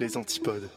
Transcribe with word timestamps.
Les 0.00 0.16
antipodes. 0.16 0.70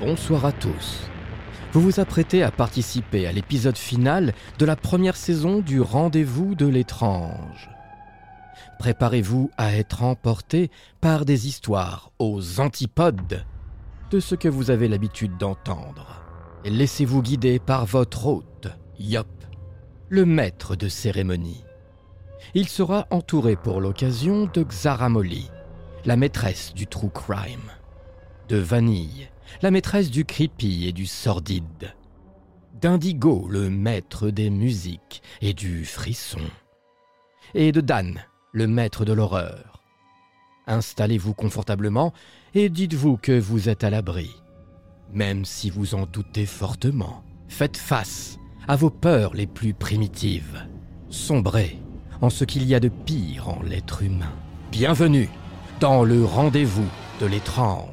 Bonsoir 0.00 0.46
à 0.46 0.52
tous. 0.52 1.02
Vous 1.72 1.82
vous 1.82 2.00
apprêtez 2.00 2.42
à 2.42 2.50
participer 2.50 3.26
à 3.26 3.32
l'épisode 3.32 3.76
final 3.76 4.32
de 4.58 4.64
la 4.64 4.76
première 4.76 5.16
saison 5.16 5.58
du 5.60 5.82
Rendez-vous 5.82 6.54
de 6.54 6.66
l'étrange. 6.66 7.68
Préparez-vous 8.78 9.50
à 9.58 9.76
être 9.76 10.02
emporté 10.02 10.70
par 11.02 11.26
des 11.26 11.48
histoires 11.48 12.12
aux 12.18 12.60
antipodes 12.60 13.44
de 14.10 14.20
ce 14.20 14.34
que 14.34 14.48
vous 14.48 14.70
avez 14.70 14.88
l'habitude 14.88 15.36
d'entendre. 15.36 16.25
Laissez-vous 16.68 17.22
guider 17.22 17.60
par 17.60 17.86
votre 17.86 18.26
hôte, 18.26 18.66
Yop, 18.98 19.28
le 20.08 20.26
maître 20.26 20.74
de 20.74 20.88
cérémonie. 20.88 21.62
Il 22.54 22.66
sera 22.66 23.06
entouré 23.10 23.54
pour 23.54 23.80
l'occasion 23.80 24.50
de 24.52 24.64
Xaramoli, 24.64 25.48
la 26.04 26.16
maîtresse 26.16 26.74
du 26.74 26.88
true 26.88 27.10
crime, 27.10 27.70
de 28.48 28.56
Vanille, 28.56 29.28
la 29.62 29.70
maîtresse 29.70 30.10
du 30.10 30.24
creepy 30.24 30.88
et 30.88 30.92
du 30.92 31.06
sordide, 31.06 31.94
d'Indigo, 32.80 33.46
le 33.48 33.70
maître 33.70 34.30
des 34.30 34.50
musiques 34.50 35.22
et 35.40 35.54
du 35.54 35.84
frisson, 35.84 36.42
et 37.54 37.70
de 37.70 37.80
Dan, 37.80 38.24
le 38.50 38.66
maître 38.66 39.04
de 39.04 39.12
l'horreur. 39.12 39.84
Installez-vous 40.66 41.32
confortablement 41.32 42.12
et 42.54 42.70
dites-vous 42.70 43.18
que 43.18 43.38
vous 43.38 43.68
êtes 43.68 43.84
à 43.84 43.90
l'abri. 43.90 44.34
Même 45.12 45.44
si 45.44 45.70
vous 45.70 45.94
en 45.94 46.06
doutez 46.06 46.46
fortement, 46.46 47.22
faites 47.48 47.76
face 47.76 48.38
à 48.68 48.76
vos 48.76 48.90
peurs 48.90 49.34
les 49.34 49.46
plus 49.46 49.72
primitives. 49.72 50.66
Sombrez 51.08 51.78
en 52.20 52.30
ce 52.30 52.44
qu'il 52.44 52.64
y 52.64 52.74
a 52.74 52.80
de 52.80 52.88
pire 52.88 53.48
en 53.48 53.62
l'être 53.62 54.02
humain. 54.02 54.32
Bienvenue 54.72 55.28
dans 55.80 56.04
le 56.04 56.24
rendez-vous 56.24 56.88
de 57.20 57.26
l'étrange. 57.26 57.86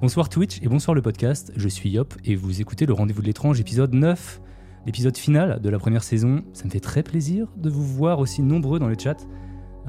Bonsoir 0.00 0.30
Twitch 0.30 0.62
et 0.62 0.68
bonsoir 0.68 0.94
le 0.94 1.02
podcast, 1.02 1.52
je 1.56 1.68
suis 1.68 1.90
Yop 1.90 2.14
et 2.24 2.34
vous 2.34 2.62
écoutez 2.62 2.86
le 2.86 2.94
Rendez-vous 2.94 3.20
de 3.20 3.26
l'étrange 3.26 3.60
épisode 3.60 3.92
9, 3.92 4.40
l'épisode 4.86 5.16
final 5.18 5.60
de 5.60 5.68
la 5.68 5.78
première 5.78 6.04
saison. 6.04 6.42
Ça 6.54 6.64
me 6.64 6.70
fait 6.70 6.80
très 6.80 7.02
plaisir 7.02 7.48
de 7.56 7.68
vous 7.68 7.84
voir 7.84 8.18
aussi 8.18 8.40
nombreux 8.40 8.78
dans 8.78 8.88
le 8.88 8.96
chat, 8.98 9.26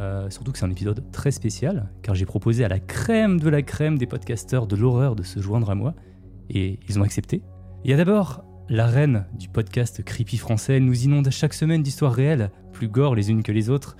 Euh, 0.01 0.31
surtout 0.31 0.51
que 0.51 0.57
c'est 0.57 0.65
un 0.65 0.71
épisode 0.71 1.03
très 1.11 1.29
spécial 1.29 1.87
car 2.01 2.15
j'ai 2.15 2.25
proposé 2.25 2.65
à 2.65 2.67
la 2.67 2.79
crème 2.79 3.39
de 3.39 3.49
la 3.49 3.61
crème 3.61 3.99
des 3.99 4.07
podcasteurs 4.07 4.65
de 4.65 4.75
l'horreur 4.75 5.15
de 5.15 5.21
se 5.21 5.39
joindre 5.39 5.69
à 5.69 5.75
moi 5.75 5.93
et 6.49 6.79
ils 6.89 6.97
ont 6.97 7.03
accepté. 7.03 7.43
Il 7.83 7.91
y 7.91 7.93
a 7.93 7.97
d'abord 7.97 8.43
la 8.67 8.87
reine 8.87 9.27
du 9.37 9.47
podcast 9.47 10.03
creepy 10.03 10.37
français, 10.37 10.77
elle 10.77 10.85
nous 10.85 11.03
inonde 11.03 11.29
chaque 11.29 11.53
semaine 11.53 11.83
d'histoires 11.83 12.13
réelles, 12.13 12.49
plus 12.73 12.87
gore 12.87 13.13
les 13.13 13.29
unes 13.29 13.43
que 13.43 13.51
les 13.51 13.69
autres, 13.69 13.95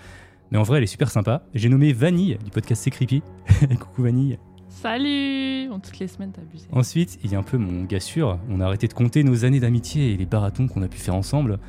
mais 0.49 0.57
en 0.57 0.63
vrai 0.63 0.79
elle 0.79 0.85
est 0.85 0.87
super 0.87 1.11
sympa. 1.11 1.43
J'ai 1.53 1.69
nommé 1.69 1.93
Vanille 1.93 2.39
du 2.43 2.49
podcast 2.49 2.81
C'est 2.83 2.89
Creepy. 2.89 3.21
Coucou 3.79 4.01
Vanille. 4.01 4.39
Salut 4.69 5.67
Bon, 5.69 5.79
Toutes 5.79 5.99
les 5.99 6.07
semaines, 6.07 6.31
t'as 6.33 6.41
abusé. 6.41 6.65
Ensuite, 6.71 7.19
il 7.23 7.31
y 7.31 7.35
a 7.35 7.37
un 7.37 7.43
peu 7.43 7.57
mon 7.57 7.83
gars 7.83 7.99
sûr. 7.99 8.39
On 8.49 8.59
a 8.59 8.65
arrêté 8.65 8.87
de 8.87 8.93
compter 8.93 9.23
nos 9.23 9.45
années 9.45 9.59
d'amitié 9.59 10.13
et 10.13 10.17
les 10.17 10.25
marathons 10.25 10.67
qu'on 10.67 10.81
a 10.81 10.87
pu 10.87 10.97
faire 10.97 11.13
ensemble. 11.13 11.59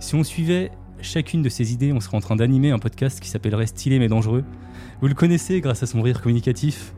Si 0.00 0.16
on 0.16 0.24
suivait 0.24 0.72
chacune 1.00 1.42
de 1.42 1.48
ces 1.48 1.72
idées, 1.72 1.92
on 1.92 2.00
serait 2.00 2.16
en 2.16 2.20
train 2.20 2.36
d'animer 2.36 2.70
un 2.70 2.78
podcast 2.78 3.20
qui 3.20 3.28
s'appellerait 3.28 3.66
Stylé 3.66 3.98
mais 3.98 4.08
dangereux. 4.08 4.44
Vous 5.00 5.08
le 5.08 5.14
connaissez 5.14 5.60
grâce 5.60 5.82
à 5.82 5.86
son 5.86 6.02
rire 6.02 6.20
communicatif. 6.20 6.94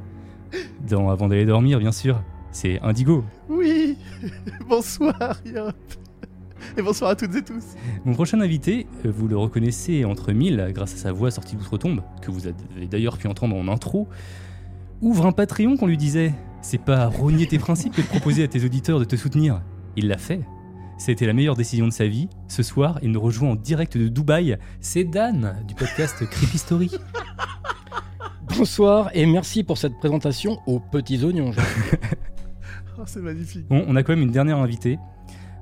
Dans 0.89 1.11
Avant 1.11 1.29
d'aller 1.29 1.45
dormir, 1.45 1.79
bien 1.79 1.93
sûr. 1.93 2.23
C'est 2.51 2.81
Indigo. 2.81 3.25
Oui 3.49 3.97
Bonsoir, 4.69 5.41
Yop 5.45 5.75
Et 6.77 6.83
bonsoir 6.83 7.11
à 7.11 7.17
toutes 7.17 7.35
et 7.35 7.43
tous 7.43 7.77
Mon 8.05 8.15
prochain 8.15 8.41
invité, 8.41 8.87
euh, 9.05 9.13
vous 9.15 9.29
le 9.29 9.37
reconnaissez 9.37 10.05
entre 10.05 10.33
mille 10.33 10.71
grâce 10.75 10.95
à 10.95 10.97
sa 10.97 11.13
voix 11.13 11.31
sortie 11.31 11.57
d'outre-tombe, 11.57 12.03
que 12.21 12.31
vous 12.31 12.47
avez 12.47 12.87
d'ailleurs 12.87 13.19
pu 13.19 13.27
entendre 13.27 13.57
en 13.57 13.69
intro. 13.69 14.09
Ouvre 15.01 15.27
un 15.27 15.33
Patreon 15.33 15.77
qu'on 15.77 15.87
lui 15.87 15.97
disait. 15.97 16.35
C'est 16.61 16.83
pas 16.83 17.07
rogner 17.07 17.47
tes 17.47 17.59
principes 17.59 17.99
et 17.99 18.03
de 18.03 18.07
proposer 18.07 18.43
à 18.43 18.49
tes 18.49 18.65
auditeurs 18.65 18.99
de 18.99 19.05
te 19.05 19.17
soutenir. 19.17 19.63
Il 19.97 20.09
l'a 20.09 20.19
fait. 20.19 20.41
C'était 20.99 21.27
la 21.27 21.33
meilleure 21.33 21.55
décision 21.55 21.87
de 21.87 21.93
sa 21.93 22.09
vie. 22.09 22.29
Ce 22.49 22.65
soir, 22.65 22.99
il 23.03 23.13
nous 23.13 23.21
rejoint 23.21 23.51
en 23.51 23.55
direct 23.55 23.97
de 23.97 24.09
Dubaï. 24.09 24.59
C'est 24.81 25.05
Dan 25.05 25.63
du 25.67 25.77
podcast 25.77 26.27
Creepy 26.31 26.59
Story. 26.59 26.91
Bonsoir 28.59 29.09
et 29.15 29.25
merci 29.25 29.63
pour 29.63 29.79
cette 29.79 29.97
présentation 29.99 30.59
aux 30.67 30.81
petits 30.81 31.25
oignons. 31.25 31.53
Oh, 33.01 33.05
c'est 33.07 33.21
magnifique 33.21 33.65
Bon, 33.69 33.85
on 33.87 33.95
a 33.95 34.03
quand 34.03 34.13
même 34.13 34.25
une 34.25 34.33
dernière 34.33 34.59
invitée 34.59 34.99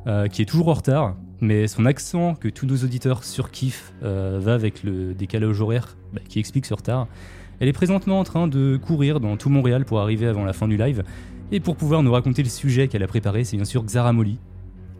euh, 0.07 0.27
qui 0.27 0.41
est 0.41 0.47
toujours 0.47 0.69
en 0.69 0.73
retard, 0.73 1.17
mais 1.43 1.69
son 1.69 1.85
accent 1.85 2.35
que 2.35 2.49
tous 2.49 2.65
nos 2.65 2.77
auditeurs 2.77 3.25
surkiffent 3.25 3.93
euh, 4.03 4.39
va 4.41 4.55
avec 4.55 4.83
le 4.83 5.13
décalage 5.13 5.61
horaire 5.61 5.99
bah, 6.15 6.23
qui 6.27 6.39
explique 6.39 6.65
ce 6.65 6.73
retard. 6.73 7.09
Elle 7.61 7.69
est 7.69 7.75
présentement 7.75 8.21
en 8.21 8.25
train 8.25 8.49
de 8.49 8.79
courir 8.79 9.21
dans 9.21 9.37
tout 9.37 9.51
Montréal 9.51 9.85
pour 9.85 10.01
arriver 10.01 10.27
avant 10.27 10.47
la 10.47 10.55
fin 10.55 10.67
du 10.67 10.79
live. 10.79 11.05
Et 11.53 11.61
pour 11.61 11.77
pouvoir 11.77 12.03
nous 12.03 12.13
raconter 12.13 12.43
le 12.43 12.49
sujet 12.49 12.89
qu'elle 12.89 13.03
a 13.03 13.07
préparé, 13.07 13.45
c'est 13.45 13.59
bien 13.59 13.67
sûr 13.67 13.85
Xara 13.85 14.15
Molly, 14.15 14.39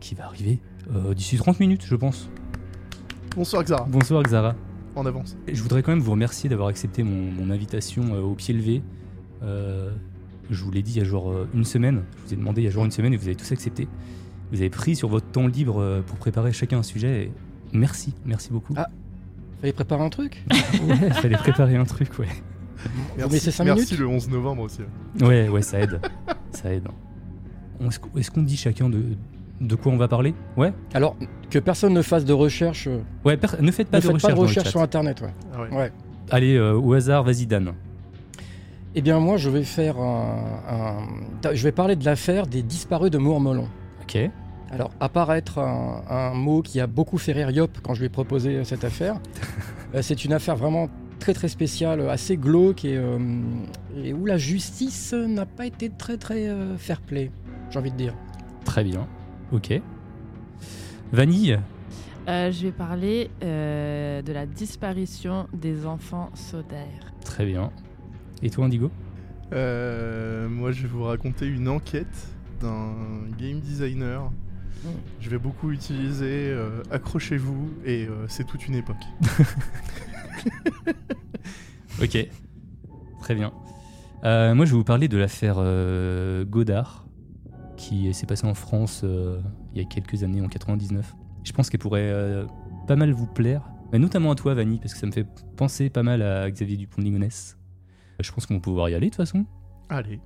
qui 0.01 0.15
va 0.15 0.25
arriver 0.27 0.61
euh, 0.95 1.15
d'ici 1.15 1.37
30 1.37 1.61
minutes, 1.61 1.85
je 1.87 1.95
pense. 1.97 2.29
Bonsoir, 3.35 3.65
Xara, 3.65 3.85
Bonsoir 3.89 4.23
Xara. 4.23 4.55
en 4.95 5.05
avance. 5.07 5.37
Je 5.53 5.61
voudrais 5.63 5.83
quand 5.83 5.93
même 5.93 6.01
vous 6.01 6.13
remercier 6.13 6.49
d'avoir 6.49 6.69
accepté 6.69 7.03
mon, 7.03 7.31
mon 7.33 7.51
invitation 7.51 8.15
euh, 8.15 8.21
au 8.21 8.35
pied 8.35 8.55
levé. 8.55 8.83
Euh, 9.43 9.91
je 10.51 10.63
vous 10.65 10.71
l'ai 10.71 10.83
dit 10.83 10.93
il 10.93 10.99
y 10.99 11.01
a 11.01 11.05
genre 11.05 11.33
une 11.55 11.65
semaine. 11.65 12.03
Je 12.23 12.27
vous 12.29 12.33
ai 12.35 12.37
demandé 12.37 12.63
il 12.63 12.65
y 12.65 12.69
a 12.69 12.71
genre 12.71 12.85
une 12.85 12.91
semaine 12.91 13.13
et 13.13 13.17
vous 13.17 13.27
avez 13.27 13.37
tous 13.37 13.51
accepté. 13.53 13.89
Vous 14.53 14.59
avez 14.61 14.71
pris 14.71 14.95
sur 14.97 15.09
votre 15.09 15.27
temps 15.27 15.49
libre 15.49 15.81
euh, 15.81 16.03
pour 16.03 16.17
préparer 16.17 16.53
chacun 16.53 16.79
un 16.79 16.83
sujet. 16.85 17.25
et 17.25 17.33
merci, 17.73 18.15
merci 18.25 18.51
beaucoup. 18.53 18.75
Ah. 18.77 18.89
Fallait 19.61 19.73
préparer 19.73 20.05
un 20.05 20.11
truc 20.11 20.45
Ouais, 20.87 21.11
fallait 21.15 21.37
préparer 21.37 21.77
un 21.77 21.85
truc, 21.85 22.19
ouais. 22.19 22.29
Merci, 23.17 23.51
cinq 23.51 23.65
merci 23.65 23.95
minutes 23.95 23.99
le 23.99 24.07
11 24.07 24.29
novembre 24.29 24.63
aussi. 24.63 24.81
Ouais, 25.21 25.49
ouais, 25.49 25.63
ça 25.63 25.81
aide. 25.81 26.01
ça 26.53 26.73
aide. 26.73 26.87
On- 27.81 27.89
Est-ce 27.89 27.99
qu'on- 27.99 28.17
est-ce 28.19 28.31
qu'on 28.31 28.43
dit 28.43 28.57
chacun 28.57 28.89
de, 28.91 29.03
de 29.61 29.75
quoi 29.75 29.93
on 29.93 29.97
va 29.97 30.09
parler 30.09 30.35
Ouais 30.57 30.73
Alors, 30.95 31.17
que 31.51 31.59
personne 31.59 31.93
ne 31.95 32.03
fasse 32.03 32.25
de 32.25 32.33
recherche, 32.33 32.87
euh, 32.89 33.01
Ouais, 33.25 33.37
per- 33.37 33.49
ne 33.61 33.71
faites 33.71 33.89
pas 33.89 33.99
ne 33.99 34.03
de 34.03 34.07
faites 34.07 34.15
recherche, 34.15 34.23
pas 34.23 34.29
de 34.31 34.35
dans 34.37 34.43
le 34.43 34.49
recherche 34.49 34.65
chat. 34.67 34.71
sur 34.71 34.81
Internet. 34.83 35.21
Ouais. 35.23 35.35
Ah 35.55 35.63
ouais. 35.63 35.77
Ouais. 35.77 35.93
Allez, 36.31 36.57
euh, 36.57 36.75
au 36.75 36.93
hasard, 36.93 37.23
vas-y 37.25 37.47
Dan. 37.47 37.73
Eh 38.95 39.03
bien, 39.03 39.19
moi, 39.21 39.37
je 39.37 39.51
vais 39.51 39.63
faire 39.65 39.99
un, 39.99 40.37
un- 41.45 41.55
Je 41.55 41.63
vais 41.63 41.73
parler 41.73 41.97
de 41.97 42.05
l'affaire 42.05 42.47
des 42.47 42.63
disparus 42.63 43.11
de 43.11 43.19
Mourmelon. 43.19 43.69
Ok. 44.03 44.19
Alors, 44.73 44.91
apparaître 45.01 45.59
un, 45.59 46.03
un 46.09 46.35
mot 46.35 46.61
qui 46.63 46.81
a 46.81 46.87
beaucoup 46.87 47.19
fait 47.19 47.33
rire 47.33 47.51
Yop 47.51 47.79
quand 47.83 47.95
je 47.95 48.01
lui 48.01 48.07
ai 48.07 48.11
proposé 48.11 48.57
euh, 48.57 48.65
cette 48.65 48.85
affaire. 48.85 49.21
C'est 50.03 50.25
une 50.25 50.33
affaire 50.33 50.57
vraiment 50.57 50.89
très 51.21 51.33
très 51.35 51.49
spéciale, 51.49 52.09
assez 52.11 52.37
glauque 52.37 52.85
et, 52.85 52.97
euh, 52.97 53.19
et 54.03 54.13
où 54.13 54.27
la 54.27 54.37
justice 54.39 55.13
n'a 55.15 55.47
pas 55.47 55.67
été 55.67 55.89
très 55.91 56.17
très 56.17 56.49
euh, 56.49 56.77
fair-play, 56.77 57.31
j'ai 57.71 57.79
envie 57.79 57.91
de 57.93 57.97
dire. 57.97 58.15
Très 58.65 58.83
bien. 58.85 59.07
Ok. 59.53 59.81
Vanille 61.13 61.61
Euh, 62.29 62.51
je 62.51 62.63
vais 62.67 62.73
parler 62.73 63.31
euh, 63.43 64.21
de 64.23 64.33
la 64.33 64.47
disparition 64.47 65.47
des 65.53 65.87
enfants 65.87 66.31
sodaires. 66.35 67.13
Très 67.25 67.47
bien. 67.47 67.71
Et 68.43 68.51
toi, 68.51 68.65
Indigo? 68.67 68.91
Euh, 69.53 70.49
moi, 70.49 70.73
je 70.73 70.83
vais 70.83 70.89
vous 70.89 71.05
raconter 71.05 71.47
une 71.47 71.69
enquête 71.69 72.29
d'un 72.61 72.95
game 73.39 73.61
designer. 73.61 74.25
Mm. 74.85 74.89
Je 75.21 75.31
vais 75.31 75.39
beaucoup 75.39 75.71
utiliser 75.71 76.51
euh, 76.51 76.83
Accrochez-vous 76.91 77.71
et 77.85 78.07
euh, 78.07 78.27
c'est 78.29 78.45
toute 78.45 78.67
une 78.67 78.75
époque. 78.75 78.97
Ok. 82.03 82.29
Très 83.21 83.35
bien. 83.35 83.53
Euh, 84.25 84.55
moi, 84.55 84.67
je 84.67 84.73
vais 84.73 84.77
vous 84.77 84.85
parler 84.85 85.09
de 85.09 85.17
l'affaire 85.17 85.57
euh, 85.59 86.45
Godard, 86.45 87.06
qui 87.77 88.13
s'est 88.15 88.27
passée 88.27 88.47
en 88.47 88.55
France 88.55 89.03
euh, 89.05 89.41
il 89.73 89.81
y 89.81 89.85
a 89.85 89.89
quelques 89.89 90.23
années, 90.23 90.41
en 90.41 90.49
99. 90.49 91.15
Je 91.45 91.53
pense 91.53 91.71
qu'elle 91.71 91.81
pourrait 91.81 92.11
euh, 92.11 92.47
pas 92.87 92.97
mal 92.97 93.13
vous 93.13 93.27
plaire, 93.27 93.63
mais 93.93 93.99
notamment 93.99 94.33
à 94.33 94.35
toi, 94.35 94.55
Vanny, 94.55 94.79
parce 94.79 94.95
que 94.95 94.99
ça 95.01 95.07
me 95.07 95.13
fait 95.13 95.27
penser 95.57 95.91
pas 95.91 96.03
mal 96.03 96.23
à 96.23 96.51
Xavier 96.51 96.77
Dupont 96.77 97.01
de 97.01 97.07
Ligonnès. 97.07 97.57
Je 98.21 98.33
pense 98.33 98.47
qu'on 98.47 98.55
va 98.55 98.61
pouvoir 98.61 98.89
y 98.89 98.95
aller, 98.95 99.07
de 99.07 99.11
toute 99.11 99.17
façon. 99.17 99.45
Allez, 99.89 100.21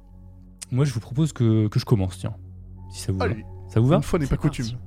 Moi, 0.70 0.84
je 0.84 0.94
vous 0.94 1.00
propose 1.00 1.32
que, 1.32 1.68
que 1.68 1.78
je 1.78 1.84
commence, 1.84 2.18
tiens. 2.18 2.34
Si 2.90 3.00
ça 3.00 3.12
vous 3.12 3.18
va. 3.18 3.26
allez, 3.26 3.44
Ça 3.68 3.80
vous 3.80 3.88
va 3.88 3.96
une 3.96 4.02
fois 4.02 4.18
n'est 4.18 4.26
pas 4.26 4.36
parti. 4.36 4.62
coutume. 4.62 4.78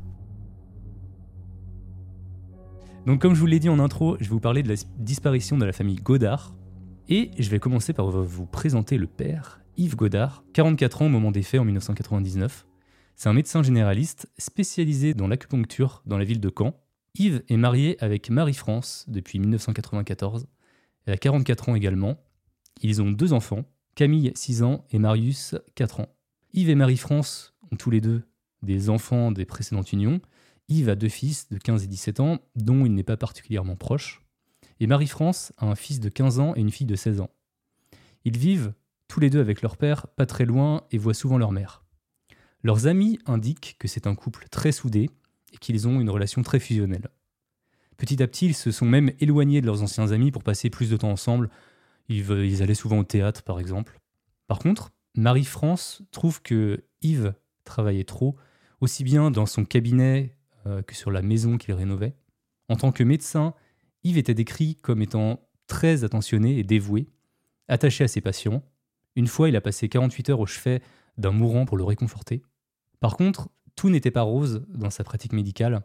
Donc 3.05 3.21
comme 3.21 3.33
je 3.35 3.39
vous 3.39 3.45
l'ai 3.45 3.59
dit 3.59 3.69
en 3.69 3.79
intro, 3.79 4.15
je 4.19 4.23
vais 4.25 4.29
vous 4.29 4.39
parler 4.39 4.63
de 4.63 4.69
la 4.69 4.75
disparition 4.97 5.57
de 5.57 5.65
la 5.65 5.73
famille 5.73 5.97
Godard. 5.97 6.55
Et 7.09 7.31
je 7.37 7.49
vais 7.49 7.59
commencer 7.59 7.91
par 7.91 8.07
vous 8.09 8.45
présenter 8.45 8.97
le 8.97 9.07
père, 9.07 9.59
Yves 9.75 9.95
Godard, 9.95 10.43
44 10.53 11.01
ans 11.01 11.05
au 11.07 11.09
moment 11.09 11.31
des 11.31 11.41
faits 11.41 11.59
en 11.59 11.65
1999. 11.65 12.67
C'est 13.15 13.29
un 13.29 13.33
médecin 13.33 13.63
généraliste 13.63 14.31
spécialisé 14.37 15.15
dans 15.15 15.27
l'acupuncture 15.27 16.03
dans 16.05 16.17
la 16.17 16.25
ville 16.25 16.39
de 16.39 16.51
Caen. 16.55 16.79
Yves 17.15 17.43
est 17.49 17.57
marié 17.57 17.97
avec 18.03 18.29
Marie-France 18.29 19.05
depuis 19.07 19.39
1994. 19.39 20.47
Elle 21.05 21.13
a 21.13 21.17
44 21.17 21.69
ans 21.69 21.75
également. 21.75 22.17
Ils 22.81 23.01
ont 23.01 23.11
deux 23.11 23.33
enfants, 23.33 23.65
Camille 23.95 24.31
6 24.35 24.61
ans 24.61 24.85
et 24.91 24.99
Marius 24.99 25.55
4 25.73 26.01
ans. 26.01 26.15
Yves 26.53 26.69
et 26.69 26.75
Marie-France 26.75 27.55
ont 27.71 27.75
tous 27.75 27.89
les 27.89 28.01
deux 28.01 28.23
des 28.61 28.91
enfants 28.91 29.31
des 29.31 29.45
précédentes 29.45 29.91
unions. 29.91 30.21
Yves 30.69 30.89
a 30.89 30.95
deux 30.95 31.09
fils 31.09 31.49
de 31.49 31.57
15 31.57 31.83
et 31.83 31.87
17 31.87 32.19
ans, 32.19 32.39
dont 32.55 32.85
il 32.85 32.93
n'est 32.93 33.03
pas 33.03 33.17
particulièrement 33.17 33.75
proche. 33.75 34.23
Et 34.79 34.85
Marie-France 34.87 35.51
a 35.57 35.65
un 35.65 35.75
fils 35.75 35.99
de 35.99 36.09
15 36.09 36.39
ans 36.39 36.53
et 36.55 36.61
une 36.61 36.71
fille 36.71 36.87
de 36.87 36.95
16 36.95 37.21
ans. 37.21 37.29
Ils 38.23 38.37
vivent 38.37 38.73
les 39.19 39.29
deux 39.29 39.39
avec 39.39 39.61
leur 39.61 39.77
père, 39.77 40.07
pas 40.07 40.25
très 40.25 40.45
loin, 40.45 40.83
et 40.91 40.97
voient 40.97 41.13
souvent 41.13 41.37
leur 41.37 41.51
mère. 41.51 41.83
Leurs 42.63 42.87
amis 42.87 43.19
indiquent 43.25 43.75
que 43.79 43.87
c'est 43.87 44.07
un 44.07 44.15
couple 44.15 44.47
très 44.49 44.71
soudé 44.71 45.09
et 45.53 45.57
qu'ils 45.57 45.87
ont 45.87 45.99
une 45.99 46.09
relation 46.09 46.41
très 46.41 46.59
fusionnelle. 46.59 47.09
Petit 47.97 48.23
à 48.23 48.27
petit, 48.27 48.47
ils 48.47 48.55
se 48.55 48.71
sont 48.71 48.85
même 48.85 49.11
éloignés 49.19 49.61
de 49.61 49.65
leurs 49.65 49.83
anciens 49.83 50.11
amis 50.11 50.31
pour 50.31 50.43
passer 50.43 50.69
plus 50.69 50.89
de 50.89 50.97
temps 50.97 51.11
ensemble. 51.11 51.49
Ils, 52.09 52.29
ils 52.29 52.63
allaient 52.63 52.73
souvent 52.73 52.99
au 52.99 53.03
théâtre, 53.03 53.43
par 53.43 53.59
exemple. 53.59 53.99
Par 54.47 54.59
contre, 54.59 54.91
Marie-France 55.15 56.01
trouve 56.11 56.41
que 56.41 56.83
Yves 57.01 57.33
travaillait 57.65 58.03
trop, 58.03 58.35
aussi 58.81 59.03
bien 59.03 59.31
dans 59.31 59.45
son 59.45 59.63
cabinet 59.63 60.35
euh, 60.65 60.81
que 60.81 60.95
sur 60.95 61.11
la 61.11 61.21
maison 61.21 61.57
qu'il 61.57 61.73
rénovait. 61.73 62.15
En 62.69 62.75
tant 62.75 62.91
que 62.91 63.03
médecin, 63.03 63.53
Yves 64.03 64.17
était 64.17 64.33
décrit 64.33 64.75
comme 64.77 65.01
étant 65.01 65.47
très 65.67 66.03
attentionné 66.03 66.57
et 66.57 66.63
dévoué, 66.63 67.07
attaché 67.67 68.03
à 68.03 68.07
ses 68.07 68.21
patients. 68.21 68.63
Une 69.15 69.27
fois, 69.27 69.49
il 69.49 69.55
a 69.55 69.61
passé 69.61 69.89
48 69.89 70.29
heures 70.29 70.39
au 70.39 70.45
chevet 70.45 70.81
d'un 71.17 71.31
mourant 71.31 71.65
pour 71.65 71.77
le 71.77 71.83
réconforter. 71.83 72.41
Par 72.99 73.17
contre, 73.17 73.49
tout 73.75 73.89
n'était 73.89 74.11
pas 74.11 74.21
rose 74.21 74.65
dans 74.69 74.89
sa 74.89 75.03
pratique 75.03 75.33
médicale. 75.33 75.83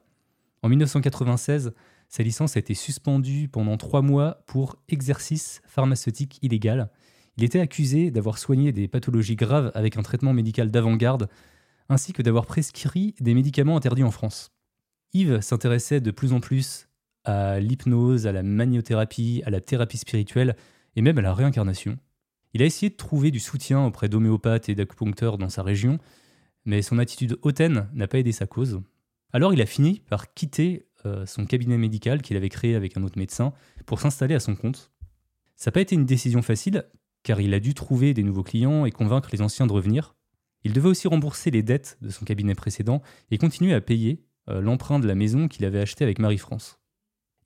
En 0.63 0.69
1996, 0.69 1.73
sa 2.09 2.23
licence 2.23 2.57
a 2.57 2.61
été 2.61 2.75
suspendue 2.75 3.49
pendant 3.49 3.77
trois 3.77 4.03
mois 4.03 4.43
pour 4.47 4.77
exercice 4.89 5.61
pharmaceutique 5.67 6.39
illégal. 6.43 6.91
Il 7.37 7.45
était 7.45 7.61
accusé 7.61 8.11
d'avoir 8.11 8.39
soigné 8.39 8.73
des 8.73 8.89
pathologies 8.89 9.37
graves 9.37 9.71
avec 9.75 9.97
un 9.97 10.03
traitement 10.03 10.33
médical 10.33 10.71
d'avant-garde, 10.71 11.29
ainsi 11.89 12.13
que 12.13 12.23
d'avoir 12.23 12.47
prescrit 12.47 13.15
des 13.21 13.35
médicaments 13.35 13.77
interdits 13.77 14.05
en 14.05 14.11
France. 14.11 14.51
Yves 15.13 15.41
s'intéressait 15.41 16.01
de 16.01 16.11
plus 16.11 16.33
en 16.33 16.41
plus 16.41 16.89
à 17.25 17.61
l'hypnose, 17.61 18.27
à 18.27 18.33
la 18.33 18.43
magnéothérapie, 18.43 19.43
à 19.47 19.51
la 19.51 19.61
thérapie 19.61 19.99
spirituelle 19.99 20.57
et 20.97 21.03
même 21.03 21.19
à 21.19 21.23
la 21.23 21.35
réincarnation. 21.35 21.99
Il 22.55 22.63
a 22.63 22.65
essayé 22.65 22.91
de 22.91 22.97
trouver 22.97 23.31
du 23.31 23.41
soutien 23.41 23.85
auprès 23.85 24.09
d'homéopathes 24.09 24.69
et 24.69 24.75
d'acupuncteurs 24.75 25.39
dans 25.39 25.49
sa 25.49 25.63
région, 25.63 25.99
mais 26.65 26.83
son 26.83 26.99
attitude 26.99 27.39
hautaine 27.43 27.89
n'a 27.95 28.09
pas 28.09 28.19
aidé 28.19 28.33
sa 28.33 28.47
cause. 28.47 28.81
Alors 29.33 29.53
il 29.53 29.61
a 29.61 29.67
fini 29.67 30.01
par 30.09 30.33
quitter 30.33 30.87
euh, 31.07 31.27
son 31.27 31.47
cabinet 31.47 31.79
médical 31.79 32.23
qu'il 32.23 32.37
avait 32.37 32.49
créé 32.49 32.75
avec 32.75 32.97
un 32.97 33.03
autre 33.03 33.19
médecin 33.19 33.53
pour 33.87 34.01
s'installer 34.01 34.35
à 34.35 34.41
son 34.41 34.57
compte. 34.57 34.91
Ça 35.57 35.71
n'a 35.71 35.73
pas 35.73 35.81
été 35.81 35.95
une 35.95 36.07
décision 36.07 36.43
facile, 36.43 36.85
car 37.23 37.41
il 37.41 37.53
a 37.53 37.61
dû 37.61 37.75
trouver 37.75 38.15
des 38.15 38.23
nouveaux 38.23 38.43
clients 38.43 38.87
et 38.87 38.91
convaincre 38.91 39.29
les 39.33 39.43
anciens 39.43 39.67
de 39.67 39.73
revenir. 39.73 40.15
Il 40.65 40.73
devait 40.73 40.89
aussi 40.89 41.09
rembourser 41.09 41.51
les 41.51 41.63
dettes 41.63 41.99
de 42.01 42.11
son 42.11 42.25
cabinet 42.25 42.55
précédent 42.55 43.03
et 43.31 43.39
continuer 43.39 43.75
à 43.75 43.81
payer 43.81 44.25
euh, 44.49 44.61
l'emprunt 44.61 44.99
de 44.99 45.07
la 45.07 45.15
maison 45.15 45.49
qu'il 45.49 45.65
avait 45.65 45.81
acheté 45.81 46.05
avec 46.05 46.19
Marie-France. 46.19 46.79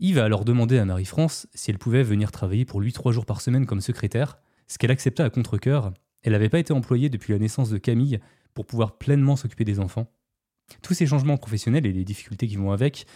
Yves 0.01 0.19
a 0.19 0.25
alors 0.25 0.45
demandé 0.45 0.79
à 0.79 0.85
Marie-France 0.85 1.47
si 1.55 1.71
elle 1.71 1.79
pouvait 1.79 2.03
venir 2.03 2.33
travailler 2.33 2.65
pour 2.65 2.81
lui 2.81 2.93
trois 2.93 3.13
jours 3.13 3.27
par 3.27 3.41
semaine 3.41 3.67
comme 3.67 3.81
secrétaire, 3.81 4.39
ce 4.73 4.79
qu'elle 4.79 4.91
accepta 4.91 5.25
à 5.25 5.31
contre-coeur. 5.31 5.93
Elle 6.23 6.33
n'avait 6.33 6.49
pas 6.49 6.59
été 6.59 6.73
employée 6.73 7.11
depuis 7.11 7.35
la 7.35 7.39
naissance 7.39 7.69
de 7.69 7.77
Camille 7.77 8.21
pour 8.55 8.65
pouvoir 8.65 8.97
pleinement 8.97 9.37
s'occuper 9.37 9.65
des 9.65 9.81
enfants. 9.81 10.11
Tous 10.81 10.95
ces 10.95 11.07
changements 11.07 11.37
professionnels 11.37 11.85
et 11.85 11.93
les 11.93 12.05
difficultés 12.05 12.49
qui 12.49 12.57
vont 12.57 12.73
avec 12.73 13.07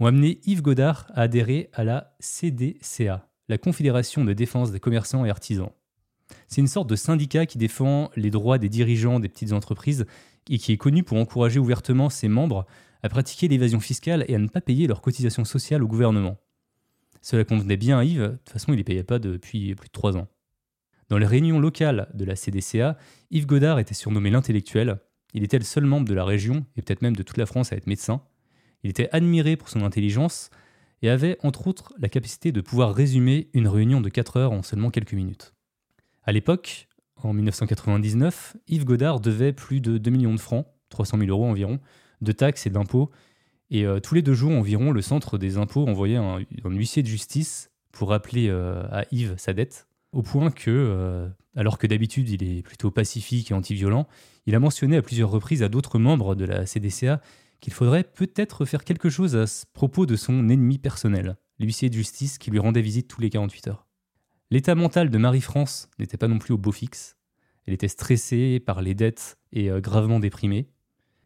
ont 0.00 0.06
amené 0.06 0.40
Yves 0.46 0.62
Godard 0.62 1.06
à 1.14 1.22
adhérer 1.22 1.68
à 1.74 1.84
la 1.84 2.16
CDCA, 2.20 3.28
la 3.48 3.58
Confédération 3.58 4.24
de 4.24 4.32
défense 4.32 4.72
des 4.72 4.80
commerçants 4.80 5.26
et 5.26 5.30
artisans. 5.30 5.70
C'est 6.48 6.62
une 6.62 6.66
sorte 6.66 6.88
de 6.88 6.96
syndicat 6.96 7.44
qui 7.44 7.58
défend 7.58 8.10
les 8.16 8.30
droits 8.30 8.56
des 8.56 8.70
dirigeants 8.70 9.20
des 9.20 9.28
petites 9.28 9.52
entreprises 9.52 10.06
et 10.48 10.56
qui 10.56 10.72
est 10.72 10.78
connu 10.78 11.02
pour 11.02 11.18
encourager 11.18 11.58
ouvertement 11.58 12.08
ses 12.08 12.28
membres 12.28 12.64
à 13.02 13.10
pratiquer 13.10 13.48
l'évasion 13.48 13.80
fiscale 13.80 14.24
et 14.28 14.34
à 14.34 14.38
ne 14.38 14.48
pas 14.48 14.62
payer 14.62 14.86
leurs 14.86 15.02
cotisations 15.02 15.44
sociales 15.44 15.82
au 15.82 15.88
gouvernement. 15.88 16.38
Cela 17.20 17.44
convenait 17.44 17.76
bien 17.76 17.98
à 17.98 18.04
Yves, 18.04 18.22
de 18.22 18.28
toute 18.28 18.50
façon 18.50 18.72
il 18.72 18.72
ne 18.72 18.78
les 18.78 18.84
payait 18.84 19.04
pas 19.04 19.18
depuis 19.18 19.74
plus 19.74 19.88
de 19.88 19.92
trois 19.92 20.16
ans. 20.16 20.28
Dans 21.08 21.18
les 21.18 21.26
réunions 21.26 21.60
locales 21.60 22.08
de 22.14 22.24
la 22.24 22.36
CDCA, 22.36 22.96
Yves 23.30 23.46
Godard 23.46 23.78
était 23.78 23.94
surnommé 23.94 24.30
l'intellectuel. 24.30 24.98
Il 25.34 25.42
était 25.42 25.58
le 25.58 25.64
seul 25.64 25.84
membre 25.84 26.08
de 26.08 26.14
la 26.14 26.24
région, 26.24 26.64
et 26.76 26.82
peut-être 26.82 27.02
même 27.02 27.16
de 27.16 27.22
toute 27.22 27.36
la 27.36 27.46
France, 27.46 27.72
à 27.72 27.76
être 27.76 27.86
médecin. 27.86 28.22
Il 28.82 28.90
était 28.90 29.08
admiré 29.12 29.56
pour 29.56 29.68
son 29.68 29.82
intelligence 29.82 30.50
et 31.02 31.10
avait 31.10 31.36
entre 31.42 31.66
autres 31.66 31.94
la 31.98 32.08
capacité 32.08 32.52
de 32.52 32.60
pouvoir 32.60 32.94
résumer 32.94 33.48
une 33.52 33.68
réunion 33.68 34.00
de 34.00 34.08
4 34.08 34.36
heures 34.36 34.52
en 34.52 34.62
seulement 34.62 34.90
quelques 34.90 35.14
minutes. 35.14 35.54
À 36.24 36.32
l'époque, 36.32 36.88
en 37.16 37.32
1999, 37.32 38.56
Yves 38.68 38.84
Godard 38.84 39.20
devait 39.20 39.52
plus 39.52 39.80
de 39.80 39.98
2 39.98 40.10
millions 40.10 40.34
de 40.34 40.40
francs, 40.40 40.66
300 40.90 41.18
000 41.18 41.30
euros 41.30 41.46
environ, 41.46 41.80
de 42.20 42.32
taxes 42.32 42.66
et 42.66 42.70
d'impôts. 42.70 43.10
Et 43.70 43.86
euh, 43.86 44.00
tous 44.00 44.14
les 44.14 44.22
deux 44.22 44.34
jours 44.34 44.52
environ, 44.52 44.92
le 44.92 45.02
centre 45.02 45.38
des 45.38 45.56
impôts 45.56 45.86
envoyait 45.86 46.16
un, 46.16 46.40
huissier 46.64 47.02
de 47.02 47.08
justice 47.08 47.70
pour 47.90 48.10
rappeler 48.10 48.48
euh, 48.48 48.82
à 48.90 49.04
Yves 49.10 49.34
sa 49.38 49.52
dette, 49.52 49.88
au 50.12 50.22
point 50.22 50.50
que, 50.50 50.70
euh, 50.70 51.28
alors 51.56 51.78
que 51.78 51.86
d'habitude 51.86 52.28
il 52.28 52.42
est 52.42 52.62
plutôt 52.62 52.90
pacifique 52.90 53.50
et 53.50 53.54
anti-violent, 53.54 54.06
il 54.46 54.54
a 54.54 54.60
mentionné 54.60 54.96
à 54.96 55.02
plusieurs 55.02 55.30
reprises 55.30 55.62
à 55.62 55.68
d'autres 55.68 55.98
membres 55.98 56.34
de 56.34 56.44
la 56.44 56.66
CDCA 56.66 57.20
qu'il 57.60 57.72
faudrait 57.72 58.04
peut-être 58.04 58.64
faire 58.64 58.84
quelque 58.84 59.08
chose 59.08 59.36
à 59.36 59.46
ce 59.46 59.64
propos 59.72 60.04
de 60.04 60.16
son 60.16 60.48
ennemi 60.48 60.78
personnel, 60.78 61.36
l'huissier 61.58 61.88
de 61.88 61.94
justice 61.94 62.38
qui 62.38 62.50
lui 62.50 62.58
rendait 62.58 62.82
visite 62.82 63.08
tous 63.08 63.20
les 63.20 63.30
48 63.30 63.68
heures. 63.68 63.86
L'état 64.50 64.74
mental 64.74 65.10
de 65.10 65.18
Marie-France 65.18 65.88
n'était 65.98 66.16
pas 66.18 66.28
non 66.28 66.38
plus 66.38 66.52
au 66.52 66.58
beau 66.58 66.72
fixe. 66.72 67.16
Elle 67.66 67.74
était 67.74 67.88
stressée 67.88 68.60
par 68.60 68.82
les 68.82 68.94
dettes 68.94 69.38
et 69.52 69.70
gravement 69.80 70.18
déprimée. 70.18 70.68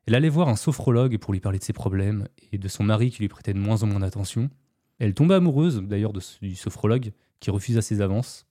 Elle 0.07 0.15
allait 0.15 0.29
voir 0.29 0.49
un 0.49 0.57
sophrologue 0.57 1.19
pour 1.19 1.33
lui 1.33 1.41
parler 1.41 1.59
de 1.59 1.65
ses 1.65 1.73
problèmes 1.73 2.29
et 2.53 2.59
de 2.59 2.69
son 2.69 2.85
mari 2.85 3.11
qui 3.11 3.21
lui 3.21 3.29
prêtait 3.29 3.55
de 3.55 3.59
moins 3.59 3.83
en 3.83 3.87
moins 3.87 4.01
d'attention. 4.01 4.51
Elle 5.01 5.15
tomba 5.15 5.37
amoureuse 5.37 5.83
d'ailleurs 5.83 6.13
du 6.13 6.55
sophrologue 6.55 7.13
qui 7.41 7.51
refusa 7.51 7.83
ses 7.83 8.01
avances. 8.01 8.47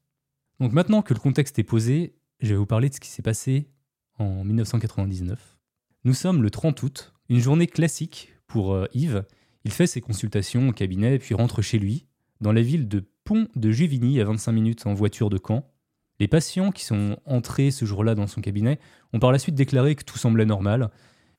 Donc 0.59 0.71
maintenant 0.71 1.01
que 1.01 1.13
le 1.13 1.19
contexte 1.19 1.59
est 1.59 1.63
posé, 1.63 2.15
je 2.39 2.49
vais 2.49 2.55
vous 2.55 2.65
parler 2.65 2.89
de 2.89 2.93
ce 2.93 2.99
qui 2.99 3.09
s'est 3.09 3.21
passé 3.21 3.69
en 4.17 4.43
1999. 4.43 5.57
Nous 6.05 6.13
sommes 6.13 6.41
le 6.41 6.49
30 6.49 6.81
août, 6.83 7.13
une 7.29 7.39
journée 7.39 7.67
classique 7.67 8.33
pour 8.47 8.73
euh, 8.73 8.85
Yves. 8.93 9.25
Il 9.63 9.71
fait 9.71 9.87
ses 9.87 10.01
consultations 10.01 10.69
au 10.69 10.71
cabinet 10.71 11.17
puis 11.19 11.35
rentre 11.35 11.61
chez 11.61 11.79
lui, 11.79 12.05
dans 12.39 12.51
la 12.51 12.61
ville 12.61 12.87
de 12.87 13.03
Pont 13.23 13.47
de 13.55 13.71
Juvigny, 13.71 14.21
à 14.21 14.25
25 14.25 14.51
minutes 14.51 14.85
en 14.85 14.93
voiture 14.93 15.29
de 15.29 15.39
Caen. 15.45 15.67
Les 16.19 16.27
patients 16.27 16.71
qui 16.71 16.85
sont 16.85 17.17
entrés 17.25 17.71
ce 17.71 17.83
jour-là 17.85 18.15
dans 18.15 18.27
son 18.27 18.39
cabinet 18.39 18.79
ont 19.11 19.19
par 19.19 19.31
la 19.31 19.39
suite 19.39 19.55
déclaré 19.55 19.95
que 19.95 20.03
tout 20.03 20.17
semblait 20.17 20.45
normal, 20.45 20.91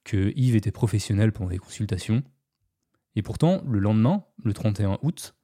que 0.04 0.32
Yves 0.36 0.56
était 0.56 0.72
professionnel 0.72 1.32
pendant 1.32 1.50
les 1.50 1.58
consultations. 1.58 2.22
Et 3.14 3.22
pourtant, 3.22 3.62
le 3.66 3.78
lendemain, 3.78 4.24
le 4.44 4.52
31 4.52 4.98
août, 5.02 5.35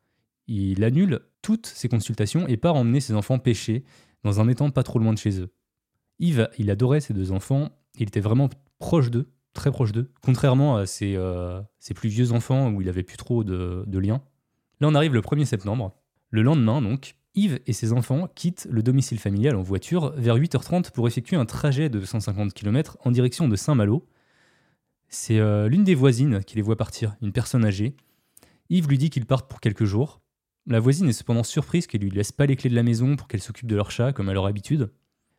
il 0.49 0.85
annule 0.85 1.21
toutes 1.41 1.67
ses 1.67 1.89
consultations 1.89 2.47
et 2.47 2.57
part 2.57 2.77
emmener 2.77 3.01
ses 3.01 3.15
enfants 3.15 3.39
pêcher 3.39 3.85
dans 4.25 4.41
un 4.41 4.49
étang 4.49 4.71
pas 4.71 4.83
trop 4.83 4.99
loin 4.99 5.13
de 5.13 5.19
chez 5.19 5.41
eux. 5.41 5.53
Yves, 6.19 6.49
il 6.59 6.71
adorait 6.71 7.01
ses 7.01 7.15
deux 7.15 7.33
enfants, 7.33 7.71
il 7.99 8.09
était 8.09 8.21
vraiment 8.21 8.49
proche 8.79 9.11
d'eux, 9.11 9.29
très 9.55 9.71
proche 9.71 9.93
d'eux, 9.93 10.11
contrairement 10.23 10.77
à 10.77 10.87
ses, 10.87 11.15
euh, 11.17 11.61
plus 11.95 12.09
vieux 12.09 12.33
enfants 12.33 12.71
où 12.71 12.81
il 12.81 12.89
avait 12.89 13.03
plus 13.03 13.17
trop 13.17 13.45
de, 13.45 13.85
de 13.87 13.99
liens. 13.99 14.23
Là, 14.81 14.89
on 14.89 14.95
arrive 14.95 15.15
le 15.15 15.21
1er 15.21 15.45
septembre. 15.45 15.95
Le 16.31 16.43
lendemain, 16.43 16.81
donc, 16.81 17.17
Yves 17.35 17.61
et 17.67 17.73
ses 17.73 17.93
enfants 17.93 18.29
quittent 18.35 18.69
le 18.71 18.83
domicile 18.83 19.19
familial 19.19 19.57
en 19.57 19.63
voiture 19.63 20.13
vers 20.17 20.37
8h30 20.37 20.91
pour 20.93 21.07
effectuer 21.09 21.37
un 21.37 21.47
trajet 21.47 21.89
de 21.89 22.05
150 22.05 22.53
km 22.53 22.99
en 23.05 23.11
direction 23.11 23.49
de 23.49 23.57
Saint-Malo, 23.57 24.07
c'est 25.09 25.39
euh, 25.39 25.69
l'une 25.69 25.85
des 25.85 25.95
voisines 25.95 26.43
qui 26.43 26.57
les 26.57 26.63
voit 26.63 26.77
partir, 26.77 27.17
une 27.21 27.33
personne 27.33 27.65
âgée. 27.65 27.95
Yves 28.71 28.89
lui 28.89 28.99
dit 28.99 29.11
qu'ils 29.11 29.27
partent 29.27 29.49
pour 29.49 29.61
quelques 29.61 29.85
jours. 29.85 30.21
La 30.67 30.81
voisine 30.81 31.09
est 31.09 31.13
cependant 31.13 31.43
surprise 31.43 31.87
qu'elle 31.87 32.03
lui 32.03 32.11
laisse 32.11 32.33
pas 32.33 32.47
les 32.47 32.57
clés 32.57 32.71
de 32.71 32.75
la 32.75 32.83
maison 32.83 33.17
pour 33.17 33.29
qu'elle 33.29 33.43
s'occupe 33.43 33.67
de 33.67 33.77
leur 33.77 33.91
chat 33.91 34.13
comme 34.13 34.29
à 34.29 34.33
leur 34.33 34.47
habitude. 34.47 34.93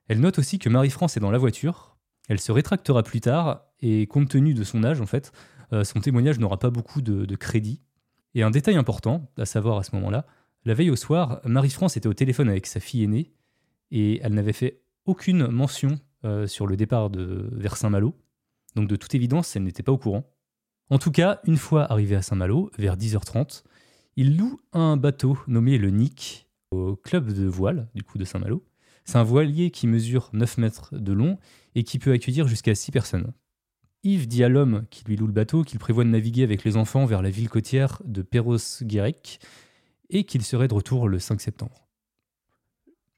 Elle 0.08 0.20
note 0.20 0.40
aussi 0.40 0.60
que 0.60 0.70
Marie-France 0.70 1.16
est 1.16 1.22
dans 1.22 1.32
la 1.32 1.38
voiture. 1.38 1.98
Elle 2.28 2.40
se 2.40 2.52
rétractera 2.52 3.04
plus 3.04 3.22
tard 3.22 3.66
et 3.80 4.08
compte 4.08 4.30
tenu 4.30 4.54
de 4.54 4.64
son 4.64 4.84
âge 4.84 5.02
en 5.02 5.06
fait, 5.06 5.32
euh, 5.72 5.84
son 5.84 6.00
témoignage 6.00 6.40
n'aura 6.40 6.60
pas 6.60 6.70
beaucoup 6.70 7.02
de, 7.02 7.36
crédit. 7.36 7.82
Et 8.36 8.44
un 8.44 8.52
détail 8.52 8.76
important, 8.76 9.30
à 9.38 9.46
savoir 9.46 9.78
à 9.78 9.84
ce 9.84 9.96
moment-là, 9.96 10.26
la 10.66 10.74
veille 10.74 10.90
au 10.90 10.96
soir, 10.96 11.42
Marie-France 11.46 11.98
était 11.98 12.08
au 12.08 12.14
téléphone 12.14 12.50
avec 12.50 12.66
sa 12.68 12.80
fille 12.80 13.04
aînée 13.04 13.34
et 13.92 14.22
elle 14.24 14.34
n'avait 14.34 14.54
fait 14.54 14.82
aucune 15.06 15.48
mention 15.48 16.00
euh, 16.26 16.48
sur 16.48 16.68
le 16.68 16.78
départ 16.78 17.10
de, 17.10 17.50
vers 17.52 17.78
Saint-Malo 17.78 18.16
donc 18.76 18.88
de 18.88 18.96
toute 18.96 19.14
évidence, 19.16 19.56
elle 19.56 19.64
n'était 19.64 19.84
pas 19.84 19.92
au 19.92 19.98
courant. 19.98 20.30
En 20.90 21.00
tout 21.00 21.12
cas, 21.12 21.40
une 21.46 21.58
fois 21.58 21.92
arrivé 21.92 22.16
à 22.16 22.22
Saint-Malo, 22.22 22.72
vers 22.78 22.98
10h30, 22.98 23.64
il 24.16 24.38
loue 24.38 24.60
un 24.74 24.98
bateau 24.98 25.38
nommé 25.48 25.78
le 25.78 25.90
Nick 25.90 26.48
au 26.72 26.96
club 26.96 27.32
de 27.32 27.46
voile 27.46 27.90
du 27.96 28.04
coup 28.04 28.18
de 28.18 28.26
Saint-Malo. 28.26 28.64
C'est 29.06 29.18
un 29.18 29.24
voilier 29.24 29.72
qui 29.72 29.88
mesure 29.88 30.30
9 30.34 30.58
mètres 30.58 30.98
de 30.98 31.14
long 31.14 31.38
et 31.76 31.84
qui 31.84 32.00
peut 32.00 32.12
accueillir 32.12 32.48
jusqu'à 32.48 32.76
6 32.76 32.92
personnes. 32.92 33.34
Yves 34.04 34.28
dit 34.28 34.44
à 34.44 34.50
l'homme 34.50 34.86
qui 34.90 35.04
lui 35.06 35.16
loue 35.16 35.28
le 35.28 35.34
bateau 35.34 35.64
qu'il 35.64 35.80
prévoit 35.80 36.04
de 36.04 36.10
naviguer 36.10 36.44
avec 36.44 36.64
les 36.64 36.78
enfants 36.78 37.06
vers 37.06 37.22
la 37.22 37.30
ville 37.30 37.50
côtière 37.50 38.02
de 38.06 38.22
Perros-Guirec 38.22 39.40
et 40.10 40.26
qu'il 40.26 40.44
serait 40.44 40.68
de 40.68 40.74
retour 40.74 41.08
le 41.08 41.20
5 41.20 41.42
septembre. 41.42 41.88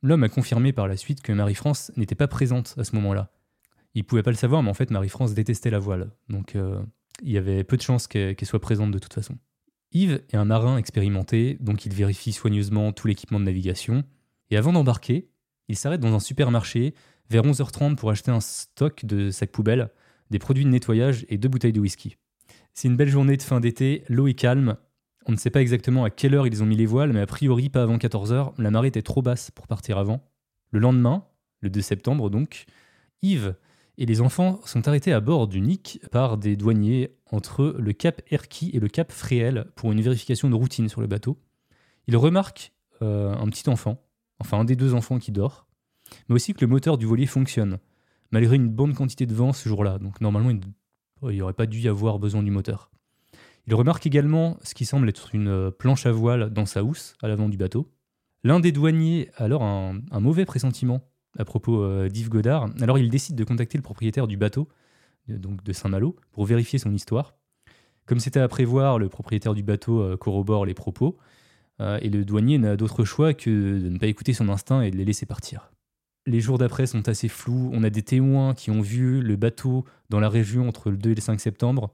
L'homme 0.02 0.24
a 0.24 0.30
confirmé 0.30 0.72
par 0.72 0.88
la 0.88 0.98
suite 0.98 1.22
que 1.22 1.32
Marie-France 1.32 1.92
n'était 1.98 2.16
pas 2.16 2.28
présente 2.28 2.76
à 2.78 2.84
ce 2.84 2.96
moment-là. 2.96 3.32
Il 3.96 4.04
pouvait 4.04 4.24
pas 4.24 4.32
le 4.32 4.38
savoir, 4.38 4.62
mais 4.62 4.70
en 4.70 4.76
fait, 4.76 4.92
Marie-France 4.92 5.34
détestait 5.34 5.72
la 5.72 5.80
voile. 5.80 6.12
Donc, 6.30 6.56
euh, 6.56 6.80
il 7.24 7.32
y 7.32 7.38
avait 7.38 7.64
peu 7.64 7.78
de 7.78 7.82
chances 7.82 8.08
qu'elle 8.08 8.36
soit 8.44 8.60
présente 8.60 8.92
de 8.92 9.00
toute 9.00 9.14
façon. 9.14 9.38
Yves 9.96 10.22
est 10.30 10.36
un 10.36 10.44
marin 10.44 10.78
expérimenté, 10.78 11.56
donc 11.62 11.86
il 11.86 11.94
vérifie 11.94 12.34
soigneusement 12.34 12.92
tout 12.92 13.08
l'équipement 13.08 13.40
de 13.40 13.46
navigation. 13.46 14.04
Et 14.52 14.58
avant 14.58 14.74
d'embarquer, 14.74 15.30
il 15.70 15.78
s'arrête 15.78 16.02
dans 16.02 16.14
un 16.14 16.20
supermarché 16.20 16.94
vers 17.30 17.44
11h30 17.44 17.96
pour 17.96 18.10
acheter 18.10 18.30
un 18.30 18.42
stock 18.42 19.06
de 19.06 19.32
sacs 19.32 19.54
poubelles, 19.54 19.90
des 20.32 20.38
produits 20.38 20.66
de 20.66 20.70
nettoyage 20.70 21.26
et 21.30 21.38
deux 21.38 21.48
bouteilles 21.48 21.72
de 21.72 21.80
whisky. 21.80 22.18
C'est 22.74 22.90
une 22.90 22.98
belle 22.98 23.08
journée 23.08 23.38
de 23.38 23.42
fin 23.42 23.62
d'été, 23.62 24.04
l'eau 24.10 24.28
est 24.28 24.34
calme. 24.34 24.76
On 25.28 25.32
ne 25.32 25.38
sait 25.38 25.50
pas 25.50 25.62
exactement 25.62 26.04
à 26.04 26.10
quelle 26.10 26.36
heure 26.36 26.46
ils 26.46 26.62
ont 26.62 26.66
mis 26.66 26.76
les 26.76 26.86
voiles, 26.86 27.14
mais 27.14 27.22
a 27.22 27.26
priori 27.26 27.70
pas 27.70 27.84
avant 27.84 27.98
14h, 27.98 28.52
la 28.58 28.72
marée 28.72 28.90
était 28.90 29.02
trop 29.02 29.22
basse 29.22 29.50
pour 29.50 29.66
partir 29.66 29.98
avant. 29.98 30.28
Le 30.72 30.80
lendemain, 30.80 31.24
le 31.62 31.70
2 31.70 31.80
septembre 31.80 32.30
donc, 32.30 32.66
Yves 33.22 33.56
et 33.98 34.06
les 34.06 34.22
enfants 34.22 34.60
sont 34.66 34.88
arrêtés 34.88 35.14
à 35.14 35.20
bord 35.20 35.48
du 35.48 35.62
Nick 35.62 36.02
par 36.12 36.38
des 36.38 36.56
douaniers 36.56 37.16
entre 37.32 37.76
le 37.78 37.94
cap 37.94 38.22
Erki 38.30 38.72
et 38.74 38.80
le 38.80 38.88
cap 38.88 39.12
Fréhel 39.12 39.68
pour 39.76 39.92
une 39.92 40.02
vérification 40.02 40.50
de 40.50 40.56
routine 40.56 40.90
sur 40.90 41.02
le 41.02 41.08
bateau. 41.08 41.40
Ils 42.08 42.18
remarquent 42.18 42.74
euh, 43.02 43.34
un 43.34 43.48
petit 43.48 43.70
enfant, 43.70 44.04
enfin 44.40 44.60
un 44.60 44.66
des 44.66 44.76
deux 44.76 44.94
enfants 44.94 45.20
qui 45.20 45.32
dort, 45.32 45.68
mais 46.28 46.36
aussi 46.36 46.54
que 46.54 46.62
le 46.62 46.68
moteur 46.68 46.98
du 46.98 47.06
voilier 47.06 47.26
fonctionne, 47.26 47.80
malgré 48.32 48.56
une 48.56 48.70
bonne 48.70 48.94
quantité 48.94 49.26
de 49.26 49.34
vent 49.34 49.54
ce 49.54 49.70
jour-là. 49.70 49.98
Donc 49.98 50.20
normalement, 50.22 50.52
il 50.52 51.30
n'y 51.30 51.42
aurait 51.42 51.54
pas 51.54 51.66
dû 51.66 51.80
y 51.80 51.88
avoir 51.88 52.20
besoin 52.20 52.44
du 52.44 52.52
moteur. 52.52 52.92
Il 53.68 53.74
remarque 53.74 54.06
également 54.06 54.58
ce 54.64 54.76
qui 54.76 54.86
semble 54.86 55.10
être 55.10 55.34
une 55.34 55.48
euh, 55.48 55.72
planche 55.72 56.06
à 56.06 56.12
voile 56.12 56.52
dans 56.52 56.66
sa 56.66 56.84
housse 56.84 57.16
à 57.22 57.28
l'avant 57.28 57.50
du 57.50 57.58
bateau. 57.58 57.92
L'un 58.44 58.60
des 58.60 58.72
douaniers 58.72 59.32
a 59.38 59.46
alors 59.46 59.64
un 59.64 60.20
mauvais 60.20 60.46
pressentiment 60.46 61.02
à 61.38 61.46
propos 61.46 61.82
euh, 61.84 62.10
d'Yves 62.10 62.30
Godard. 62.30 62.70
Alors 62.82 62.98
il 62.98 63.10
décide 63.10 63.36
de 63.36 63.44
contacter 63.44 63.78
le 63.78 63.82
propriétaire 63.84 64.28
du 64.28 64.38
bateau, 64.38 64.68
de- 65.28 65.38
donc 65.38 65.64
de 65.64 65.74
Saint-Malo, 65.74 66.16
pour 66.32 66.46
vérifier 66.46 66.80
son 66.80 66.94
histoire. 66.94 67.36
Comme 68.06 68.20
c'était 68.20 68.40
à 68.40 68.48
prévoir, 68.48 69.00
le 69.00 69.10
propriétaire 69.10 69.54
du 69.54 69.64
bateau 69.64 70.00
euh, 70.02 70.18
corrobore 70.18 70.66
les 70.66 70.74
propos, 70.76 71.18
euh, 71.82 71.98
et 72.02 72.10
le 72.10 72.24
douanier 72.24 72.58
n'a 72.58 72.78
d'autre 72.78 73.04
choix 73.04 73.34
que 73.34 73.50
de 73.80 73.90
ne 73.90 73.98
pas 73.98 74.08
écouter 74.08 74.34
son 74.34 74.48
instinct 74.50 74.82
et 74.82 74.92
de 74.92 74.96
les 74.98 75.06
laisser 75.06 75.26
partir. 75.26 75.72
Les 76.28 76.40
jours 76.40 76.58
d'après 76.58 76.88
sont 76.88 77.08
assez 77.08 77.28
flous. 77.28 77.70
On 77.74 77.84
a 77.84 77.90
des 77.90 78.02
témoins 78.02 78.54
qui 78.56 78.72
ont 78.72 78.82
vu 78.82 79.22
le 79.22 79.36
bateau 79.36 79.86
dans 80.10 80.20
la 80.20 80.30
région 80.30 80.68
entre 80.68 80.90
le 80.90 80.98
2 80.98 81.12
et 81.12 81.16
le 81.16 81.22
5 81.22 81.40
septembre. 81.40 81.92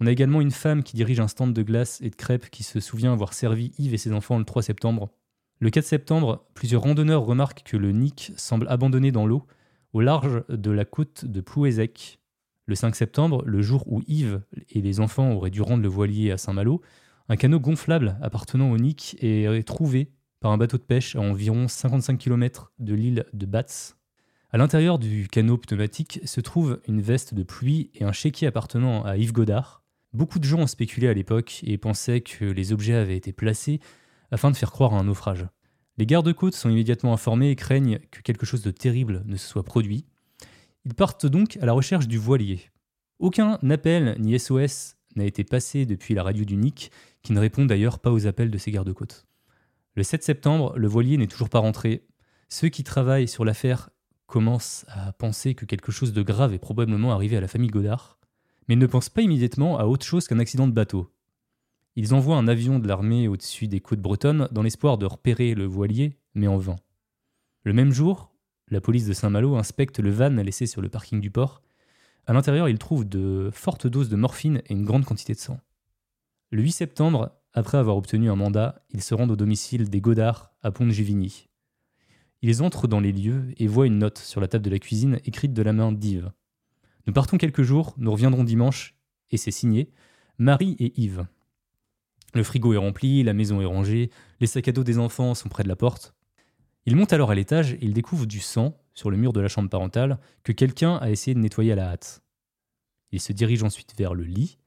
On 0.00 0.06
a 0.06 0.10
également 0.10 0.40
une 0.40 0.50
femme 0.50 0.82
qui 0.82 0.96
dirige 0.96 1.20
un 1.20 1.28
stand 1.28 1.52
de 1.52 1.62
glace 1.62 2.00
et 2.00 2.10
de 2.10 2.16
crêpes 2.16 2.48
qui 2.50 2.62
se 2.62 2.80
souvient 2.80 3.12
avoir 3.12 3.32
servi 3.34 3.72
Yves 3.78 3.92
et 3.94 3.98
ses 3.98 4.12
enfants 4.12 4.38
le 4.38 4.44
3 4.44 4.62
septembre. 4.62 5.10
Le 5.62 5.68
4 5.68 5.84
septembre, 5.84 6.46
plusieurs 6.54 6.80
randonneurs 6.80 7.22
remarquent 7.22 7.62
que 7.64 7.76
le 7.76 7.92
Nick 7.92 8.32
semble 8.36 8.66
abandonné 8.70 9.12
dans 9.12 9.26
l'eau 9.26 9.46
au 9.92 10.00
large 10.00 10.42
de 10.48 10.70
la 10.70 10.86
côte 10.86 11.26
de 11.26 11.42
Plouézec. 11.42 12.18
Le 12.64 12.74
5 12.74 12.96
septembre, 12.96 13.42
le 13.44 13.60
jour 13.60 13.84
où 13.86 14.00
Yves 14.06 14.40
et 14.70 14.80
les 14.80 15.00
enfants 15.00 15.32
auraient 15.32 15.50
dû 15.50 15.60
rendre 15.60 15.82
le 15.82 15.88
voilier 15.90 16.30
à 16.30 16.38
Saint-Malo, 16.38 16.80
un 17.28 17.36
canot 17.36 17.60
gonflable 17.60 18.16
appartenant 18.22 18.70
au 18.70 18.78
Nick 18.78 19.18
est 19.20 19.66
trouvé 19.66 20.10
par 20.40 20.50
un 20.50 20.56
bateau 20.56 20.78
de 20.78 20.82
pêche 20.82 21.14
à 21.14 21.20
environ 21.20 21.68
55 21.68 22.16
km 22.16 22.72
de 22.78 22.94
l'île 22.94 23.26
de 23.34 23.44
Bats. 23.44 23.92
À 24.52 24.56
l'intérieur 24.56 24.98
du 24.98 25.28
canot 25.28 25.58
pneumatique 25.58 26.20
se 26.24 26.40
trouve 26.40 26.80
une 26.88 27.02
veste 27.02 27.34
de 27.34 27.42
pluie 27.42 27.90
et 27.94 28.04
un 28.04 28.12
chéquier 28.12 28.46
appartenant 28.46 29.04
à 29.04 29.18
Yves 29.18 29.32
Godard. 29.32 29.84
Beaucoup 30.14 30.38
de 30.38 30.44
gens 30.44 30.60
ont 30.60 30.66
spéculé 30.66 31.06
à 31.06 31.12
l'époque 31.12 31.60
et 31.64 31.76
pensaient 31.76 32.22
que 32.22 32.46
les 32.46 32.72
objets 32.72 32.94
avaient 32.94 33.16
été 33.16 33.32
placés 33.32 33.78
afin 34.30 34.50
de 34.50 34.56
faire 34.56 34.72
croire 34.72 34.94
à 34.94 34.98
un 34.98 35.04
naufrage. 35.04 35.46
Les 35.98 36.06
gardes-côtes 36.06 36.54
sont 36.54 36.70
immédiatement 36.70 37.12
informés 37.12 37.50
et 37.50 37.56
craignent 37.56 37.98
que 38.10 38.22
quelque 38.22 38.46
chose 38.46 38.62
de 38.62 38.70
terrible 38.70 39.22
ne 39.26 39.36
se 39.36 39.46
soit 39.46 39.64
produit. 39.64 40.06
Ils 40.84 40.94
partent 40.94 41.26
donc 41.26 41.58
à 41.60 41.66
la 41.66 41.72
recherche 41.72 42.08
du 42.08 42.18
voilier. 42.18 42.70
Aucun 43.18 43.58
appel 43.68 44.16
ni 44.18 44.38
SOS 44.38 44.96
n'a 45.16 45.24
été 45.24 45.44
passé 45.44 45.84
depuis 45.84 46.14
la 46.14 46.22
radio 46.22 46.44
du 46.44 46.56
Nick, 46.56 46.90
qui 47.22 47.32
ne 47.32 47.40
répond 47.40 47.66
d'ailleurs 47.66 47.98
pas 47.98 48.10
aux 48.10 48.26
appels 48.26 48.50
de 48.50 48.58
ces 48.58 48.70
gardes-côtes. 48.70 49.26
Le 49.94 50.02
7 50.02 50.22
septembre, 50.22 50.72
le 50.76 50.88
voilier 50.88 51.16
n'est 51.16 51.26
toujours 51.26 51.50
pas 51.50 51.58
rentré. 51.58 52.06
Ceux 52.48 52.68
qui 52.68 52.84
travaillent 52.84 53.28
sur 53.28 53.44
l'affaire 53.44 53.90
commencent 54.26 54.86
à 54.88 55.12
penser 55.12 55.54
que 55.54 55.66
quelque 55.66 55.92
chose 55.92 56.12
de 56.12 56.22
grave 56.22 56.54
est 56.54 56.58
probablement 56.58 57.12
arrivé 57.12 57.36
à 57.36 57.40
la 57.40 57.48
famille 57.48 57.68
Godard, 57.68 58.18
mais 58.68 58.76
ne 58.76 58.86
pensent 58.86 59.08
pas 59.08 59.22
immédiatement 59.22 59.78
à 59.78 59.84
autre 59.84 60.06
chose 60.06 60.28
qu'un 60.28 60.38
accident 60.38 60.68
de 60.68 60.72
bateau. 60.72 61.12
Ils 62.02 62.14
envoient 62.14 62.38
un 62.38 62.48
avion 62.48 62.78
de 62.78 62.88
l'armée 62.88 63.28
au-dessus 63.28 63.68
des 63.68 63.80
côtes 63.80 64.00
bretonnes 64.00 64.48
dans 64.52 64.62
l'espoir 64.62 64.96
de 64.96 65.04
repérer 65.04 65.54
le 65.54 65.66
voilier, 65.66 66.16
mais 66.32 66.46
en 66.46 66.56
vain. 66.56 66.76
Le 67.62 67.74
même 67.74 67.92
jour, 67.92 68.32
la 68.68 68.80
police 68.80 69.04
de 69.04 69.12
Saint-Malo 69.12 69.54
inspecte 69.56 69.98
le 69.98 70.08
van 70.08 70.30
laissé 70.30 70.64
sur 70.64 70.80
le 70.80 70.88
parking 70.88 71.20
du 71.20 71.30
port. 71.30 71.60
À 72.26 72.32
l'intérieur, 72.32 72.70
ils 72.70 72.78
trouvent 72.78 73.06
de 73.06 73.50
fortes 73.52 73.86
doses 73.86 74.08
de 74.08 74.16
morphine 74.16 74.62
et 74.64 74.72
une 74.72 74.86
grande 74.86 75.04
quantité 75.04 75.34
de 75.34 75.40
sang. 75.40 75.60
Le 76.48 76.62
8 76.62 76.72
septembre, 76.72 77.32
après 77.52 77.76
avoir 77.76 77.98
obtenu 77.98 78.30
un 78.30 78.36
mandat, 78.36 78.82
ils 78.88 79.02
se 79.02 79.12
rendent 79.12 79.32
au 79.32 79.36
domicile 79.36 79.90
des 79.90 80.00
Godard 80.00 80.54
à 80.62 80.70
Pont-de-Givigny. 80.70 81.50
Ils 82.40 82.62
entrent 82.62 82.88
dans 82.88 83.00
les 83.00 83.12
lieux 83.12 83.52
et 83.58 83.66
voient 83.66 83.86
une 83.86 83.98
note 83.98 84.16
sur 84.16 84.40
la 84.40 84.48
table 84.48 84.64
de 84.64 84.70
la 84.70 84.78
cuisine 84.78 85.20
écrite 85.26 85.52
de 85.52 85.62
la 85.62 85.74
main 85.74 85.92
d'Yves. 85.92 86.32
Nous 87.06 87.12
partons 87.12 87.36
quelques 87.36 87.60
jours, 87.60 87.92
nous 87.98 88.10
reviendrons 88.10 88.44
dimanche, 88.44 88.96
et 89.30 89.36
c'est 89.36 89.50
signé 89.50 89.92
Marie 90.38 90.76
et 90.78 90.98
Yves. 90.98 91.26
Le 92.34 92.42
frigo 92.42 92.72
est 92.72 92.78
rempli, 92.78 93.22
la 93.22 93.32
maison 93.32 93.60
est 93.60 93.66
rangée, 93.66 94.10
les 94.40 94.46
sacs 94.46 94.68
à 94.68 94.72
dos 94.72 94.84
des 94.84 94.98
enfants 94.98 95.34
sont 95.34 95.48
près 95.48 95.62
de 95.62 95.68
la 95.68 95.76
porte. 95.76 96.14
Ils 96.86 96.96
montent 96.96 97.12
alors 97.12 97.30
à 97.30 97.34
l'étage 97.34 97.74
et 97.74 97.78
ils 97.82 97.92
découvrent 97.92 98.26
du 98.26 98.40
sang 98.40 98.80
sur 98.94 99.10
le 99.10 99.16
mur 99.16 99.32
de 99.32 99.40
la 99.40 99.48
chambre 99.48 99.68
parentale 99.68 100.18
que 100.42 100.52
quelqu'un 100.52 100.96
a 100.96 101.10
essayé 101.10 101.34
de 101.34 101.40
nettoyer 101.40 101.72
à 101.72 101.76
la 101.76 101.90
hâte. 101.90 102.22
Ils 103.12 103.20
se 103.20 103.32
dirigent 103.32 103.66
ensuite 103.66 103.94
vers 103.96 104.14
le 104.14 104.24
lit, 104.24 104.58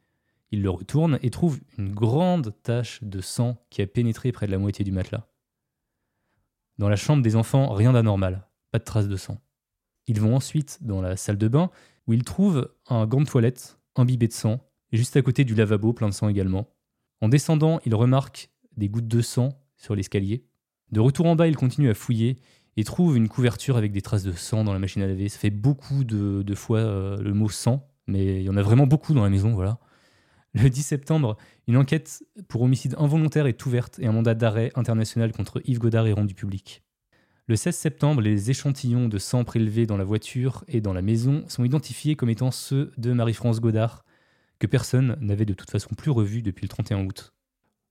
ils 0.52 0.62
le 0.62 0.70
retournent 0.70 1.18
et 1.24 1.30
trouvent 1.30 1.60
une 1.78 1.94
grande 1.94 2.54
tache 2.62 3.04
de 3.04 3.22
sang 3.22 3.58
qui 3.70 3.82
a 3.82 3.88
pénétré 3.88 4.32
près 4.32 4.46
de 4.46 4.52
la 4.52 4.60
moitié 4.60 4.86
du 4.86 4.92
matelas. 4.92 5.28
Dans 6.78 6.90
la 6.90 6.96
chambre 6.96 7.24
des 7.24 7.36
enfants, 7.36 7.74
rien 7.74 7.94
d'anormal, 7.94 8.48
pas 8.72 8.80
de 8.80 8.84
traces 8.84 9.08
de 9.08 9.16
sang. 9.16 9.42
Ils 10.08 10.20
vont 10.20 10.36
ensuite 10.36 10.80
dans 10.82 11.02
la 11.02 11.18
salle 11.18 11.38
de 11.38 11.48
bain 11.48 11.72
où 12.08 12.14
ils 12.14 12.24
trouvent 12.24 12.72
un 12.88 13.06
gant 13.08 13.22
de 13.22 13.26
toilette 13.26 13.80
imbibé 13.96 14.28
de 14.28 14.34
sang, 14.34 14.60
et 14.92 14.98
juste 14.98 15.16
à 15.16 15.22
côté 15.22 15.44
du 15.44 15.56
lavabo 15.56 15.94
plein 15.94 16.10
de 16.10 16.14
sang 16.14 16.30
également. 16.30 16.68
En 17.24 17.30
descendant, 17.30 17.80
ils 17.86 17.96
remarquent 17.96 18.50
des 18.76 18.90
gouttes 18.90 19.08
de 19.08 19.22
sang 19.22 19.58
sur 19.78 19.96
l'escalier. 19.96 20.44
De 20.92 21.00
retour 21.00 21.26
en 21.26 21.38
bas, 21.38 21.48
ils 21.48 21.56
continuent 21.56 21.90
à 21.90 21.94
fouiller 21.94 22.36
et 22.76 22.84
trouvent 22.84 23.16
une 23.16 23.30
couverture 23.30 23.78
avec 23.78 23.94
des 23.94 24.02
traces 24.02 24.24
de 24.24 24.34
sang 24.34 24.66
dans 24.66 24.74
la 24.74 24.80
machine 24.80 25.02
à 25.02 25.08
laver. 25.08 25.30
Ça 25.30 25.40
fait 25.40 25.50
beaucoup 25.50 26.04
de, 26.04 26.42
de 26.42 26.54
fois 26.54 26.80
euh, 26.80 27.16
le 27.22 27.34
mot 27.34 27.48
sang, 27.48 27.88
mais 28.08 28.42
il 28.42 28.44
y 28.44 28.50
en 28.50 28.58
a 28.58 28.62
vraiment 28.62 28.88
beaucoup 28.88 29.14
dans 29.14 29.24
la 29.24 29.30
maison, 29.30 29.54
voilà. 29.54 29.80
Le 30.54 30.70
10 30.70 30.84
septembre, 30.84 31.38
une 31.66 31.78
enquête 31.78 32.26
pour 32.50 32.62
homicide 32.62 32.94
involontaire 32.98 33.48
est 33.48 33.66
ouverte 33.66 34.00
et 34.00 34.06
un 34.06 34.12
mandat 34.12 34.36
d'arrêt 34.36 34.74
international 34.76 35.32
contre 35.32 35.62
Yves 35.64 35.80
Godard 35.80 36.08
est 36.08 36.12
rendu 36.14 36.34
public. 36.34 36.84
Le 37.48 37.56
16 37.56 37.74
septembre, 37.74 38.20
les 38.20 38.52
échantillons 38.52 39.08
de 39.08 39.18
sang 39.18 39.46
prélevés 39.46 39.86
dans 39.86 39.98
la 39.98 40.04
voiture 40.04 40.66
et 40.68 40.82
dans 40.82 40.94
la 40.94 41.02
maison 41.02 41.46
sont 41.48 41.64
identifiés 41.64 42.18
comme 42.18 42.30
étant 42.30 42.52
ceux 42.52 42.92
de 42.98 43.14
Marie-France 43.14 43.62
Godard, 43.62 44.04
que 44.64 44.68
personne 44.68 45.18
n'avait 45.20 45.44
de 45.44 45.54
toute 45.54 45.70
façon 45.70 45.94
plus 45.94 46.10
revu 46.10 46.42
depuis 46.42 46.64
le 46.64 46.70
31 46.70 47.04
août. 47.06 47.34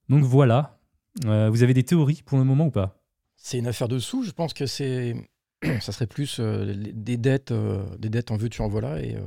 Donc 0.09 0.25
voilà, 0.25 0.79
Euh, 1.27 1.51
vous 1.51 1.63
avez 1.63 1.75
des 1.75 1.85
théories 1.85 2.23
pour 2.25 2.39
le 2.39 2.45
moment 2.45 2.69
ou 2.69 2.71
pas? 2.71 3.05
C'est 3.37 3.59
une 3.59 3.67
affaire 3.67 3.87
de 3.89 3.99
sous. 3.99 4.23
Je 4.23 4.31
pense 4.31 4.55
que 4.55 4.65
c'est, 4.65 5.15
ça 5.83 5.93
serait 5.93 6.07
plus 6.07 6.39
euh, 6.41 6.73
des 6.75 7.19
dettes, 7.19 7.53
euh, 7.53 7.85
des 7.99 8.09
dettes 8.09 8.31
en 8.31 8.39
veux-tu 8.39 8.63
en 8.63 8.69
voilà. 8.69 8.99
Et 9.03 9.19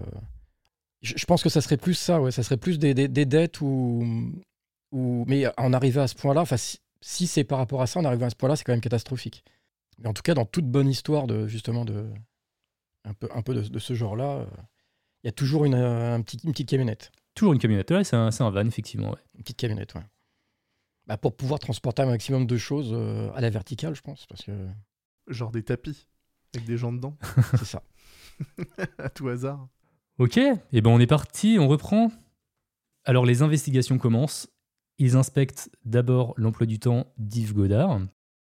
je, 1.03 1.25
pense 1.25 1.43
que 1.43 1.49
ça 1.49 1.61
serait 1.61 1.77
plus 1.77 1.93
ça. 1.93 2.19
Ouais, 2.19 2.31
ça 2.31 2.41
serait 2.41 2.57
plus 2.57 2.79
des, 2.79 2.95
des- 2.95 3.25
dettes 3.27 3.61
ou, 3.61 4.03
ou, 4.91 5.25
mais 5.27 5.45
en 5.57 5.73
arriver 5.73 6.01
à 6.01 6.07
ce 6.07 6.15
point-là. 6.15 6.41
Enfin, 6.41 6.57
si, 6.57 6.79
si 7.01 7.27
c'est 7.27 7.43
par 7.43 7.59
rapport 7.59 7.83
à 7.83 7.85
ça, 7.85 7.99
en 7.99 8.05
arrivant 8.05 8.25
à 8.25 8.31
ce 8.31 8.35
point-là, 8.35 8.55
c'est 8.55 8.63
quand 8.63 8.73
même 8.73 8.81
catastrophique. 8.81 9.43
Mais 9.99 10.07
en 10.07 10.13
tout 10.13 10.23
cas, 10.23 10.33
dans 10.33 10.45
toute 10.45 10.65
bonne 10.65 10.89
histoire 10.89 11.27
de 11.27 11.47
justement 11.47 11.85
de 11.85 12.09
un 13.03 13.13
peu, 13.13 13.29
un 13.31 13.43
peu 13.43 13.53
de, 13.53 13.79
ce 13.79 13.93
genre-là, 13.93 14.47
il 15.23 15.27
y 15.27 15.29
a 15.29 15.33
toujours 15.33 15.65
une, 15.65 15.75
un 15.75 16.17
une 16.17 16.23
petite 16.23 16.67
camionnette. 16.67 17.11
Toujours 17.35 17.53
une 17.53 17.59
camionnette, 17.59 17.91
ouais, 17.91 18.03
c'est 18.03 18.15
un, 18.15 18.31
c'est 18.31 18.43
un 18.43 18.49
van, 18.49 18.65
effectivement. 18.65 19.11
ouais. 19.11 19.19
Une 19.35 19.41
petite 19.43 19.57
camionnette, 19.57 19.93
ouais. 19.95 20.01
Bah, 21.07 21.17
pour 21.17 21.35
pouvoir 21.35 21.59
transporter 21.59 22.01
un 22.01 22.07
maximum 22.07 22.47
de 22.47 22.57
choses 22.57 22.91
euh, 22.93 23.29
à 23.35 23.41
la 23.41 23.49
verticale, 23.49 23.93
je 23.95 24.01
pense, 24.01 24.25
parce 24.25 24.41
que 24.43 24.51
Genre 25.27 25.51
des 25.51 25.63
tapis 25.63 26.07
avec 26.55 26.67
des 26.67 26.77
gens 26.77 26.93
dedans, 26.93 27.17
c'est 27.57 27.65
ça. 27.65 27.83
à 28.97 29.09
tout 29.09 29.27
hasard. 29.27 29.67
Ok, 30.19 30.37
et 30.37 30.81
ben 30.81 30.89
on 30.91 30.99
est 30.99 31.07
parti, 31.07 31.57
on 31.59 31.67
reprend. 31.67 32.11
Alors 33.03 33.25
les 33.25 33.41
investigations 33.41 33.97
commencent. 33.97 34.47
Ils 34.97 35.15
inspectent 35.17 35.69
d'abord 35.83 36.33
l'emploi 36.37 36.65
du 36.65 36.79
temps 36.79 37.11
d'Yves 37.17 37.53
Godard. 37.53 37.99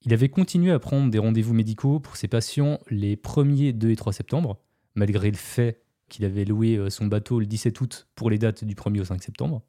Il 0.03 0.13
avait 0.13 0.29
continué 0.29 0.71
à 0.71 0.79
prendre 0.79 1.11
des 1.11 1.19
rendez-vous 1.19 1.53
médicaux 1.53 1.99
pour 1.99 2.15
ses 2.15 2.27
patients 2.27 2.79
les 2.89 3.15
1er, 3.17 3.73
2 3.73 3.89
et 3.89 3.95
3 3.95 4.13
septembre, 4.13 4.61
malgré 4.95 5.29
le 5.29 5.35
fait 5.37 5.83
qu'il 6.09 6.25
avait 6.25 6.45
loué 6.45 6.77
euh, 6.77 6.89
son 6.89 7.07
bateau 7.07 7.39
le 7.39 7.45
17 7.45 7.79
août 7.81 8.07
pour 8.15 8.29
les 8.29 8.37
dates 8.37 8.63
du 8.63 8.75
1er 8.75 9.01
au 9.01 9.05
5 9.05 9.21
septembre. 9.21 9.63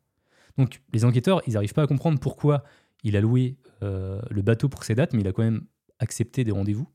Donc 0.57 0.83
les 0.93 1.05
enquêteurs, 1.05 1.41
ils 1.47 1.55
n'arrivent 1.55 1.75
pas 1.75 1.83
à 1.83 1.87
comprendre 1.87 2.19
pourquoi 2.19 2.65
il 3.05 3.17
a 3.17 3.21
loué 3.21 3.57
euh, 3.83 4.21
le 4.31 4.43
bateau 4.43 4.69
pour 4.69 4.85
ces 4.85 4.95
dates, 4.95 5.13
mais 5.13 5.21
il 5.21 5.29
a 5.29 5.33
quand 5.33 5.43
même 5.43 5.67
accepté 5.99 6.45
des 6.45 6.51
rendez-vous. 6.51 6.89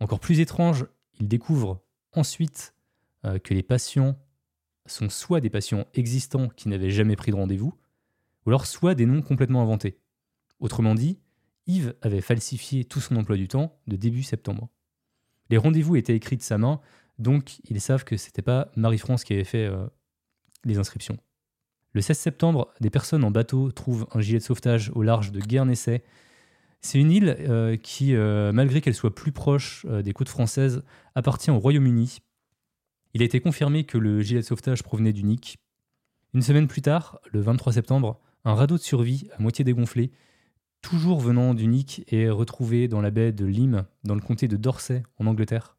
Encore 0.00 0.20
plus 0.20 0.40
étrange, 0.40 0.86
il 1.18 1.28
découvre 1.28 1.82
ensuite 2.12 2.74
euh, 3.24 3.38
que 3.38 3.54
les 3.54 3.62
patients 3.62 4.18
sont 4.86 5.08
soit 5.08 5.40
des 5.40 5.50
patients 5.50 5.86
existants 5.94 6.48
qui 6.48 6.68
n'avaient 6.68 6.90
jamais 6.90 7.16
pris 7.16 7.32
de 7.32 7.36
rendez-vous, 7.36 7.74
ou 8.44 8.50
alors 8.50 8.66
soit 8.66 8.94
des 8.94 9.06
noms 9.06 9.22
complètement 9.22 9.62
inventés. 9.62 9.98
Autrement 10.60 10.94
dit, 10.94 11.18
Yves 11.66 11.94
avait 12.02 12.20
falsifié 12.20 12.84
tout 12.84 13.00
son 13.00 13.16
emploi 13.16 13.36
du 13.36 13.48
temps 13.48 13.78
de 13.86 13.96
début 13.96 14.22
septembre. 14.22 14.68
Les 15.50 15.56
rendez-vous 15.56 15.96
étaient 15.96 16.14
écrits 16.14 16.36
de 16.36 16.42
sa 16.42 16.58
main, 16.58 16.80
donc 17.18 17.60
ils 17.64 17.80
savent 17.80 18.04
que 18.04 18.16
c'était 18.16 18.42
pas 18.42 18.70
Marie-France 18.76 19.24
qui 19.24 19.32
avait 19.32 19.44
fait 19.44 19.66
euh, 19.66 19.86
les 20.64 20.78
inscriptions. 20.78 21.18
Le 21.92 22.00
16 22.00 22.18
septembre, 22.18 22.72
des 22.80 22.90
personnes 22.90 23.24
en 23.24 23.30
bateau 23.30 23.72
trouvent 23.72 24.06
un 24.12 24.20
gilet 24.20 24.38
de 24.38 24.44
sauvetage 24.44 24.90
au 24.94 25.02
large 25.02 25.32
de 25.32 25.40
Guernesey. 25.40 26.02
C'est 26.82 26.98
une 26.98 27.10
île 27.10 27.36
euh, 27.40 27.76
qui, 27.76 28.14
euh, 28.14 28.52
malgré 28.52 28.82
qu'elle 28.82 28.94
soit 28.94 29.14
plus 29.14 29.32
proche 29.32 29.86
des 29.86 30.12
côtes 30.12 30.28
françaises, 30.28 30.82
appartient 31.14 31.50
au 31.50 31.58
Royaume-Uni. 31.58 32.18
Il 33.14 33.22
a 33.22 33.24
été 33.24 33.40
confirmé 33.40 33.84
que 33.84 33.96
le 33.96 34.20
gilet 34.20 34.40
de 34.40 34.44
sauvetage 34.44 34.82
provenait 34.82 35.14
du. 35.14 35.24
Une 36.34 36.42
semaine 36.42 36.68
plus 36.68 36.82
tard, 36.82 37.18
le 37.32 37.40
23 37.40 37.72
septembre, 37.72 38.20
un 38.44 38.54
radeau 38.54 38.76
de 38.76 38.82
survie 38.82 39.28
à 39.38 39.40
moitié 39.40 39.64
dégonflé 39.64 40.12
toujours 40.82 41.18
venant 41.18 41.54
du 41.54 41.68
et 42.08 42.30
retrouvé 42.30 42.86
dans 42.86 43.00
la 43.00 43.10
baie 43.10 43.32
de 43.32 43.44
Lyme, 43.44 43.86
dans 44.04 44.14
le 44.14 44.20
comté 44.20 44.46
de 44.46 44.56
Dorset, 44.56 45.02
en 45.18 45.26
Angleterre. 45.26 45.75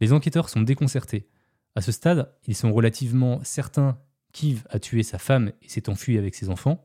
Les 0.00 0.12
enquêteurs 0.12 0.48
sont 0.48 0.62
déconcertés. 0.62 1.28
À 1.74 1.80
ce 1.80 1.92
stade, 1.92 2.32
ils 2.46 2.56
sont 2.56 2.72
relativement 2.72 3.40
certains 3.42 3.98
qu'Yves 4.32 4.66
a 4.70 4.78
tué 4.78 5.02
sa 5.02 5.18
femme 5.18 5.52
et 5.62 5.68
s'est 5.68 5.88
enfui 5.88 6.18
avec 6.18 6.34
ses 6.34 6.50
enfants. 6.50 6.84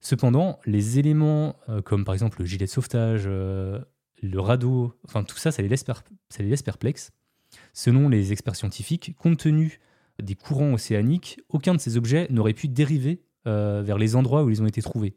Cependant, 0.00 0.58
les 0.64 0.98
éléments, 0.98 1.56
euh, 1.68 1.82
comme 1.82 2.04
par 2.04 2.14
exemple 2.14 2.40
le 2.40 2.46
gilet 2.46 2.64
de 2.64 2.70
sauvetage, 2.70 3.24
euh, 3.26 3.80
le 4.22 4.40
radeau, 4.40 4.94
enfin 5.04 5.24
tout 5.24 5.36
ça, 5.36 5.52
ça 5.52 5.62
les, 5.62 5.68
laisse 5.68 6.62
perplexes. 6.62 7.10
Selon 7.72 8.08
les 8.08 8.32
experts 8.32 8.56
scientifiques, 8.56 9.14
compte 9.18 9.38
tenu 9.38 9.80
des 10.20 10.34
courants 10.34 10.72
océaniques, 10.72 11.40
aucun 11.48 11.74
de 11.74 11.80
ces 11.80 11.96
objets 11.96 12.26
n'aurait 12.30 12.54
pu 12.54 12.68
dériver 12.68 13.22
euh, 13.46 13.82
vers 13.84 13.98
les 13.98 14.16
endroits 14.16 14.44
où 14.44 14.50
ils 14.50 14.62
ont 14.62 14.66
été 14.66 14.82
trouvés. 14.82 15.16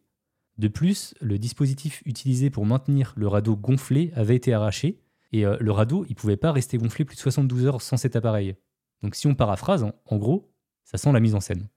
De 0.57 0.67
plus, 0.67 1.13
le 1.19 1.37
dispositif 1.39 2.01
utilisé 2.05 2.49
pour 2.49 2.65
maintenir 2.65 3.13
le 3.17 3.27
radeau 3.27 3.55
gonflé 3.55 4.11
avait 4.15 4.35
été 4.35 4.53
arraché, 4.53 4.99
et 5.33 5.45
euh, 5.45 5.57
le 5.59 5.71
radeau, 5.71 6.05
il 6.07 6.15
pouvait 6.15 6.37
pas 6.37 6.51
rester 6.51 6.77
gonflé 6.77 7.03
plus 7.03 7.15
de 7.15 7.21
72 7.21 7.65
heures 7.65 7.81
sans 7.81 7.97
cet 7.97 8.15
appareil. 8.15 8.55
Donc 9.01 9.15
si 9.15 9.27
on 9.27 9.35
paraphrase, 9.35 9.83
en, 9.83 10.17
gros, 10.17 10.53
ça 10.85 10.97
sent 10.97 11.11
la 11.11 11.19
mise 11.19 11.35
en 11.35 11.41
scène. 11.41 11.67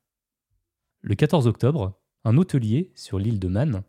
Le 1.01 1.15
14 1.15 1.47
octobre, 1.47 1.99
un 2.25 2.37
hôtelier 2.37 2.93
sur 2.95 3.19
l'île 3.19 3.41
de 3.41 3.49
Man, 3.49 3.83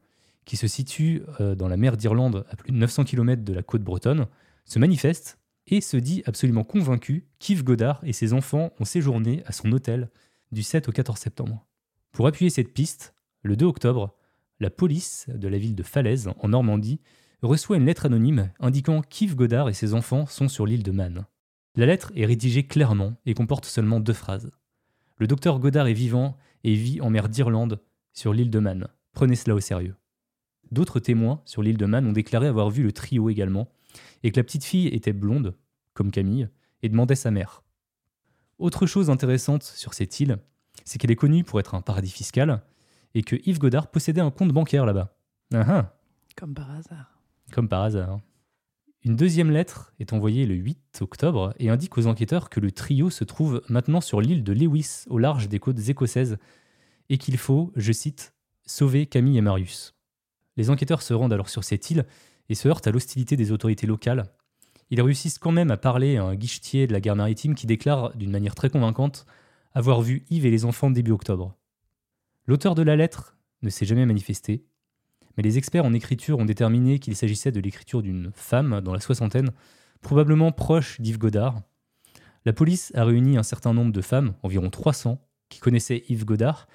qui 0.46 0.56
se 0.56 0.68
situe 0.68 1.24
euh, 1.42 1.54
dans 1.54 1.68
la 1.68 1.76
mer 1.76 1.98
d'Irlande 1.98 2.46
à 2.50 2.56
plus 2.56 2.72
de 2.72 2.78
900 2.78 3.04
km 3.04 3.44
de 3.44 3.54
la 3.54 3.62
côte 3.62 3.84
bretonne, 3.84 4.28
se 4.64 4.80
manifeste 4.80 5.38
et 5.68 5.82
se 5.82 5.98
dit 5.98 6.24
absolument 6.26 6.64
convaincu 6.64 7.28
qu'Yves 7.40 7.64
Godard 7.64 8.00
et 8.04 8.14
ses 8.14 8.32
enfants 8.32 8.72
ont 8.80 8.86
séjourné 8.86 9.44
à 9.46 9.52
son 9.52 9.72
hôtel 9.74 10.10
du 10.54 10.64
7 10.64 10.88
au 10.88 10.94
14 10.94 11.20
septembre. 11.20 11.68
Pour 12.14 12.26
appuyer 12.26 12.50
cette 12.50 12.74
piste, 12.74 13.14
le 13.44 13.58
2 13.58 13.66
octobre, 13.66 14.16
la 14.62 14.70
police 14.70 15.26
de 15.28 15.50
la 15.50 15.58
ville 15.58 15.76
de 15.76 15.84
Falaise, 15.84 16.30
en 16.40 16.48
Normandie, 16.48 17.02
reçoit 17.42 17.78
une 17.78 17.86
lettre 17.86 18.06
anonyme 18.06 18.52
indiquant 18.60 19.02
qu'Yves 19.02 19.36
Godard 19.36 19.70
et 19.70 19.74
ses 19.74 19.94
enfants 19.94 20.26
sont 20.26 20.48
sur 20.48 20.66
l'île 20.66 20.84
de 20.84 20.92
Man. 20.92 21.26
La 21.76 21.86
lettre 21.86 22.12
est 22.16 22.26
rédigée 22.26 22.66
clairement 22.66 23.14
et 23.26 23.36
comporte 23.36 23.66
seulement 23.66 24.00
deux 24.00 24.14
phrases. 24.14 24.52
Le 25.18 25.28
docteur 25.28 25.60
Godard 25.60 25.88
est 25.88 25.94
vivant 25.94 26.38
et 26.64 26.74
vit 26.74 27.02
en 27.02 27.10
mer 27.10 27.30
d'Irlande, 27.30 27.80
sur 28.14 28.34
l'île 28.34 28.50
de 28.50 28.60
Man. 28.60 28.88
Prenez 29.14 29.36
cela 29.36 29.56
au 29.56 29.60
sérieux. 29.60 29.96
D'autres 30.72 31.00
témoins 31.00 31.42
sur 31.46 31.62
l'île 31.62 31.78
de 31.78 31.86
Man 31.86 32.08
ont 32.08 32.14
déclaré 32.14 32.48
avoir 32.48 32.70
vu 32.70 32.84
le 32.84 32.92
trio 32.92 33.30
également, 33.30 33.70
et 34.24 34.32
que 34.32 34.40
la 34.40 34.44
petite 34.44 34.64
fille 34.64 34.88
était 34.88 35.14
blonde, 35.14 35.56
comme 35.94 36.12
Camille, 36.12 36.50
et 36.82 36.90
demandait 36.90 37.16
sa 37.16 37.32
mère. 37.32 37.64
Autre 38.58 38.88
chose 38.88 39.10
intéressante 39.10 39.64
sur 39.64 39.94
cette 39.94 40.20
île, 40.20 40.40
c'est 40.84 40.98
qu'elle 40.98 41.12
est 41.12 41.16
connue 41.16 41.44
pour 41.44 41.60
être 41.60 41.76
un 41.76 41.82
paradis 41.82 42.12
fiscal, 42.12 42.64
et 43.14 43.22
que 43.22 43.36
Yves 43.46 43.60
Godard 43.60 43.92
possédait 43.92 44.22
un 44.22 44.32
compte 44.32 44.52
bancaire 44.52 44.86
là-bas. 44.86 45.16
Ah 45.54 45.66
ah. 45.68 46.00
Comme 46.36 46.54
par 46.54 46.72
hasard. 46.72 47.17
Comme 47.52 47.70
par 47.70 47.84
hasard. 47.84 48.20
Une 49.04 49.16
deuxième 49.16 49.52
lettre 49.52 49.94
est 50.00 50.12
envoyée 50.12 50.46
le 50.46 50.56
8 50.56 51.02
octobre 51.02 51.54
et 51.60 51.70
indique 51.70 51.98
aux 51.98 52.08
enquêteurs 52.08 52.50
que 52.50 52.60
le 52.60 52.72
trio 52.72 53.10
se 53.10 53.24
trouve 53.24 53.62
maintenant 53.70 54.02
sur 54.02 54.20
l'île 54.20 54.44
de 54.44 54.54
Lewis, 54.54 55.06
au 55.08 55.18
large 55.18 55.48
des 55.48 55.60
côtes 55.60 55.88
écossaises, 55.88 56.38
et 57.10 57.18
qu'il 57.18 57.38
faut, 57.38 57.72
je 57.76 57.94
cite, 57.94 58.34
sauver 58.66 59.06
Camille 59.06 59.38
et 59.38 59.42
Marius. 59.42 59.96
Les 60.58 60.70
enquêteurs 60.70 61.02
se 61.02 61.14
rendent 61.14 61.32
alors 61.32 61.50
sur 61.50 61.64
cette 61.64 61.90
île 61.90 62.06
et 62.50 62.56
se 62.56 62.68
heurtent 62.68 62.88
à 62.88 62.92
l'hostilité 62.92 63.38
des 63.38 63.52
autorités 63.52 63.88
locales. 63.88 64.26
Ils 64.90 65.02
réussissent 65.02 65.40
quand 65.40 65.52
même 65.52 65.72
à 65.72 65.78
parler 65.78 66.18
à 66.18 66.24
un 66.24 66.36
guichetier 66.36 66.88
de 66.88 66.94
la 66.94 67.00
guerre 67.00 67.16
maritime 67.16 67.56
qui 67.56 67.68
déclare 67.68 68.16
d'une 68.16 68.32
manière 68.32 68.56
très 68.56 68.70
convaincante 68.70 69.26
avoir 69.74 70.02
vu 70.02 70.26
Yves 70.30 70.46
et 70.46 70.52
les 70.52 70.66
enfants 70.66 70.90
début 70.90 71.12
octobre. 71.12 71.56
L'auteur 72.46 72.74
de 72.74 72.82
la 72.82 72.96
lettre 72.96 73.38
ne 73.62 73.70
s'est 73.70 73.86
jamais 73.86 74.06
manifesté, 74.06 74.66
mais 75.38 75.44
les 75.44 75.58
experts 75.58 75.86
en 75.86 75.94
écriture 75.94 76.40
ont 76.40 76.46
déterminé 76.46 77.00
qu'il 77.00 77.16
s'agissait 77.16 77.52
de 77.52 77.60
l'écriture 77.60 78.02
d'une 78.02 78.32
femme 78.34 78.82
dans 78.82 78.94
la 78.94 79.00
soixantaine, 79.00 79.52
probablement 80.02 80.52
proche 80.52 81.00
d'Yves 81.00 81.20
Godard. 81.20 81.62
La 82.46 82.54
police 82.54 82.92
a 82.96 83.04
réuni 83.04 83.38
un 83.38 83.44
certain 83.44 83.74
nombre 83.74 83.92
de 83.92 84.02
femmes, 84.02 84.34
environ 84.42 84.70
300, 84.70 85.22
qui 85.50 85.60
connaissaient 85.60 86.04
Yves 86.10 86.26
Godard. 86.26 86.68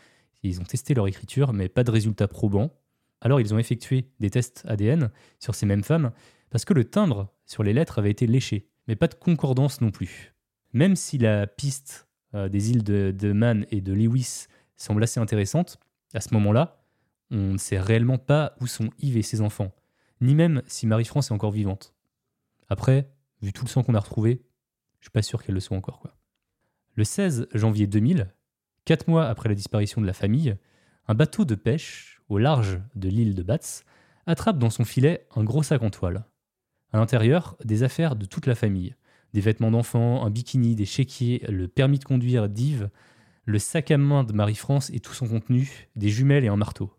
Ils 0.42 0.60
ont 0.60 0.64
testé 0.64 0.94
leur 0.94 1.08
écriture, 1.08 1.52
mais 1.52 1.68
pas 1.68 1.84
de 1.84 1.90
résultats 1.90 2.28
probants. 2.28 2.72
Alors 3.20 3.40
ils 3.40 3.54
ont 3.54 3.58
effectué 3.58 4.10
des 4.20 4.30
tests 4.30 4.64
ADN 4.66 5.10
sur 5.38 5.54
ces 5.54 5.66
mêmes 5.66 5.84
femmes, 5.84 6.12
parce 6.50 6.64
que 6.64 6.74
le 6.74 6.84
timbre 6.84 7.32
sur 7.46 7.62
les 7.62 7.72
lettres 7.72 7.98
avait 7.98 8.10
été 8.10 8.26
léché, 8.26 8.68
mais 8.86 8.96
pas 8.96 9.08
de 9.08 9.14
concordance 9.14 9.80
non 9.80 9.90
plus. 9.90 10.34
Même 10.72 10.96
si 10.96 11.18
la 11.18 11.46
piste 11.46 12.06
euh, 12.34 12.48
des 12.48 12.70
îles 12.70 12.82
de, 12.84 13.14
de 13.16 13.32
Man 13.32 13.66
et 13.70 13.80
de 13.80 13.92
Lewis 13.92 14.46
semble 14.76 15.02
assez 15.02 15.20
intéressante, 15.20 15.78
à 16.14 16.20
ce 16.20 16.34
moment-là, 16.34 16.81
on 17.32 17.54
ne 17.54 17.58
sait 17.58 17.80
réellement 17.80 18.18
pas 18.18 18.54
où 18.60 18.66
sont 18.66 18.90
Yves 19.00 19.16
et 19.16 19.22
ses 19.22 19.40
enfants, 19.40 19.72
ni 20.20 20.34
même 20.34 20.62
si 20.66 20.86
Marie-France 20.86 21.30
est 21.30 21.34
encore 21.34 21.50
vivante. 21.50 21.94
Après, 22.68 23.10
vu 23.40 23.52
tout 23.52 23.64
le 23.64 23.70
sang 23.70 23.82
qu'on 23.82 23.94
a 23.94 24.00
retrouvé, 24.00 24.42
je 25.00 25.06
suis 25.06 25.10
pas 25.10 25.22
sûr 25.22 25.42
qu'elle 25.42 25.54
le 25.54 25.60
soit 25.60 25.76
encore. 25.76 26.06
Le 26.94 27.04
16 27.04 27.48
janvier 27.54 27.86
2000, 27.86 28.32
quatre 28.84 29.08
mois 29.08 29.26
après 29.26 29.48
la 29.48 29.54
disparition 29.54 30.00
de 30.00 30.06
la 30.06 30.12
famille, 30.12 30.56
un 31.08 31.14
bateau 31.14 31.44
de 31.44 31.54
pêche 31.54 32.20
au 32.28 32.38
large 32.38 32.80
de 32.94 33.08
l'île 33.08 33.34
de 33.34 33.42
Bats 33.42 33.58
attrape 34.26 34.58
dans 34.58 34.70
son 34.70 34.84
filet 34.84 35.26
un 35.34 35.42
gros 35.42 35.62
sac 35.62 35.82
en 35.82 35.90
toile. 35.90 36.24
À 36.92 36.98
l'intérieur, 36.98 37.56
des 37.64 37.82
affaires 37.82 38.14
de 38.14 38.26
toute 38.26 38.46
la 38.46 38.54
famille. 38.54 38.94
Des 39.32 39.40
vêtements 39.40 39.70
d'enfants, 39.70 40.24
un 40.24 40.30
bikini, 40.30 40.76
des 40.76 40.84
chéquiers, 40.84 41.42
le 41.48 41.66
permis 41.66 41.98
de 41.98 42.04
conduire 42.04 42.50
d'Yves, 42.50 42.90
le 43.46 43.58
sac 43.58 43.90
à 43.90 43.96
main 43.96 44.24
de 44.24 44.34
Marie-France 44.34 44.90
et 44.90 45.00
tout 45.00 45.14
son 45.14 45.26
contenu, 45.26 45.88
des 45.96 46.10
jumelles 46.10 46.44
et 46.44 46.48
un 46.48 46.56
marteau. 46.56 46.92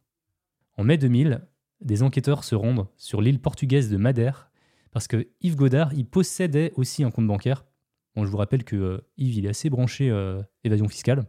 En 0.77 0.83
mai 0.83 0.97
2000, 0.97 1.41
des 1.81 2.03
enquêteurs 2.03 2.43
se 2.43 2.55
rendent 2.55 2.87
sur 2.97 3.21
l'île 3.21 3.39
portugaise 3.39 3.89
de 3.89 3.97
Madère 3.97 4.49
parce 4.91 5.07
que 5.07 5.27
Yves 5.41 5.55
Godard 5.55 5.93
y 5.93 6.03
possédait 6.03 6.71
aussi 6.75 7.03
un 7.03 7.11
compte 7.11 7.27
bancaire. 7.27 7.65
Bon, 8.15 8.25
je 8.25 8.29
vous 8.29 8.37
rappelle 8.37 8.63
que 8.63 8.75
euh, 8.75 8.97
Yves 9.17 9.45
est 9.45 9.49
assez 9.49 9.69
branché 9.69 10.09
euh, 10.09 10.41
évasion 10.63 10.87
fiscale. 10.87 11.25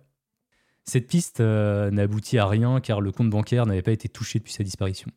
Cette 0.85 1.07
piste 1.07 1.41
euh, 1.41 1.91
n'aboutit 1.91 2.39
à 2.39 2.47
rien 2.47 2.81
car 2.81 3.01
le 3.01 3.11
compte 3.11 3.31
bancaire 3.31 3.67
n'avait 3.67 3.83
pas 3.83 3.93
été 3.93 4.09
touché 4.09 4.39
depuis 4.39 4.53
sa 4.53 4.65
disparition. 4.65 5.11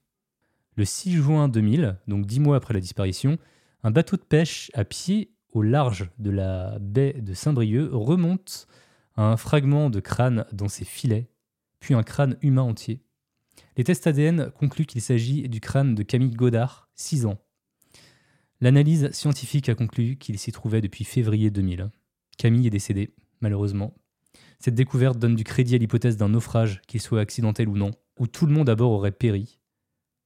Le 0.76 0.86
6 0.86 1.14
juin 1.16 1.50
2000, 1.50 1.98
donc 2.08 2.26
dix 2.26 2.40
mois 2.40 2.56
après 2.56 2.74
la 2.74 2.80
disparition, 2.80 3.38
un 3.84 3.92
bateau 3.92 4.16
de 4.16 4.22
pêche 4.22 4.72
à 4.74 4.86
pied 4.86 5.32
au 5.52 5.62
large 5.62 6.10
de 6.20 6.30
la 6.30 6.78
baie 6.80 7.14
de 7.14 7.34
Saint-Brieuc 7.34 7.90
remonte 7.92 8.68
un 9.16 9.36
fragment 9.38 9.90
de 9.90 10.00
crâne 10.00 10.46
dans 10.54 10.68
ses 10.68 10.86
filets, 10.86 11.30
puis 11.80 11.96
un 11.96 12.04
crâne 12.04 12.38
humain 12.42 12.62
entier. 12.62 13.02
Les 13.78 13.84
tests 13.84 14.08
ADN 14.08 14.52
concluent 14.52 14.88
qu'il 14.88 15.02
s'agit 15.02 15.48
du 15.48 15.62
crâne 15.62 15.94
de 15.94 16.04
Camille 16.04 16.32
Godard, 16.36 16.90
6 16.96 17.28
ans. 17.28 17.38
L'analyse 18.60 19.12
scientifique 19.12 19.70
a 19.70 19.76
conclu 19.76 20.18
qu'il 20.18 20.40
s'y 20.40 20.52
trouvait 20.52 20.82
depuis 20.82 21.04
février 21.04 21.52
2000. 21.52 21.92
Camille 22.40 22.66
est 22.66 22.72
décédée, 22.72 23.14
malheureusement. 23.40 23.94
Cette 24.60 24.74
découverte 24.74 25.20
donne 25.20 25.36
du 25.36 25.44
crédit 25.44 25.76
à 25.76 25.78
l'hypothèse 25.78 26.18
d'un 26.18 26.30
naufrage, 26.30 26.82
qu'il 26.88 27.02
soit 27.02 27.22
accidentel 27.22 27.70
ou 27.70 27.78
non, 27.78 27.92
où 28.18 28.26
tout 28.26 28.48
le 28.48 28.54
monde 28.54 28.70
à 28.70 28.76
bord 28.76 28.92
aurait 28.92 29.12
péri. 29.12 29.60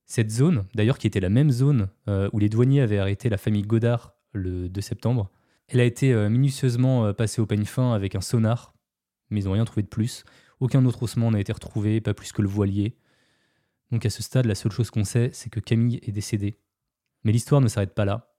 Cette 0.06 0.32
zone, 0.32 0.66
d'ailleurs 0.74 0.98
qui 0.98 1.08
était 1.08 1.20
la 1.20 1.30
même 1.30 1.52
zone 1.52 1.90
euh, 2.08 2.30
où 2.32 2.40
les 2.40 2.50
douaniers 2.50 2.82
avaient 2.82 3.00
arrêté 3.00 3.28
la 3.30 3.38
famille 3.38 3.64
Godard 3.64 4.16
le 4.32 4.70
2 4.70 4.80
septembre, 4.80 5.30
elle 5.68 5.82
a 5.82 5.86
été 5.86 6.14
euh, 6.14 6.30
minutieusement 6.30 7.06
euh, 7.06 7.14
passée 7.14 7.42
au 7.42 7.46
peigne 7.46 7.66
fin 7.66 7.94
avec 7.94 8.16
un 8.16 8.22
sonar 8.22 8.74
mais 9.32 9.42
ils 9.42 9.46
n'ont 9.46 9.54
rien 9.54 9.66
trouvé 9.66 9.82
de 9.82 9.88
plus. 9.88 10.24
Aucun 10.60 10.86
autre 10.86 11.04
ossement 11.04 11.32
n'a 11.32 11.40
été 11.40 11.52
retrouvé, 11.52 12.02
pas 12.02 12.14
plus 12.14 12.32
que 12.32 12.42
le 12.42 12.48
voilier. 12.48 12.98
Donc 13.92 14.06
à 14.06 14.10
ce 14.10 14.24
stade, 14.24 14.46
la 14.46 14.56
seule 14.56 14.72
chose 14.72 14.90
qu'on 14.90 15.04
sait, 15.04 15.30
c'est 15.34 15.50
que 15.50 15.60
Camille 15.60 16.00
est 16.04 16.12
décédée. 16.12 16.58
Mais 17.24 17.32
l'histoire 17.32 17.62
ne 17.62 17.68
s'arrête 17.68 17.94
pas 17.94 18.06
là. 18.06 18.34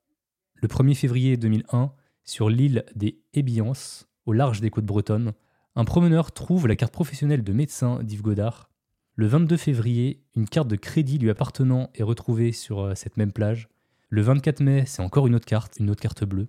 Le 0.55 0.67
1er 0.67 0.95
février 0.95 1.37
2001, 1.37 1.93
sur 2.23 2.49
l'île 2.49 2.85
des 2.95 3.21
Hébians, 3.33 4.05
au 4.25 4.33
large 4.33 4.61
des 4.61 4.69
côtes 4.69 4.85
bretonnes, 4.85 5.33
un 5.75 5.85
promeneur 5.85 6.31
trouve 6.31 6.67
la 6.67 6.75
carte 6.75 6.93
professionnelle 6.93 7.43
de 7.43 7.53
médecin 7.53 8.01
d'Yves 8.03 8.21
Godard. 8.21 8.69
Le 9.15 9.27
22 9.27 9.57
février, 9.57 10.23
une 10.35 10.47
carte 10.47 10.67
de 10.67 10.75
crédit 10.75 11.17
lui 11.17 11.29
appartenant 11.29 11.89
est 11.95 12.03
retrouvée 12.03 12.51
sur 12.51 12.79
euh, 12.79 12.95
cette 12.95 13.17
même 13.17 13.31
plage. 13.31 13.69
Le 14.09 14.21
24 14.21 14.61
mai, 14.61 14.83
c'est 14.85 15.01
encore 15.01 15.27
une 15.27 15.35
autre 15.35 15.45
carte, 15.45 15.77
une 15.79 15.89
autre 15.89 16.01
carte 16.01 16.23
bleue. 16.23 16.47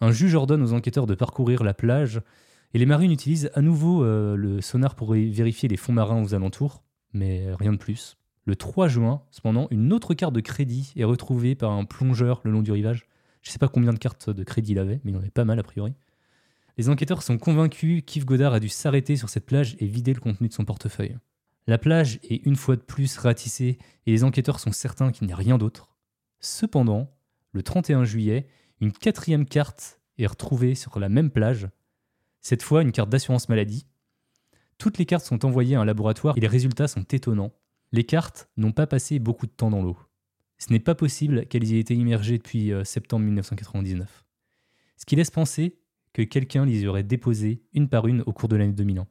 Un 0.00 0.12
juge 0.12 0.34
ordonne 0.34 0.62
aux 0.62 0.72
enquêteurs 0.72 1.06
de 1.06 1.14
parcourir 1.14 1.64
la 1.64 1.74
plage 1.74 2.20
et 2.74 2.78
les 2.78 2.86
marines 2.86 3.12
utilisent 3.12 3.50
à 3.54 3.62
nouveau 3.62 4.04
euh, 4.04 4.36
le 4.36 4.60
sonar 4.60 4.94
pour 4.94 5.12
vérifier 5.12 5.68
les 5.68 5.76
fonds 5.76 5.92
marins 5.92 6.22
aux 6.22 6.34
alentours, 6.34 6.82
mais 7.16 7.52
rien 7.54 7.72
de 7.72 7.78
plus. 7.78 8.16
Le 8.44 8.54
3 8.54 8.86
juin, 8.88 9.22
cependant, 9.30 9.66
une 9.70 9.92
autre 9.92 10.14
carte 10.14 10.32
de 10.32 10.40
crédit 10.40 10.92
est 10.96 11.04
retrouvée 11.04 11.56
par 11.56 11.72
un 11.72 11.84
plongeur 11.84 12.40
le 12.44 12.52
long 12.52 12.62
du 12.62 12.70
rivage. 12.70 13.06
Je 13.42 13.50
ne 13.50 13.52
sais 13.52 13.58
pas 13.58 13.68
combien 13.68 13.92
de 13.92 13.98
cartes 13.98 14.30
de 14.30 14.44
crédit 14.44 14.72
il 14.72 14.78
avait, 14.78 15.00
mais 15.02 15.10
il 15.10 15.16
en 15.16 15.20
avait 15.20 15.30
pas 15.30 15.44
mal 15.44 15.58
a 15.58 15.62
priori. 15.64 15.94
Les 16.78 16.88
enquêteurs 16.88 17.22
sont 17.22 17.38
convaincus 17.38 18.02
qu'Yves 18.06 18.24
Godard 18.24 18.52
a 18.52 18.60
dû 18.60 18.68
s'arrêter 18.68 19.16
sur 19.16 19.30
cette 19.30 19.46
plage 19.46 19.76
et 19.80 19.86
vider 19.86 20.12
le 20.12 20.20
contenu 20.20 20.48
de 20.48 20.52
son 20.52 20.64
portefeuille. 20.64 21.16
La 21.66 21.78
plage 21.78 22.20
est 22.22 22.46
une 22.46 22.54
fois 22.54 22.76
de 22.76 22.82
plus 22.82 23.18
ratissée 23.18 23.78
et 24.06 24.12
les 24.12 24.22
enquêteurs 24.22 24.60
sont 24.60 24.72
certains 24.72 25.10
qu'il 25.10 25.26
n'y 25.26 25.32
a 25.32 25.36
rien 25.36 25.58
d'autre. 25.58 25.96
Cependant, 26.38 27.10
le 27.52 27.62
31 27.62 28.04
juillet, 28.04 28.46
une 28.80 28.92
quatrième 28.92 29.46
carte 29.46 30.00
est 30.18 30.26
retrouvée 30.26 30.74
sur 30.74 30.98
la 31.00 31.08
même 31.08 31.30
plage, 31.30 31.68
cette 32.40 32.62
fois 32.62 32.82
une 32.82 32.92
carte 32.92 33.10
d'assurance 33.10 33.48
maladie. 33.48 33.86
Toutes 34.78 34.98
les 34.98 35.06
cartes 35.06 35.24
sont 35.24 35.44
envoyées 35.44 35.76
à 35.76 35.80
un 35.80 35.84
laboratoire 35.84 36.36
et 36.36 36.40
les 36.40 36.46
résultats 36.46 36.88
sont 36.88 37.04
étonnants. 37.04 37.52
Les 37.92 38.04
cartes 38.04 38.48
n'ont 38.56 38.72
pas 38.72 38.86
passé 38.86 39.18
beaucoup 39.18 39.46
de 39.46 39.52
temps 39.52 39.70
dans 39.70 39.82
l'eau. 39.82 39.96
Ce 40.58 40.72
n'est 40.72 40.80
pas 40.80 40.94
possible 40.94 41.46
qu'elles 41.46 41.72
aient 41.72 41.78
été 41.78 41.94
immergées 41.94 42.38
depuis 42.38 42.72
euh, 42.72 42.84
septembre 42.84 43.24
1999. 43.24 44.24
Ce 44.96 45.04
qui 45.04 45.16
laisse 45.16 45.30
penser 45.30 45.78
que 46.12 46.22
quelqu'un 46.22 46.64
les 46.64 46.86
aurait 46.86 47.02
déposées 47.02 47.62
une 47.74 47.88
par 47.88 48.06
une 48.06 48.22
au 48.22 48.32
cours 48.32 48.48
de 48.48 48.56
l'année 48.56 48.72
2001. 48.72 49.06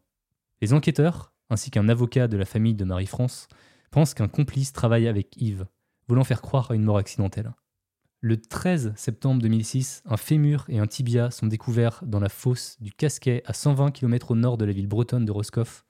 Les 0.62 0.74
enquêteurs, 0.74 1.34
ainsi 1.50 1.70
qu'un 1.70 1.88
avocat 1.88 2.28
de 2.28 2.38
la 2.38 2.46
famille 2.46 2.74
de 2.74 2.86
Marie-France, 2.86 3.48
pensent 3.92 4.14
qu'un 4.14 4.28
complice 4.28 4.74
travaille 4.74 5.08
avec 5.08 5.38
Yves, 5.38 5.68
voulant 6.08 6.24
faire 6.24 6.42
croire 6.42 6.72
à 6.72 6.76
une 6.76 6.84
mort 6.84 6.98
accidentelle. 6.98 7.54
Le 8.22 8.42
13 8.42 8.94
septembre 8.96 9.42
2006, 9.42 10.02
un 10.06 10.18
fémur 10.18 10.66
et 10.68 10.80
un 10.80 10.88
tibia 10.88 11.32
sont 11.32 11.48
découverts 11.48 12.02
dans 12.06 12.20
la 12.20 12.30
fosse 12.30 12.78
du 12.82 12.92
Casquet 12.92 13.44
à 13.46 13.54
120 13.54 13.92
km 13.92 14.32
au 14.32 14.36
nord 14.36 14.58
de 14.58 14.66
la 14.66 14.72
ville 14.72 14.88
bretonne 14.88 15.26
de 15.26 15.32
Roscoff. 15.32 15.86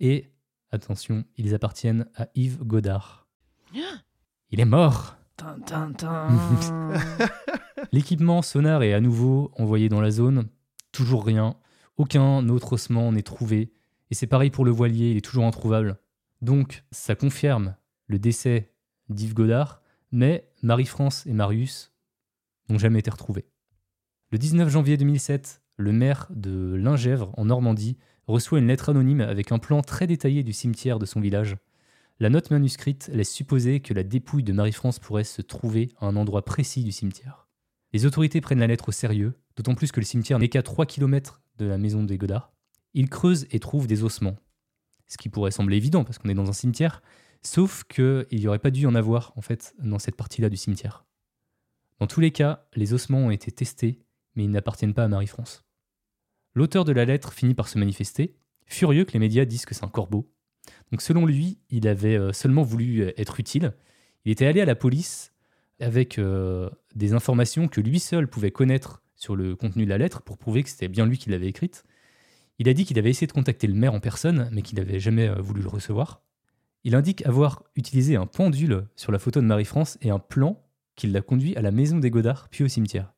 Et, 0.00 0.32
attention, 0.72 1.24
ils 1.36 1.54
appartiennent 1.54 2.08
à 2.16 2.28
Yves 2.34 2.64
Godard. 2.64 3.28
Il 4.50 4.60
est 4.60 4.64
mort 4.64 5.16
L'équipement 7.92 8.42
sonar 8.42 8.82
est 8.82 8.94
à 8.94 9.00
nouveau 9.00 9.52
envoyé 9.56 9.88
dans 9.88 10.00
la 10.00 10.10
zone. 10.10 10.48
Toujours 10.92 11.24
rien. 11.24 11.56
Aucun 11.96 12.48
autre 12.48 12.72
ossement 12.72 13.12
n'est 13.12 13.22
trouvé. 13.22 13.72
Et 14.10 14.14
c'est 14.14 14.26
pareil 14.26 14.50
pour 14.50 14.64
le 14.64 14.70
voilier, 14.70 15.10
il 15.10 15.16
est 15.16 15.24
toujours 15.24 15.44
introuvable. 15.44 15.98
Donc, 16.40 16.84
ça 16.90 17.14
confirme 17.14 17.76
le 18.06 18.18
décès 18.18 18.72
d'Yves 19.08 19.34
Godard, 19.34 19.82
mais 20.14 20.48
Marie-France 20.62 21.26
et 21.26 21.32
Marius 21.32 21.92
n'ont 22.68 22.78
jamais 22.78 23.00
été 23.00 23.10
retrouvés. 23.10 23.46
Le 24.30 24.38
19 24.38 24.68
janvier 24.68 24.96
2007, 24.96 25.60
le 25.76 25.90
maire 25.90 26.28
de 26.30 26.76
Lingèvre, 26.76 27.34
en 27.36 27.46
Normandie, 27.46 27.98
reçoit 28.28 28.60
une 28.60 28.68
lettre 28.68 28.90
anonyme 28.90 29.22
avec 29.22 29.50
un 29.50 29.58
plan 29.58 29.82
très 29.82 30.06
détaillé 30.06 30.44
du 30.44 30.52
cimetière 30.52 31.00
de 31.00 31.04
son 31.04 31.20
village. 31.20 31.56
La 32.20 32.30
note 32.30 32.52
manuscrite 32.52 33.10
laisse 33.12 33.32
supposer 33.32 33.80
que 33.80 33.92
la 33.92 34.04
dépouille 34.04 34.44
de 34.44 34.52
Marie-France 34.52 35.00
pourrait 35.00 35.24
se 35.24 35.42
trouver 35.42 35.90
à 35.98 36.06
un 36.06 36.14
endroit 36.14 36.44
précis 36.44 36.84
du 36.84 36.92
cimetière. 36.92 37.48
Les 37.92 38.06
autorités 38.06 38.40
prennent 38.40 38.60
la 38.60 38.68
lettre 38.68 38.90
au 38.90 38.92
sérieux, 38.92 39.34
d'autant 39.56 39.74
plus 39.74 39.90
que 39.90 39.98
le 39.98 40.06
cimetière 40.06 40.38
n'est 40.38 40.48
qu'à 40.48 40.62
3 40.62 40.86
km 40.86 41.42
de 41.58 41.66
la 41.66 41.76
maison 41.76 42.04
des 42.04 42.18
Godard. 42.18 42.52
Ils 42.94 43.10
creusent 43.10 43.48
et 43.50 43.58
trouvent 43.58 43.88
des 43.88 44.04
ossements. 44.04 44.36
Ce 45.08 45.16
qui 45.16 45.28
pourrait 45.28 45.50
sembler 45.50 45.76
évident 45.76 46.04
parce 46.04 46.18
qu'on 46.18 46.28
est 46.28 46.34
dans 46.34 46.48
un 46.48 46.52
cimetière, 46.54 47.02
sauf 47.44 47.84
qu'il 47.84 48.26
n'y 48.32 48.46
aurait 48.46 48.58
pas 48.58 48.70
dû 48.70 48.86
en 48.86 48.94
avoir 48.94 49.32
en 49.36 49.40
fait 49.40 49.74
dans 49.78 49.98
cette 49.98 50.16
partie-là 50.16 50.48
du 50.48 50.56
cimetière. 50.56 51.04
Dans 52.00 52.06
tous 52.06 52.20
les 52.20 52.32
cas, 52.32 52.66
les 52.74 52.92
ossements 52.92 53.26
ont 53.26 53.30
été 53.30 53.52
testés, 53.52 54.00
mais 54.34 54.44
ils 54.44 54.50
n'appartiennent 54.50 54.94
pas 54.94 55.04
à 55.04 55.08
Marie-France. 55.08 55.64
L'auteur 56.54 56.84
de 56.84 56.92
la 56.92 57.04
lettre 57.04 57.32
finit 57.32 57.54
par 57.54 57.68
se 57.68 57.78
manifester, 57.78 58.36
furieux 58.66 59.04
que 59.04 59.12
les 59.12 59.18
médias 59.18 59.44
disent 59.44 59.66
que 59.66 59.74
c'est 59.74 59.84
un 59.84 59.88
corbeau, 59.88 60.34
donc 60.90 61.02
selon 61.02 61.26
lui, 61.26 61.58
il 61.70 61.88
avait 61.88 62.16
euh, 62.16 62.32
seulement 62.32 62.62
voulu 62.62 63.00
euh, 63.00 63.20
être 63.20 63.40
utile. 63.40 63.72
Il 64.24 64.32
était 64.32 64.46
allé 64.46 64.60
à 64.60 64.64
la 64.64 64.74
police 64.74 65.32
avec 65.80 66.18
euh, 66.18 66.70
des 66.94 67.12
informations 67.12 67.68
que 67.68 67.80
lui 67.80 67.98
seul 67.98 68.28
pouvait 68.28 68.50
connaître 68.50 69.02
sur 69.16 69.36
le 69.36 69.56
contenu 69.56 69.84
de 69.84 69.90
la 69.90 69.98
lettre 69.98 70.22
pour 70.22 70.38
prouver 70.38 70.62
que 70.62 70.70
c'était 70.70 70.88
bien 70.88 71.06
lui 71.06 71.18
qui 71.18 71.30
l'avait 71.30 71.48
écrite. 71.48 71.84
Il 72.58 72.68
a 72.68 72.74
dit 72.74 72.84
qu'il 72.84 72.98
avait 72.98 73.10
essayé 73.10 73.26
de 73.26 73.32
contacter 73.32 73.66
le 73.66 73.74
maire 73.74 73.94
en 73.94 74.00
personne, 74.00 74.48
mais 74.52 74.62
qu'il 74.62 74.78
n'avait 74.78 75.00
jamais 75.00 75.28
voulu 75.40 75.62
le 75.62 75.68
recevoir. 75.68 76.23
Il 76.84 76.94
indique 76.94 77.24
avoir 77.26 77.62
utilisé 77.76 78.16
un 78.16 78.26
pendule 78.26 78.86
sur 78.94 79.10
la 79.10 79.18
photo 79.18 79.40
de 79.40 79.46
Marie-France 79.46 79.96
et 80.02 80.10
un 80.10 80.18
plan 80.18 80.62
qui 80.96 81.06
l'a 81.06 81.22
conduit 81.22 81.56
à 81.56 81.62
la 81.62 81.70
maison 81.70 81.98
des 81.98 82.10
Godard, 82.10 82.48
puis 82.50 82.62
au 82.62 82.68
cimetière. 82.68 83.14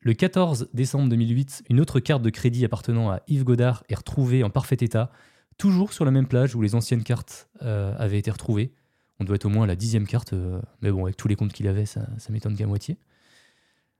Le 0.00 0.12
14 0.12 0.68
décembre 0.74 1.08
2008, 1.08 1.64
une 1.70 1.80
autre 1.80 2.00
carte 2.00 2.20
de 2.20 2.30
crédit 2.30 2.64
appartenant 2.64 3.10
à 3.10 3.22
Yves 3.28 3.44
Godard 3.44 3.84
est 3.88 3.94
retrouvée 3.94 4.42
en 4.42 4.50
parfait 4.50 4.76
état 4.80 5.10
toujours 5.56 5.92
sur 5.92 6.04
la 6.04 6.10
même 6.10 6.26
plage 6.26 6.56
où 6.56 6.62
les 6.62 6.74
anciennes 6.74 7.04
cartes 7.04 7.48
euh, 7.62 7.94
avaient 7.96 8.18
été 8.18 8.30
retrouvées. 8.30 8.72
On 9.20 9.24
doit 9.24 9.36
être 9.36 9.44
au 9.44 9.50
moins 9.50 9.64
à 9.64 9.66
la 9.68 9.76
dixième 9.76 10.06
carte, 10.06 10.32
euh, 10.32 10.60
mais 10.82 10.90
bon, 10.90 11.04
avec 11.04 11.16
tous 11.16 11.28
les 11.28 11.36
comptes 11.36 11.52
qu'il 11.52 11.68
avait, 11.68 11.86
ça, 11.86 12.06
ça 12.18 12.32
m'étonne 12.32 12.56
qu'à 12.56 12.66
moitié. 12.66 12.98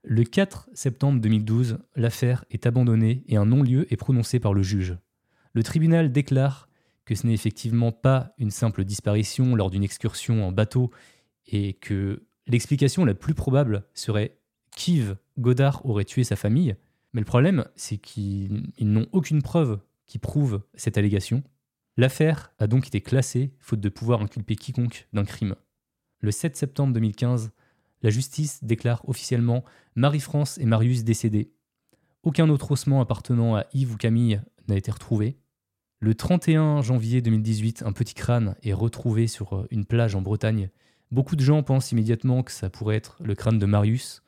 Le 0.03 0.23
4 0.23 0.69
septembre 0.73 1.21
2012, 1.21 1.79
l'affaire 1.95 2.43
est 2.51 2.67
abandonnée 2.67 3.23
et 3.27 3.37
un 3.37 3.45
non-lieu 3.45 3.91
est 3.91 3.97
prononcé 3.97 4.39
par 4.39 4.53
le 4.53 4.61
juge. 4.61 4.97
Le 5.53 5.63
tribunal 5.63 6.11
déclare 6.11 6.67
que 7.05 7.15
ce 7.15 7.27
n'est 7.27 7.33
effectivement 7.33 7.91
pas 7.91 8.33
une 8.37 8.51
simple 8.51 8.83
disparition 8.83 9.55
lors 9.55 9.69
d'une 9.69 9.83
excursion 9.83 10.47
en 10.47 10.51
bateau 10.51 10.91
et 11.47 11.73
que 11.73 12.23
l'explication 12.47 13.05
la 13.05 13.13
plus 13.13 13.33
probable 13.33 13.85
serait 13.93 14.37
qu'Yves 14.75 15.17
Godard 15.37 15.85
aurait 15.85 16.05
tué 16.05 16.23
sa 16.23 16.35
famille. 16.35 16.75
Mais 17.13 17.21
le 17.21 17.25
problème, 17.25 17.65
c'est 17.75 17.97
qu'ils 17.97 18.63
n'ont 18.79 19.07
aucune 19.11 19.41
preuve 19.41 19.79
qui 20.05 20.19
prouve 20.19 20.61
cette 20.73 20.97
allégation. 20.97 21.43
L'affaire 21.97 22.51
a 22.59 22.67
donc 22.67 22.87
été 22.87 23.01
classée, 23.01 23.53
faute 23.59 23.79
de 23.79 23.89
pouvoir 23.89 24.21
inculper 24.21 24.55
quiconque 24.55 25.07
d'un 25.13 25.23
crime. 25.23 25.55
Le 26.19 26.31
7 26.31 26.57
septembre 26.57 26.93
2015, 26.93 27.51
la 28.01 28.09
justice 28.09 28.63
déclare 28.63 29.07
officiellement 29.07 29.63
Marie-France 29.95 30.57
et 30.57 30.65
Marius 30.65 31.03
décédés. 31.03 31.53
Aucun 32.23 32.49
autre 32.49 32.71
ossement 32.71 33.01
appartenant 33.01 33.55
à 33.55 33.65
Yves 33.73 33.93
ou 33.93 33.97
Camille 33.97 34.41
n'a 34.67 34.75
été 34.75 34.91
retrouvé. 34.91 35.37
Le 35.99 36.13
31 36.13 36.81
janvier 36.81 37.21
2018, 37.21 37.83
un 37.85 37.93
petit 37.93 38.13
crâne 38.13 38.55
est 38.63 38.73
retrouvé 38.73 39.27
sur 39.27 39.53
euh, 39.53 39.67
une 39.71 39.85
plage 39.85 40.15
en 40.15 40.21
Bretagne. 40.21 40.69
Beaucoup 41.09 41.35
de 41.35 41.41
gens 41.41 41.63
pensent 41.63 41.91
immédiatement 41.91 42.43
que 42.43 42.51
ça 42.51 42.69
pourrait 42.69 42.97
être 42.97 43.17
le 43.23 43.33
crâne 43.33 43.59
de 43.59 43.65
Marius, 43.65 44.21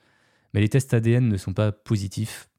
mais 0.54 0.62
les 0.62 0.70
tests 0.70 0.94
ADN 0.94 1.28
ne 1.28 1.38
sont 1.38 1.54
pas 1.54 1.74
positifs. 1.74 2.50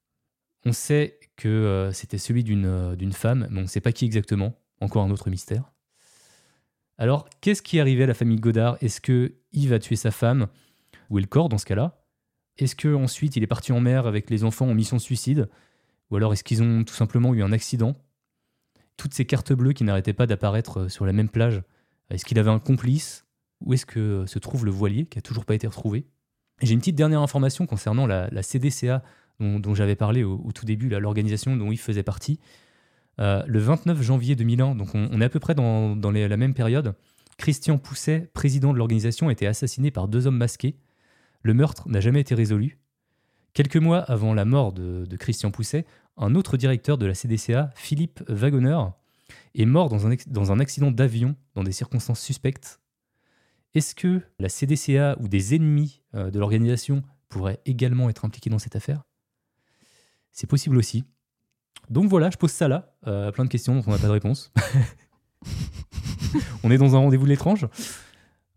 On 0.66 0.72
sait 0.72 1.18
que 1.36 1.48
euh, 1.48 1.92
c'était 1.92 2.18
celui 2.18 2.44
euh, 2.48 2.96
d'une 2.96 3.12
femme, 3.12 3.48
mais 3.50 3.60
on 3.60 3.62
ne 3.62 3.66
sait 3.66 3.80
pas 3.80 3.92
qui 3.92 4.04
exactement. 4.04 4.54
Encore 4.80 5.04
un 5.04 5.10
autre 5.10 5.30
mystère. 5.30 5.72
Alors, 6.98 7.28
qu'est-ce 7.40 7.62
qui 7.62 7.78
est 7.78 7.80
arrivé 7.80 8.04
à 8.04 8.06
la 8.06 8.14
famille 8.14 8.38
Godard? 8.38 8.76
Est-ce 8.80 9.00
que 9.00 9.34
Yves 9.52 9.72
a 9.72 9.78
tué 9.78 9.96
sa 9.96 10.10
femme? 10.10 10.48
Ou 11.10 11.18
est 11.18 11.22
le 11.22 11.26
corps 11.26 11.48
dans 11.48 11.58
ce 11.58 11.66
cas-là? 11.66 12.04
Est-ce 12.58 12.76
que 12.76 12.94
ensuite 12.94 13.36
il 13.36 13.42
est 13.42 13.48
parti 13.48 13.72
en 13.72 13.80
mer 13.80 14.06
avec 14.06 14.30
les 14.30 14.44
enfants 14.44 14.68
en 14.68 14.74
mission 14.74 14.98
suicide? 14.98 15.48
Ou 16.10 16.16
alors 16.16 16.32
est-ce 16.32 16.44
qu'ils 16.44 16.62
ont 16.62 16.84
tout 16.84 16.94
simplement 16.94 17.34
eu 17.34 17.42
un 17.42 17.52
accident? 17.52 17.96
Toutes 18.98 19.14
ces 19.14 19.24
cartes 19.24 19.54
bleues 19.54 19.72
qui 19.72 19.84
n'arrêtaient 19.84 20.12
pas 20.12 20.26
d'apparaître 20.26 20.80
euh, 20.80 20.88
sur 20.90 21.06
la 21.06 21.14
même 21.14 21.30
plage, 21.30 21.62
est-ce 22.10 22.26
qu'il 22.26 22.38
avait 22.38 22.50
un 22.50 22.58
complice? 22.58 23.24
Où 23.62 23.72
est-ce 23.72 23.86
que 23.86 24.26
se 24.26 24.38
trouve 24.38 24.66
le 24.66 24.70
voilier 24.70 25.06
qui 25.06 25.18
a 25.18 25.22
toujours 25.22 25.46
pas 25.46 25.54
été 25.54 25.66
retrouvé? 25.66 26.04
J'ai 26.60 26.74
une 26.74 26.80
petite 26.80 26.96
dernière 26.96 27.22
information 27.22 27.66
concernant 27.66 28.06
la, 28.06 28.42
CDCA 28.42 29.02
dont, 29.40 29.74
j'avais 29.74 29.96
parlé 29.96 30.24
au, 30.24 30.50
tout 30.52 30.64
début, 30.64 30.88
l'organisation 30.88 31.56
dont 31.56 31.70
il 31.70 31.78
faisait 31.78 32.02
partie. 32.02 32.40
Euh, 33.20 33.42
le 33.46 33.58
29 33.58 34.00
janvier 34.02 34.36
2001, 34.36 34.74
donc 34.74 34.94
on, 34.94 35.20
est 35.20 35.24
à 35.24 35.28
peu 35.28 35.40
près 35.40 35.54
dans, 35.54 35.96
la 35.96 36.36
même 36.36 36.54
période, 36.54 36.94
Christian 37.36 37.78
Pousset, 37.78 38.30
président 38.32 38.72
de 38.72 38.78
l'organisation, 38.78 39.28
a 39.28 39.32
été 39.32 39.46
assassiné 39.46 39.90
par 39.90 40.08
deux 40.08 40.26
hommes 40.26 40.36
masqués. 40.36 40.76
Le 41.42 41.54
meurtre 41.54 41.88
n'a 41.88 42.00
jamais 42.00 42.20
été 42.20 42.34
résolu. 42.34 42.78
Quelques 43.54 43.76
mois 43.76 43.98
avant 43.98 44.34
la 44.34 44.44
mort 44.44 44.72
de, 44.72 45.06
Christian 45.16 45.50
Pousset, 45.50 45.84
un 46.18 46.34
autre 46.34 46.56
directeur 46.56 46.98
de 46.98 47.06
la 47.06 47.14
CDCA, 47.14 47.70
Philippe 47.74 48.22
Wagoner, 48.28 48.78
est 49.54 49.64
mort 49.64 49.88
dans 49.88 50.06
un, 50.52 50.60
accident 50.60 50.90
d'avion 50.90 51.36
dans 51.54 51.62
des 51.62 51.72
circonstances 51.72 52.20
suspectes. 52.20 52.80
Est-ce 53.74 53.94
que 53.94 54.22
la 54.38 54.48
CDCA 54.48 55.16
ou 55.20 55.28
des 55.28 55.54
ennemis 55.54 56.02
euh, 56.14 56.30
de 56.30 56.38
l'organisation 56.38 57.02
pourraient 57.28 57.60
également 57.66 58.08
être 58.08 58.24
impliqués 58.24 58.50
dans 58.50 58.58
cette 58.58 58.76
affaire? 58.76 59.02
C'est 60.32 60.46
possible 60.46 60.76
aussi. 60.76 61.04
Donc 61.90 62.08
voilà, 62.08 62.30
je 62.30 62.36
pose 62.36 62.50
ça 62.50 62.68
là. 62.68 62.94
Euh, 63.06 63.30
plein 63.32 63.44
de 63.44 63.50
questions 63.50 63.74
dont 63.74 63.82
on 63.86 63.90
n'a 63.90 63.98
pas 63.98 64.06
de 64.06 64.12
réponse. 64.12 64.52
on 66.62 66.70
est 66.70 66.78
dans 66.78 66.94
un 66.96 66.98
rendez-vous 66.98 67.24
de 67.24 67.30
l'étrange. 67.30 67.66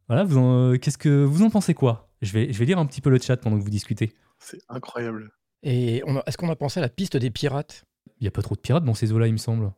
Voilà, 0.08 0.24
vous 0.24 0.38
en, 0.38 0.74
en 0.74 1.50
pensez 1.50 1.74
quoi? 1.74 2.10
Je 2.21 2.34
vais, 2.34 2.52
je 2.52 2.60
vais 2.60 2.65
lire 2.65 2.80
un 2.80 2.86
petit 2.86 3.02
peu 3.02 3.10
le 3.10 3.19
chat 3.19 3.38
pendant 3.38 3.58
que 3.58 3.63
vous 3.63 3.69
discutez. 3.69 4.13
C'est 4.39 4.62
incroyable. 4.69 5.32
Et 5.63 6.04
est-ce 6.26 6.38
qu'on 6.38 6.50
a 6.50 6.56
pensé 6.56 6.80
à 6.80 6.82
la 6.82 6.89
piste 6.89 7.17
des 7.17 7.30
pirates? 7.32 7.86
Il 8.19 8.24
n'y 8.24 8.28
a 8.28 8.32
pas 8.32 8.41
trop 8.41 8.56
de 8.56 8.60
pirates 8.62 8.84
dans 8.84 8.93
ces 8.93 9.12
eaux-là, 9.12 9.28
il 9.28 9.34
me 9.34 9.38
semble. 9.38 9.71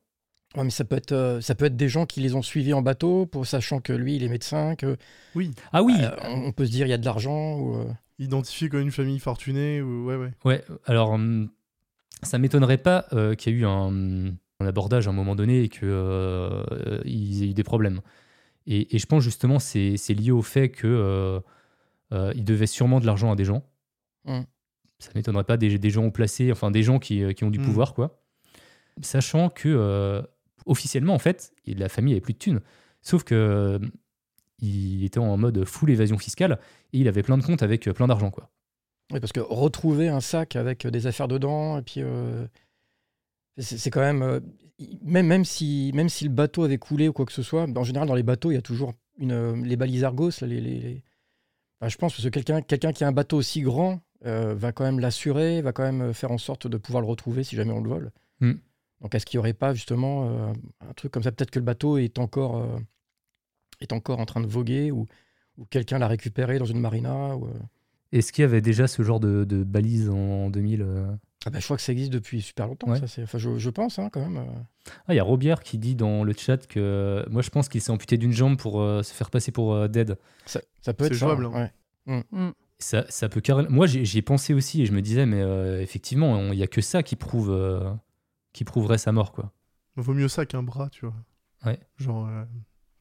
Ouais, 0.55 0.63
mais 0.63 0.69
ça 0.69 0.85
peut, 0.85 0.95
être, 0.95 1.13
euh, 1.13 1.41
ça 1.41 1.55
peut 1.55 1.65
être 1.65 1.75
des 1.75 1.89
gens 1.89 2.05
qui 2.05 2.21
les 2.21 2.35
ont 2.35 2.41
suivis 2.43 2.73
en 2.73 2.81
bateau, 2.81 3.25
pour, 3.25 3.45
sachant 3.47 3.79
que 3.79 3.91
lui, 3.91 4.15
il 4.15 4.23
est 4.23 4.29
médecin, 4.29 4.75
que 4.75 4.97
Oui, 5.35 5.51
Ah 5.71 5.81
oui, 5.81 5.95
euh, 5.99 6.11
on 6.23 6.45
on 6.45 6.51
peut 6.51 6.65
se 6.65 6.71
dire 6.71 6.85
il 6.85 6.89
y 6.89 6.93
a 6.93 6.97
de 6.97 7.05
l'argent. 7.05 7.57
Ou, 7.57 7.75
euh, 7.75 7.85
identifié 8.19 8.69
comme 8.69 8.81
une 8.81 8.91
famille 8.91 9.19
fortunée, 9.19 9.81
ou 9.81 10.05
ouais, 10.05 10.15
ouais. 10.15 10.31
Ouais, 10.45 10.63
alors 10.85 11.11
hum, 11.11 11.49
ça 12.21 12.37
m'étonnerait 12.37 12.77
pas 12.77 13.05
euh, 13.13 13.33
qu'il 13.35 13.53
y 13.53 13.55
ait 13.55 13.59
eu 13.59 13.65
un, 13.65 14.27
un 14.59 14.65
abordage 14.65 15.07
à 15.07 15.09
un 15.09 15.13
moment 15.13 15.35
donné 15.35 15.63
et 15.63 15.69
qu'ils 15.69 15.87
aient 17.43 17.47
eu 17.49 17.53
des 17.53 17.63
problèmes. 17.63 18.01
Et, 18.67 18.95
et 18.95 18.99
je 18.99 19.05
pense 19.05 19.23
justement 19.23 19.59
c'est 19.59 19.97
c'est 19.97 20.13
lié 20.13 20.31
au 20.31 20.41
fait 20.41 20.69
que 20.69 20.87
euh, 20.87 21.39
euh, 22.13 22.31
ils 22.35 22.45
devaient 22.45 22.67
sûrement 22.67 22.99
de 22.99 23.05
l'argent 23.05 23.31
à 23.31 23.35
des 23.35 23.45
gens. 23.45 23.63
Mm. 24.25 24.41
Ça 25.03 25.11
m'étonnerait 25.15 25.43
pas 25.43 25.57
des, 25.57 25.77
des 25.77 25.89
gens 25.89 26.09
placés, 26.11 26.51
enfin 26.51 26.71
des 26.71 26.81
gens 26.83 26.97
qui, 26.99 27.21
euh, 27.23 27.33
qui 27.33 27.43
ont 27.43 27.49
du 27.51 27.59
Mm. 27.59 27.65
pouvoir, 27.65 27.93
quoi. 27.93 28.21
Sachant 29.01 29.49
que 29.49 29.67
euh, 29.69 30.21
officiellement, 30.65 31.13
en 31.13 31.19
fait, 31.19 31.51
la 31.67 31.89
famille 31.89 32.13
avait 32.13 32.21
plus 32.21 32.33
de 32.33 32.37
thunes. 32.39 32.61
Sauf 33.01 33.23
que 33.23 33.35
euh, 33.35 33.79
il 34.59 35.03
était 35.03 35.17
en 35.19 35.35
mode 35.35 35.65
full 35.65 35.89
évasion 35.89 36.17
fiscale 36.17 36.59
et 36.93 36.99
il 36.99 37.07
avait 37.07 37.23
plein 37.23 37.37
de 37.37 37.43
comptes 37.43 37.63
avec 37.63 37.89
plein 37.91 38.07
d'argent, 38.07 38.31
quoi. 38.31 38.49
Oui, 39.11 39.19
parce 39.19 39.33
que 39.33 39.41
retrouver 39.41 40.07
un 40.07 40.21
sac 40.21 40.55
avec 40.55 40.87
des 40.87 41.07
affaires 41.07 41.27
dedans, 41.27 41.77
et 41.77 41.81
puis 41.81 41.95
euh, 41.99 42.45
c'est 43.57 43.89
quand 43.91 43.99
même. 44.01 44.41
même, 45.03 45.27
même, 45.27 45.45
si, 45.45 45.91
même 45.93 46.09
si 46.09 46.23
le 46.23 46.29
bateau 46.31 46.63
avait 46.63 46.77
coulé 46.77 47.07
ou 47.09 47.13
quoi 47.13 47.25
que 47.25 47.33
ce 47.33 47.43
soit, 47.43 47.67
en 47.75 47.83
général, 47.83 48.07
dans 48.07 48.15
les 48.15 48.23
bateaux, 48.23 48.51
il 48.51 48.55
y 48.55 48.57
a 48.57 48.61
toujours 48.61 48.93
une, 49.19 49.63
les 49.63 49.75
balises 49.75 50.03
Argos. 50.03 50.31
là, 50.41 50.47
les, 50.47 50.61
les- 50.61 50.79
les- 50.79 51.03
Enfin, 51.81 51.89
je 51.89 51.97
pense 51.97 52.15
que 52.15 52.29
quelqu'un 52.29 52.61
quelqu'un 52.61 52.93
qui 52.93 53.03
a 53.03 53.07
un 53.07 53.11
bateau 53.11 53.35
aussi 53.35 53.59
grand 53.61 53.99
euh, 54.25 54.53
va 54.55 54.71
quand 54.71 54.83
même 54.83 54.99
l'assurer, 54.99 55.61
va 55.61 55.71
quand 55.73 55.83
même 55.83 56.13
faire 56.13 56.31
en 56.31 56.37
sorte 56.37 56.67
de 56.67 56.77
pouvoir 56.77 57.01
le 57.01 57.07
retrouver 57.07 57.43
si 57.43 57.55
jamais 57.55 57.71
on 57.73 57.81
le 57.81 57.89
vole. 57.89 58.11
Mm. 58.39 58.53
Donc, 59.01 59.15
est-ce 59.15 59.25
qu'il 59.25 59.37
n'y 59.37 59.39
aurait 59.39 59.53
pas 59.53 59.73
justement 59.73 60.29
euh, 60.29 60.53
un 60.87 60.93
truc 60.93 61.11
comme 61.11 61.23
ça 61.23 61.31
Peut-être 61.31 61.51
que 61.51 61.59
le 61.59 61.65
bateau 61.65 61.97
est 61.97 62.19
encore, 62.19 62.57
euh, 62.57 62.77
est 63.81 63.91
encore 63.91 64.19
en 64.19 64.25
train 64.25 64.39
de 64.41 64.47
voguer 64.47 64.91
ou, 64.91 65.07
ou 65.57 65.65
quelqu'un 65.65 65.97
l'a 65.99 66.07
récupéré 66.07 66.57
dans 66.59 66.65
une 66.65 66.79
marina. 66.79 67.35
Ou, 67.35 67.45
euh, 67.47 67.53
Est-ce 68.13 68.31
qu'il 68.31 68.43
y 68.43 68.45
avait 68.45 68.61
déjà 68.61 68.87
ce 68.87 69.01
genre 69.01 69.19
de, 69.19 69.43
de 69.43 69.63
balise 69.63 70.09
en 70.09 70.49
2000 70.49 70.81
euh? 70.81 71.07
Ah 71.45 71.49
bah, 71.49 71.59
je 71.59 71.65
crois 71.65 71.75
que 71.75 71.83
ça 71.83 71.91
existe 71.91 72.13
depuis 72.13 72.41
super 72.41 72.67
longtemps. 72.67 72.89
Ouais. 72.89 72.99
Ça, 73.01 73.07
c'est- 73.07 73.23
enfin, 73.23 73.37
je, 73.37 73.57
je 73.57 73.69
pense 73.69 73.99
hein, 73.99 74.09
quand 74.09 74.21
même. 74.21 74.37
euh. 74.37 74.91
Ah, 75.07 75.13
il 75.13 75.17
y 75.17 75.19
a 75.19 75.23
Robière 75.25 75.61
qui 75.61 75.77
dit 75.77 75.95
dans 75.95 76.23
le 76.23 76.31
chat 76.31 76.65
que 76.67 77.25
moi 77.29 77.41
je 77.41 77.49
pense 77.49 77.67
qu'il 77.67 77.81
s'est 77.81 77.91
amputé 77.91 78.17
d'une 78.17 78.31
jambe 78.31 78.55
pour 78.57 78.79
euh, 78.79 79.03
se 79.03 79.13
faire 79.13 79.29
passer 79.29 79.51
pour 79.51 79.73
euh, 79.73 79.89
dead. 79.89 80.17
Ça, 80.45 80.61
ça 80.81 80.93
peut 80.93 81.03
être 81.03 81.13
C'est 81.13 81.19
ça. 81.19 81.25
jouable, 81.25 81.47
ouais. 81.47 81.71
Ça, 82.83 83.05
ça 83.09 83.29
peut 83.29 83.39
carrément. 83.41 83.69
Moi 83.69 83.87
j'y 83.87 84.17
ai 84.17 84.21
pensé 84.21 84.53
aussi 84.53 84.81
et 84.81 84.85
je 84.85 84.91
me 84.91 85.01
disais, 85.01 85.25
mais 85.25 85.41
euh, 85.41 85.81
effectivement, 85.81 86.51
il 86.51 86.59
y 86.59 86.63
a 86.63 86.67
que 86.67 86.81
ça 86.81 87.01
qui 87.01 87.15
prouve 87.15 87.49
euh, 87.49 87.89
qui 88.51 88.65
prouverait 88.65 88.97
sa 88.97 89.11
mort, 89.13 89.31
quoi. 89.31 89.51
Vaut 89.95 90.13
mieux 90.13 90.27
ça 90.27 90.45
qu'un 90.45 90.63
bras, 90.63 90.89
tu 90.89 91.05
vois. 91.05 91.15
Ouais. 91.65 91.79
Genre, 91.97 92.27
euh, 92.27 92.43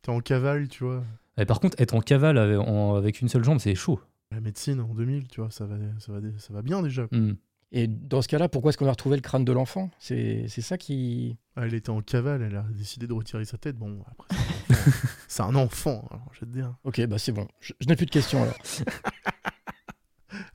t'es 0.02 0.10
en 0.10 0.20
cavale, 0.20 0.68
tu 0.68 0.84
vois. 0.84 1.02
Et 1.36 1.46
par 1.46 1.58
contre, 1.58 1.80
être 1.80 1.94
en 1.94 2.00
cavale 2.00 2.38
avec, 2.38 2.58
en- 2.58 2.94
avec 2.94 3.20
une 3.22 3.28
seule 3.28 3.42
jambe, 3.42 3.58
c'est 3.58 3.74
chaud. 3.74 4.00
La 4.30 4.40
médecine 4.40 4.80
en 4.80 4.94
2000, 4.94 5.26
tu 5.28 5.40
vois, 5.40 5.50
ça 5.50 5.66
va, 5.66 5.76
ça 5.98 6.12
va, 6.12 6.20
ça 6.38 6.52
va 6.52 6.62
bien 6.62 6.80
déjà. 6.82 7.06
quoi. 7.08 7.18
Hmm. 7.18 7.36
Et 7.74 7.86
dans 7.86 8.20
ce 8.22 8.28
cas-là, 8.28 8.48
pourquoi 8.50 8.68
est-ce 8.68 8.78
qu'on 8.78 8.86
a 8.86 8.90
retrouvé 8.90 9.16
le 9.16 9.22
crâne 9.22 9.44
de 9.46 9.52
l'enfant? 9.52 9.90
C'est 9.98 10.44
c'est 10.48 10.60
ça 10.60 10.76
qui. 10.78 11.38
Ah, 11.56 11.66
elle 11.66 11.72
était 11.74 11.88
en 11.90 12.02
cavale, 12.02 12.42
elle 12.42 12.56
a 12.56 12.64
décidé 12.70 13.06
de 13.06 13.12
retirer 13.14 13.46
sa 13.46 13.56
tête. 13.58 13.76
Bon, 13.76 14.02
après, 14.10 14.28
c'est 14.30 14.36
un 14.36 14.76
enfant. 14.76 15.08
c'est 15.28 15.42
un 15.42 15.54
enfant, 15.56 16.08
alors 16.10 16.28
je 16.32 16.40
vais 16.40 16.46
te 16.46 16.52
dire. 16.52 16.74
Ok, 16.84 17.00
bah 17.06 17.18
c'est 17.18 17.32
bon. 17.32 17.48
Je, 17.60 17.72
je 17.80 17.88
n'ai 17.88 17.96
plus 17.96 18.04
de 18.06 18.10
questions 18.10 18.42
alors. 18.42 18.56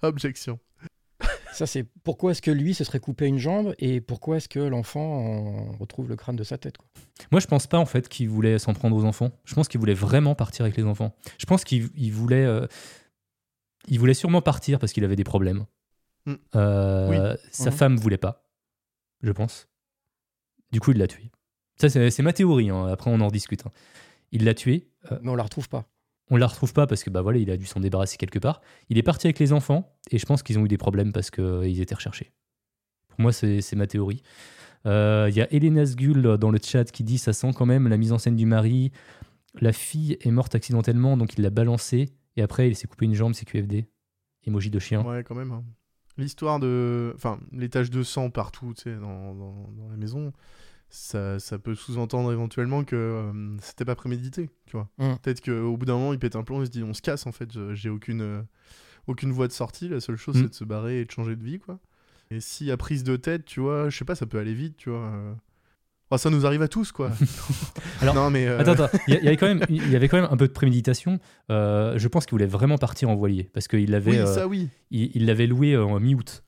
Objection. 0.01 0.59
ça, 1.53 1.65
c'est 1.65 1.83
pourquoi 2.03 2.31
est-ce 2.31 2.41
que 2.41 2.51
lui 2.51 2.73
se 2.73 2.83
serait 2.83 2.99
coupé 2.99 3.25
une 3.25 3.39
jambe 3.39 3.73
et 3.79 3.99
pourquoi 4.01 4.37
est-ce 4.37 4.47
que 4.49 4.59
l'enfant 4.59 5.71
retrouve 5.79 6.07
le 6.09 6.15
crâne 6.15 6.35
de 6.35 6.43
sa 6.43 6.57
tête 6.57 6.77
quoi? 6.77 6.87
Moi, 7.31 7.39
je 7.41 7.47
pense 7.47 7.65
pas 7.67 7.79
en 7.79 7.85
fait 7.85 8.07
qu'il 8.07 8.29
voulait 8.29 8.59
s'en 8.59 8.73
prendre 8.73 8.95
aux 8.95 9.03
enfants. 9.05 9.31
Je 9.45 9.55
pense 9.55 9.67
qu'il 9.67 9.79
voulait 9.79 9.95
vraiment 9.95 10.35
partir 10.35 10.65
avec 10.65 10.77
les 10.77 10.83
enfants. 10.85 11.15
Je 11.39 11.45
pense 11.45 11.63
qu'il 11.63 11.89
il 11.95 12.11
voulait, 12.11 12.45
euh, 12.45 12.67
il 13.87 13.99
voulait 13.99 14.13
sûrement 14.13 14.41
partir 14.41 14.77
parce 14.79 14.93
qu'il 14.93 15.03
avait 15.03 15.15
des 15.15 15.23
problèmes. 15.23 15.65
Hmm. 16.25 16.35
Euh, 16.55 17.35
Sa 17.51 17.71
Mhm. 17.71 17.75
femme 17.77 17.95
voulait 17.97 18.17
pas, 18.17 18.43
je 19.23 19.31
pense. 19.31 19.67
Du 20.71 20.79
coup, 20.79 20.91
il 20.91 20.97
l'a 20.97 21.07
tué. 21.07 21.31
Ça, 21.79 21.89
c'est 21.89 22.11
c'est 22.11 22.23
ma 22.23 22.33
théorie. 22.33 22.69
hein. 22.69 22.85
Après, 22.87 23.09
on 23.09 23.19
en 23.21 23.29
discute. 23.29 23.65
hein. 23.65 23.71
Il 24.31 24.43
l'a 24.43 24.53
tué. 24.53 24.89
Euh, 25.11 25.17
Mais 25.21 25.31
on 25.31 25.35
la 25.35 25.43
retrouve 25.43 25.69
pas. 25.69 25.85
On 26.29 26.35
la 26.37 26.47
retrouve 26.47 26.73
pas 26.73 26.87
parce 26.87 27.03
que 27.03 27.09
bah 27.09 27.21
voilà, 27.21 27.37
il 27.39 27.49
a 27.51 27.57
dû 27.57 27.65
s'en 27.65 27.79
débarrasser 27.79 28.17
quelque 28.17 28.39
part. 28.39 28.61
Il 28.89 28.97
est 28.97 29.03
parti 29.03 29.27
avec 29.27 29.39
les 29.39 29.53
enfants 29.53 29.95
et 30.11 30.17
je 30.17 30.25
pense 30.25 30.43
qu'ils 30.43 30.59
ont 30.59 30.65
eu 30.65 30.67
des 30.67 30.77
problèmes 30.77 31.11
parce 31.13 31.31
qu'ils 31.31 31.79
étaient 31.81 31.95
recherchés. 31.95 32.31
Pour 33.09 33.21
moi, 33.21 33.31
c'est 33.31 33.75
ma 33.75 33.87
théorie. 33.87 34.21
Euh, 34.85 35.27
Il 35.29 35.35
y 35.35 35.41
a 35.41 35.51
Elena 35.53 35.85
Sgull 35.85 36.37
dans 36.37 36.51
le 36.51 36.59
chat 36.63 36.85
qui 36.91 37.03
dit 37.03 37.17
ça 37.17 37.33
sent 37.33 37.51
quand 37.55 37.65
même 37.65 37.87
la 37.87 37.97
mise 37.97 38.11
en 38.11 38.17
scène 38.17 38.35
du 38.35 38.45
mari. 38.45 38.91
La 39.59 39.73
fille 39.73 40.17
est 40.21 40.31
morte 40.31 40.53
accidentellement, 40.53 41.17
donc 41.17 41.37
il 41.37 41.41
l'a 41.41 41.49
balancée 41.49 42.13
et 42.35 42.41
après 42.43 42.69
il 42.69 42.75
s'est 42.75 42.87
coupé 42.87 43.05
une 43.05 43.15
jambe, 43.15 43.33
c'est 43.33 43.45
QFD. 43.45 43.85
Emoji 44.45 44.69
de 44.69 44.79
chien. 44.79 45.03
Ouais, 45.03 45.23
quand 45.23 45.35
même. 45.35 45.51
hein. 45.51 45.63
L'histoire 46.17 46.59
de. 46.59 47.11
Enfin, 47.15 47.39
les 47.51 47.69
taches 47.69 47.89
de 47.89 48.01
sang 48.03 48.29
partout, 48.29 48.73
tu 48.75 48.83
sais, 48.83 48.95
dans, 48.95 49.33
dans 49.35 49.87
la 49.89 49.97
maison, 49.97 50.31
ça, 50.89 51.39
ça 51.39 51.59
peut 51.59 51.75
sous-entendre 51.75 52.31
éventuellement 52.31 52.83
que 52.83 52.95
euh, 52.95 53.57
c'était 53.61 53.85
pas 53.85 53.95
prémédité, 53.95 54.49
tu 54.65 54.73
vois. 54.77 54.87
Mm. 54.97 55.15
Peut-être 55.21 55.41
qu'au 55.41 55.75
bout 55.77 55.85
d'un 55.85 55.95
moment, 55.97 56.13
il 56.13 56.19
pète 56.19 56.35
un 56.35 56.43
plomb, 56.43 56.61
il 56.61 56.65
se 56.67 56.71
dit 56.71 56.83
on 56.83 56.93
se 56.93 57.01
casse 57.01 57.27
en 57.27 57.31
fait, 57.31 57.49
j'ai 57.73 57.89
aucune, 57.89 58.21
euh, 58.21 58.41
aucune 59.07 59.31
voie 59.31 59.47
de 59.47 59.53
sortie, 59.53 59.89
la 59.89 59.99
seule 59.99 60.17
chose 60.17 60.35
Mm. 60.37 60.41
c'est 60.43 60.49
de 60.49 60.53
se 60.55 60.63
barrer 60.63 61.01
et 61.01 61.05
de 61.05 61.11
changer 61.11 61.35
de 61.35 61.43
vie, 61.43 61.59
quoi. 61.59 61.79
Et 62.31 62.39
s'il 62.41 62.67
y 62.67 62.71
a 62.71 62.77
prise 62.77 63.03
de 63.03 63.15
tête, 63.15 63.45
tu 63.45 63.59
vois, 63.61 63.89
je 63.89 63.97
sais 63.97 64.05
pas, 64.05 64.15
ça 64.15 64.25
peut 64.25 64.37
aller 64.39 64.53
vite, 64.53 64.75
tu 64.77 64.89
vois. 64.89 64.99
euh. 64.99 65.33
Ça 66.17 66.29
nous 66.29 66.45
arrive 66.45 66.61
à 66.61 66.69
tous, 66.69 66.93
quoi. 66.93 67.11
Alors, 68.01 68.15
non, 68.15 68.29
mais. 68.29 68.47
euh, 68.47 68.59
Attends, 68.59 68.71
attends, 68.81 68.97
il 69.09 69.15
y, 69.15 69.27
avait 69.27 69.35
quand 69.35 69.47
même, 69.47 69.61
il 69.69 69.89
y 69.91 69.95
avait 69.95 70.07
quand 70.07 70.15
même 70.21 70.29
un 70.31 70.37
peu 70.37 70.47
de 70.47 70.53
préméditation. 70.53 71.19
Euh, 71.51 71.97
je 71.97 72.07
pense 72.07 72.25
qu'il 72.25 72.31
voulait 72.33 72.45
vraiment 72.45 72.77
partir 72.77 73.09
en 73.09 73.15
voilier 73.15 73.49
parce 73.53 73.67
qu'il 73.67 73.89
l'avait, 73.91 74.11
Oui, 74.11 74.17
euh, 74.19 74.25
ça 74.25 74.47
oui. 74.47 74.69
il 74.89 75.25
l'avait 75.25 75.47
loué 75.47 75.75
en 75.75 75.99
mi-août. 75.99 76.43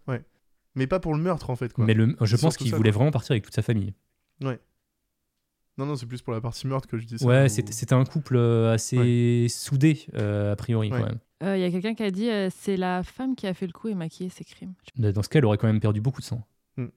Mais 0.75 0.87
pas 0.87 0.99
pour 1.01 1.13
le 1.13 1.21
meurtre, 1.21 1.49
en 1.49 1.55
fait, 1.57 1.73
quoi. 1.73 1.83
Mais 1.85 1.93
le, 1.93 2.15
je 2.21 2.35
pense 2.37 2.55
qu'il 2.55 2.73
voulait 2.73 2.91
quoi. 2.91 2.99
vraiment 2.99 3.11
partir 3.11 3.31
avec 3.33 3.43
toute 3.43 3.53
sa 3.55 3.61
famille. 3.61 3.93
Non, 4.41 5.85
non, 5.85 5.95
c'est 5.95 6.05
plus 6.05 6.21
pour 6.21 6.33
la 6.33 6.41
partie 6.41 6.67
meurtre 6.67 6.89
que 6.89 6.97
je 6.97 7.05
dis 7.05 7.17
ça. 7.17 7.25
Ouais, 7.25 7.45
ou- 7.45 7.47
c'était 7.47 7.93
un 7.93 8.03
couple 8.03 8.35
euh, 8.35 8.73
assez 8.73 9.47
soudé, 9.49 10.05
euh, 10.15 10.51
a 10.51 10.55
priori, 10.57 10.91
Ouais. 10.91 10.99
quand 10.99 11.05
même. 11.05 11.19
Il 11.55 11.61
y 11.61 11.63
a 11.63 11.71
quelqu'un 11.71 11.93
qui 11.95 12.03
a 12.03 12.11
dit 12.11 12.29
euh, 12.29 12.49
c'est 12.53 12.75
la 12.75 13.01
femme 13.01 13.33
qui 13.37 13.47
a 13.47 13.53
fait 13.53 13.65
le 13.65 13.71
coup 13.71 13.87
et 13.87 13.93
maquillé 13.95 14.29
ses 14.29 14.43
crimes. 14.43 14.73
Dans 14.97 15.23
ce 15.23 15.29
cas, 15.29 15.39
elle 15.39 15.45
aurait 15.45 15.57
quand 15.57 15.67
même 15.67 15.79
perdu 15.79 16.01
beaucoup 16.01 16.19
de 16.19 16.25
sang. 16.25 16.45
Hmm. 16.75 16.87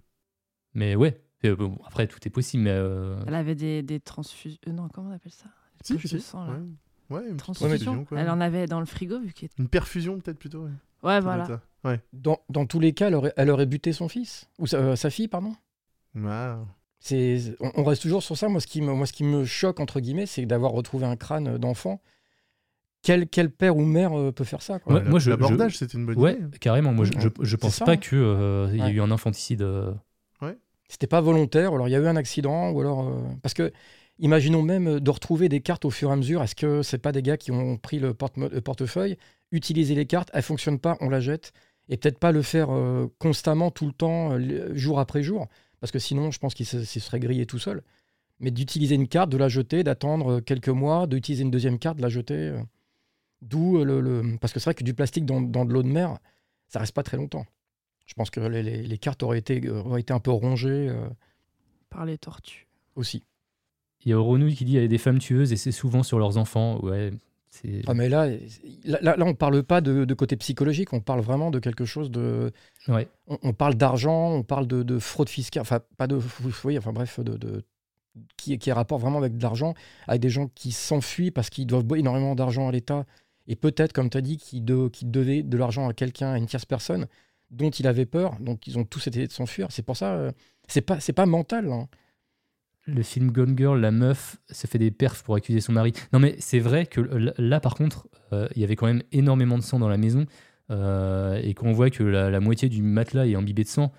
Mais 0.74 0.96
ouais, 0.96 1.22
euh, 1.44 1.54
bon, 1.54 1.78
après, 1.86 2.08
tout 2.08 2.18
est 2.26 2.30
possible, 2.30 2.64
mais. 2.64 2.70
euh, 2.72 3.20
Elle 3.28 3.36
avait 3.36 3.54
des, 3.54 3.82
des 3.84 4.00
transfusions. 4.00 4.58
euh, 4.66 4.72
non, 4.72 4.88
comment 4.88 5.10
on 5.10 5.14
appelle 5.14 5.30
ça? 5.30 5.46
Si, 5.84 5.96
si, 6.00 6.20
sang, 6.20 6.44
là. 6.46 6.54
ouais. 6.54 7.18
Ouais, 7.20 7.28
une 7.30 7.36
Transfusion. 7.36 8.04
Elle 8.16 8.30
en 8.30 8.40
avait 8.40 8.66
dans 8.66 8.80
le 8.80 8.86
frigo 8.86 9.20
vu 9.20 9.32
qu'il 9.32 9.46
était. 9.46 9.62
Une 9.62 9.68
perfusion, 9.68 10.18
peut-être 10.18 10.38
plutôt. 10.38 10.64
Ouais, 10.64 10.70
Ouais, 11.04 11.20
voilà. 11.20 11.60
Ouais. 11.84 12.00
Dans, 12.12 12.40
dans 12.48 12.64
tous 12.66 12.80
les 12.80 12.94
cas, 12.94 13.08
elle 13.08 13.14
aurait, 13.14 13.32
elle 13.36 13.50
aurait 13.50 13.66
buté 13.66 13.92
son 13.92 14.08
fils 14.08 14.48
ou 14.58 14.66
sa, 14.66 14.78
euh, 14.78 14.96
sa 14.96 15.10
fille, 15.10 15.28
pardon? 15.28 15.54
Ah. 16.24 16.58
C'est, 17.04 17.56
on, 17.58 17.72
on 17.74 17.84
reste 17.84 18.02
toujours 18.02 18.22
sur 18.22 18.36
ça. 18.38 18.48
Moi, 18.48 18.60
ce 18.60 18.68
qui 18.68 18.80
me, 18.80 18.92
moi, 18.94 19.06
ce 19.06 19.12
qui 19.12 19.24
me 19.24 19.44
choque 19.44 19.80
entre 19.80 19.98
guillemets, 19.98 20.26
c'est 20.26 20.46
d'avoir 20.46 20.70
retrouvé 20.70 21.04
un 21.04 21.16
crâne 21.16 21.58
d'enfant. 21.58 22.00
Quel, 23.02 23.28
quel 23.28 23.50
père 23.50 23.76
ou 23.76 23.84
mère 23.84 24.16
euh, 24.16 24.30
peut 24.30 24.44
faire 24.44 24.62
ça 24.62 24.78
quoi? 24.78 24.94
Ouais, 24.94 25.02
moi, 25.02 25.18
je- 25.18 25.30
L'abordage, 25.30 25.76
c'était 25.76 25.98
une 25.98 26.06
bonne 26.06 26.18
Ouais, 26.18 26.36
idée. 26.38 26.58
carrément. 26.60 26.92
Moi, 26.92 27.04
je, 27.04 27.12
je, 27.18 27.28
je 27.40 27.56
pense 27.56 27.76
ça, 27.76 27.84
pas 27.84 27.92
hein. 27.92 27.96
qu'il 27.96 28.18
y 28.18 28.22
a 28.22 28.84
Ouais. 28.86 28.90
eu 28.92 29.00
un 29.00 29.10
infanticide. 29.10 29.62
euh, 29.62 29.92
C'était 30.88 31.08
pas 31.08 31.20
volontaire, 31.20 31.72
ou 31.72 31.74
alors 31.76 31.88
il 31.88 31.90
y 31.90 31.96
a 31.96 31.98
eu 31.98 32.06
un 32.06 32.16
accident, 32.16 32.70
ou 32.70 32.80
alors. 32.80 33.08
euh, 33.08 33.22
Parce 33.42 33.54
que, 33.54 33.72
imaginons 34.20 34.62
même 34.62 34.86
euh, 34.86 35.00
de 35.00 35.10
retrouver 35.10 35.48
des 35.48 35.60
cartes 35.60 35.84
au 35.84 35.90
fur 35.90 36.10
et 36.10 36.12
à 36.12 36.16
mesure. 36.16 36.42
Est-ce 36.42 36.54
que 36.54 36.82
c'est 36.82 36.98
pas 36.98 37.10
des 37.10 37.22
gars 37.22 37.36
qui 37.36 37.50
ont 37.50 37.76
pris 37.78 37.98
le, 37.98 38.14
porte 38.14 38.36
le 38.36 38.60
portefeuille, 38.60 39.16
utilisé 39.50 39.96
les 39.96 40.06
cartes, 40.06 40.30
elles 40.34 40.42
fonctionnent 40.42 40.78
pas, 40.78 40.96
on 41.00 41.08
la 41.08 41.18
jette, 41.18 41.52
et 41.88 41.96
peut-être 41.96 42.18
pas 42.20 42.30
le 42.30 42.42
faire 42.42 42.68
euh, 42.70 43.08
constamment, 43.18 43.72
tout 43.72 43.86
le 43.86 43.92
temps, 43.92 44.38
euh, 44.38 44.72
jour 44.76 45.00
après 45.00 45.22
jour, 45.24 45.48
parce 45.82 45.90
que 45.90 45.98
sinon, 45.98 46.30
je 46.30 46.38
pense 46.38 46.54
qu'il 46.54 46.64
se, 46.64 46.84
serait 46.84 47.18
grillé 47.18 47.44
tout 47.44 47.58
seul. 47.58 47.82
Mais 48.38 48.50
d'utiliser 48.52 48.94
une 48.94 49.08
carte, 49.08 49.30
de 49.30 49.36
la 49.36 49.48
jeter, 49.48 49.82
d'attendre 49.82 50.34
euh, 50.34 50.40
quelques 50.40 50.68
mois, 50.68 51.06
d'utiliser 51.08 51.42
une 51.42 51.50
deuxième 51.50 51.78
carte, 51.80 51.96
de 51.96 52.02
la 52.02 52.08
jeter. 52.08 52.34
euh, 52.34 52.60
D'où 53.40 53.78
euh, 53.78 53.84
le, 53.84 54.00
le- 54.00 54.38
Parce 54.40 54.52
que 54.52 54.60
c'est 54.60 54.66
vrai 54.70 54.74
que 54.74 54.84
du 54.84 54.94
plastique 54.94 55.26
dans, 55.26 55.40
dans 55.40 55.64
de 55.64 55.72
l'eau 55.72 55.82
de 55.82 55.88
mer, 55.88 56.18
ça 56.68 56.78
reste 56.78 56.94
pas 56.94 57.02
très 57.02 57.16
longtemps. 57.16 57.44
Je 58.06 58.14
pense 58.14 58.30
que 58.30 58.38
les, 58.40 58.62
les- 58.62 58.82
les 58.84 58.98
cartes 58.98 59.22
auraient 59.24 59.38
été, 59.40 59.68
auraient 59.68 60.00
été 60.00 60.12
un 60.12 60.20
peu 60.20 60.30
rongées 60.30 60.88
euh, 60.88 61.08
Par 61.90 62.04
les 62.04 62.16
tortues. 62.18 62.66
aussi. 62.94 63.24
Il 64.04 64.10
y 64.10 64.12
a 64.14 64.18
Renouille 64.18 64.54
qui 64.56 64.64
dit 64.64 64.72
qu'il 64.72 64.80
y 64.80 64.84
a 64.84 64.88
des 64.88 64.98
femmes 64.98 65.18
tueuses 65.18 65.52
et 65.52 65.56
c'est 65.56 65.72
souvent 65.72 66.02
sur 66.04 66.18
leurs 66.20 66.36
enfants. 66.38 66.80
Ouais. 66.84 67.10
Ah, 67.86 67.94
mais 67.94 68.08
là, 68.08 68.28
là, 68.84 69.14
on 69.20 69.34
parle 69.34 69.62
pas 69.62 69.80
de, 69.80 70.04
de 70.06 70.14
côté 70.14 70.36
psychologique, 70.36 70.92
on 70.92 71.00
parle 71.00 71.20
vraiment 71.20 71.50
de 71.50 71.58
quelque 71.58 71.84
chose 71.84 72.10
de. 72.10 72.50
Ouais. 72.88 73.08
On, 73.26 73.38
on 73.42 73.52
parle 73.52 73.74
d'argent, 73.74 74.32
on 74.32 74.42
parle 74.42 74.66
de, 74.66 74.82
de 74.82 74.98
fraude 74.98 75.28
fiscale, 75.28 75.60
enfin, 75.60 75.80
pas 75.98 76.06
de. 76.06 76.18
Oui, 76.64 76.78
enfin, 76.78 76.92
bref, 76.92 77.20
de. 77.20 77.36
de- 77.36 77.62
qui, 78.36 78.58
qui 78.58 78.70
a 78.70 78.74
rapport 78.74 78.98
vraiment 78.98 79.18
avec 79.18 79.38
de 79.38 79.42
l'argent, 79.42 79.72
avec 80.06 80.20
des 80.20 80.28
gens 80.28 80.48
qui 80.54 80.70
s'enfuient 80.70 81.30
parce 81.30 81.48
qu'ils 81.48 81.66
doivent 81.66 81.86
énormément 81.96 82.34
d'argent 82.34 82.68
à 82.68 82.72
l'État, 82.72 83.06
et 83.46 83.56
peut-être, 83.56 83.92
comme 83.94 84.10
tu 84.10 84.18
as 84.18 84.20
dit, 84.20 84.36
qui, 84.36 84.60
de, 84.60 84.88
qui 84.88 85.06
devaient 85.06 85.42
de 85.42 85.56
l'argent 85.56 85.88
à 85.88 85.94
quelqu'un, 85.94 86.32
à 86.32 86.36
une 86.38 86.44
tierce 86.46 86.66
personne, 86.66 87.06
dont 87.50 87.70
il 87.70 87.86
avait 87.86 88.04
peur, 88.06 88.36
donc 88.40 88.66
ils 88.66 88.78
ont 88.78 88.84
tous 88.84 89.06
essayé 89.06 89.26
de 89.26 89.32
s'enfuir. 89.32 89.68
C'est 89.70 89.82
pour 89.82 89.96
ça, 89.96 90.12
euh, 90.14 90.32
c'est 90.68 90.82
pas, 90.82 91.00
c'est 91.00 91.12
pas 91.14 91.24
mental. 91.26 91.72
hein. 91.72 91.88
Le 92.84 93.02
film 93.02 93.30
Gone 93.30 93.56
Girl, 93.56 93.80
la 93.80 93.90
meuf 93.90 94.36
se 94.50 94.66
fait 94.66 94.78
des 94.78 94.90
perfs 94.90 95.22
pour 95.22 95.34
accuser 95.36 95.60
son 95.60 95.72
mari. 95.72 95.92
Non, 96.12 96.18
mais 96.18 96.34
c'est 96.40 96.58
vrai 96.58 96.86
que 96.86 97.00
l- 97.00 97.34
là, 97.38 97.60
par 97.60 97.74
contre, 97.74 98.08
euh, 98.32 98.48
il 98.56 98.60
y 98.60 98.64
avait 98.64 98.76
quand 98.76 98.86
même 98.86 99.02
énormément 99.12 99.56
de 99.58 99.62
sang 99.62 99.78
dans 99.78 99.88
la 99.88 99.96
maison. 99.98 100.26
euh, 100.70 101.38
et 101.42 101.52
qu'on 101.54 101.72
voit 101.72 101.90
que 101.90 102.02
la, 102.02 102.30
la 102.30 102.40
moitié 102.40 102.68
du 102.68 102.82
matelas 102.82 103.26
est 103.26 103.34
imbibé 103.34 103.62
de 103.64 103.68
sang, 103.68 103.92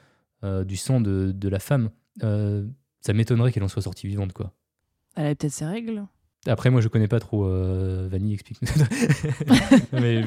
euh, 0.43 0.63
du 0.63 0.76
sang 0.76 1.02
de, 1.02 1.32
de 1.32 1.50
la 1.50 1.60
femme, 1.60 1.91
euh, 2.24 2.65
ça 3.02 3.13
m'étonnerait 3.13 3.52
qu'elle 3.52 3.63
en 3.63 3.67
soit 3.67 3.82
sortie 3.84 4.08
vivante, 4.08 4.34
quoi. 4.34 4.54
Elle 5.15 5.26
avait 5.28 5.36
peut-être 5.36 5.52
ses 5.54 5.65
règles. 5.65 6.04
Après, 6.48 6.69
moi, 6.72 6.82
je 6.82 6.88
connais 6.88 7.08
pas 7.08 7.19
trop. 7.19 7.46
Euh, 7.46 8.08
Vanille, 8.10 8.34
explique. 8.34 8.60
mais 9.93 10.24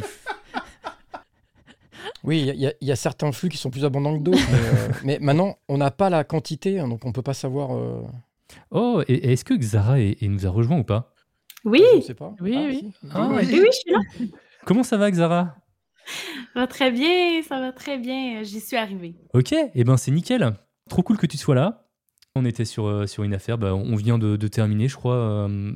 Oui, 2.24 2.40
il 2.54 2.60
y, 2.60 2.66
a- 2.66 2.72
y 2.80 2.96
certains 2.96 3.30
flux 3.32 3.48
qui 3.48 3.56
sont 3.56 3.70
plus 3.70 3.84
abondants 3.84 4.16
que 4.18 4.22
d'autres. 4.22 4.38
mais, 4.50 4.58
euh, 4.58 4.88
mais 5.04 5.18
maintenant, 5.20 5.56
on 5.68 5.78
n'a 5.78 5.90
pas 5.90 6.10
la 6.10 6.24
quantité, 6.24 6.78
hein, 6.80 6.88
donc 6.88 7.04
on 7.04 7.12
peut 7.12 7.22
pas 7.22 7.34
savoir. 7.34 7.74
euh, 7.76 8.02
oh, 8.70 9.02
et, 9.08 9.14
et 9.14 9.32
est-ce 9.32 9.44
que 9.44 9.54
Xara 9.54 10.00
est- 10.00 10.22
est- 10.22 10.28
nous 10.28 10.46
a 10.46 10.50
rejoint 10.50 10.78
ou 10.78 10.84
pas? 10.84 11.14
Oui, 11.64 11.82
Je 11.92 11.96
ne 11.96 12.02
sais 12.02 12.14
pas. 12.14 12.34
Oui, 12.40 12.54
oui. 12.56 12.78
si. 12.78 13.08
Ah, 13.12 13.28
oui, 13.30 13.42
oui, 13.50 13.66
je 13.66 13.70
suis 13.72 13.90
là. 13.92 13.98
Comment 14.66 14.82
ça 14.82 14.96
va, 14.96 15.10
Xara? 15.10 15.56
Ça 16.54 16.60
va 16.60 16.66
très 16.66 16.90
bien, 16.92 17.42
ça 17.42 17.58
va 17.60 17.72
très 17.72 17.98
bien. 17.98 18.42
J'y 18.44 18.60
suis 18.60 18.76
arrivée. 18.76 19.16
Ok, 19.34 19.52
et 19.52 19.70
eh 19.74 19.84
ben 19.84 19.96
c'est 19.96 20.10
nickel. 20.12 20.54
Trop 20.88 21.02
cool 21.02 21.16
que 21.18 21.26
tu 21.26 21.36
sois 21.36 21.54
là. 21.56 21.88
On 22.36 22.44
était 22.44 22.64
sur, 22.64 22.86
euh, 22.86 23.06
sur 23.06 23.22
une 23.24 23.34
affaire, 23.34 23.58
bah, 23.58 23.74
on 23.74 23.96
vient 23.96 24.18
de, 24.18 24.36
de 24.36 24.48
terminer, 24.48 24.88
je 24.88 24.94
crois, 24.96 25.14
euh, 25.16 25.72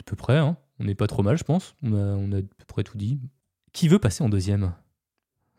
à 0.00 0.02
peu 0.04 0.16
près. 0.16 0.38
hein. 0.38 0.56
On 0.80 0.84
n'est 0.84 0.94
pas 0.94 1.06
trop 1.06 1.22
mal, 1.22 1.36
je 1.38 1.44
pense. 1.44 1.74
On 1.82 1.92
a, 1.92 2.16
on 2.16 2.32
a 2.32 2.38
à 2.38 2.42
peu 2.42 2.64
près 2.66 2.82
tout 2.82 2.96
dit. 2.98 3.20
Qui 3.72 3.88
veut 3.88 3.98
passer 3.98 4.24
en 4.24 4.28
deuxième? 4.28 4.72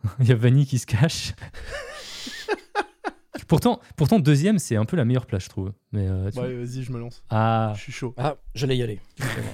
Il 0.20 0.28
y 0.28 0.32
a 0.32 0.36
Vanny 0.36 0.66
qui 0.66 0.80
se 0.80 0.86
cache. 0.86 1.34
Pourtant, 3.48 3.80
pourtant, 3.96 4.20
deuxième, 4.20 4.60
c'est 4.60 4.76
un 4.76 4.86
peu 4.86 4.98
la 4.98 5.06
meilleure 5.06 5.26
place, 5.26 5.44
je 5.46 5.50
trouve. 5.50 5.72
Mais, 5.92 6.08
euh, 6.08 6.30
tu- 6.32 6.40
Ouais, 6.40 6.54
vas-y, 6.54 6.84
je 6.84 6.92
me 6.92 7.00
lance. 7.00 7.24
Ah, 7.30 7.74
Je 7.76 7.82
suis 7.82 7.92
chaud. 7.92 8.14
Ah, 8.18 8.38
j'allais 8.56 8.78
y 8.78 8.84
aller. 8.84 9.00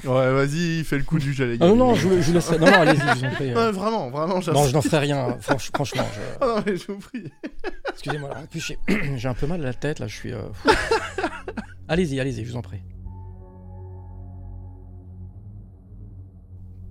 Ouais, 0.04 0.34
vas-y, 0.34 0.84
fais 0.84 0.98
le 0.98 1.04
coup 1.04 1.20
du 1.20 1.34
j'allais. 1.34 1.56
y 1.56 1.60
Ah 1.62 1.66
non, 1.68 1.72
aller. 1.72 1.78
non, 1.80 1.96
je, 1.96 2.08
vous- 2.08 2.22
je 2.22 2.28
vous 2.28 2.34
laisse. 2.34 2.52
Non, 2.52 2.60
non, 2.60 2.66
allez-y, 2.74 2.98
je 3.00 3.20
vous 3.20 3.26
en 3.26 3.30
prie. 3.32 3.52
Vraiment, 3.54 4.10
vraiment, 4.10 4.36
Non, 4.36 4.42
je 4.68 4.74
n'en 4.74 4.82
ferai 4.82 5.00
rien. 5.00 5.38
franch- 5.42 5.70
franchement, 5.74 6.04
je- 6.14 6.22
Ah 6.42 6.48
non, 6.58 6.64
mais 6.66 6.76
je 6.78 6.88
vous 6.92 7.00
prie. 7.00 7.24
excusez-moi. 7.90 8.30
En 8.38 8.46
plus, 8.48 8.60
j'ai 8.60 8.78
j'ai 9.18 9.28
un 9.28 9.34
peu 9.34 9.48
mal 9.48 9.62
à 9.62 9.66
la 9.66 9.74
tête, 9.74 10.00
là, 10.00 10.08
je 10.08 10.16
suis. 10.16 10.34
euh, 10.34 10.42
allez-y, 11.88 12.20
allez-y, 12.20 12.44
je 12.46 12.52
vous 12.52 12.58
en 12.58 12.62
prie. 12.62 12.82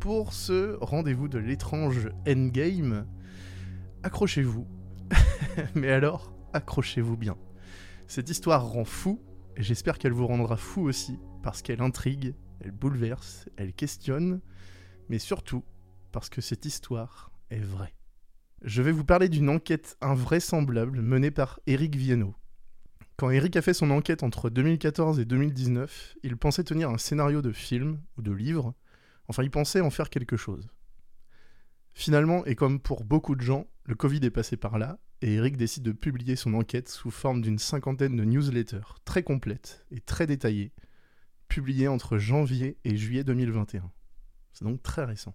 Pour 0.01 0.33
ce 0.35 0.77
rendez-vous 0.83 1.29
de 1.29 1.39
l'étrange 1.39 2.11
Endgame, 2.29 3.07
accrochez-vous. 4.03 4.67
Mais 5.75 5.91
alors, 5.91 6.34
accrochez-vous 6.55 7.17
bien. 7.17 7.37
Cette 8.07 8.31
histoire 8.31 8.67
rend 8.67 8.85
fou, 8.85 9.21
et 9.57 9.63
j'espère 9.63 9.99
qu'elle 9.99 10.13
vous 10.13 10.27
rendra 10.27 10.57
fou 10.57 10.83
aussi, 10.83 11.19
parce 11.43 11.63
qu'elle 11.63 11.83
intrigue, 11.83 12.35
elle 12.61 12.71
bouleverse, 12.71 13.49
elle 13.57 13.73
questionne, 13.73 14.41
mais 15.09 15.19
surtout 15.19 15.65
parce 16.13 16.29
que 16.29 16.41
cette 16.41 16.65
histoire 16.65 17.33
est 17.51 17.59
vraie. 17.59 17.95
Je 18.63 18.81
vais 18.81 18.93
vous 18.93 19.05
parler 19.05 19.29
d'une 19.29 19.51
enquête 19.51 19.97
invraisemblable 20.01 21.03
menée 21.03 21.31
par 21.31 21.61
Eric 21.67 21.97
Viennot. 21.97 22.35
Quand 23.17 23.31
Eric 23.31 23.57
a 23.57 23.63
fait 23.63 23.75
son 23.75 23.91
enquête 23.91 24.23
entre 24.23 24.49
2014 24.49 25.21
et 25.21 25.25
2019, 25.25 26.17
il 26.23 26.37
pensait 26.37 26.65
tenir 26.65 26.89
un 26.89 26.99
scénario 26.99 27.43
de 27.43 27.53
film 27.53 28.01
ou 28.17 28.23
de 28.23 28.33
livre 28.33 28.75
Enfin, 29.29 29.43
il 29.43 29.51
pensait 29.51 29.81
en 29.81 29.91
faire 29.91 30.11
quelque 30.11 30.37
chose. 30.37 30.69
Finalement, 31.95 32.45
et 32.45 32.57
comme 32.57 32.81
pour 32.81 33.05
beaucoup 33.05 33.37
de 33.37 33.41
gens, 33.41 33.67
le 33.85 33.95
Covid 33.95 34.21
est 34.25 34.31
passé 34.31 34.57
par 34.57 34.79
là, 34.79 34.99
et 35.23 35.35
Eric 35.35 35.57
décide 35.57 35.85
de 35.85 35.93
publier 35.93 36.37
son 36.37 36.55
enquête 36.55 36.89
sous 36.89 37.11
forme 37.11 37.41
d'une 37.41 37.59
cinquantaine 37.59 38.17
de 38.17 38.25
newsletters 38.25 38.99
très 39.05 39.23
complètes 39.23 39.87
et 39.91 40.01
très 40.01 40.27
détaillées, 40.27 40.73
publiées 41.49 41.89
entre 41.89 42.19
janvier 42.19 42.79
et 42.85 42.97
juillet 42.97 43.25
2021. 43.25 43.91
C'est 44.53 44.65
donc 44.65 44.83
très 44.83 45.05
récent. 45.05 45.35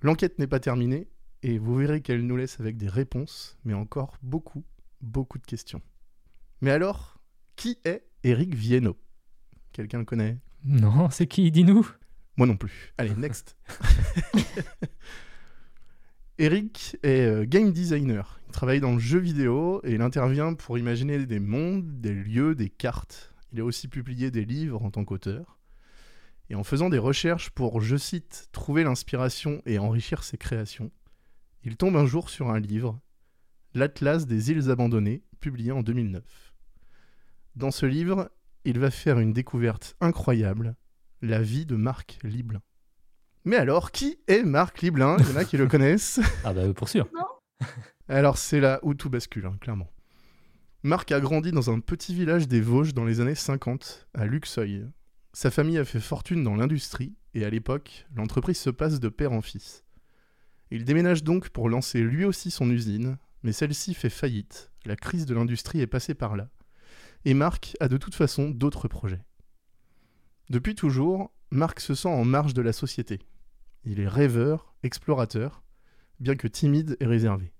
L'enquête 0.00 0.38
n'est 0.38 0.46
pas 0.46 0.60
terminée, 0.60 1.08
et 1.42 1.58
vous 1.58 1.74
verrez 1.76 2.00
qu'elle 2.00 2.24
nous 2.24 2.36
laisse 2.36 2.60
avec 2.60 2.76
des 2.76 2.88
réponses, 2.88 3.58
mais 3.64 3.74
encore 3.74 4.16
beaucoup, 4.22 4.64
beaucoup 5.00 5.38
de 5.38 5.46
questions. 5.46 5.82
Mais 6.60 6.70
alors, 6.70 7.18
qui 7.56 7.78
est 7.84 8.06
Eric 8.22 8.54
Viennot? 8.54 8.96
Quelqu'un 9.72 9.98
le 9.98 10.04
connaît? 10.04 10.38
Non, 10.64 11.10
c'est 11.10 11.26
qui? 11.26 11.50
Dis-nous. 11.50 11.88
moi 12.36 12.46
non 12.46 12.56
plus. 12.56 12.94
Allez, 12.98 13.16
next. 13.16 13.56
Eric 16.42 16.96
est 17.04 17.20
euh, 17.20 17.44
game 17.46 17.70
designer. 17.70 18.40
Il 18.48 18.52
travaille 18.52 18.80
dans 18.80 18.94
le 18.94 18.98
jeu 18.98 19.20
vidéo 19.20 19.80
et 19.84 19.92
il 19.92 20.02
intervient 20.02 20.54
pour 20.54 20.76
imaginer 20.76 21.24
des 21.24 21.38
mondes, 21.38 22.00
des 22.00 22.12
lieux, 22.12 22.56
des 22.56 22.68
cartes. 22.68 23.32
Il 23.52 23.60
a 23.60 23.64
aussi 23.64 23.86
publié 23.86 24.32
des 24.32 24.44
livres 24.44 24.82
en 24.82 24.90
tant 24.90 25.04
qu'auteur. 25.04 25.60
Et 26.50 26.56
en 26.56 26.64
faisant 26.64 26.90
des 26.90 26.98
recherches 26.98 27.50
pour, 27.50 27.80
je 27.80 27.96
cite, 27.96 28.48
trouver 28.50 28.82
l'inspiration 28.82 29.62
et 29.66 29.78
enrichir 29.78 30.24
ses 30.24 30.36
créations, 30.36 30.90
il 31.62 31.76
tombe 31.76 31.96
un 31.96 32.06
jour 32.06 32.28
sur 32.28 32.50
un 32.50 32.58
livre, 32.58 32.98
L'Atlas 33.74 34.26
des 34.26 34.50
îles 34.50 34.68
abandonnées, 34.68 35.22
publié 35.38 35.70
en 35.70 35.84
2009. 35.84 36.24
Dans 37.54 37.70
ce 37.70 37.86
livre, 37.86 38.32
il 38.64 38.80
va 38.80 38.90
faire 38.90 39.20
une 39.20 39.32
découverte 39.32 39.94
incroyable, 40.00 40.74
la 41.20 41.40
vie 41.40 41.66
de 41.66 41.76
Marc 41.76 42.18
Liblin. 42.24 42.62
Mais 43.44 43.56
alors, 43.56 43.90
qui 43.90 44.18
est 44.28 44.44
Marc 44.44 44.82
Liblin? 44.82 45.16
Il 45.18 45.28
y 45.28 45.32
en 45.32 45.36
a 45.36 45.44
qui 45.44 45.56
le 45.56 45.66
connaissent. 45.66 46.20
Ah 46.44 46.52
bah 46.52 46.72
pour 46.74 46.88
sûr. 46.88 47.08
Alors 48.08 48.38
c'est 48.38 48.60
là 48.60 48.78
où 48.82 48.94
tout 48.94 49.10
bascule, 49.10 49.46
hein, 49.46 49.56
clairement. 49.60 49.90
Marc 50.84 51.12
a 51.12 51.20
grandi 51.20 51.52
dans 51.52 51.70
un 51.70 51.80
petit 51.80 52.14
village 52.14 52.48
des 52.48 52.60
Vosges 52.60 52.94
dans 52.94 53.04
les 53.04 53.20
années 53.20 53.34
50, 53.34 54.08
à 54.14 54.26
Luxeuil. 54.26 54.86
Sa 55.32 55.50
famille 55.50 55.78
a 55.78 55.84
fait 55.84 56.00
fortune 56.00 56.42
dans 56.42 56.56
l'industrie, 56.56 57.14
et 57.34 57.44
à 57.44 57.50
l'époque, 57.50 58.06
l'entreprise 58.14 58.58
se 58.58 58.70
passe 58.70 59.00
de 59.00 59.08
père 59.08 59.32
en 59.32 59.42
fils. 59.42 59.84
Il 60.70 60.84
déménage 60.84 61.22
donc 61.24 61.50
pour 61.50 61.68
lancer 61.68 62.00
lui 62.00 62.24
aussi 62.24 62.50
son 62.50 62.70
usine, 62.70 63.16
mais 63.42 63.52
celle-ci 63.52 63.94
fait 63.94 64.10
faillite, 64.10 64.70
la 64.84 64.96
crise 64.96 65.26
de 65.26 65.34
l'industrie 65.34 65.80
est 65.80 65.86
passée 65.86 66.14
par 66.14 66.36
là, 66.36 66.48
et 67.24 67.34
Marc 67.34 67.76
a 67.80 67.88
de 67.88 67.96
toute 67.96 68.14
façon 68.14 68.50
d'autres 68.50 68.88
projets. 68.88 69.22
Depuis 70.50 70.74
toujours, 70.74 71.32
Marc 71.50 71.80
se 71.80 71.94
sent 71.94 72.08
en 72.08 72.24
marge 72.24 72.54
de 72.54 72.62
la 72.62 72.72
société. 72.72 73.20
Il 73.84 74.00
est 74.00 74.08
rêveur, 74.08 74.74
explorateur, 74.82 75.62
bien 76.20 76.36
que 76.36 76.48
timide 76.48 76.96
et 77.00 77.06
réservé. 77.06 77.52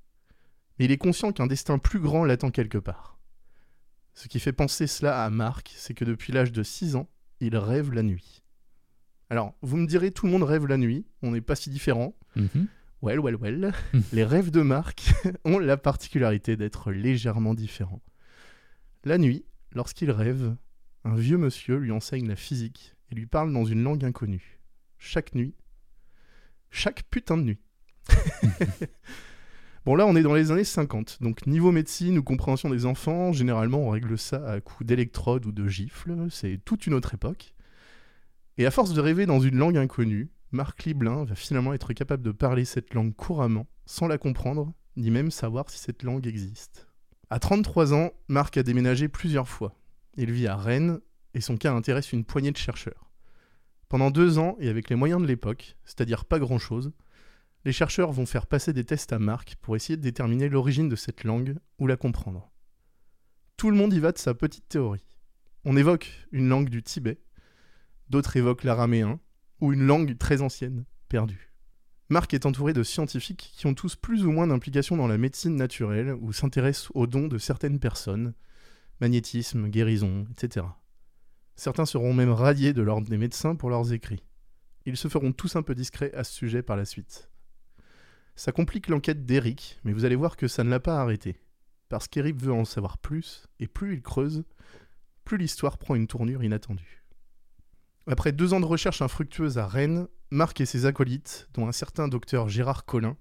Mais 0.79 0.85
il 0.87 0.93
est 0.93 0.99
conscient 0.99 1.33
qu'un 1.33 1.47
destin 1.47 1.79
plus 1.79 2.01
grand 2.01 2.25
l'attend 2.25 2.51
quelque 2.51 2.79
part. 2.79 3.19
Ce 4.15 4.29
qui 4.29 4.41
fait 4.41 4.53
penser 4.53 4.87
cela 4.87 5.25
à 5.25 5.31
Marc, 5.31 5.73
c'est 5.77 5.95
que 5.95 6.05
depuis 6.05 6.33
l'âge 6.33 6.53
de 6.53 6.63
6 6.63 6.97
ans, 6.97 7.09
il 7.41 7.57
rêve 7.57 7.93
la 7.93 8.03
nuit. 8.03 8.43
Alors, 9.31 9.55
vous 9.63 9.79
me 9.79 9.87
direz, 9.87 10.11
tout 10.11 10.27
le 10.27 10.33
monde 10.33 10.43
rêve 10.43 10.67
la 10.67 10.77
nuit, 10.77 11.07
on 11.23 11.31
n'est 11.31 11.41
pas 11.41 11.57
si 11.57 11.71
différents. 11.71 12.15
Mhm. 12.37 12.69
Well, 13.01 13.19
well, 13.19 13.37
well. 13.37 13.73
Les 14.13 14.25
rêves 14.25 14.51
de 14.51 14.61
Marc 14.61 15.13
ont 15.45 15.59
la 15.59 15.77
particularité 15.77 16.57
d'être 16.57 16.93
légèrement 16.93 17.55
différents. 17.55 18.03
La 19.05 19.19
nuit, 19.19 19.45
lorsqu'il 19.73 20.11
rêve, 20.11 20.55
un 21.05 21.17
vieux 21.17 21.39
monsieur 21.39 21.79
lui 21.79 21.91
enseigne 21.91 22.29
la 22.29 22.37
physique 22.37 22.95
et 23.11 23.15
lui 23.15 23.27
parle 23.27 23.53
dans 23.53 23.65
une 23.65 23.83
langue 23.83 24.05
inconnue. 24.05 24.61
Chaque 24.99 25.35
nuit. 25.35 25.55
Chaque 26.73 27.03
putain 27.11 27.37
de 27.37 27.43
nuit. 27.43 27.59
bon, 29.85 29.95
là, 29.95 30.07
on 30.07 30.17
est 30.17 30.23
dans 30.23 30.35
les 30.35 30.51
années 30.51 30.65
50. 30.65 31.19
Donc, 31.21 31.47
niveau 31.47 31.71
médecine 31.71 32.17
ou 32.17 32.23
compréhension 32.23 32.71
des 32.71 32.87
enfants, 32.87 33.31
généralement, 33.33 33.81
on 33.81 33.91
règle 33.91 34.19
ça 34.19 34.51
à 34.51 34.61
coups 34.63 34.87
d'électrodes 34.87 35.45
ou 35.45 35.53
de 35.53 35.69
gifles. 35.69 36.17
C'est 36.31 36.59
toute 36.65 36.87
une 36.87 36.95
autre 36.95 37.13
époque. 37.13 37.53
Et 38.57 38.65
à 38.65 38.71
force 38.71 38.95
de 38.95 39.01
rêver 39.03 39.27
dans 39.27 39.39
une 39.39 39.59
langue 39.59 39.77
inconnue, 39.77 40.31
Marc 40.51 40.85
Liblin 40.85 41.25
va 41.25 41.35
finalement 41.35 41.75
être 41.75 41.93
capable 41.93 42.23
de 42.23 42.33
parler 42.33 42.65
cette 42.65 42.95
langue 42.95 43.15
couramment, 43.15 43.67
sans 43.85 44.09
la 44.09 44.17
comprendre, 44.17 44.73
ni 44.97 45.11
même 45.11 45.31
savoir 45.31 45.69
si 45.69 45.79
cette 45.79 46.03
langue 46.03 46.27
existe. 46.27 46.89
À 47.29 47.39
33 47.39 47.93
ans, 47.93 48.13
Marc 48.29 48.57
a 48.57 48.63
déménagé 48.63 49.09
plusieurs 49.09 49.49
fois. 49.49 49.79
Il 50.17 50.33
vit 50.33 50.47
à 50.47 50.57
Rennes, 50.57 51.01
et 51.35 51.43
son 51.43 51.59
cas 51.59 51.75
intéresse 51.75 52.13
une 52.13 52.25
poignée 52.25 52.51
de 52.51 52.57
chercheurs. 52.57 53.12
Pendant 53.93 54.11
deux 54.11 54.39
ans, 54.39 54.57
et 54.59 54.71
avec 54.71 54.89
les 54.89 54.97
moyens 54.97 55.21
de 55.21 55.27
l'époque, 55.27 55.77
c'est-à-dire 55.85 56.25
pas 56.25 56.39
grand-chose, 56.39 56.93
les 57.67 57.73
chercheurs 57.73 58.11
vont 58.11 58.25
faire 58.25 58.47
passer 58.47 58.73
des 58.73 58.85
tests 58.85 59.13
à 59.13 59.19
Marc 59.19 59.57
pour 59.61 59.77
essayer 59.77 59.99
de 59.99 60.03
déterminer 60.03 60.49
l'origine 60.49 60.89
de 60.89 60.97
cette 60.97 61.25
langue 61.25 61.59
ou 61.79 61.87
la 61.87 61.99
comprendre. 61.99 62.51
Tout 63.59 63.71
le 63.71 63.77
monde 63.77 63.93
y 63.93 64.01
va 64.01 64.13
de 64.13 64.17
sa 64.17 64.33
petite 64.33 64.67
théorie. 64.67 65.05
On 65.67 65.77
évoque 65.77 66.11
une 66.33 66.49
langue 66.49 66.71
du 66.71 66.83
Tibet, 66.83 67.21
d'autres 68.09 68.35
évoquent 68.39 68.65
l'araméen, 68.65 69.21
ou 69.61 69.75
une 69.75 69.87
langue 69.87 70.17
très 70.17 70.41
ancienne, 70.41 70.87
perdue. 71.11 71.53
Marc 72.09 72.33
est 72.33 72.47
entouré 72.47 72.73
de 72.73 72.83
scientifiques 72.83 73.53
qui 73.55 73.67
ont 73.67 73.75
tous 73.75 73.95
plus 73.95 74.25
ou 74.25 74.33
moins 74.33 74.47
d'implication 74.47 74.97
dans 74.97 75.07
la 75.07 75.19
médecine 75.19 75.57
naturelle 75.57 76.15
ou 76.19 76.33
s'intéressent 76.33 76.91
aux 76.95 77.07
dons 77.07 77.29
de 77.29 77.37
certaines 77.37 77.79
personnes, 77.79 78.33
magnétisme, 79.03 79.69
guérison, 79.69 80.25
etc. 80.31 80.65
Certains 81.63 81.87
seront 81.87 82.13
même 82.13 82.33
radiés 82.33 82.73
de 82.73 82.83
l'ordre 82.83 83.09
des 83.09 83.17
médecins 83.17 83.55
pour 83.55 83.71
leurs 83.71 83.93
écrits. 83.93 84.25
Ils 84.85 84.97
se 84.97 85.07
feront 85.07 85.31
tous 85.31 85.55
un 85.55 85.63
peu 85.63 85.77
discrets 85.77 86.13
à 86.13 86.25
ce 86.25 86.33
sujet 86.33 86.61
par 86.61 86.77
la 86.77 86.85
suite. 86.85 87.31
Ça 88.35 88.51
complique 88.51 88.89
l'enquête 88.89 89.27
d'Eric, 89.27 89.79
mais 89.85 89.93
vous 89.93 90.05
allez 90.05 90.17
voir 90.17 90.37
que 90.37 90.49
ça 90.49 90.65
ne 90.65 90.71
l'a 90.71 90.81
pas 90.81 91.01
arrêté. 91.01 91.41
Parce 91.89 92.09
qu'Eric 92.09 92.35
veut 92.35 92.53
en 92.53 92.65
savoir 92.65 92.99
plus, 92.99 93.47
et 93.61 93.69
plus 93.69 93.95
il 93.95 94.03
creuse, 94.03 94.43
plus 95.25 95.39
l'histoire 95.39 95.79
prend 95.79 95.95
une 95.95 96.09
tournure 96.09 96.43
inattendue. 96.43 97.05
Après 98.09 98.33
deux 98.33 98.55
ans 98.55 98.61
de 98.61 98.67
recherche 98.67 99.01
infructueuse 99.01 99.57
à 99.57 99.69
Rennes, 99.69 100.09
Marc 100.33 100.61
et 100.61 100.67
ses 100.67 100.85
acolytes, 100.85 101.49
dont 101.55 101.69
un 101.69 101.73
certain 101.73 102.09
docteur 102.09 102.49
Gérard 102.49 102.87
Collin, 102.87 103.17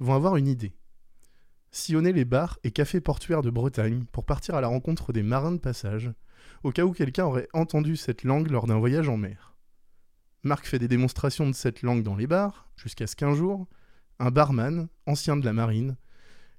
vont 0.00 0.14
avoir 0.14 0.34
une 0.34 0.48
idée. 0.48 0.74
Sillonner 1.70 2.12
les 2.12 2.24
bars 2.24 2.58
et 2.64 2.72
cafés 2.72 3.00
portuaires 3.00 3.42
de 3.42 3.50
Bretagne 3.50 4.04
pour 4.10 4.26
partir 4.26 4.56
à 4.56 4.60
la 4.60 4.66
rencontre 4.66 5.12
des 5.12 5.22
marins 5.22 5.52
de 5.52 5.58
passage, 5.58 6.10
au 6.64 6.72
cas 6.72 6.84
où 6.84 6.92
quelqu'un 6.92 7.26
aurait 7.26 7.48
entendu 7.52 7.96
cette 7.96 8.24
langue 8.24 8.50
lors 8.50 8.66
d'un 8.66 8.78
voyage 8.78 9.08
en 9.08 9.18
mer. 9.18 9.54
Marc 10.42 10.66
fait 10.66 10.78
des 10.78 10.88
démonstrations 10.88 11.48
de 11.48 11.54
cette 11.54 11.82
langue 11.82 12.02
dans 12.02 12.16
les 12.16 12.26
bars, 12.26 12.68
jusqu'à 12.76 13.06
ce 13.06 13.14
qu'un 13.14 13.34
jour, 13.34 13.68
un 14.18 14.30
barman, 14.30 14.88
ancien 15.06 15.36
de 15.36 15.44
la 15.44 15.52
marine, 15.52 15.96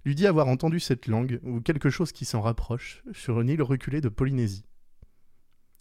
lui 0.05 0.13
dit 0.13 0.27
avoir 0.27 0.47
entendu 0.47 0.79
cette 0.79 1.07
langue, 1.07 1.39
ou 1.43 1.59
quelque 1.59 1.89
chose 1.89 2.11
qui 2.11 2.25
s'en 2.25 2.41
rapproche, 2.41 3.03
sur 3.13 3.41
une 3.41 3.49
île 3.49 3.63
reculée 3.63 4.01
de 4.01 4.09
Polynésie. 4.09 4.65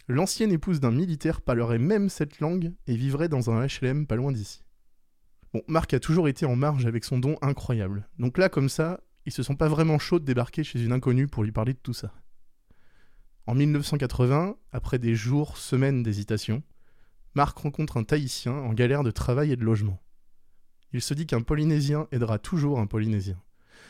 L'ancienne 0.09 0.53
épouse 0.53 0.81
d'un 0.81 0.91
militaire 0.91 1.43
parlerait 1.43 1.79
même 1.79 2.09
cette 2.09 2.41
langue 2.41 2.73
et 2.87 2.97
vivrait 2.97 3.29
dans 3.29 3.51
un 3.51 3.67
HLM 3.67 4.07
pas 4.07 4.17
loin 4.17 4.33
d'ici. 4.33 4.65
Bon, 5.53 5.63
Marc 5.69 5.93
a 5.95 6.01
toujours 6.01 6.29
été 6.29 6.47
en 6.47 6.57
marge 6.57 6.87
avec 6.87 7.05
son 7.05 7.19
don 7.19 7.37
incroyable. 7.43 8.09
Donc 8.19 8.39
là, 8.39 8.49
comme 8.49 8.69
ça, 8.71 9.01
ils 9.27 9.33
se 9.33 9.43
sont 9.43 9.57
pas 9.57 9.69
vraiment 9.69 9.99
chauds 9.99 10.19
de 10.19 10.25
débarquer 10.25 10.65
chez 10.65 10.83
une 10.83 10.93
inconnue 10.93 11.29
pour 11.29 11.45
lui 11.45 11.53
parler 11.53 11.75
de 11.75 11.79
tout 11.79 11.93
ça. 11.93 12.13
En 13.47 13.55
1980, 13.55 14.57
après 14.73 14.99
des 14.99 15.15
jours, 15.15 15.59
semaines 15.59 16.03
d'hésitation, 16.03 16.63
Marc 17.35 17.59
rencontre 17.59 17.99
un 17.99 18.05
Tahitien 18.05 18.53
en 18.53 18.73
galère 18.73 19.03
de 19.03 19.11
travail 19.11 19.53
et 19.53 19.57
de 19.57 19.65
logement. 19.65 20.01
Il 20.93 21.03
se 21.03 21.13
dit 21.13 21.27
qu'un 21.27 21.43
Polynésien 21.43 22.07
aidera 22.13 22.39
toujours 22.39 22.79
un 22.79 22.87
Polynésien. 22.87 23.41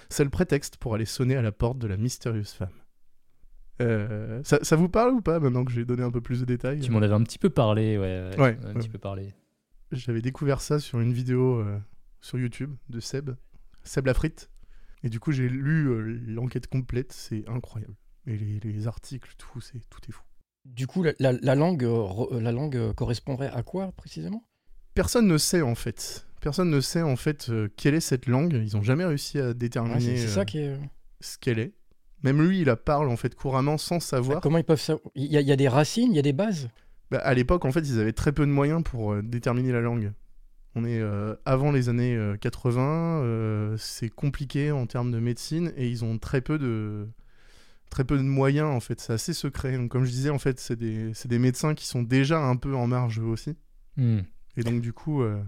C'est 0.08 0.24
le 0.24 0.30
prétexte 0.30 0.76
pour 0.78 0.94
aller 0.94 1.04
sonner 1.04 1.36
à 1.36 1.42
la 1.42 1.52
porte 1.52 1.78
de 1.78 1.86
la 1.86 1.96
mystérieuse 1.96 2.50
femme. 2.50 2.72
Euh, 3.80 4.40
ça, 4.44 4.58
ça 4.62 4.76
vous 4.76 4.88
parle 4.88 5.12
ou 5.14 5.20
pas 5.20 5.40
maintenant 5.40 5.64
que 5.64 5.72
j'ai 5.72 5.84
donné 5.84 6.02
un 6.02 6.10
peu 6.10 6.20
plus 6.20 6.40
de 6.40 6.44
détails? 6.44 6.80
Tu 6.80 6.90
m'en 6.90 7.02
avais 7.02 7.14
un 7.14 7.22
petit 7.22 7.38
peu 7.38 7.50
parlé, 7.50 7.98
ouais. 7.98 8.30
Ouais, 8.38 8.58
un 8.62 8.68
ouais. 8.68 8.74
petit 8.74 8.88
peu 8.88 8.98
parlé. 8.98 9.34
J'avais 9.92 10.22
découvert 10.22 10.60
ça 10.60 10.80
sur 10.80 11.00
une 11.00 11.12
vidéo 11.12 11.60
euh, 11.60 11.78
sur 12.20 12.38
YouTube 12.38 12.74
de 12.88 13.00
Seb, 13.00 13.30
Seb 13.82 14.06
Lafrite. 14.06 14.50
Et 15.02 15.08
du 15.08 15.20
coup, 15.20 15.32
j'ai 15.32 15.48
lu 15.48 15.88
euh, 15.88 16.18
l'enquête 16.26 16.66
complète, 16.66 17.12
c'est 17.12 17.46
incroyable. 17.48 17.94
Et 18.26 18.36
les, 18.36 18.60
les 18.60 18.86
articles, 18.86 19.34
tout, 19.38 19.60
c'est 19.60 19.78
tout 19.90 20.00
est 20.08 20.12
fou. 20.12 20.22
Du 20.64 20.86
coup, 20.86 21.02
la, 21.02 21.12
la- 21.18 21.32
la 21.32 21.54
langue, 21.54 21.84
euh, 21.84 22.06
euh, 22.32 22.40
la 22.40 22.52
langue 22.52 22.76
euh, 22.76 22.92
correspondrait 22.94 23.50
à 23.52 23.62
quoi 23.62 23.92
précisément? 23.92 24.44
Personne 24.94 25.26
ne 25.26 25.36
sait 25.38 25.60
en 25.62 25.74
fait. 25.74 26.26
Personne 26.40 26.70
ne 26.70 26.80
sait 26.80 27.02
en 27.02 27.16
fait 27.16 27.48
euh, 27.50 27.68
quelle 27.76 27.94
est 27.94 28.00
cette 28.00 28.26
langue. 28.26 28.52
Ils 28.54 28.74
n'ont 28.76 28.82
jamais 28.82 29.04
réussi 29.04 29.38
à 29.38 29.48
Ouais, 29.48 29.54
déterminer 29.54 30.16
C'est 30.16 30.28
c'est 30.28 30.34
ça 30.34 30.44
qui 30.44 30.58
est. 30.58 30.78
ce 31.20 31.36
qu'elle 31.38 31.58
est. 31.58 31.72
Même 32.22 32.40
lui, 32.40 32.60
il 32.60 32.64
la 32.66 32.76
parle 32.76 33.10
en 33.10 33.16
fait 33.16 33.34
couramment 33.34 33.76
sans 33.76 34.00
savoir. 34.00 34.40
Comment 34.40 34.56
ils 34.58 34.64
peuvent 34.64 34.80
savoir? 34.80 35.04
Il 35.14 35.26
y, 35.30 35.36
a- 35.36 35.40
il 35.42 35.46
y 35.46 35.52
a 35.52 35.56
des 35.56 35.68
racines, 35.68 36.10
il 36.12 36.16
y 36.16 36.18
a 36.18 36.22
des 36.22 36.32
bases? 36.32 36.70
Bah, 37.10 37.18
à 37.18 37.34
l'époque, 37.34 37.66
en 37.66 37.72
fait, 37.72 37.80
ils 37.80 37.98
avaient 38.00 38.14
très 38.14 38.32
peu 38.32 38.46
de 38.46 38.50
moyens 38.50 38.82
pour 38.82 39.14
déterminer 39.22 39.72
la 39.72 39.80
langue. 39.82 40.12
On 40.74 40.84
est 40.86 40.98
euh, 40.98 41.34
avant 41.44 41.70
les 41.70 41.88
années 41.90 42.16
euh, 42.16 42.36
80, 42.38 43.22
euh, 43.22 43.76
c'est 43.78 44.08
compliqué 44.08 44.70
en 44.72 44.86
termes 44.86 45.12
de 45.12 45.18
médecine 45.18 45.72
et 45.76 45.88
ils 45.88 46.04
ont 46.04 46.18
très 46.18 46.40
peu 46.40 46.58
de 46.58 47.06
très 47.94 48.04
peu 48.04 48.18
de 48.18 48.22
moyens 48.22 48.68
en 48.68 48.80
fait. 48.80 49.00
C'est 49.00 49.12
assez 49.12 49.32
secret. 49.32 49.76
Donc, 49.76 49.90
comme 49.90 50.04
je 50.04 50.10
disais, 50.10 50.30
en 50.30 50.40
fait, 50.40 50.58
c'est 50.58 50.76
des, 50.76 51.38
médecins 51.38 51.74
qui 51.74 51.86
sont 51.86 52.02
déjà 52.02 52.40
un 52.40 52.56
peu 52.56 52.74
en 52.74 52.88
marge 52.88 53.20
eux 53.20 53.24
aussi. 53.24 53.56
Hmm. 53.96 54.20
Et 54.56 54.64
donc 54.64 54.80
du 54.80 54.92
coup, 54.92 55.22
euh, 55.22 55.40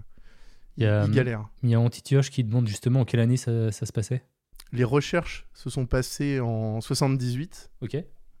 Il 0.77 0.83
y 0.83 0.87
a, 0.87 1.05
ils 1.05 1.11
galèrent. 1.11 1.49
il 1.63 1.69
y 1.69 1.75
a 1.75 1.79
Antitioche 1.79 2.29
qui 2.29 2.43
demande 2.43 2.67
justement 2.67 3.01
en 3.01 3.05
quelle 3.05 3.19
année 3.19 3.37
ça, 3.37 3.71
ça 3.71 3.85
se 3.85 3.91
passait. 3.91 4.23
Les 4.71 4.85
recherches 4.85 5.47
se 5.53 5.69
sont 5.69 5.85
passées 5.85 6.39
en 6.39 6.79
78, 6.81 7.71
Ok. 7.81 7.97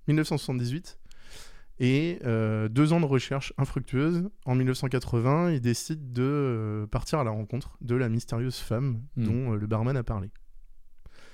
1978. 0.07 0.97
Et 1.79 2.19
euh, 2.25 2.69
deux 2.69 2.91
ans 2.93 2.99
de 3.01 3.05
recherche 3.05 3.53
infructueuse, 3.57 4.29
en 4.45 4.55
1980, 4.55 5.51
ils 5.51 5.61
décident 5.61 6.01
de 6.01 6.23
euh, 6.23 6.87
partir 6.87 7.19
à 7.19 7.23
la 7.23 7.31
rencontre 7.31 7.77
de 7.81 7.95
la 7.95 8.09
mystérieuse 8.09 8.57
femme 8.57 9.01
Hmm. 9.15 9.23
dont 9.25 9.53
euh, 9.53 9.57
le 9.57 9.67
barman 9.67 9.95
a 9.97 10.03
parlé. 10.03 10.31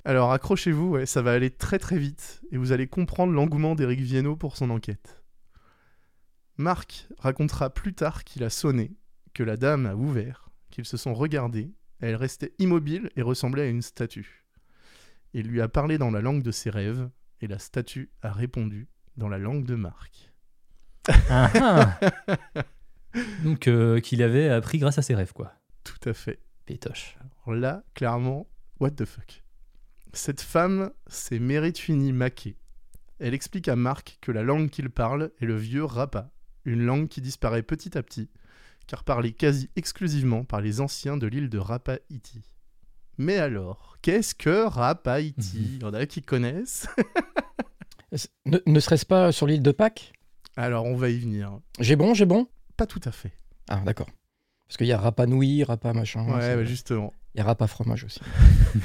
Alors 0.06 0.32
accrochez-vous, 0.32 0.90
ouais, 0.90 1.06
ça 1.06 1.22
va 1.22 1.32
aller 1.32 1.50
très 1.50 1.78
très 1.78 1.96
vite 1.96 2.42
et 2.52 2.58
vous 2.58 2.72
allez 2.72 2.86
comprendre 2.86 3.32
l'engouement 3.32 3.74
d'Éric 3.74 4.00
Viennot 4.00 4.36
pour 4.36 4.56
son 4.56 4.68
enquête. 4.68 5.24
Marc 6.58 7.08
racontera 7.18 7.70
plus 7.70 7.94
tard 7.94 8.22
qu'il 8.22 8.44
a 8.44 8.50
sonné, 8.50 8.96
que 9.32 9.42
la 9.42 9.56
dame 9.56 9.86
a 9.86 9.94
ouvert, 9.94 10.50
qu'ils 10.70 10.84
se 10.84 10.98
sont 10.98 11.14
regardés, 11.14 11.72
elle 12.00 12.16
restait 12.16 12.52
immobile 12.58 13.10
et 13.16 13.22
ressemblait 13.22 13.62
à 13.62 13.66
une 13.66 13.80
statue. 13.80 14.44
Il 15.32 15.46
lui 15.48 15.62
a 15.62 15.68
parlé 15.68 15.96
dans 15.96 16.10
la 16.10 16.20
langue 16.20 16.42
de 16.42 16.52
ses 16.52 16.68
rêves 16.68 17.08
et 17.40 17.46
la 17.46 17.58
statue 17.58 18.10
a 18.20 18.30
répondu 18.30 18.88
dans 19.16 19.28
la 19.28 19.38
langue 19.38 19.64
de 19.64 19.74
Marc. 19.74 20.32
Ah, 21.30 21.50
ah. 21.54 22.00
Donc 23.42 23.68
euh, 23.68 24.00
qu'il 24.00 24.22
avait 24.22 24.50
appris 24.50 24.78
grâce 24.78 24.98
à 24.98 25.02
ses 25.02 25.14
rêves, 25.14 25.32
quoi. 25.32 25.54
Tout 25.82 26.08
à 26.08 26.12
fait. 26.12 26.40
Pétoche. 26.66 27.16
Alors 27.46 27.58
là, 27.58 27.84
clairement, 27.94 28.46
what 28.80 28.90
the 28.90 29.04
fuck. 29.04 29.43
Cette 30.14 30.42
femme, 30.42 30.92
c'est 31.08 31.40
Meritwini 31.40 32.12
Maké. 32.12 32.56
Elle 33.18 33.34
explique 33.34 33.66
à 33.68 33.74
Marc 33.74 34.18
que 34.20 34.30
la 34.30 34.44
langue 34.44 34.70
qu'il 34.70 34.88
parle 34.88 35.32
est 35.40 35.44
le 35.44 35.56
vieux 35.56 35.84
Rapa, 35.84 36.30
une 36.64 36.84
langue 36.84 37.08
qui 37.08 37.20
disparaît 37.20 37.64
petit 37.64 37.98
à 37.98 38.02
petit, 38.04 38.30
car 38.86 39.02
parlée 39.02 39.32
quasi 39.32 39.70
exclusivement 39.74 40.44
par 40.44 40.60
les 40.60 40.80
anciens 40.80 41.16
de 41.16 41.26
l'île 41.26 41.48
de 41.48 41.58
Rapa-Iti. 41.58 42.42
Mais 43.18 43.38
alors, 43.38 43.96
qu'est-ce 44.02 44.36
que 44.36 44.66
Rapa-Iti 44.66 45.72
Il 45.74 45.82
y 45.82 45.84
en 45.84 45.94
a 45.94 46.06
qui 46.06 46.22
connaissent 46.22 46.86
Ne, 48.46 48.58
ne 48.64 48.78
serait-ce 48.80 49.06
pas 49.06 49.32
sur 49.32 49.48
l'île 49.48 49.62
de 49.62 49.72
Pâques? 49.72 50.12
Alors, 50.56 50.84
on 50.84 50.94
va 50.94 51.10
y 51.10 51.18
venir. 51.18 51.58
J'ai 51.80 51.96
bon, 51.96 52.14
j'ai 52.14 52.26
bon? 52.26 52.46
Pas 52.76 52.86
tout 52.86 53.00
à 53.04 53.10
fait. 53.10 53.32
Ah, 53.68 53.80
d'accord. 53.80 54.06
Parce 54.74 54.78
qu'il 54.78 54.88
y 54.88 54.92
a 54.92 54.98
Rapa 54.98 55.26
Nui, 55.26 55.62
Rapa 55.62 55.92
machin. 55.92 56.24
Ouais, 56.24 56.56
bah, 56.56 56.64
justement. 56.64 57.14
Il 57.32 57.38
y 57.38 57.40
a 57.40 57.44
Rapa 57.44 57.68
fromage 57.68 58.02
aussi. 58.02 58.20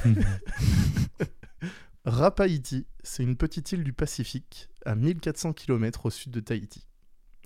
Rapa-Iti, 2.05 2.85
c'est 3.01 3.23
une 3.23 3.35
petite 3.35 3.71
île 3.71 3.83
du 3.83 3.91
Pacifique, 3.91 4.69
à 4.85 4.93
1400 4.93 5.53
km 5.53 6.05
au 6.05 6.09
sud 6.11 6.31
de 6.31 6.41
Tahiti. 6.41 6.85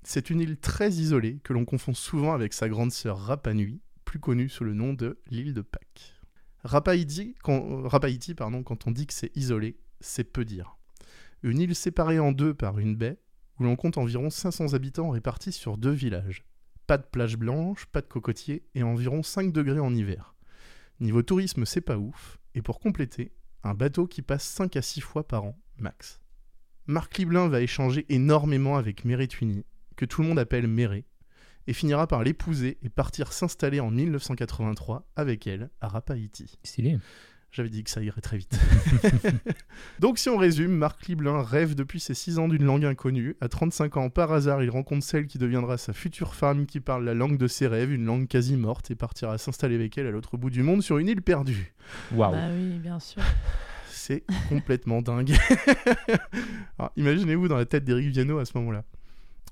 C'est 0.04 0.30
une 0.30 0.42
île 0.42 0.58
très 0.58 0.92
isolée 0.92 1.40
que 1.46 1.54
l'on 1.54 1.64
confond 1.64 1.94
souvent 1.94 2.34
avec 2.34 2.52
sa 2.52 2.68
grande 2.68 2.92
sœur 2.92 3.18
Rapa 3.18 3.54
Nui, 3.54 3.80
plus 4.04 4.20
connue 4.20 4.50
sous 4.50 4.66
le 4.66 4.74
nom 4.74 4.92
de 4.92 5.22
l'île 5.32 5.54
de 5.54 5.62
Pâques. 5.62 6.14
Rapa-Iti, 6.66 7.36
quand, 7.44 7.88
Rapa-Iti, 7.88 8.36
pardon, 8.36 8.62
quand 8.62 8.88
on 8.88 8.92
dit 8.92 9.08
que 9.08 9.14
c'est 9.14 9.32
isolé, 9.38 9.78
c'est 10.02 10.26
peu 10.26 10.44
dire. 10.44 10.76
Une 11.44 11.60
île 11.60 11.76
séparée 11.76 12.20
en 12.20 12.34
deux 12.34 12.54
par 12.54 12.78
une 12.78 12.98
baie, 12.98 13.20
où 13.58 13.64
l'on 13.64 13.78
compte 13.78 13.98
environ 13.98 14.30
500 14.30 14.74
habitants 14.74 15.12
répartis 15.12 15.54
sur 15.54 15.78
deux 15.78 15.92
villages. 15.92 16.44
Pas 16.88 16.98
de 16.98 17.04
plage 17.04 17.38
blanche, 17.38 17.86
pas 17.86 18.02
de 18.02 18.08
cocotiers, 18.08 18.64
et 18.76 18.84
environ 18.84 19.24
5 19.24 19.52
degrés 19.52 19.80
en 19.80 19.94
hiver. 19.96 20.36
Niveau 21.00 21.22
tourisme, 21.22 21.66
c'est 21.66 21.82
pas 21.82 21.98
ouf, 21.98 22.40
et 22.56 22.62
pour 22.62 22.80
compléter, 22.80 23.32
un 23.64 23.74
bateau 23.74 24.08
qui 24.08 24.22
passe 24.22 24.44
5 24.44 24.76
à 24.76 24.82
6 24.82 25.02
fois 25.02 25.28
par 25.28 25.46
an, 25.46 25.60
max. 25.78 26.20
Marc 26.86 27.18
Liblin 27.18 27.48
va 27.48 27.62
échanger 27.62 28.06
énormément 28.10 28.78
avec 28.78 29.06
Meretwini, 29.06 29.66
que 29.96 30.06
tout 30.06 30.22
le 30.22 30.28
monde 30.28 30.40
appelle 30.40 30.68
Méré, 30.68 31.06
et 31.68 31.74
finira 31.74 32.08
par 32.08 32.24
l'épouser 32.24 32.78
et 32.82 32.90
partir 32.90 33.32
s'installer 33.32 33.80
en 33.80 33.90
1983 33.90 35.08
avec 35.16 35.48
elle 35.48 35.70
à 35.80 35.88
Rapa-Iti. 35.88 36.60
Stylé. 36.64 37.00
J'avais 37.54 37.70
dit 37.70 37.84
que 37.84 37.92
ça 37.92 38.02
irait 38.02 38.20
très 38.20 38.38
vite. 38.38 38.60
Donc 40.00 40.18
si 40.18 40.28
on 40.28 40.38
résume, 40.38 40.72
Marc 40.72 41.06
Liblin 41.06 41.44
rêve 41.44 41.76
depuis 41.76 42.00
ses 42.00 42.16
6 42.16 42.40
ans 42.40 42.48
d'une 42.48 42.66
langue 42.66 42.84
inconnue. 42.84 43.36
À 43.42 43.48
35 43.48 43.96
ans, 43.98 44.10
par 44.10 44.34
hasard, 44.34 44.64
il 44.64 44.72
rencontre 44.72 45.06
celle 45.06 45.28
qui 45.28 45.38
deviendra 45.38 45.78
sa 45.78 45.94
future 45.94 46.34
femme 46.34 46.66
qui 46.66 46.80
parle 46.80 47.06
la 47.06 47.14
langue 47.14 47.38
de 47.38 47.46
ses 47.46 47.68
rêves, 47.68 47.92
une 47.92 48.06
langue 48.06 48.28
quasi 48.28 48.58
morte, 48.58 48.90
et 48.90 48.96
partira 48.96 49.38
s'installer 49.38 49.76
avec 49.76 49.96
elle 50.00 50.08
à 50.08 50.12
l'autre 50.12 50.36
bout 50.36 50.50
du 50.50 50.64
monde 50.64 50.82
sur 50.82 50.98
une 50.98 51.08
île 51.08 51.22
perdue. 51.22 51.76
Waouh. 52.12 52.32
Bah 52.32 52.48
oui, 52.52 52.80
bien 52.80 53.00
sûr. 53.00 53.22
C'est 53.88 54.24
complètement 54.50 55.04
dingue. 55.04 55.36
Alors, 56.80 56.92
imaginez-vous 56.96 57.48
dans 57.48 57.58
la 57.58 57.66
tête 57.66 57.86
d'Éric 57.86 58.10
Viano 58.10 58.40
à 58.40 58.46
ce 58.46 58.58
moment-là. 58.58 58.84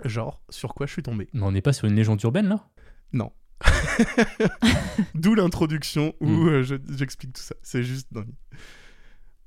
Genre, 0.05 0.41
sur 0.49 0.73
quoi 0.73 0.87
je 0.87 0.93
suis 0.93 1.03
tombé? 1.03 1.29
Mais 1.33 1.43
on 1.43 1.51
n'est 1.51 1.61
pas 1.61 1.73
sur 1.73 1.87
une 1.87 1.95
légende 1.95 2.19
urbaine 2.23 2.47
là? 2.47 2.67
Non. 3.13 3.31
D'où 5.15 5.35
l'introduction 5.35 6.13
où 6.19 6.27
Mm. 6.27 6.47
euh, 6.49 6.63
je- 6.63 6.75
j'explique 6.97 7.33
tout 7.33 7.41
ça. 7.41 7.55
C'est 7.61 7.83
juste 7.83 8.07
dingue. 8.11 8.33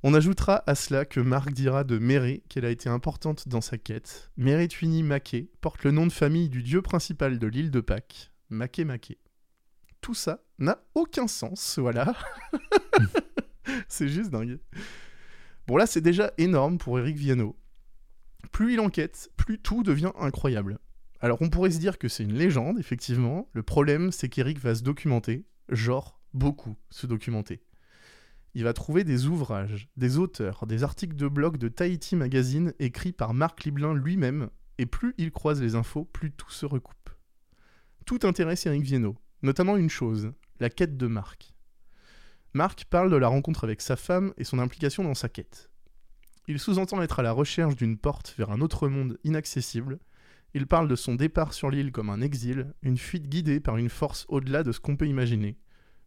On 0.03 0.13
ajoutera 0.13 0.63
à 0.67 0.75
cela 0.75 1.05
que 1.07 1.19
Marc 1.21 1.53
dira 1.53 1.83
de 1.83 1.99
Méré 1.99 2.43
qu'elle 2.49 2.67
a 2.67 2.71
été 2.71 2.89
importante 2.91 3.49
dans 3.49 3.63
sa 3.63 3.79
quête. 3.79 4.31
Méré 4.37 4.69
Twini 4.69 5.03
Maké 5.03 5.51
porte 5.63 5.83
le 5.85 5.93
nom 5.93 6.07
de 6.07 6.13
famille 6.13 6.51
du 6.51 6.63
dieu 6.63 6.83
principal 6.83 7.39
de 7.39 7.47
l'île 7.47 7.71
de 7.71 7.81
Pâques, 7.81 8.31
Maké 8.51 8.85
Maké. 8.85 9.19
Tout 10.03 10.15
ça 10.15 10.45
n'a 10.59 10.79
aucun 10.95 11.27
sens, 11.27 11.79
voilà. 11.79 12.15
c'est 13.89 14.09
juste 14.09 14.31
dingue. 14.31 14.59
Bon 15.67 15.77
là, 15.79 15.87
c'est 15.87 16.03
déjà 16.03 16.33
énorme 16.37 16.77
pour 16.77 16.99
Eric 16.99 17.17
Viano. 17.17 17.57
Plus 18.53 18.75
il 18.75 18.81
enquête, 18.81 19.31
plus 19.39 19.59
tout 19.59 19.83
devient 19.83 20.13
incroyable. 20.21 20.79
Alors 21.25 21.41
on 21.41 21.49
pourrait 21.49 21.71
se 21.71 21.79
dire 21.79 21.97
que 21.97 22.07
c'est 22.07 22.23
une 22.23 22.35
légende, 22.35 22.79
effectivement. 22.79 23.49
Le 23.55 23.63
problème, 23.63 24.13
c'est 24.13 24.29
qu'Eric 24.29 24.59
va 24.59 24.75
se 24.75 24.83
documenter, 24.83 25.47
genre 25.71 26.21
beaucoup 26.35 26.77
se 26.91 27.07
documenter. 27.07 27.63
Il 28.53 28.65
va 28.65 28.75
trouver 28.75 29.05
des 29.05 29.25
ouvrages, 29.25 29.89
des 29.97 30.19
auteurs, 30.19 30.67
des 30.67 30.83
articles 30.83 31.17
de 31.17 31.27
blog 31.27 31.57
de 31.57 31.69
Tahiti 31.69 32.15
Magazine 32.15 32.75
écrits 32.79 33.15
par 33.15 33.33
Marc 33.33 33.65
Liblin 33.65 33.95
lui-même, 33.95 34.51
Et 34.77 34.85
plus 34.85 35.15
il 35.17 35.31
croise 35.31 35.63
les 35.63 35.77
infos, 35.77 36.05
plus 36.05 36.31
tout 36.31 36.51
se 36.51 36.67
recoupe. 36.67 37.09
Tout 38.05 38.19
intéresse 38.25 38.67
Eric 38.67 38.83
Viennot, 38.83 39.17
notamment 39.41 39.79
une 39.79 39.89
chose, 39.89 40.31
la 40.61 40.69
quête 40.69 40.99
de 40.99 41.07
Marc. 41.07 41.55
Marc 42.53 42.85
parle 42.91 43.11
de 43.11 43.17
la 43.17 43.29
rencontre 43.29 43.65
avec 43.65 43.81
sa 43.81 43.97
femme 43.97 44.35
et 44.37 44.45
son 44.45 44.59
implication 44.59 45.03
dans 45.03 45.15
sa 45.15 45.31
quête. 45.31 45.71
Il 46.49 46.59
sous-entend 46.59 47.01
être 47.01 47.21
à 47.21 47.23
la 47.23 47.33
recherche 47.33 47.77
d'une 47.77 47.97
porte 47.97 48.35
vers 48.37 48.51
un 48.51 48.61
autre 48.61 48.89
monde 48.89 49.19
inaccessible. 49.25 50.01
Il 50.55 50.69
parle 50.69 50.87
de 50.87 50.95
son 50.95 51.17
départ 51.17 51.53
sur 51.53 51.69
l'île 51.69 51.91
comme 51.91 52.11
un 52.11 52.21
exil, 52.21 52.73
une 52.83 52.97
fuite 52.97 53.29
guidée 53.29 53.59
par 53.59 53.77
une 53.77 53.89
force 53.89 54.25
au-delà 54.29 54.63
de 54.63 54.71
ce 54.71 54.79
qu'on 54.79 54.97
peut 54.97 55.09
imaginer, 55.09 55.59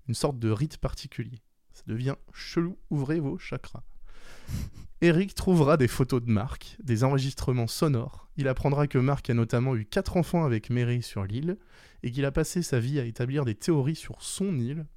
une 0.07 0.13
sorte 0.13 0.39
de 0.39 0.49
rite 0.49 0.77
particulier. 0.77 1.41
Ça 1.73 1.83
devient 1.85 2.15
chelou, 2.33 2.77
ouvrez 2.89 3.19
vos 3.19 3.37
chakras. 3.37 3.83
Eric 5.01 5.35
trouvera 5.35 5.77
des 5.77 5.89
photos 5.89 6.23
de 6.23 6.31
Marc, 6.31 6.77
des 6.81 7.03
enregistrements 7.03 7.67
sonores. 7.67 8.29
Il 8.37 8.47
apprendra 8.47 8.87
que 8.87 8.97
Marc 8.97 9.29
a 9.29 9.33
notamment 9.33 9.75
eu 9.75 9.85
quatre 9.85 10.17
enfants 10.17 10.45
avec 10.45 10.69
Mary 10.69 11.03
sur 11.03 11.25
l'île 11.25 11.57
et 12.01 12.11
qu'il 12.11 12.25
a 12.25 12.31
passé 12.31 12.63
sa 12.63 12.79
vie 12.79 12.99
à 12.99 13.05
établir 13.05 13.45
des 13.45 13.53
théories 13.53 13.95
sur 13.95 14.21
son 14.21 14.57
île. 14.57 14.87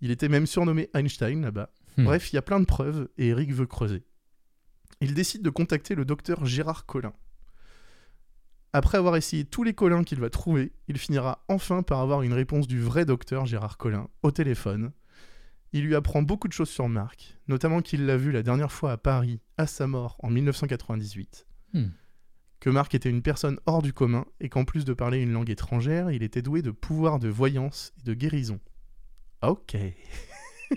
Il 0.00 0.10
était 0.10 0.28
même 0.28 0.46
surnommé 0.46 0.88
Einstein 0.94 1.42
là-bas. 1.42 1.70
Hmm. 1.98 2.04
Bref, 2.04 2.32
il 2.32 2.36
y 2.36 2.38
a 2.38 2.42
plein 2.42 2.60
de 2.60 2.64
preuves 2.66 3.08
et 3.18 3.28
Eric 3.28 3.52
veut 3.52 3.66
creuser. 3.66 4.04
Il 5.00 5.12
décide 5.12 5.42
de 5.42 5.50
contacter 5.50 5.94
le 5.94 6.04
docteur 6.04 6.46
Gérard 6.46 6.86
Collin. 6.86 7.12
Après 8.72 8.98
avoir 8.98 9.16
essayé 9.16 9.44
tous 9.44 9.62
les 9.62 9.72
Collins 9.74 10.04
qu'il 10.04 10.20
va 10.20 10.28
trouver, 10.30 10.72
il 10.88 10.98
finira 10.98 11.44
enfin 11.48 11.82
par 11.82 12.00
avoir 12.00 12.22
une 12.22 12.32
réponse 12.34 12.66
du 12.66 12.80
vrai 12.80 13.04
docteur 13.06 13.46
Gérard 13.46 13.78
Collin 13.78 14.08
au 14.22 14.30
téléphone. 14.30 14.92
Il 15.72 15.84
lui 15.84 15.94
apprend 15.94 16.22
beaucoup 16.22 16.46
de 16.48 16.52
choses 16.52 16.68
sur 16.70 16.88
Marc, 16.88 17.38
notamment 17.48 17.80
qu'il 17.80 18.06
l'a 18.06 18.16
vu 18.16 18.32
la 18.32 18.42
dernière 18.42 18.72
fois 18.72 18.92
à 18.92 18.96
Paris, 18.96 19.40
à 19.56 19.66
sa 19.66 19.86
mort 19.86 20.16
en 20.20 20.30
1998. 20.30 21.46
Hmm. 21.74 21.86
Que 22.60 22.70
Marc 22.70 22.94
était 22.94 23.10
une 23.10 23.22
personne 23.22 23.58
hors 23.66 23.82
du 23.82 23.92
commun 23.92 24.24
et 24.40 24.48
qu'en 24.48 24.64
plus 24.64 24.84
de 24.84 24.94
parler 24.94 25.20
une 25.20 25.32
langue 25.32 25.50
étrangère, 25.50 26.10
il 26.10 26.22
était 26.22 26.42
doué 26.42 26.62
de 26.62 26.70
pouvoirs 26.70 27.18
de 27.18 27.28
voyance 27.28 27.92
et 28.00 28.02
de 28.04 28.14
guérison. 28.14 28.60
Ok. 29.42 29.76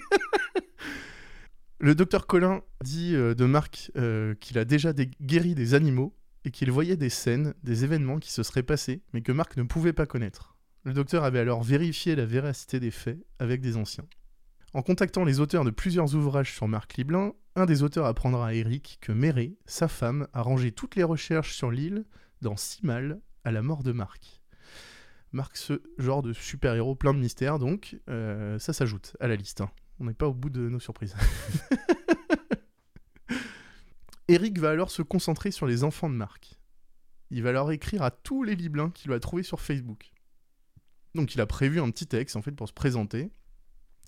Le 1.82 1.96
docteur 1.96 2.28
Colin 2.28 2.62
dit 2.84 3.16
euh, 3.16 3.34
de 3.34 3.46
Marc 3.46 3.92
euh, 3.96 4.36
qu'il 4.36 4.58
a 4.58 4.66
déjà 4.66 4.92
dé- 4.92 5.10
guéri 5.22 5.56
des 5.56 5.74
animaux 5.76 6.14
et 6.46 6.52
qu'il 6.52 6.72
voyait 6.72 6.96
des 6.98 7.10
scènes, 7.10 7.54
des 7.64 7.84
événements 7.84 8.20
qui 8.20 8.32
se 8.32 8.44
seraient 8.44 8.64
passés, 8.64 9.02
mais 9.14 9.22
que 9.22 9.32
Marc 9.32 9.58
ne 9.58 9.64
pouvait 9.64 9.94
pas 9.94 10.06
connaître. 10.06 10.56
Le 10.84 10.94
docteur 10.94 11.24
avait 11.24 11.40
alors 11.40 11.62
vérifié 11.64 12.16
la 12.16 12.26
véracité 12.26 12.80
des 12.80 12.92
faits 12.92 13.20
avec 13.40 13.62
des 13.62 13.76
anciens. 13.78 14.06
En 14.74 14.82
contactant 14.82 15.26
les 15.26 15.40
auteurs 15.40 15.66
de 15.66 15.72
plusieurs 15.72 16.16
ouvrages 16.16 16.54
sur 16.54 16.68
Marc 16.68 16.96
Liblin, 16.96 17.34
un 17.56 17.66
des 17.66 17.84
auteurs 17.84 18.06
apprendra 18.06 18.48
à 18.50 18.54
Eric 18.54 19.00
que 19.02 19.12
Méré, 19.12 19.58
sa 19.66 19.88
femme, 19.88 20.28
a 20.32 20.42
rangé 20.42 20.72
toutes 20.72 20.96
les 20.96 21.04
recherches 21.04 21.56
sur 21.56 21.72
l'île 21.72 22.06
dans 22.42 22.56
six 22.56 22.84
malles 22.84 23.20
à 23.44 23.52
la 23.52 23.62
mort 23.62 23.84
de 23.84 23.92
Marc. 23.92 24.42
Marc, 25.32 25.58
ce 25.58 25.82
genre 25.98 26.22
de 26.22 26.34
super-héros 26.34 26.96
plein 26.96 27.14
de 27.14 27.20
mystères, 27.20 27.60
donc, 27.60 27.98
euh, 28.10 28.58
ça 28.60 28.74
s'ajoute 28.74 29.16
à 29.20 29.28
la 29.28 29.36
liste. 29.36 29.62
hein. 29.62 29.70
On 30.00 30.06
n'est 30.06 30.14
pas 30.14 30.28
au 30.28 30.34
bout 30.34 30.50
de 30.50 30.70
nos 30.70 30.80
surprises. 30.80 31.16
Eric 34.30 34.59
va 34.59 34.69
alors 34.69 34.91
se 34.91 35.01
concentrer 35.01 35.49
sur 35.49 35.65
les 35.65 35.84
enfants 35.84 36.07
de 36.07 36.13
Marc. 36.13 36.59
Il 37.32 37.41
va 37.41 37.51
leur 37.51 37.71
écrire 37.71 38.03
à 38.03 38.11
tous 38.11 38.43
les 38.43 38.55
Liblins 38.55 38.91
qu'il 38.91 39.09
va 39.09 39.19
trouver 39.19 39.41
sur 39.41 39.59
Facebook. 39.59 40.11
Donc 41.15 41.34
il 41.34 41.41
a 41.41 41.47
prévu 41.47 41.80
un 41.80 41.89
petit 41.89 42.05
texte 42.05 42.36
en 42.36 42.43
fait 42.43 42.51
pour 42.51 42.67
se 42.67 42.73
présenter, 42.73 43.32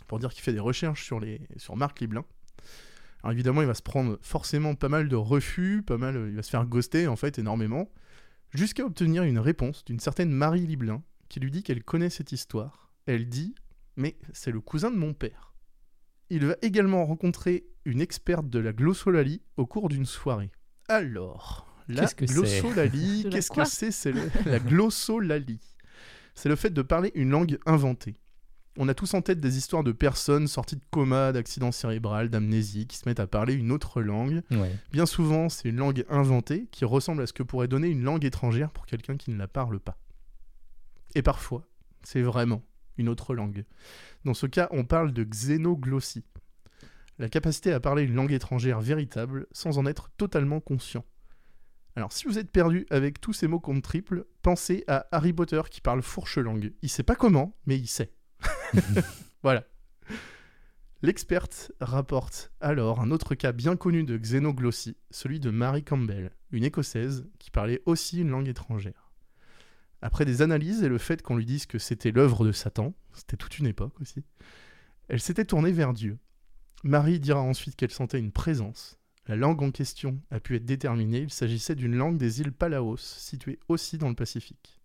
pour 0.06 0.20
dire 0.20 0.32
qu'il 0.32 0.44
fait 0.44 0.54
des 0.54 0.60
recherches 0.60 1.04
sur, 1.04 1.20
les, 1.20 1.42
sur 1.58 1.76
Marc 1.76 2.02
Liblin. 2.02 2.24
Alors 3.24 3.32
évidemment, 3.32 3.62
il 3.62 3.68
va 3.68 3.74
se 3.74 3.82
prendre 3.82 4.20
forcément 4.22 4.76
pas 4.76 4.90
mal 4.90 5.10
de 5.10 5.16
refus, 5.16 5.82
pas 5.82 5.98
mal, 5.98 6.28
il 6.30 6.36
va 6.36 6.44
se 6.44 6.52
faire 6.52 6.68
ghoster 6.68 7.08
en 7.08 7.16
fait 7.16 7.40
énormément, 7.40 7.92
jusqu'à 8.54 8.86
obtenir 8.86 9.24
une 9.24 9.40
réponse 9.40 9.84
d'une 9.86 10.00
certaine 10.00 10.30
Marie 10.30 10.68
Liblin 10.68 11.02
qui 11.30 11.40
lui 11.40 11.50
dit 11.50 11.64
qu'elle 11.64 11.84
connaît 11.84 12.12
cette 12.12 12.32
histoire. 12.32 12.94
Elle 13.08 13.28
dit 13.28 13.56
Mais 13.96 14.20
c'est 14.34 14.52
le 14.52 14.62
cousin 14.62 14.92
de 14.92 14.98
mon 14.98 15.16
père. 15.16 15.51
Il 16.34 16.46
va 16.46 16.56
également 16.62 17.06
rencontrer 17.06 17.66
une 17.84 18.00
experte 18.00 18.50
de 18.50 18.58
la 18.58 18.72
glossolalie 18.72 19.42
au 19.58 19.66
cours 19.66 19.90
d'une 19.90 20.06
soirée. 20.06 20.50
Alors, 20.88 21.68
la 21.90 22.06
glossolalie, 22.06 23.28
qu'est-ce 23.30 23.52
que 23.52 23.66
c'est? 23.66 23.92
C'est 23.92 24.14
la 24.46 24.60
glossolalie. 24.60 25.60
C'est 26.34 26.48
le 26.48 26.56
fait 26.56 26.70
de 26.70 26.82
parler 26.82 27.12
une 27.16 27.32
langue 27.32 27.60
inventée. 27.66 28.16
On 28.78 28.88
a 28.88 28.94
tous 28.94 29.14
en 29.14 29.22
tête 29.22 29.42
des 29.42 29.58
histoires 29.58 29.84
de 29.84 29.92
personnes 29.92 30.48
sorties 30.48 30.78
de 30.78 30.86
coma, 30.90 31.34
d'accidents 31.34 31.74
cérébral, 31.74 32.30
d'amnésie, 32.30 32.88
qui 32.88 32.96
se 32.96 33.10
mettent 33.10 33.20
à 33.20 33.28
parler 33.28 33.54
une 33.54 33.70
autre 33.70 34.02
langue. 34.02 34.42
Ouais. 34.52 34.74
Bien 34.94 35.06
souvent, 35.06 35.50
c'est 35.50 35.68
une 35.68 35.76
langue 35.76 36.06
inventée 36.08 36.70
qui 36.72 36.86
ressemble 36.86 37.24
à 37.24 37.28
ce 37.28 37.34
que 37.34 37.44
pourrait 37.44 37.68
donner 37.68 37.90
une 37.90 38.04
langue 38.04 38.24
étrangère 38.24 38.72
pour 38.72 38.86
quelqu'un 38.86 39.18
qui 39.18 39.32
ne 39.32 39.38
la 39.38 39.50
parle 39.50 39.82
pas. 39.82 39.98
Et 41.14 41.24
parfois, 41.24 41.68
c'est 42.04 42.22
vraiment 42.22 42.64
une 42.98 43.10
autre 43.10 43.34
langue. 43.34 43.66
Dans 44.26 44.34
ce 44.34 44.46
cas, 44.46 44.68
on 44.72 44.86
parle 44.86 45.14
de 45.14 45.24
xénoglossie. 45.24 46.26
La 47.20 47.30
capacité 47.30 47.72
à 47.72 47.80
parler 47.80 48.04
une 48.04 48.16
langue 48.16 48.32
étrangère 48.32 48.82
véritable 48.82 49.48
sans 49.52 49.78
en 49.78 49.86
être 49.86 50.10
totalement 50.18 50.60
conscient. 50.60 51.06
Alors, 51.96 52.14
si 52.14 52.26
vous 52.26 52.40
êtes 52.40 52.52
perdu 52.52 52.86
avec 52.90 53.20
tous 53.20 53.34
ces 53.34 53.48
mots 53.48 53.60
compte 53.60 53.84
triple, 53.84 54.26
pensez 54.42 54.84
à 54.88 55.08
Harry 55.12 55.34
Potter 55.34 55.62
qui 55.70 55.82
parle 55.82 56.02
fourche 56.02 56.38
langue. 56.38 56.74
Il 56.82 56.90
sait 56.90 57.04
pas 57.04 57.16
comment, 57.16 57.58
mais 57.66 57.78
il 57.78 57.88
sait. 57.88 58.14
voilà. 59.44 59.66
L'experte 61.04 61.72
rapporte 61.82 62.52
alors 62.62 63.02
un 63.02 63.12
autre 63.12 63.36
cas 63.36 63.52
bien 63.52 63.76
connu 63.76 64.04
de 64.04 64.18
xénoglossie, 64.18 64.98
celui 65.10 65.40
de 65.40 65.50
Mary 65.50 65.84
Campbell, 65.84 66.32
une 66.52 66.64
écossaise 66.64 67.28
qui 67.40 67.50
parlait 67.50 67.82
aussi 67.86 68.22
une 68.22 68.30
langue 68.30 68.48
étrangère. 68.48 69.01
Après 70.02 70.26
des 70.26 70.42
analyses 70.42 70.84
et 70.84 70.90
le 70.90 70.98
fait 70.98 71.22
qu'on 71.22 71.36
lui 71.36 71.46
dise 71.46 71.66
que 71.66 71.78
c'était 71.78 72.12
l'œuvre 72.12 72.46
de 72.46 72.52
Satan, 72.52 72.94
c'était 73.14 73.38
toute 73.38 73.60
une 73.60 73.68
époque 73.68 74.00
aussi, 74.02 74.24
elle 75.08 75.20
s'était 75.20 75.46
tournée 75.46 75.72
vers 75.72 75.94
Dieu. 75.94 76.18
Marie 76.84 77.20
dira 77.20 77.42
ensuite 77.42 77.76
qu'elle 77.76 77.92
sentait 77.92 78.20
une 78.20 78.32
présence. 78.32 78.98
La 79.28 79.36
langue 79.36 79.62
en 79.62 79.70
question 79.70 80.20
a 80.32 80.40
pu 80.40 80.56
être 80.56 80.66
déterminée, 80.66 81.20
il 81.20 81.32
s'agissait 81.32 81.76
d'une 81.76 81.96
langue 81.96 82.18
des 82.18 82.42
îles 82.42 82.52
Palaos, 82.52 82.98
située 82.98 83.60
aussi 83.68 84.00
dans 84.00 84.10
le 84.10 84.16
Pacifique. 84.16 84.82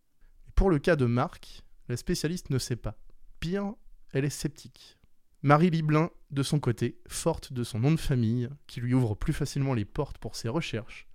Pour 0.54 0.68
le 0.68 0.78
cas 0.78 0.96
de 0.96 1.06
Marc, 1.06 1.62
la 1.88 1.96
spécialiste 1.96 2.50
ne 2.50 2.58
sait 2.58 2.76
pas. 2.76 2.98
Pire, 3.40 3.74
elle 4.12 4.24
est 4.24 4.30
sceptique. 4.30 4.98
Marie 5.42 5.70
Liblin, 5.70 6.10
de 6.30 6.42
son 6.42 6.60
côté, 6.60 6.98
forte 7.08 7.52
de 7.52 7.64
son 7.64 7.78
nom 7.78 7.92
de 7.92 8.00
famille, 8.00 8.48
qui 8.66 8.80
lui 8.80 8.92
ouvre 8.92 9.14
plus 9.14 9.32
facilement 9.32 9.74
les 9.74 9.84
portes 9.84 10.18
pour 10.18 10.36
ses 10.36 10.48
recherches, 10.48 11.06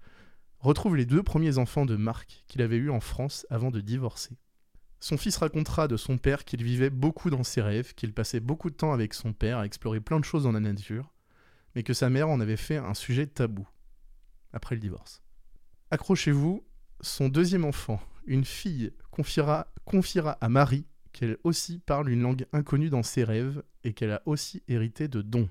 retrouve 0.62 0.96
les 0.96 1.06
deux 1.06 1.24
premiers 1.24 1.58
enfants 1.58 1.86
de 1.86 1.96
Marc 1.96 2.44
qu'il 2.48 2.62
avait 2.62 2.78
eus 2.78 2.90
en 2.90 3.00
France 3.00 3.46
avant 3.50 3.72
de 3.72 3.82
divorcer. 3.82 4.38
Son 5.00 5.18
fils 5.18 5.38
racontera 5.38 5.88
de 5.88 5.98
son 5.98 6.18
père 6.18 6.46
qu'il 6.46 6.64
vivait 6.64 6.92
beaucoup 6.92 7.32
dans 7.32 7.44
ses 7.44 7.62
rêves, 7.62 7.96
qu'il 7.96 8.14
passait 8.14 8.40
beaucoup 8.40 8.70
de 8.70 8.76
temps 8.76 8.94
avec 8.94 9.16
son 9.16 9.34
père 9.34 9.58
à 9.58 9.66
explorer 9.66 10.00
plein 10.00 10.20
de 10.20 10.26
choses 10.26 10.44
dans 10.44 10.52
la 10.52 10.60
nature, 10.60 11.12
mais 11.76 11.82
que 11.82 11.94
sa 11.94 12.10
mère 12.10 12.30
en 12.30 12.40
avait 12.40 12.58
fait 12.58 12.78
un 12.78 12.94
sujet 12.94 13.26
tabou, 13.26 13.68
après 14.54 14.76
le 14.76 14.82
divorce. 14.82 15.24
Accrochez-vous, 15.90 16.64
son 17.02 17.30
deuxième 17.30 17.66
enfant, 17.66 18.00
une 18.28 18.46
fille, 18.46 18.94
confiera, 19.10 19.74
confiera 19.86 20.34
à 20.34 20.50
Marie 20.50 20.86
qu'elle 21.14 21.38
aussi 21.44 21.80
parle 21.80 22.10
une 22.10 22.22
langue 22.22 22.46
inconnue 22.54 22.90
dans 22.90 23.04
ses 23.04 23.24
rêves 23.24 23.64
et 23.84 23.94
qu'elle 23.94 24.12
a 24.12 24.22
aussi 24.28 24.62
hérité 24.68 25.08
de 25.08 25.24
dons. 25.24 25.50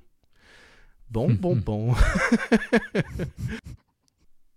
Bon, 1.10 1.32
bon, 1.34 1.56
bon. 1.66 1.94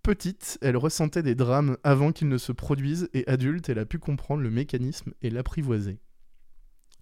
Petite, 0.04 0.58
elle 0.60 0.76
ressentait 0.76 1.22
des 1.22 1.34
drames 1.34 1.78
avant 1.82 2.12
qu'ils 2.12 2.28
ne 2.28 2.36
se 2.36 2.52
produisent 2.52 3.08
et 3.14 3.26
adulte, 3.26 3.70
elle 3.70 3.78
a 3.78 3.86
pu 3.86 3.98
comprendre 3.98 4.42
le 4.42 4.50
mécanisme 4.50 5.14
et 5.22 5.30
l'apprivoiser. 5.30 5.98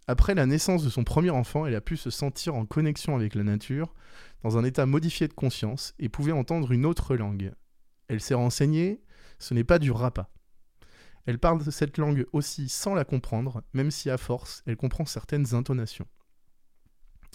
Après 0.07 0.37
la 0.37 0.47
naissance 0.47 0.85
de 0.85 0.89
son 0.89 1.03
premier 1.03 1.31
enfant, 1.31 1.67
elle 1.67 1.75
a 1.75 1.81
pu 1.81 1.97
se 1.97 2.11
sentir 2.11 2.55
en 2.55 2.65
connexion 2.65 3.17
avec 3.17 3.35
la 3.35 3.43
nature, 3.43 3.93
dans 4.45 4.57
un 4.57 4.63
état 4.63 4.87
modifié 4.87 5.27
de 5.27 5.33
conscience, 5.33 5.95
et 5.99 6.09
pouvait 6.09 6.31
entendre 6.31 6.71
une 6.71 6.87
autre 6.87 7.17
langue. 7.17 7.53
Elle 8.07 8.21
s'est 8.21 8.35
renseignée, 8.35 9.03
ce 9.41 9.53
n'est 9.53 9.65
pas 9.65 9.81
du 9.81 9.91
rapa. 9.91 10.31
Elle 11.27 11.41
parle 11.41 11.73
cette 11.73 11.99
langue 11.99 12.25
aussi 12.33 12.69
sans 12.69 12.95
la 12.95 13.05
comprendre, 13.05 13.65
même 13.75 13.91
si 13.91 14.11
à 14.11 14.17
force, 14.17 14.63
elle 14.65 14.77
comprend 14.77 15.07
certaines 15.07 15.55
intonations. 15.57 16.07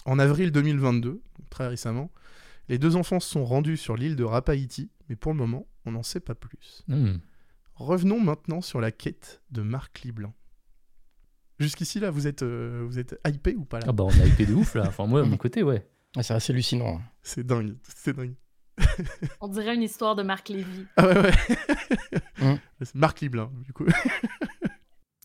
En 0.06 0.18
avril 0.18 0.50
2022, 0.50 1.20
très 1.50 1.68
récemment, 1.68 2.10
les 2.68 2.78
deux 2.78 2.96
enfants 2.96 3.20
se 3.20 3.28
sont 3.30 3.44
rendus 3.44 3.76
sur 3.76 3.96
l'île 3.96 4.16
de 4.16 4.24
Rapaïti, 4.24 4.90
mais 5.08 5.16
pour 5.16 5.32
le 5.32 5.38
moment, 5.38 5.66
on 5.84 5.92
n'en 5.92 6.02
sait 6.02 6.20
pas 6.20 6.34
plus. 6.34 6.82
Hmm. 6.88 7.16
Revenons 7.74 8.20
maintenant 8.20 8.60
sur 8.60 8.80
la 8.80 8.90
quête 8.90 9.42
de 9.50 9.62
Marc 9.62 10.00
Liblin. 10.02 10.34
Jusqu'ici, 11.58 11.98
là, 12.00 12.10
vous 12.10 12.26
êtes, 12.26 12.42
euh, 12.42 12.84
vous 12.86 12.98
êtes 12.98 13.18
hypé 13.26 13.54
ou 13.56 13.64
pas 13.64 13.80
là 13.80 13.86
Ah 13.88 13.92
bah 13.92 14.04
on 14.04 14.20
a 14.20 14.26
hypé 14.26 14.46
de 14.46 14.54
ouf 14.54 14.74
là. 14.74 14.84
Enfin 14.86 15.06
moi 15.06 15.22
de 15.22 15.26
mon 15.26 15.36
côté 15.36 15.62
ouais. 15.62 15.88
Ah, 16.16 16.22
c'est 16.22 16.34
assez 16.34 16.52
hallucinant. 16.52 17.00
C'est 17.22 17.44
dingue, 17.44 17.76
c'est 17.82 18.14
dingue. 18.16 18.34
On 19.40 19.48
dirait 19.48 19.74
une 19.74 19.82
histoire 19.82 20.14
de 20.14 20.22
Marc 20.22 20.48
Lévy. 20.50 20.86
Ah 20.96 21.06
ouais, 21.08 21.18
ouais. 21.20 21.32
Hum. 22.40 22.58
C'est 22.80 22.94
Marc 22.94 23.20
Liblin, 23.20 23.50
du 23.64 23.72
coup. 23.72 23.84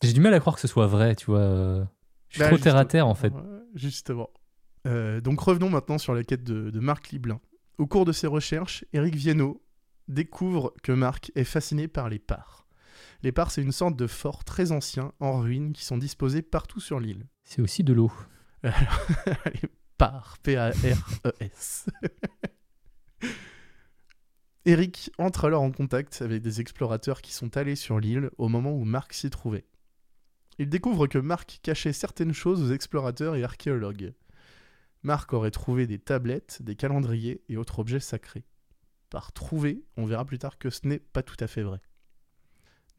J'ai 0.02 0.12
du 0.12 0.20
mal 0.22 0.34
à 0.34 0.40
croire 0.40 0.56
que 0.56 0.62
ce 0.62 0.68
soit 0.68 0.88
vrai, 0.88 1.16
tu 1.16 1.28
vois. 1.28 1.40
euh, 1.40 1.86
Je 2.30 2.36
suis 2.36 2.40
Bah, 2.42 2.48
trop 2.50 2.58
terre 2.58 2.76
à 2.76 2.86
terre 2.86 3.08
en 3.08 3.14
fait. 3.14 3.30
Ouais, 3.32 3.42
justement. 3.76 4.30
Euh, 4.86 5.22
donc 5.22 5.40
revenons 5.40 5.70
maintenant 5.70 5.98
sur 5.98 6.14
la 6.14 6.24
quête 6.24 6.44
de, 6.44 6.70
de 6.70 6.80
Marc 6.80 7.10
Liblin. 7.10 7.40
Au 7.78 7.88
cours 7.88 8.06
de 8.06 8.12
ses 8.12 8.28
recherches, 8.28 8.86
Éric 8.94 9.16
Viennot 9.16 9.62
découvre 10.08 10.74
que 10.84 10.92
Marc 10.92 11.32
est 11.36 11.44
fasciné 11.44 11.88
par 11.88 12.10
les 12.10 12.20
parts. 12.20 12.68
Les 13.24 13.32
parts, 13.32 13.52
c'est 13.52 13.62
une 13.62 13.72
sorte 13.72 13.96
de 13.96 14.08
fort 14.08 14.44
très 14.44 14.72
ancien, 14.72 15.14
en 15.20 15.40
ruine, 15.40 15.72
qui 15.72 15.86
sont 15.86 15.98
disposés 15.98 16.42
partout 16.42 16.82
sur 16.82 17.00
l'île. 17.00 17.26
C'est 17.46 17.62
aussi 17.62 17.84
de 17.84 17.94
l'eau. 17.94 18.12
les 18.64 19.70
parts, 19.98 20.38
P-A-R-E-S. 20.44 21.90
Eric 24.66 25.12
entre 25.18 25.46
alors 25.46 25.62
en 25.62 25.72
contact 25.72 26.22
avec 26.22 26.42
des 26.42 26.60
explorateurs 26.60 27.22
qui 27.22 27.34
sont 27.34 27.56
allés 27.56 27.76
sur 27.76 28.00
l'île 28.00 28.30
au 28.38 28.50
moment 28.50 28.74
où 28.74 28.84
Marc 28.84 29.14
s'y 29.14 29.30
trouvait. 29.30 29.66
Il 30.60 30.70
découvre 30.70 31.08
que 31.08 31.18
Marc 31.18 31.60
cachait 31.64 31.94
certaines 31.94 32.34
choses 32.34 32.62
aux 32.62 32.74
explorateurs 32.74 33.36
et 33.36 33.44
archéologues. 33.44 34.14
Marc 35.04 35.34
aurait 35.34 35.52
trouvé 35.52 35.86
des 35.86 36.00
tablettes, 36.00 36.62
des 36.62 36.76
calendriers 36.76 37.44
et 37.50 37.58
autres 37.58 37.80
objets 37.80 38.00
sacrés. 38.00 38.46
Par 39.10 39.34
trouver, 39.34 39.84
on 39.98 40.06
verra 40.06 40.26
plus 40.26 40.40
tard 40.40 40.58
que 40.58 40.70
ce 40.70 40.88
n'est 40.88 41.00
pas 41.00 41.24
tout 41.24 41.36
à 41.40 41.48
fait 41.48 41.62
vrai. 41.62 41.82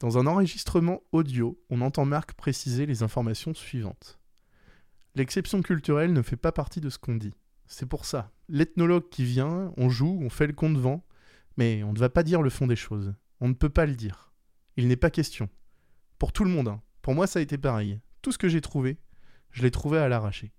Dans 0.00 0.18
un 0.18 0.26
enregistrement 0.26 1.02
audio, 1.12 1.58
on 1.70 1.80
entend 1.80 2.04
Marc 2.04 2.34
préciser 2.34 2.84
les 2.84 3.02
informations 3.02 3.54
suivantes. 3.54 4.20
L'exception 5.14 5.62
culturelle 5.62 6.12
ne 6.12 6.22
fait 6.22 6.36
pas 6.36 6.52
partie 6.52 6.80
de 6.80 6.90
ce 6.90 6.98
qu'on 6.98 7.14
dit. 7.14 7.34
C'est 7.66 7.88
pour 7.88 8.04
ça. 8.04 8.32
L'ethnologue 8.48 9.08
qui 9.08 9.24
vient, 9.24 9.72
on 9.76 9.88
joue, 9.88 10.18
on 10.20 10.28
fait 10.28 10.46
le 10.46 10.52
compte 10.52 10.76
vent, 10.76 11.06
mais 11.56 11.82
on 11.84 11.92
ne 11.92 11.98
va 11.98 12.10
pas 12.10 12.22
dire 12.22 12.42
le 12.42 12.50
fond 12.50 12.66
des 12.66 12.76
choses. 12.76 13.14
On 13.40 13.48
ne 13.48 13.54
peut 13.54 13.70
pas 13.70 13.86
le 13.86 13.94
dire. 13.94 14.32
Il 14.76 14.88
n'est 14.88 14.96
pas 14.96 15.10
question. 15.10 15.48
Pour 16.18 16.32
tout 16.32 16.44
le 16.44 16.50
monde, 16.50 16.68
hein. 16.68 16.82
pour 17.00 17.14
moi 17.14 17.26
ça 17.26 17.38
a 17.38 17.42
été 17.42 17.56
pareil. 17.56 18.00
Tout 18.22 18.32
ce 18.32 18.38
que 18.38 18.48
j'ai 18.48 18.60
trouvé, 18.60 18.98
je 19.52 19.62
l'ai 19.62 19.70
trouvé 19.70 19.98
à 19.98 20.08
l'arraché. 20.08 20.52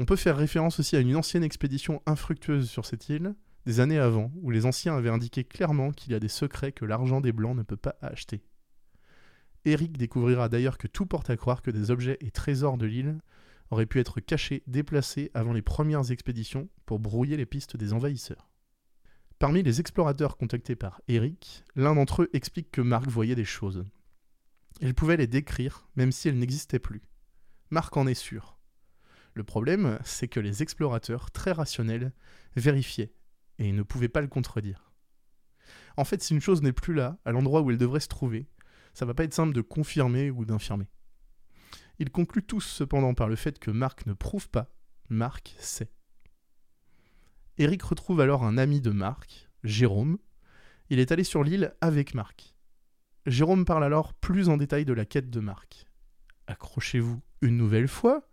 On 0.00 0.06
peut 0.06 0.16
faire 0.16 0.38
référence 0.38 0.80
aussi 0.80 0.96
à 0.96 1.00
une 1.00 1.14
ancienne 1.14 1.44
expédition 1.44 2.00
infructueuse 2.06 2.70
sur 2.70 2.86
cette 2.86 3.10
île, 3.10 3.34
des 3.66 3.80
années 3.80 3.98
avant, 3.98 4.32
où 4.36 4.50
les 4.50 4.64
anciens 4.64 4.96
avaient 4.96 5.10
indiqué 5.10 5.44
clairement 5.44 5.90
qu'il 5.90 6.12
y 6.12 6.14
a 6.14 6.18
des 6.18 6.26
secrets 6.26 6.72
que 6.72 6.86
l'argent 6.86 7.20
des 7.20 7.32
Blancs 7.32 7.54
ne 7.54 7.62
peut 7.62 7.76
pas 7.76 7.96
acheter. 8.00 8.42
Eric 9.66 9.98
découvrira 9.98 10.48
d'ailleurs 10.48 10.78
que 10.78 10.86
tout 10.86 11.04
porte 11.04 11.28
à 11.28 11.36
croire 11.36 11.60
que 11.60 11.70
des 11.70 11.90
objets 11.90 12.16
et 12.22 12.30
trésors 12.30 12.78
de 12.78 12.86
l'île 12.86 13.18
auraient 13.70 13.84
pu 13.84 14.00
être 14.00 14.20
cachés, 14.20 14.62
déplacés 14.66 15.30
avant 15.34 15.52
les 15.52 15.60
premières 15.60 16.10
expéditions 16.10 16.70
pour 16.86 16.98
brouiller 16.98 17.36
les 17.36 17.44
pistes 17.44 17.76
des 17.76 17.92
envahisseurs. 17.92 18.48
Parmi 19.38 19.62
les 19.62 19.80
explorateurs 19.80 20.38
contactés 20.38 20.76
par 20.76 21.02
Eric, 21.08 21.62
l'un 21.76 21.94
d'entre 21.94 22.22
eux 22.22 22.30
explique 22.32 22.70
que 22.70 22.80
Marc 22.80 23.06
voyait 23.06 23.34
des 23.34 23.44
choses. 23.44 23.84
Il 24.80 24.94
pouvait 24.94 25.18
les 25.18 25.26
décrire, 25.26 25.90
même 25.94 26.10
si 26.10 26.30
elles 26.30 26.38
n'existaient 26.38 26.78
plus. 26.78 27.02
Marc 27.68 27.94
en 27.98 28.06
est 28.06 28.14
sûr. 28.14 28.56
Le 29.34 29.44
problème, 29.44 29.98
c'est 30.04 30.28
que 30.28 30.40
les 30.40 30.62
explorateurs, 30.62 31.30
très 31.30 31.52
rationnels, 31.52 32.12
vérifiaient, 32.56 33.12
et 33.58 33.72
ne 33.72 33.82
pouvaient 33.82 34.08
pas 34.08 34.20
le 34.20 34.28
contredire. 34.28 34.92
En 35.96 36.04
fait, 36.04 36.22
si 36.22 36.34
une 36.34 36.40
chose 36.40 36.62
n'est 36.62 36.72
plus 36.72 36.94
là, 36.94 37.18
à 37.24 37.32
l'endroit 37.32 37.60
où 37.60 37.70
elle 37.70 37.78
devrait 37.78 38.00
se 38.00 38.08
trouver, 38.08 38.48
ça 38.94 39.04
va 39.04 39.14
pas 39.14 39.24
être 39.24 39.34
simple 39.34 39.52
de 39.52 39.60
confirmer 39.60 40.30
ou 40.30 40.44
d'infirmer. 40.44 40.88
Ils 41.98 42.10
concluent 42.10 42.42
tous 42.42 42.62
cependant 42.62 43.14
par 43.14 43.28
le 43.28 43.36
fait 43.36 43.58
que 43.58 43.70
Marc 43.70 44.06
ne 44.06 44.14
prouve 44.14 44.48
pas, 44.48 44.72
Marc 45.10 45.54
sait. 45.58 45.90
Eric 47.58 47.82
retrouve 47.82 48.20
alors 48.20 48.44
un 48.44 48.56
ami 48.56 48.80
de 48.80 48.90
Marc, 48.90 49.50
Jérôme. 49.64 50.18
Il 50.88 50.98
est 50.98 51.12
allé 51.12 51.24
sur 51.24 51.44
l'île 51.44 51.74
avec 51.82 52.14
Marc. 52.14 52.56
Jérôme 53.26 53.66
parle 53.66 53.84
alors 53.84 54.14
plus 54.14 54.48
en 54.48 54.56
détail 54.56 54.86
de 54.86 54.94
la 54.94 55.04
quête 55.04 55.28
de 55.28 55.40
Marc. 55.40 55.84
Accrochez-vous 56.46 57.20
une 57.42 57.58
nouvelle 57.58 57.88
fois. 57.88 58.26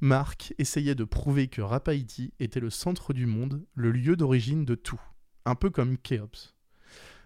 Marc 0.00 0.54
essayait 0.58 0.94
de 0.94 1.04
prouver 1.04 1.48
que 1.48 1.60
Rapaïti 1.60 2.32
était 2.38 2.60
le 2.60 2.70
centre 2.70 3.12
du 3.12 3.26
monde, 3.26 3.64
le 3.74 3.90
lieu 3.90 4.16
d'origine 4.16 4.64
de 4.64 4.76
tout, 4.76 5.00
un 5.44 5.56
peu 5.56 5.70
comme 5.70 5.98
Khéops. 5.98 6.54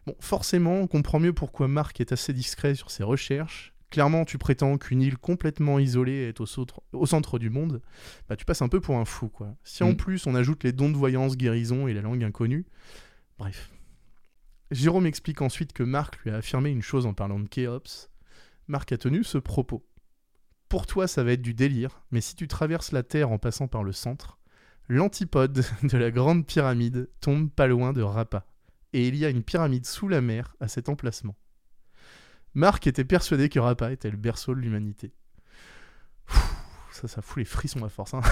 Bon, 0.06 0.16
forcément, 0.20 0.80
on 0.80 0.86
comprend 0.86 1.20
mieux 1.20 1.34
pourquoi 1.34 1.68
Marc 1.68 2.00
est 2.00 2.12
assez 2.12 2.32
discret 2.32 2.74
sur 2.74 2.90
ses 2.90 3.02
recherches. 3.02 3.74
Clairement, 3.90 4.24
tu 4.24 4.38
prétends 4.38 4.78
qu'une 4.78 5.02
île 5.02 5.18
complètement 5.18 5.78
isolée 5.78 6.28
est 6.28 6.40
au, 6.40 6.46
centre, 6.46 7.38
du 7.38 7.50
monde, 7.50 7.82
bah 8.26 8.36
tu 8.36 8.46
passes 8.46 8.62
un 8.62 8.68
peu 8.68 8.80
pour 8.80 8.96
un 8.96 9.04
fou, 9.04 9.28
quoi. 9.28 9.54
Si 9.64 9.82
en 9.82 9.92
mm. 9.92 9.96
plus 9.96 10.26
on 10.26 10.34
ajoute 10.34 10.64
les 10.64 10.72
dons 10.72 10.88
de 10.88 10.96
voyance, 10.96 11.36
guérison 11.36 11.86
et 11.86 11.92
la 11.92 12.00
langue 12.00 12.24
inconnue, 12.24 12.64
bref. 13.36 13.70
Jérôme 14.70 15.04
explique 15.04 15.42
ensuite 15.42 15.74
que 15.74 15.82
Marc 15.82 16.16
lui 16.24 16.30
a 16.30 16.36
affirmé 16.36 16.70
une 16.70 16.80
chose 16.80 17.04
en 17.04 17.12
parlant 17.12 17.38
de 17.38 17.46
Khéops. 17.46 18.08
Marc 18.66 18.92
a 18.92 18.96
tenu 18.96 19.24
ce 19.24 19.36
propos. 19.36 19.86
Pour 20.72 20.86
toi, 20.86 21.06
ça 21.06 21.22
va 21.22 21.32
être 21.32 21.42
du 21.42 21.52
délire, 21.52 22.00
mais 22.12 22.22
si 22.22 22.34
tu 22.34 22.48
traverses 22.48 22.92
la 22.92 23.02
Terre 23.02 23.30
en 23.30 23.36
passant 23.36 23.68
par 23.68 23.84
le 23.84 23.92
centre, 23.92 24.38
l'antipode 24.88 25.62
de 25.82 25.98
la 25.98 26.10
grande 26.10 26.46
pyramide 26.46 27.10
tombe 27.20 27.50
pas 27.50 27.66
loin 27.66 27.92
de 27.92 28.00
Rapa 28.00 28.46
et 28.94 29.06
il 29.06 29.16
y 29.16 29.26
a 29.26 29.28
une 29.28 29.42
pyramide 29.42 29.84
sous 29.84 30.08
la 30.08 30.22
mer 30.22 30.56
à 30.60 30.68
cet 30.68 30.88
emplacement. 30.88 31.36
Marc 32.54 32.86
était 32.86 33.04
persuadé 33.04 33.50
que 33.50 33.58
Rapa 33.58 33.92
était 33.92 34.10
le 34.10 34.16
berceau 34.16 34.54
de 34.54 34.60
l'humanité. 34.60 35.12
Ça, 36.90 37.06
ça 37.06 37.20
fout 37.20 37.36
les 37.36 37.44
frissons 37.44 37.84
à 37.84 37.90
force. 37.90 38.14
Hein. 38.14 38.22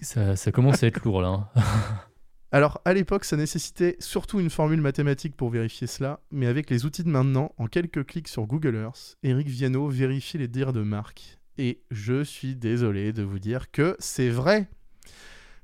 ça, 0.00 0.36
ça, 0.36 0.52
commence 0.52 0.82
à 0.84 0.86
être 0.86 1.04
lourd 1.04 1.20
là. 1.20 1.50
Hein. 1.54 1.62
Alors, 2.56 2.80
à 2.86 2.94
l'époque, 2.94 3.26
ça 3.26 3.36
nécessitait 3.36 3.96
surtout 4.00 4.40
une 4.40 4.48
formule 4.48 4.80
mathématique 4.80 5.36
pour 5.36 5.50
vérifier 5.50 5.86
cela, 5.86 6.20
mais 6.30 6.46
avec 6.46 6.70
les 6.70 6.86
outils 6.86 7.04
de 7.04 7.10
maintenant, 7.10 7.52
en 7.58 7.66
quelques 7.66 8.06
clics 8.06 8.28
sur 8.28 8.46
Google 8.46 8.76
Earth, 8.76 9.18
Eric 9.22 9.46
Viano 9.46 9.90
vérifie 9.90 10.38
les 10.38 10.48
dires 10.48 10.72
de 10.72 10.80
Marc. 10.80 11.38
Et 11.58 11.82
je 11.90 12.24
suis 12.24 12.56
désolé 12.56 13.12
de 13.12 13.22
vous 13.22 13.38
dire 13.38 13.70
que 13.70 13.94
c'est 13.98 14.30
vrai. 14.30 14.70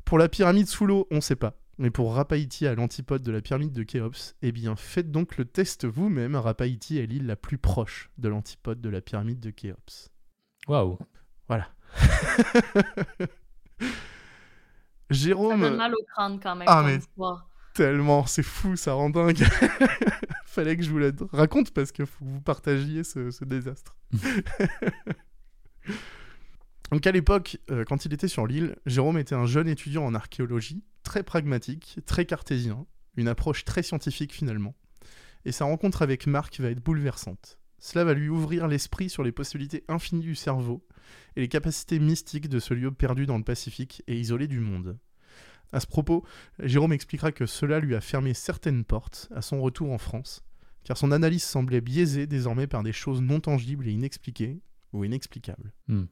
Pour 0.04 0.18
la 0.18 0.28
pyramide 0.28 0.66
sous 0.66 0.84
l'eau, 0.84 1.08
on 1.10 1.16
ne 1.16 1.20
sait 1.22 1.34
pas. 1.34 1.58
Mais 1.78 1.88
pour 1.88 2.12
Rapaïti 2.12 2.66
à 2.66 2.74
l'antipode 2.74 3.22
de 3.22 3.32
la 3.32 3.40
pyramide 3.40 3.72
de 3.72 3.84
Khéops, 3.84 4.36
eh 4.42 4.52
bien 4.52 4.76
faites 4.76 5.10
donc 5.10 5.38
le 5.38 5.46
test 5.46 5.86
vous-même. 5.86 6.36
Rapaïti 6.36 6.98
est 6.98 7.06
l'île 7.06 7.24
la 7.24 7.36
plus 7.36 7.56
proche 7.56 8.10
de 8.18 8.28
l'antipode 8.28 8.82
de 8.82 8.90
la 8.90 9.00
pyramide 9.00 9.40
de 9.40 9.48
Khéops. 9.48 10.10
Waouh. 10.68 10.98
Voilà. 11.48 11.70
Jérôme. 15.12 15.62
Ça 15.62 15.70
mal 15.70 15.94
au 15.94 16.04
crâne 16.04 16.40
quand 16.40 16.56
même. 16.56 16.68
Ah 16.68 16.82
mais 16.84 16.98
tellement, 17.74 18.26
c'est 18.26 18.42
fou, 18.42 18.76
ça 18.76 18.92
rend 18.94 19.10
dingue. 19.10 19.42
Fallait 20.46 20.76
que 20.76 20.82
je 20.82 20.90
vous 20.90 20.98
le 20.98 21.14
raconte 21.32 21.70
parce 21.72 21.92
que 21.92 22.04
faut 22.04 22.24
que 22.24 22.30
vous 22.30 22.40
partagiez 22.40 23.04
ce, 23.04 23.30
ce 23.30 23.44
désastre. 23.44 23.96
Donc 26.90 27.06
à 27.06 27.12
l'époque, 27.12 27.58
euh, 27.70 27.84
quand 27.84 28.04
il 28.04 28.12
était 28.12 28.28
sur 28.28 28.46
l'île, 28.46 28.76
Jérôme 28.84 29.16
était 29.16 29.34
un 29.34 29.46
jeune 29.46 29.68
étudiant 29.68 30.04
en 30.04 30.14
archéologie, 30.14 30.84
très 31.02 31.22
pragmatique, 31.22 32.00
très 32.04 32.26
cartésien, 32.26 32.84
une 33.16 33.28
approche 33.28 33.64
très 33.64 33.82
scientifique 33.82 34.34
finalement. 34.34 34.74
Et 35.46 35.52
sa 35.52 35.64
rencontre 35.64 36.02
avec 36.02 36.26
Marc 36.26 36.60
va 36.60 36.68
être 36.68 36.84
bouleversante. 36.84 37.58
Cela 37.78 38.04
va 38.04 38.12
lui 38.14 38.28
ouvrir 38.28 38.68
l'esprit 38.68 39.08
sur 39.08 39.22
les 39.22 39.32
possibilités 39.32 39.84
infinies 39.88 40.20
du 40.20 40.34
cerveau 40.34 40.86
et 41.36 41.40
les 41.40 41.48
capacités 41.48 41.98
mystiques 41.98 42.48
de 42.48 42.58
ce 42.58 42.74
lieu 42.74 42.90
perdu 42.90 43.26
dans 43.26 43.38
le 43.38 43.44
Pacifique 43.44 44.02
et 44.06 44.18
isolé 44.18 44.46
du 44.46 44.60
monde. 44.60 44.98
À 45.72 45.80
ce 45.80 45.86
propos, 45.86 46.24
Jérôme 46.58 46.92
expliquera 46.92 47.32
que 47.32 47.46
cela 47.46 47.80
lui 47.80 47.94
a 47.94 48.00
fermé 48.00 48.34
certaines 48.34 48.84
portes 48.84 49.28
à 49.34 49.40
son 49.40 49.60
retour 49.62 49.90
en 49.90 49.98
France, 49.98 50.44
car 50.84 50.96
son 50.96 51.12
analyse 51.12 51.44
semblait 51.44 51.80
biaisée 51.80 52.26
désormais 52.26 52.66
par 52.66 52.82
des 52.82 52.92
choses 52.92 53.22
non 53.22 53.40
tangibles 53.40 53.88
et 53.88 53.92
inexpliquées 53.92 54.60
ou 54.92 55.04
inexplicables. 55.04 55.72
Hmm. 55.88 56.04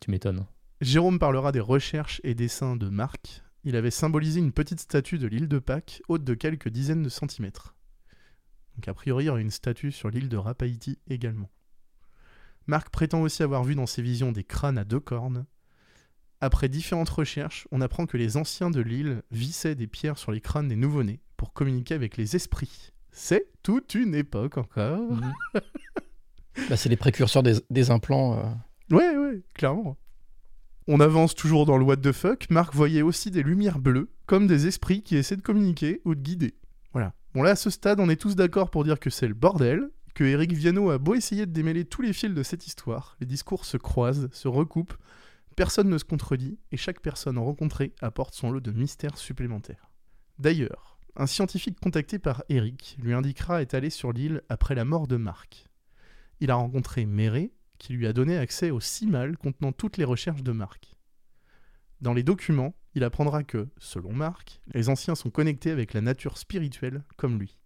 Tu 0.00 0.10
m'étonnes. 0.10 0.46
Jérôme 0.80 1.18
parlera 1.18 1.52
des 1.52 1.60
recherches 1.60 2.20
et 2.24 2.34
dessins 2.34 2.76
de 2.76 2.88
Marc. 2.88 3.42
Il 3.64 3.76
avait 3.76 3.90
symbolisé 3.90 4.40
une 4.40 4.52
petite 4.52 4.80
statue 4.80 5.18
de 5.18 5.26
l'île 5.26 5.48
de 5.48 5.58
Pâques, 5.58 6.02
haute 6.08 6.24
de 6.24 6.34
quelques 6.34 6.68
dizaines 6.68 7.02
de 7.02 7.08
centimètres. 7.08 7.74
Donc 8.76 8.88
a 8.88 8.94
priori, 8.94 9.24
il 9.24 9.26
y 9.28 9.30
aurait 9.30 9.42
une 9.42 9.50
statue 9.50 9.92
sur 9.92 10.10
l'île 10.10 10.28
de 10.28 10.36
Rapaïti 10.36 10.98
également. 11.08 11.50
Marc 12.66 12.90
prétend 12.90 13.22
aussi 13.22 13.42
avoir 13.42 13.64
vu 13.64 13.74
dans 13.74 13.86
ses 13.86 14.02
visions 14.02 14.32
des 14.32 14.44
crânes 14.44 14.78
à 14.78 14.84
deux 14.84 15.00
cornes. 15.00 15.46
Après 16.40 16.68
différentes 16.68 17.08
recherches, 17.08 17.66
on 17.70 17.80
apprend 17.80 18.06
que 18.06 18.16
les 18.16 18.36
anciens 18.36 18.70
de 18.70 18.80
l'île 18.80 19.22
vissaient 19.30 19.74
des 19.74 19.86
pierres 19.86 20.18
sur 20.18 20.32
les 20.32 20.40
crânes 20.40 20.68
des 20.68 20.76
nouveau-nés 20.76 21.20
pour 21.36 21.52
communiquer 21.52 21.94
avec 21.94 22.16
les 22.16 22.36
esprits. 22.36 22.92
C'est 23.10 23.48
toute 23.62 23.94
une 23.94 24.14
époque 24.14 24.58
encore. 24.58 25.12
Mhm. 25.12 25.32
Bah, 26.70 26.76
c'est 26.76 26.88
les 26.88 26.96
précurseurs 26.96 27.42
des, 27.42 27.90
implants. 27.90 28.38
Euh, 28.38 28.44
Ouais, 28.90 29.16
ouais, 29.16 29.42
clairement. 29.54 29.96
On 30.86 31.00
avance 31.00 31.34
toujours 31.34 31.66
dans 31.66 31.78
le 31.78 31.84
what 31.84 31.96
the 31.96 32.12
fuck. 32.12 32.48
Marc 32.50 32.74
voyait 32.74 33.02
aussi 33.02 33.30
des 33.30 33.42
lumières 33.42 33.78
bleues, 33.78 34.10
comme 34.26 34.46
des 34.46 34.66
esprits 34.66 35.02
qui 35.02 35.16
essaient 35.16 35.36
de 35.36 35.42
communiquer 35.42 36.00
ou 36.04 36.14
de 36.14 36.20
guider. 36.20 36.54
Voilà. 36.92 37.14
Bon, 37.34 37.42
là, 37.42 37.50
à 37.50 37.56
ce 37.56 37.70
stade, 37.70 37.98
on 38.00 38.08
est 38.08 38.20
tous 38.20 38.36
d'accord 38.36 38.70
pour 38.70 38.84
dire 38.84 39.00
que 39.00 39.10
c'est 39.10 39.26
le 39.26 39.34
bordel, 39.34 39.90
que 40.14 40.24
Eric 40.24 40.52
Viano 40.52 40.90
a 40.90 40.98
beau 40.98 41.14
essayer 41.14 41.44
de 41.44 41.52
démêler 41.52 41.84
tous 41.84 42.02
les 42.02 42.12
fils 42.12 42.32
de 42.32 42.42
cette 42.42 42.66
histoire, 42.66 43.16
les 43.20 43.26
discours 43.26 43.64
se 43.64 43.76
croisent, 43.76 44.28
se 44.32 44.48
recoupent, 44.48 44.96
personne 45.56 45.88
ne 45.88 45.98
se 45.98 46.04
contredit, 46.04 46.58
et 46.70 46.76
chaque 46.76 47.00
personne 47.00 47.38
rencontrée 47.38 47.92
apporte 48.00 48.34
son 48.34 48.50
lot 48.50 48.60
de 48.60 48.70
mystères 48.70 49.18
supplémentaires. 49.18 49.90
D'ailleurs, 50.38 50.98
un 51.16 51.26
scientifique 51.26 51.78
contacté 51.80 52.18
par 52.18 52.44
Eric 52.48 52.96
lui 53.00 53.12
indiquera 53.12 53.62
être 53.62 53.74
allé 53.74 53.90
sur 53.90 54.12
l'île 54.12 54.42
après 54.48 54.74
la 54.74 54.84
mort 54.84 55.06
de 55.06 55.16
Marc. 55.16 55.66
Il 56.40 56.50
a 56.50 56.56
rencontré 56.56 57.06
Méré, 57.06 57.52
qui 57.78 57.92
lui 57.92 58.06
a 58.06 58.12
donné 58.12 58.36
accès 58.36 58.70
au 58.70 58.80
CIMAL 58.80 59.36
contenant 59.36 59.72
toutes 59.72 59.96
les 59.96 60.04
recherches 60.04 60.42
de 60.42 60.52
Marc. 60.52 60.96
Dans 62.00 62.14
les 62.14 62.22
documents, 62.22 62.74
il 62.94 63.04
apprendra 63.04 63.42
que, 63.42 63.68
selon 63.78 64.12
Marc, 64.12 64.60
les 64.72 64.88
anciens 64.88 65.14
sont 65.14 65.30
connectés 65.30 65.70
avec 65.70 65.92
la 65.92 66.00
nature 66.00 66.38
spirituelle 66.38 67.04
comme 67.16 67.38
lui. 67.38 67.58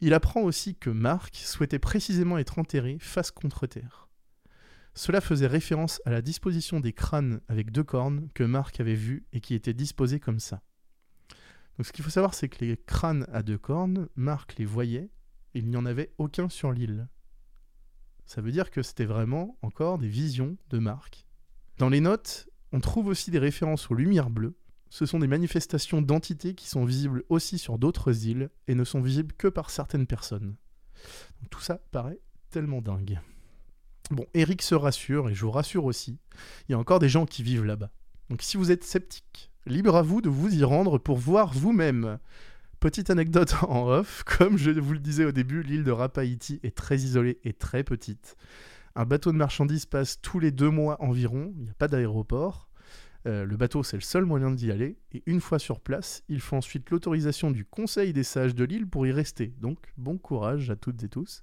Il 0.00 0.12
apprend 0.12 0.42
aussi 0.42 0.74
que 0.74 0.90
Marc 0.90 1.36
souhaitait 1.36 1.78
précisément 1.78 2.38
être 2.38 2.58
enterré 2.58 2.98
face 3.00 3.30
contre 3.30 3.66
terre. 3.66 4.08
Cela 4.94 5.20
faisait 5.20 5.46
référence 5.46 6.00
à 6.06 6.10
la 6.10 6.22
disposition 6.22 6.80
des 6.80 6.92
crânes 6.92 7.40
avec 7.48 7.70
deux 7.70 7.84
cornes 7.84 8.28
que 8.34 8.44
Marc 8.44 8.80
avait 8.80 8.94
vus 8.94 9.26
et 9.32 9.40
qui 9.40 9.54
étaient 9.54 9.74
disposés 9.74 10.20
comme 10.20 10.40
ça. 10.40 10.62
Donc 11.76 11.86
ce 11.86 11.92
qu'il 11.92 12.04
faut 12.04 12.10
savoir, 12.10 12.34
c'est 12.34 12.48
que 12.48 12.64
les 12.64 12.76
crânes 12.76 13.26
à 13.32 13.42
deux 13.42 13.58
cornes, 13.58 14.08
Marc 14.16 14.56
les 14.56 14.64
voyait, 14.64 15.10
il 15.54 15.68
n'y 15.68 15.76
en 15.76 15.86
avait 15.86 16.12
aucun 16.18 16.48
sur 16.48 16.72
l'île. 16.72 17.08
Ça 18.26 18.40
veut 18.40 18.50
dire 18.50 18.70
que 18.70 18.82
c'était 18.82 19.04
vraiment 19.04 19.56
encore 19.62 19.98
des 19.98 20.08
visions 20.08 20.56
de 20.70 20.78
Marc. 20.78 21.26
Dans 21.78 21.88
les 21.88 22.00
notes, 22.00 22.48
on 22.72 22.80
trouve 22.80 23.06
aussi 23.06 23.30
des 23.30 23.38
références 23.38 23.90
aux 23.90 23.94
lumières 23.94 24.30
bleues. 24.30 24.56
Ce 24.90 25.06
sont 25.06 25.18
des 25.18 25.26
manifestations 25.26 26.02
d'entités 26.02 26.54
qui 26.54 26.68
sont 26.68 26.84
visibles 26.84 27.24
aussi 27.28 27.58
sur 27.58 27.78
d'autres 27.78 28.26
îles 28.26 28.50
et 28.68 28.74
ne 28.74 28.84
sont 28.84 29.00
visibles 29.00 29.34
que 29.36 29.48
par 29.48 29.70
certaines 29.70 30.06
personnes. 30.06 30.56
Tout 31.50 31.60
ça 31.60 31.80
paraît 31.90 32.20
tellement 32.50 32.80
dingue. 32.80 33.20
Bon, 34.10 34.24
Eric 34.34 34.62
se 34.62 34.74
rassure 34.74 35.28
et 35.28 35.34
je 35.34 35.44
vous 35.44 35.50
rassure 35.50 35.84
aussi. 35.84 36.18
Il 36.68 36.72
y 36.72 36.74
a 36.74 36.78
encore 36.78 37.00
des 37.00 37.08
gens 37.08 37.26
qui 37.26 37.42
vivent 37.42 37.64
là-bas. 37.64 37.90
Donc 38.30 38.42
si 38.42 38.56
vous 38.56 38.70
êtes 38.70 38.84
sceptique, 38.84 39.50
libre 39.66 39.96
à 39.96 40.02
vous 40.02 40.20
de 40.20 40.28
vous 40.28 40.54
y 40.54 40.62
rendre 40.62 40.98
pour 40.98 41.18
voir 41.18 41.52
vous-même. 41.52 42.18
Petite 42.78 43.10
anecdote 43.10 43.54
en 43.68 43.88
off, 43.88 44.22
comme 44.24 44.58
je 44.58 44.70
vous 44.70 44.92
le 44.92 45.00
disais 45.00 45.24
au 45.24 45.32
début, 45.32 45.62
l'île 45.62 45.84
de 45.84 45.90
Rapaïti 45.90 46.60
est 46.62 46.76
très 46.76 46.98
isolée 46.98 47.40
et 47.42 47.52
très 47.52 47.82
petite. 47.82 48.36
Un 48.94 49.04
bateau 49.04 49.32
de 49.32 49.36
marchandises 49.36 49.86
passe 49.86 50.20
tous 50.20 50.38
les 50.38 50.50
deux 50.50 50.70
mois 50.70 51.02
environ, 51.02 51.52
il 51.56 51.64
n'y 51.64 51.70
a 51.70 51.74
pas 51.74 51.88
d'aéroport. 51.88 52.65
Euh, 53.26 53.44
le 53.44 53.56
bateau, 53.56 53.82
c'est 53.82 53.96
le 53.96 54.02
seul 54.02 54.24
moyen 54.24 54.52
d'y 54.52 54.70
aller, 54.70 54.96
et 55.12 55.22
une 55.26 55.40
fois 55.40 55.58
sur 55.58 55.80
place, 55.80 56.22
il 56.28 56.40
faut 56.40 56.56
ensuite 56.56 56.90
l'autorisation 56.90 57.50
du 57.50 57.64
Conseil 57.64 58.12
des 58.12 58.22
sages 58.22 58.54
de 58.54 58.64
l'île 58.64 58.86
pour 58.86 59.06
y 59.06 59.10
rester. 59.10 59.52
Donc, 59.60 59.78
bon 59.96 60.16
courage 60.16 60.70
à 60.70 60.76
toutes 60.76 61.02
et 61.02 61.08
tous. 61.08 61.42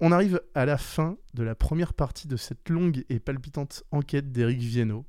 On 0.00 0.12
arrive 0.12 0.40
à 0.54 0.64
la 0.64 0.76
fin 0.76 1.16
de 1.34 1.42
la 1.44 1.54
première 1.54 1.94
partie 1.94 2.26
de 2.26 2.36
cette 2.36 2.68
longue 2.68 3.04
et 3.08 3.20
palpitante 3.20 3.84
enquête 3.92 4.32
d'Éric 4.32 4.60
Viennot. 4.60 5.04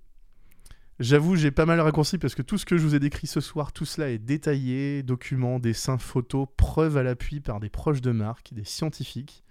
J'avoue, 1.00 1.36
j'ai 1.36 1.52
pas 1.52 1.66
mal 1.66 1.80
raccourci 1.80 2.18
parce 2.18 2.36
que 2.36 2.42
tout 2.42 2.58
ce 2.58 2.66
que 2.66 2.78
je 2.78 2.84
vous 2.84 2.94
ai 2.94 3.00
décrit 3.00 3.28
ce 3.28 3.40
soir, 3.40 3.72
tout 3.72 3.86
cela 3.86 4.10
est 4.10 4.18
détaillé, 4.18 5.02
documents, 5.02 5.60
dessins, 5.60 5.98
photos, 5.98 6.48
preuves 6.58 6.98
à 6.98 7.04
l'appui 7.04 7.40
par 7.40 7.60
des 7.60 7.70
proches 7.70 8.02
de 8.02 8.12
Marc, 8.12 8.54
des 8.54 8.66
scientifiques. 8.66 9.44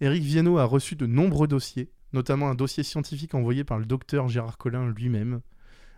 Éric 0.00 0.24
Viennot 0.24 0.58
a 0.58 0.64
reçu 0.64 0.96
de 0.96 1.06
nombreux 1.06 1.46
dossiers, 1.46 1.92
notamment 2.12 2.50
un 2.50 2.54
dossier 2.54 2.82
scientifique 2.82 3.34
envoyé 3.34 3.64
par 3.64 3.78
le 3.78 3.86
docteur 3.86 4.28
Gérard 4.28 4.58
Collin 4.58 4.90
lui-même, 4.90 5.40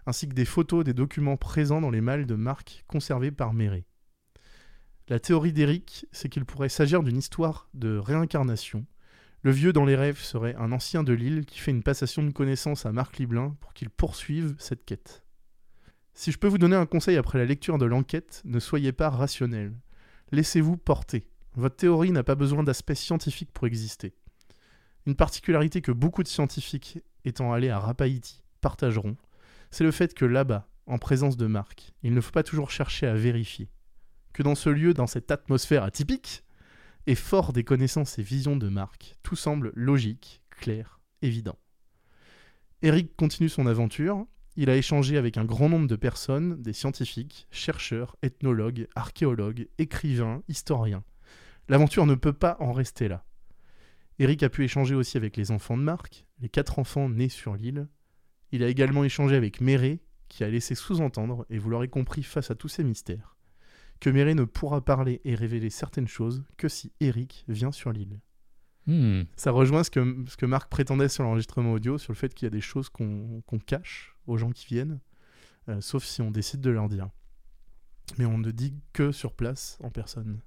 ainsi 0.07 0.29
que 0.29 0.35
des 0.35 0.45
photos 0.45 0.85
des 0.85 0.95
documents 0.95 1.37
présents 1.37 1.81
dans 1.81 1.91
les 1.91 2.01
malles 2.01 2.27
de 2.27 2.35
Marc 2.35 2.85
conservés 2.87 3.31
par 3.31 3.53
Méret. 3.53 3.85
La 5.09 5.21
théorie 5.21 5.53
d'Éric, 5.53 6.07
c'est 6.13 6.29
qu'il 6.29 6.45
pourrait 6.45 6.69
s'agir 6.69 7.03
d'une 7.03 7.19
histoire 7.19 7.69
de 7.75 7.99
réincarnation, 7.99 8.87
le 9.45 9.51
vieux 9.51 9.75
dans 9.75 9.85
les 9.85 9.95
rêves 9.95 10.21
serait 10.21 10.55
un 10.55 10.73
ancien 10.73 11.03
de 11.03 11.13
l'île 11.13 11.45
qui 11.45 11.59
fait 11.59 11.71
une 11.71 11.83
passation 11.83 12.23
de 12.23 12.31
connaissances 12.31 12.87
à 12.87 12.93
Marc 12.93 13.19
Liblin 13.19 13.55
pour 13.61 13.75
qu'il 13.75 13.91
poursuive 13.91 14.55
cette 14.59 14.87
quête. 14.87 15.23
Si 16.15 16.33
je 16.33 16.39
peux 16.39 16.49
vous 16.49 16.57
donner 16.57 16.77
un 16.77 16.87
conseil 16.87 17.19
après 17.19 17.37
la 17.37 17.45
lecture 17.45 17.77
de 17.77 17.85
l'enquête, 17.85 18.41
ne 18.47 18.59
soyez 18.59 18.93
pas 18.93 19.11
rationnel. 19.11 19.75
Laissez-vous 20.33 20.79
porter. 20.79 21.29
Votre 21.57 21.77
théorie 21.77 22.11
n'a 22.11 22.23
pas 22.23 22.37
besoin 22.37 22.63
d'aspect 22.63 22.95
scientifique 22.95 23.53
pour 23.53 23.67
exister. 23.67 24.15
Une 25.05 25.15
particularité 25.15 25.83
que 25.83 25.93
beaucoup 25.93 26.23
de 26.23 26.29
scientifiques 26.29 27.01
étant 27.27 27.53
allés 27.53 27.69
à 27.69 27.79
Rapaïti 27.79 28.43
partageront, 28.63 29.19
c'est 29.75 29.85
le 29.85 29.91
fait 29.91 30.15
que 30.15 30.25
là-bas, 30.25 30.69
en 30.87 30.99
présence 30.99 31.37
de 31.37 31.47
Marc, 31.47 31.93
il 32.05 32.15
ne 32.15 32.21
faut 32.21 32.31
pas 32.31 32.45
toujours 32.45 32.71
chercher 32.71 33.09
à 33.09 33.15
vérifier. 33.15 33.69
Que 34.33 34.45
dans 34.45 34.55
ce 34.55 34.71
lieu, 34.71 34.95
dans 34.95 35.09
cette 35.09 35.33
atmosphère 35.33 35.83
atypique, 35.83 36.45
et 37.07 37.17
fort 37.17 37.53
des 37.53 37.65
connaissances 37.65 38.19
et 38.19 38.23
visions 38.23 38.57
de 38.57 38.69
Marc, 38.69 39.17
tout 39.25 39.37
semble 39.37 39.73
logique, 39.75 40.43
clair, 40.51 41.01
évident. 41.23 41.59
Eric 42.83 43.17
continue 43.17 43.49
son 43.49 43.67
aventure. 43.67 44.25
Il 44.57 44.71
a 44.71 44.77
échangé 44.77 45.19
avec 45.19 45.37
un 45.37 45.45
grand 45.45 45.69
nombre 45.69 45.89
de 45.89 45.97
personnes, 45.97 46.63
des 46.63 46.73
scientifiques, 46.73 47.49
chercheurs, 47.51 48.17
ethnologues, 48.23 48.87
archéologues, 48.95 49.69
écrivains, 49.79 50.43
historiens. 50.49 51.03
L'aventure 51.69 52.07
ne 52.07 52.15
peut 52.15 52.33
pas 52.33 52.57
en 52.61 52.73
rester 52.73 53.09
là. 53.09 53.25
Eric 54.21 54.45
a 54.45 54.49
pu 54.49 54.65
échanger 54.65 54.95
aussi 54.95 55.17
avec 55.17 55.37
les 55.37 55.51
enfants 55.51 55.77
de 55.77 55.83
Marc, 55.83 56.27
les 56.39 56.49
quatre 56.49 56.79
enfants 56.79 57.09
nés 57.09 57.29
sur 57.29 57.57
l'île. 57.57 57.89
Il 58.53 58.63
a 58.63 58.69
également 58.69 59.05
échangé 59.05 59.37
avec 59.37 59.61
Méré, 59.61 60.01
qui 60.29 60.45
a 60.45 60.49
laissé 60.49 60.75
sous-entendre, 60.75 61.47
et 61.51 61.59
vous 61.59 61.71
l'aurez 61.71 61.89
compris 61.89 62.23
face 62.23 62.51
à 62.51 62.55
tous 62.55 62.69
ces 62.69 62.85
mystères, 62.85 63.37
que 64.01 64.11
Méré 64.11 64.35
ne 64.35 64.45
pourra 64.45 64.85
parler 64.85 65.21
et 65.25 65.35
révéler 65.35 65.71
certaines 65.71 66.09
choses 66.09 66.45
que 66.57 66.69
si 66.69 66.93
Eric 67.01 67.45
vient 67.49 67.73
sur 67.73 67.93
l'île. 67.93 68.21
Hmm. 68.87 69.23
Ça 69.37 69.51
rejoint 69.51 69.83
ce 69.83 69.91
que, 69.91 70.25
ce 70.29 70.37
que 70.37 70.47
Marc 70.47 70.71
prétendait 70.71 71.09
sur 71.09 71.25
l'enregistrement 71.25 71.73
audio, 71.73 71.97
sur 71.99 72.13
le 72.13 72.17
fait 72.19 72.35
qu'il 72.35 72.47
y 72.47 72.49
a 72.49 72.51
des 72.51 72.61
choses 72.61 72.89
qu'on 72.91 73.43
cache 73.67 74.15
aux 74.27 74.37
gens 74.37 74.51
qui 74.51 74.67
viennent, 74.67 75.01
euh, 75.69 75.81
sauf 75.81 76.05
si 76.05 76.21
on 76.21 76.31
décide 76.31 76.61
de 76.61 76.71
leur 76.71 76.89
dire. 76.89 77.09
Mais 78.19 78.27
on 78.27 78.37
ne 78.37 78.51
dit 78.51 78.75
que 78.93 79.13
sur 79.13 79.33
place, 79.33 79.79
en 79.83 79.91
personne. 79.91 80.41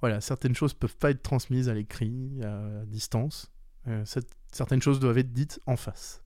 Voilà, 0.00 0.20
certaines 0.20 0.54
choses 0.54 0.74
peuvent 0.74 0.98
pas 0.98 1.10
être 1.10 1.22
transmises 1.22 1.70
à 1.70 1.74
l'écrit, 1.74 2.42
à 2.42 2.84
distance. 2.84 3.50
Euh, 3.88 4.04
cette- 4.04 4.36
certaines 4.52 4.82
choses 4.82 5.00
doivent 5.00 5.16
être 5.16 5.32
dites 5.32 5.58
en 5.64 5.76
face. 5.76 6.22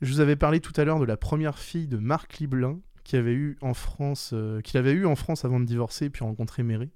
Je 0.00 0.12
vous 0.12 0.20
avais 0.20 0.36
parlé 0.36 0.60
tout 0.60 0.72
à 0.76 0.84
l'heure 0.84 1.00
de 1.00 1.04
la 1.04 1.16
première 1.16 1.58
fille 1.58 1.88
de 1.88 1.96
Marc 1.96 2.38
Liblin, 2.38 2.78
qui 3.02 3.16
avait 3.16 3.34
eu 3.34 3.56
en 3.60 3.74
France, 3.74 4.30
euh, 4.32 4.60
qu'il 4.60 4.78
avait 4.78 4.92
eu 4.92 5.06
en 5.06 5.16
France 5.16 5.44
avant 5.44 5.58
de 5.58 5.64
divorcer 5.64 6.08
puis 6.10 6.24
rencontrer 6.24 6.62
Méré, 6.62 6.90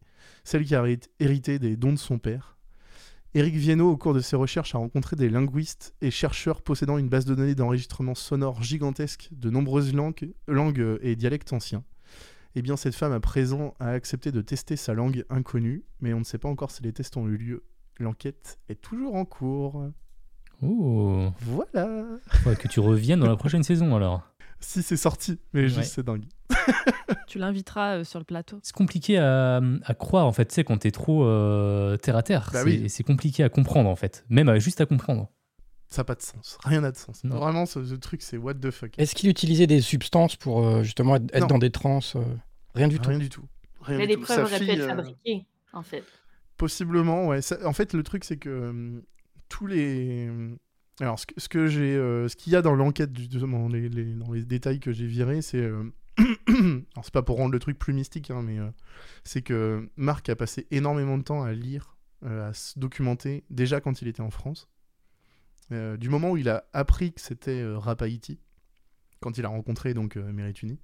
celle 0.44 0.64
qui 0.64 0.74
a 0.74 0.82
hérit- 0.82 1.09
hérité 1.18 1.59
des 1.59 1.76
dons 1.76 1.92
de 1.92 1.98
son 1.98 2.18
père. 2.18 2.59
Éric 3.34 3.55
Viennot, 3.55 3.90
au 3.90 3.96
cours 3.96 4.12
de 4.12 4.20
ses 4.20 4.36
recherches, 4.36 4.74
a 4.74 4.78
rencontré 4.78 5.16
des 5.16 5.30
linguistes 5.30 5.94
et 6.03 6.11
chercheurs 6.11 6.61
possédant 6.61 6.98
une 6.98 7.09
base 7.09 7.24
de 7.24 7.34
données 7.34 7.55
d'enregistrement 7.55 8.14
sonore 8.14 8.62
gigantesque 8.62 9.30
de 9.32 9.48
nombreuses 9.48 9.94
langues 9.94 10.98
et 11.00 11.16
dialectes 11.16 11.53
anciens. 11.55 11.82
Eh 12.55 12.61
bien, 12.61 12.76
cette 12.76 12.94
femme 12.94 13.12
à 13.12 13.20
présent 13.20 13.74
a 13.80 13.88
accepté 13.88 14.30
de 14.32 14.42
tester 14.42 14.76
sa 14.76 14.92
langue 14.92 15.24
inconnue, 15.30 15.82
mais 16.00 16.12
on 16.12 16.18
ne 16.18 16.24
sait 16.24 16.36
pas 16.36 16.50
encore 16.50 16.70
si 16.70 16.82
les 16.82 16.92
tests 16.92 17.16
ont 17.16 17.26
eu 17.26 17.38
lieu. 17.38 17.64
L'enquête 17.98 18.59
est 18.68 18.80
toujours 18.82 19.14
en 19.14 19.24
cours. 19.24 19.82
Oh, 20.62 21.28
Voilà 21.40 22.54
que 22.58 22.68
tu 22.68 22.80
reviennes 22.80 23.20
dans 23.20 23.28
la 23.28 23.36
prochaine 23.36 23.62
saison 23.62 23.94
alors. 23.96 24.22
Si 24.60 24.82
c'est 24.82 24.96
sorti, 24.96 25.38
mais 25.52 25.68
juste 25.68 25.92
c'est 25.94 26.04
dingue. 26.04 26.24
Tu 27.26 27.38
l'inviteras 27.38 27.96
euh, 27.98 28.04
sur 28.04 28.18
le 28.18 28.24
plateau. 28.26 28.58
C'est 28.62 28.74
compliqué 28.74 29.16
à, 29.18 29.60
à 29.84 29.94
croire 29.94 30.26
en 30.26 30.32
fait, 30.32 30.44
tu 30.46 30.54
sais, 30.54 30.64
quand 30.64 30.76
t'es 30.78 30.90
trop 30.90 31.24
euh, 31.24 31.96
terre 31.96 32.16
à 32.16 32.22
terre. 32.22 32.50
Bah 32.52 32.60
c'est 32.60 32.64
oui. 32.66 32.90
c'est 32.90 33.02
compliqué 33.02 33.42
à 33.42 33.48
comprendre 33.48 33.88
en 33.88 33.96
fait, 33.96 34.24
même 34.28 34.48
à- 34.50 34.58
juste 34.58 34.80
à 34.80 34.86
comprendre. 34.86 35.28
Ça 35.88 36.00
n'a 36.02 36.04
pas 36.04 36.14
de 36.14 36.20
sens. 36.22 36.58
Rien 36.64 36.82
n'a 36.82 36.90
de 36.92 36.96
sens. 36.96 37.24
Non. 37.24 37.36
Vraiment, 37.36 37.64
ce, 37.66 37.84
ce 37.84 37.94
truc, 37.94 38.22
c'est 38.22 38.36
what 38.36 38.54
the 38.54 38.70
fuck. 38.70 38.92
Est-ce 38.98 39.14
qu'il 39.14 39.28
utilisait 39.30 39.66
des 39.66 39.80
substances 39.80 40.36
pour 40.36 40.64
euh, 40.66 40.82
justement 40.82 41.16
être, 41.16 41.46
dans 41.48 41.58
des 41.58 41.70
trans 41.70 42.00
Rien 42.74 42.88
du 42.88 42.98
tout. 43.00 43.08
Rien 43.08 43.18
du 43.18 43.28
tout. 43.30 43.44
Rien 43.80 43.98
Mais 43.98 44.04
du 44.06 44.10
les 44.10 44.16
tout. 44.16 44.22
preuves 44.22 44.44
auraient 44.44 44.58
pu 44.58 44.70
être 44.70 44.80
euh, 44.82 44.88
fabriquées, 44.88 45.46
en 45.72 45.82
fait. 45.82 46.04
Possiblement, 46.56 47.26
ouais. 47.26 47.42
Ça- 47.42 47.58
en 47.66 47.72
fait, 47.72 47.94
le 47.94 48.02
truc, 48.02 48.24
c'est 48.24 48.36
que 48.36 48.48
euh, 48.48 49.00
tous 49.53 49.66
les. 49.66 50.30
Alors, 51.00 51.18
ce 51.18 51.66
j'ai, 51.68 51.94
euh, 51.94 52.26
ce 52.28 52.36
qu'il 52.36 52.53
y 52.55 52.57
a 52.57 52.62
dans 52.62 52.74
l'enquête, 52.74 53.12
dans 53.12 53.68
les 53.68 54.44
détails 54.44 54.80
que 54.80 54.92
j'ai 54.92 55.07
virés, 55.07 55.42
c'est. 55.42 55.59
euh, 55.59 55.92
Alors, 56.48 57.05
c'est 57.05 57.12
pas 57.12 57.22
pour 57.22 57.36
rendre 57.36 57.53
le 57.53 57.59
truc 57.59 57.78
plus 57.78 57.92
mystique, 57.92 58.30
hein, 58.30 58.42
mais 58.42 58.59
euh, 58.59 58.70
c'est 59.24 59.42
que 59.42 59.90
Marc 59.96 60.30
a 60.30 60.36
passé 60.36 60.66
énormément 60.70 61.18
de 61.18 61.22
temps 61.22 61.42
à 61.42 61.53
lire, 61.53 61.96
à 62.24 62.55
se 62.55 62.78
documenter, 62.78 63.44
déjà 63.50 63.80
quand 63.80 64.00
il 64.00 64.09
était 64.09 64.22
en 64.22 64.30
France. 64.30 64.68
Du 65.70 66.11
moment 66.11 66.32
où 66.32 66.36
il 66.36 66.50
a 66.50 66.64
appris 66.74 67.14
que 67.14 67.20
c'était 67.20 67.64
Rapaïti, 67.64 68.38
quand 69.20 69.38
il 69.38 69.46
a 69.46 69.48
rencontré 69.48 69.94
donc 69.94 70.16
Mérituni, 70.16 70.78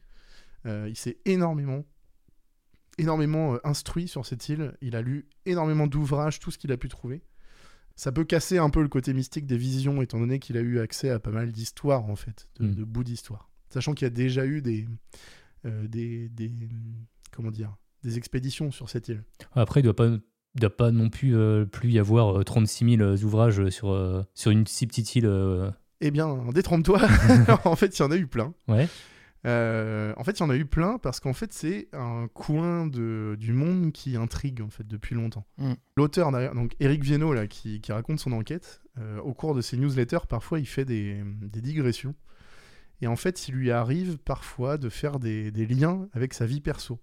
euh, 0.65 0.87
il 0.89 0.97
s'est 0.97 1.19
énormément 1.27 1.85
énormément 2.97 3.59
instruit 3.65 4.09
sur 4.09 4.27
cette 4.27 4.49
île. 4.49 4.77
Il 4.81 4.97
a 4.97 5.03
lu 5.03 5.29
énormément 5.47 5.87
d'ouvrages, 5.87 6.41
tout 6.41 6.51
ce 6.51 6.59
qu'il 6.59 6.73
a 6.73 6.77
pu 6.77 6.89
trouver. 6.89 7.23
Ça 8.01 8.13
peut 8.13 8.23
casser 8.25 8.59
un 8.59 8.71
peu 8.71 8.81
le 8.81 8.89
côté 8.89 9.13
mystique 9.13 9.45
des 9.45 9.57
visions, 9.59 10.01
étant 10.03 10.21
donné 10.21 10.39
qu'il 10.39 10.57
a 10.57 10.61
eu 10.61 10.79
accès 10.79 11.11
à 11.11 11.19
pas 11.19 11.33
mal 11.33 11.51
d'histoires, 11.51 12.05
en 12.05 12.15
fait, 12.15 12.49
de, 12.61 12.67
Mm. 12.69 12.75
de 12.77 12.85
bouts 12.85 13.03
d'histoire. 13.03 13.51
Sachant 13.71 13.93
qu'il 13.93 14.07
y 14.07 14.11
a 14.11 14.11
déjà 14.11 14.47
eu 14.47 14.63
des, 14.63 14.87
euh, 15.67 15.89
des, 15.89 16.29
des- 16.29 16.53
Comment 17.33 17.51
dire 17.51 17.75
Des 18.05 18.17
expéditions 18.17 18.71
sur 18.71 18.89
cette 18.89 19.09
île. 19.09 19.25
Après, 19.53 19.81
il 19.81 19.83
doit 19.83 19.97
pas, 19.97 20.07
il 20.07 20.21
doit 20.61 20.77
pas 20.77 20.93
non 20.93 21.11
plus, 21.11 21.37
euh, 21.37 21.65
plus 21.67 21.91
y 21.91 21.99
avoir 21.99 22.39
euh, 22.39 22.45
36 22.45 22.97
000 22.97 23.03
ouvrages 23.25 23.69
sur, 23.71 23.91
euh, 23.91 24.23
sur 24.33 24.53
une 24.53 24.65
si 24.67 24.87
petite 24.87 25.17
île. 25.17 25.27
euh, 25.27 25.69
Eh 26.01 26.13
bien, 26.13 26.37
détrompe-toi 26.55 27.01
En 27.65 27.75
fait, 27.75 27.99
il 27.99 28.01
y 28.01 28.05
en 28.05 28.11
a 28.13 28.17
eu 28.17 28.29
plein. 28.29 28.55
Ouais. 28.69 28.89
Euh, 29.47 30.13
en 30.17 30.25
fait, 30.25 30.33
il 30.33 30.41
y 30.41 30.43
en 30.43 30.51
a 30.51 30.57
eu 30.57 30.65
plein 30.65 30.99
parce 30.99 31.21
qu'en 31.21 31.33
fait, 31.33 31.53
c'est 31.53 31.89
un 31.93 32.29
coin 32.29 32.87
de, 32.87 33.37
du 33.39 33.53
monde 33.53 33.93
qui 33.93 34.17
intrigue 34.17 34.61
en 34.61 34.71
fait 34.71 34.87
depuis 34.87 35.15
longtemps. 35.15 35.47
Mm. 35.59 35.75
L'auteur 35.97 36.33
derrière, 36.33 36.55
donc 36.55 36.75
Eric 36.81 37.05
Viennot 37.05 37.33
là, 37.33 37.47
qui, 37.47 37.81
qui 37.81 37.93
raconte 37.93 38.19
son 38.19 38.33
enquête, 38.33 38.83
euh, 38.99 39.21
au 39.21 39.35
cours 39.35 39.55
de 39.55 39.61
ses 39.61 39.77
newsletters, 39.77 40.27
parfois 40.29 40.59
il 40.59 40.67
fait 40.67 40.85
des, 40.85 41.23
des 41.25 41.61
digressions. 41.61 42.15
Et 43.01 43.07
en 43.07 43.17
fait, 43.17 43.47
il 43.49 43.55
lui 43.55 43.71
arrive 43.71 44.19
parfois 44.19 44.77
de 44.77 44.89
faire 44.89 45.21
des, 45.21 45.53
des 45.53 45.67
liens 45.67 46.09
avec 46.13 46.35
sa 46.35 46.47
vie 46.47 46.61
perso. 46.61 46.99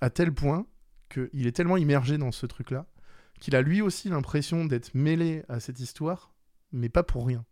À 0.00 0.10
tel 0.10 0.32
point 0.32 0.66
qu'il 1.08 1.46
est 1.46 1.52
tellement 1.52 1.76
immergé 1.76 2.18
dans 2.18 2.32
ce 2.32 2.44
truc-là 2.44 2.86
qu'il 3.38 3.54
a 3.56 3.62
lui 3.62 3.80
aussi 3.82 4.08
l'impression 4.08 4.64
d'être 4.64 4.94
mêlé 4.94 5.44
à 5.48 5.60
cette 5.60 5.80
histoire, 5.80 6.32
mais 6.72 6.88
pas 6.88 7.02
pour 7.02 7.26
rien. 7.26 7.44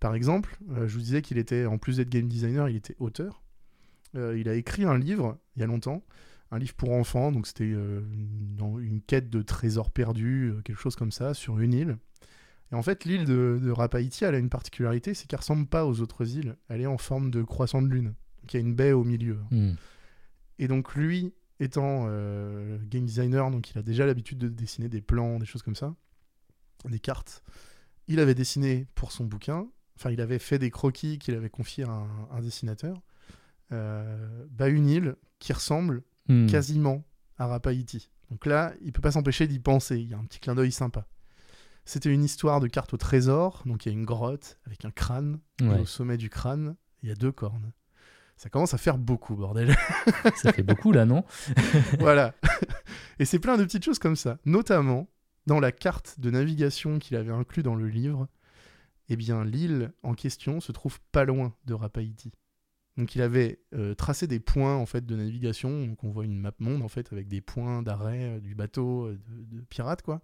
Par 0.00 0.14
exemple, 0.14 0.58
euh, 0.70 0.88
je 0.88 0.94
vous 0.94 1.00
disais 1.00 1.22
qu'il 1.22 1.38
était, 1.38 1.66
en 1.66 1.78
plus 1.78 1.98
d'être 1.98 2.08
game 2.08 2.26
designer, 2.26 2.68
il 2.68 2.76
était 2.76 2.96
auteur. 2.98 3.42
Euh, 4.16 4.36
il 4.38 4.48
a 4.48 4.54
écrit 4.54 4.84
un 4.84 4.98
livre 4.98 5.38
il 5.54 5.60
y 5.60 5.62
a 5.62 5.66
longtemps, 5.66 6.02
un 6.50 6.58
livre 6.58 6.74
pour 6.74 6.92
enfants, 6.92 7.30
donc 7.30 7.46
c'était 7.46 7.64
euh, 7.64 8.00
une, 8.12 8.80
une 8.80 9.00
quête 9.02 9.30
de 9.30 9.42
trésors 9.42 9.90
perdus, 9.90 10.54
quelque 10.64 10.80
chose 10.80 10.96
comme 10.96 11.12
ça, 11.12 11.34
sur 11.34 11.60
une 11.60 11.74
île. 11.74 11.98
Et 12.72 12.74
en 12.74 12.82
fait, 12.82 13.04
l'île 13.04 13.24
de, 13.24 13.60
de 13.62 13.70
Rapaïti, 13.70 14.24
elle 14.24 14.34
a 14.34 14.38
une 14.38 14.48
particularité, 14.48 15.14
c'est 15.14 15.26
qu'elle 15.26 15.40
ressemble 15.40 15.66
pas 15.66 15.86
aux 15.86 16.00
autres 16.00 16.36
îles. 16.36 16.56
Elle 16.68 16.80
est 16.80 16.86
en 16.86 16.98
forme 16.98 17.30
de 17.30 17.42
croissant 17.42 17.82
de 17.82 17.88
lune. 17.88 18.14
Donc 18.40 18.54
il 18.54 18.56
y 18.56 18.58
a 18.58 18.60
une 18.60 18.74
baie 18.74 18.92
au 18.92 19.04
milieu. 19.04 19.38
Hmm. 19.50 19.72
Et 20.58 20.68
donc 20.68 20.94
lui, 20.94 21.32
étant 21.58 22.06
euh, 22.08 22.78
game 22.86 23.04
designer, 23.04 23.50
donc 23.50 23.70
il 23.70 23.78
a 23.78 23.82
déjà 23.82 24.06
l'habitude 24.06 24.38
de 24.38 24.48
dessiner 24.48 24.88
des 24.88 25.00
plans, 25.00 25.38
des 25.38 25.46
choses 25.46 25.62
comme 25.62 25.74
ça, 25.74 25.94
des 26.88 26.98
cartes. 26.98 27.42
Il 28.08 28.20
avait 28.20 28.34
dessiné 28.34 28.86
pour 28.94 29.12
son 29.12 29.24
bouquin, 29.24 29.68
enfin 30.00 30.10
il 30.10 30.20
avait 30.22 30.38
fait 30.38 30.58
des 30.58 30.70
croquis 30.70 31.18
qu'il 31.18 31.34
avait 31.34 31.50
confiés 31.50 31.84
à 31.84 31.90
un, 31.90 32.08
un 32.32 32.40
dessinateur, 32.40 33.02
euh, 33.72 34.46
bah, 34.50 34.68
une 34.68 34.88
île 34.88 35.16
qui 35.38 35.52
ressemble 35.52 36.02
Hmm. 36.30 36.46
quasiment 36.46 37.02
à 37.38 37.48
Rapaïti. 37.48 38.08
Donc 38.30 38.46
là, 38.46 38.72
il 38.82 38.92
peut 38.92 39.00
pas 39.00 39.10
s'empêcher 39.10 39.48
d'y 39.48 39.58
penser, 39.58 39.98
il 39.98 40.08
y 40.08 40.14
a 40.14 40.18
un 40.18 40.24
petit 40.24 40.38
clin 40.38 40.54
d'œil 40.54 40.70
sympa. 40.70 41.08
C'était 41.84 42.12
une 42.12 42.22
histoire 42.22 42.60
de 42.60 42.68
carte 42.68 42.94
au 42.94 42.96
trésor, 42.98 43.62
donc 43.66 43.84
il 43.84 43.88
y 43.88 43.92
a 43.92 43.98
une 43.98 44.04
grotte 44.04 44.58
avec 44.64 44.84
un 44.84 44.92
crâne, 44.92 45.40
et 45.60 45.66
au 45.66 45.86
sommet 45.86 46.18
du 46.18 46.30
crâne, 46.30 46.76
il 47.02 47.08
y 47.08 47.12
a 47.12 47.16
deux 47.16 47.32
cornes. 47.32 47.72
Ça 48.36 48.48
commence 48.48 48.74
à 48.74 48.78
faire 48.78 48.96
beaucoup, 48.96 49.34
bordel. 49.34 49.74
ça 50.36 50.52
fait 50.52 50.62
beaucoup 50.62 50.92
là, 50.92 51.04
non? 51.04 51.24
Voilà. 51.98 52.34
Et 53.18 53.24
c'est 53.24 53.40
plein 53.40 53.56
de 53.56 53.64
petites 53.64 53.84
choses 53.84 53.98
comme 53.98 54.16
ça. 54.16 54.38
Notamment, 54.44 55.08
dans 55.46 55.58
la 55.58 55.72
carte 55.72 56.20
de 56.20 56.30
navigation 56.30 57.00
qu'il 57.00 57.16
avait 57.16 57.32
inclus 57.32 57.64
dans 57.64 57.74
le 57.74 57.88
livre, 57.88 58.28
eh 59.10 59.16
bien, 59.16 59.44
l'île 59.44 59.92
en 60.02 60.14
question 60.14 60.60
se 60.60 60.72
trouve 60.72 61.00
pas 61.12 61.24
loin 61.24 61.54
de 61.66 61.74
Rapaïti. 61.74 62.32
Donc 62.96 63.14
il 63.14 63.22
avait 63.22 63.60
euh, 63.74 63.94
tracé 63.94 64.26
des 64.26 64.40
points 64.40 64.76
en 64.76 64.86
fait 64.86 65.06
de 65.06 65.16
navigation, 65.16 65.86
donc 65.86 66.04
on 66.04 66.10
voit 66.10 66.24
une 66.24 66.38
map 66.38 66.52
monde 66.58 66.82
en 66.82 66.88
fait 66.88 67.12
avec 67.12 67.28
des 67.28 67.40
points 67.40 67.82
d'arrêt 67.82 68.36
euh, 68.36 68.40
du 68.40 68.54
bateau 68.54 69.06
euh, 69.06 69.18
de, 69.28 69.56
de 69.56 69.60
pirates 69.62 70.02
quoi. 70.02 70.22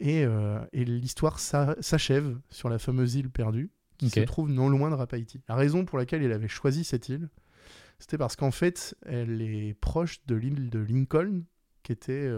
Et, 0.00 0.24
et 0.72 0.84
l'histoire 0.84 1.38
s'a- 1.38 1.76
s'achève 1.80 2.36
sur 2.50 2.68
la 2.68 2.80
fameuse 2.80 3.14
île 3.14 3.30
perdue 3.30 3.70
qui 3.98 4.10
se 4.10 4.18
trouve 4.26 4.50
non 4.50 4.68
loin 4.68 4.90
de 4.90 4.96
Rapaïti. 4.96 5.40
La 5.48 5.54
raison 5.54 5.84
pour 5.84 5.96
laquelle 5.96 6.24
il 6.24 6.32
avait 6.32 6.48
choisi 6.48 6.82
cette 6.82 7.08
île, 7.08 7.28
c'était 8.00 8.18
parce 8.18 8.34
qu'en 8.34 8.50
fait, 8.50 8.96
elle 9.06 9.40
est 9.40 9.74
proche 9.74 10.26
de 10.26 10.34
l'île 10.34 10.70
de 10.70 10.80
Lincoln, 10.80 11.44
qui 11.84 11.92
était 11.92 12.28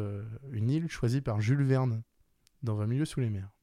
une 0.52 0.68
île 0.68 0.90
choisie 0.90 1.22
par 1.22 1.40
Jules 1.40 1.62
Verne 1.62 2.02
dans 2.62 2.80
Un 2.80 2.86
milieu 2.86 3.06
sous 3.06 3.20
les 3.20 3.30
mers. 3.30 3.53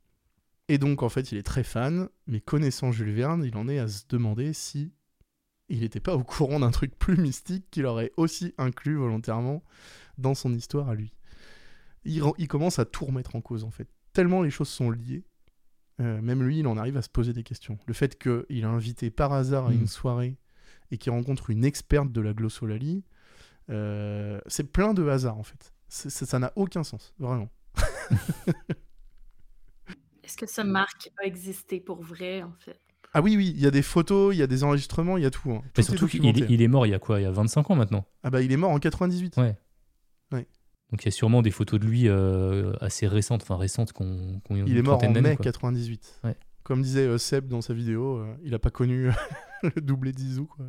Et 0.68 0.78
donc, 0.78 1.03
en 1.03 1.09
fait, 1.09 1.32
il 1.32 1.38
est 1.38 1.43
très 1.43 1.64
fan, 1.64 2.09
mais 2.28 2.39
connaissant 2.39 2.91
Jules 2.91 3.12
Verne, 3.12 3.43
il 3.43 3.57
en 3.57 3.68
est 3.68 3.80
à 3.80 3.88
se 3.88 4.03
demander 4.07 4.53
si 4.53 4.93
il 5.70 5.82
n'était 5.82 5.99
pas 5.99 6.16
au 6.16 6.24
courant 6.24 6.59
d'un 6.59 6.72
truc 6.72 6.97
plus 6.97 7.18
mystique 7.18 7.66
qu'il 7.72 7.86
aurait 7.86 8.12
aussi 8.18 8.53
inclus 8.57 8.95
volontairement 8.95 9.64
dans 10.18 10.36
son 10.36 10.53
histoire 10.53 10.89
à 10.89 10.95
lui. 10.95 11.14
Il, 12.03 12.47
commence 12.47 12.80
à 12.80 12.86
tout 12.86 13.05
remettre 13.05 13.36
en 13.36 13.41
cause, 13.41 13.64
en 13.64 13.72
fait. 13.72 13.88
Tellement 14.14 14.41
les 14.41 14.49
choses 14.49 14.70
sont 14.70 14.91
liées, 14.91 15.24
euh, 16.01 16.22
même 16.22 16.43
lui, 16.43 16.59
il 16.59 16.68
en 16.68 16.78
arrive 16.78 16.97
à 16.97 17.01
se 17.01 17.09
poser 17.09 17.32
des 17.32 17.43
questions. 17.43 17.78
Le 17.86 17.93
fait 17.93 18.18
qu'il 18.18 18.66
a 18.66 18.70
invité 18.70 19.12
par 19.12 19.34
hasard 19.34 19.68
à 19.68 19.70
Mm. 19.72 19.82
une 19.82 19.88
soirée 19.88 20.38
et 20.89 20.97
qu'il 20.97 21.12
rencontre 21.12 21.51
une 21.51 21.64
experte 21.64 22.12
de 22.12 22.22
la 22.22 22.34
glossolalie, 22.34 23.03
euh, 23.70 24.41
c'est 24.47 24.72
plein 24.72 24.93
de 24.93 25.07
hasard, 25.07 25.38
en 25.38 25.43
fait. 25.43 25.74
Ça 25.88 26.39
n'a 26.39 26.51
aucun 26.55 26.84
sens, 26.84 27.14
vraiment. 27.20 27.49
Est-ce 30.24 30.38
que 30.38 30.46
ce 30.48 30.62
marque 30.62 31.10
a 31.22 31.26
existé 31.26 31.80
pour 31.80 32.02
vrai, 32.02 32.44
en 32.44 32.54
fait? 32.60 32.80
Ah 33.14 33.22
oui, 33.22 33.36
oui, 33.36 33.52
il 33.56 33.62
y 33.62 33.68
a 33.68 33.72
des 33.72 33.82
photos, 33.82 34.34
il 34.34 34.40
y 34.40 34.42
a 34.44 34.48
des 34.48 34.64
enregistrements, 34.64 35.18
il 35.18 35.24
y 35.24 35.26
a 35.26 35.32
tout. 35.32 35.52
hein. 35.52 35.62
Mais 35.64 35.72
Tout 35.74 35.82
est 35.82 35.84
surtout 35.84 36.08
qu'il 36.08 36.22
documenté. 36.22 36.54
il 36.54 36.62
est 36.62 36.68
mort 36.70 36.86
il 36.86 36.92
y 36.92 36.94
a 36.94 37.00
quoi? 37.00 37.20
Il 37.20 37.24
y 37.24 37.26
a 37.26 37.32
25 37.32 37.70
ans 37.72 37.76
maintenant? 37.76 38.06
Ah 38.24 38.30
bah 38.30 38.42
il 38.42 38.52
est 38.54 38.58
mort 38.58 38.72
en 38.72 38.80
98. 38.80 39.36
Ouais. 39.38 39.58
Donc 40.32 41.04
il 41.04 41.06
y 41.06 41.08
a 41.08 41.12
sûrement 41.12 41.42
des 41.42 41.52
photos 41.52 41.80
de 41.80 41.86
lui 41.86 42.10
euh, 42.10 42.74
assez 42.82 43.08
récentes, 43.08 43.44
enfin 43.44 43.56
récentes 43.56 43.94
qu'on 43.94 44.42
qu'on 44.46 44.58
Il 44.58 44.76
est 44.78 44.82
mort 44.82 45.02
en 45.02 45.10
mai 45.10 45.36
quoi. 45.38 45.44
98. 45.46 46.20
Ouais. 46.26 46.36
Comme 46.64 46.82
disait 46.82 47.08
euh, 47.08 47.18
Seb 47.18 47.48
dans 47.48 47.62
sa 47.62 47.74
vidéo, 47.74 48.18
euh, 48.18 48.34
il 48.44 48.54
a 48.54 48.60
pas 48.60 48.72
connu 48.72 49.10
le 49.64 49.82
doublé 49.82 50.12
de 50.12 50.20
Zizou. 50.20 50.48
Quoi. 50.48 50.66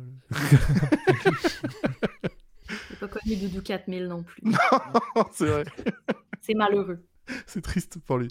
J'ai 2.89 2.95
pas 2.99 3.07
connu 3.07 3.35
Doudou 3.35 3.61
4000 3.61 4.07
non 4.07 4.23
plus. 4.23 4.41
c'est 5.33 5.45
vrai, 5.45 5.65
C'est 6.41 6.53
malheureux. 6.55 7.05
c'est 7.45 7.61
triste 7.61 7.99
pour 8.05 8.17
lui. 8.17 8.29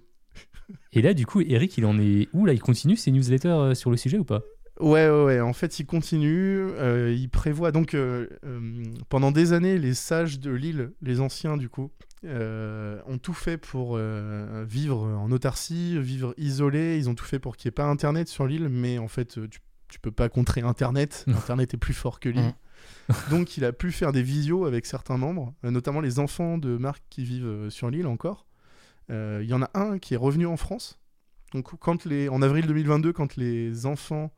Et 0.93 1.03
là, 1.03 1.14
du 1.14 1.27
coup, 1.27 1.41
Eric, 1.41 1.77
il 1.79 1.87
en 1.87 1.99
est 1.99 2.29
où 2.33 2.45
là? 2.47 2.53
Il 2.53 2.61
continue 2.61 2.97
ses 2.97 3.11
newsletters 3.11 3.49
euh, 3.49 3.75
sur 3.75 3.91
le 3.91 3.97
sujet 3.97 4.18
ou 4.18 4.25
pas? 4.25 4.43
Ouais, 4.81 5.09
ouais, 5.09 5.25
ouais. 5.25 5.41
En 5.41 5.53
fait, 5.53 5.79
il 5.79 5.87
continue. 5.87 6.59
euh, 6.61 7.14
il 7.16 7.29
prévoit. 7.29 7.73
Donc, 7.73 7.95
euh, 7.95 8.27
euh, 8.45 8.83
pendant 9.09 9.31
des 9.31 9.53
années, 9.53 9.79
les 9.79 9.95
sages 9.95 10.41
de 10.41 10.51
l'île, 10.51 10.93
les 11.03 11.20
anciens, 11.20 11.57
du 11.57 11.68
coup, 11.68 11.91
euh, 12.25 13.01
ont 13.07 13.18
tout 13.18 13.35
fait 13.35 13.59
pour 13.59 13.97
euh, 13.97 14.64
vivre 14.68 15.03
en 15.05 15.31
autarcie, 15.31 15.99
vivre 16.01 16.35
isolé. 16.39 16.97
Ils 16.99 17.09
ont 17.09 17.14
tout 17.14 17.25
fait 17.25 17.39
pour 17.39 17.57
qu'il 17.57 17.68
n'y 17.68 17.73
ait 17.73 17.75
pas 17.77 17.85
Internet 17.85 18.29
sur 18.29 18.47
l'île. 18.47 18.68
Mais 18.68 18.99
en 18.99 19.09
fait, 19.09 19.39
tu, 19.51 19.61
tu 19.89 19.99
peux 20.01 20.11
pas 20.11 20.29
contrer 20.29 20.62
Internet. 20.62 21.25
Internet 21.29 21.75
est 21.75 21.79
plus 21.79 21.95
fort 21.95 22.18
que 22.18 22.29
l'île. 22.29 22.55
Donc, 23.31 23.57
il 23.57 23.64
a 23.64 23.73
pu 23.73 23.93
faire 23.93 24.11
des 24.11 24.23
visios 24.23 24.64
avec 24.64 24.87
certains 24.87 25.16
membres, 25.18 25.55
notamment 25.62 26.01
les 26.01 26.18
enfants 26.18 26.59
de 26.59 26.77
Marc 26.77 27.03
qui 27.11 27.25
vivent 27.25 27.68
sur 27.68 27.91
l'île 27.91 28.07
encore. 28.07 28.47
Euh, 29.11 29.40
Il 29.42 29.48
y 29.48 29.55
en 29.55 29.62
a 29.62 29.70
un 29.74 29.98
qui 29.98 30.14
est 30.14 30.18
revenu 30.18 30.46
en 30.46 30.57
France. 30.57 30.98
Donc, 31.53 31.74
quand 31.78 32.05
les, 32.07 32.28
en 32.28 32.40
avril 32.42 32.66
2022, 32.66 33.12
quand 33.12 33.36
les 33.36 33.84
enfants 33.86 34.32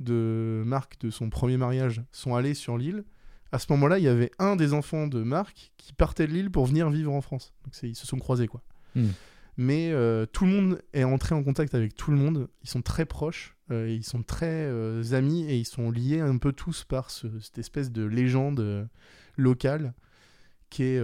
de 0.00 0.62
Marc 0.66 0.98
de 1.00 1.10
son 1.10 1.30
premier 1.30 1.56
mariage 1.56 2.02
sont 2.10 2.34
allés 2.34 2.54
sur 2.54 2.76
l'île, 2.78 3.04
à 3.52 3.58
ce 3.58 3.66
moment-là, 3.72 3.98
il 3.98 4.04
y 4.04 4.08
avait 4.08 4.30
un 4.38 4.56
des 4.56 4.72
enfants 4.72 5.06
de 5.06 5.22
Marc 5.22 5.72
qui 5.76 5.92
partait 5.92 6.26
de 6.26 6.32
l'île 6.32 6.50
pour 6.50 6.66
venir 6.66 6.90
vivre 6.90 7.12
en 7.12 7.20
France. 7.20 7.52
Donc 7.64 7.74
ils 7.82 7.94
se 7.94 8.06
sont 8.06 8.18
croisés 8.18 8.48
quoi. 8.48 8.62
Hmm. 8.96 9.08
Mais 9.56 9.92
euh, 9.92 10.26
tout 10.26 10.44
le 10.46 10.50
monde 10.50 10.82
est 10.92 11.04
entré 11.04 11.36
en 11.36 11.44
contact 11.44 11.74
avec 11.76 11.94
tout 11.94 12.10
le 12.10 12.16
monde. 12.16 12.48
Ils 12.64 12.68
sont 12.68 12.82
très 12.82 13.04
proches, 13.06 13.56
euh, 13.70 13.88
ils 13.88 14.02
sont 14.02 14.24
très 14.24 14.48
euh, 14.50 15.04
amis 15.12 15.44
et 15.44 15.56
ils 15.56 15.64
sont 15.66 15.92
liés 15.92 16.18
un 16.18 16.38
peu 16.38 16.50
tous 16.52 16.82
par 16.82 17.10
ce- 17.10 17.38
cette 17.38 17.58
espèce 17.58 17.92
de 17.92 18.04
légende 18.04 18.88
locale 19.36 19.94
qui 20.70 20.82
est 20.82 21.00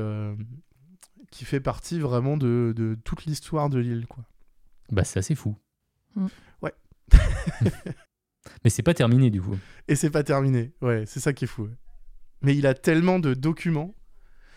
qui 1.31 1.45
fait 1.45 1.61
partie 1.61 1.99
vraiment 2.01 2.37
de, 2.37 2.72
de 2.76 2.97
toute 3.05 3.24
l'histoire 3.24 3.68
de 3.70 3.78
l'île 3.78 4.07
quoi. 4.09 4.24
Bah, 4.91 5.05
c'est 5.05 5.18
assez 5.18 5.35
fou. 5.35 5.57
Mm. 6.16 6.26
Ouais. 6.62 6.74
Mais 8.64 8.70
c'est 8.70 8.83
pas 8.83 8.95
terminé 8.95 9.31
du 9.31 9.41
coup. 9.41 9.57
Et 9.89 9.95
c'est 9.97 10.11
pas 10.11 10.22
terminé. 10.24 10.72
Ouais, 10.81 11.05
c'est 11.07 11.20
ça 11.20 11.33
qui 11.33 11.45
est 11.45 11.49
fou. 11.49 11.64
ouais. 11.64 11.76
Mais 12.43 12.57
il 12.57 12.66
a 12.66 12.74
tellement 12.74 13.18
de 13.18 13.35
documents. 13.35 13.95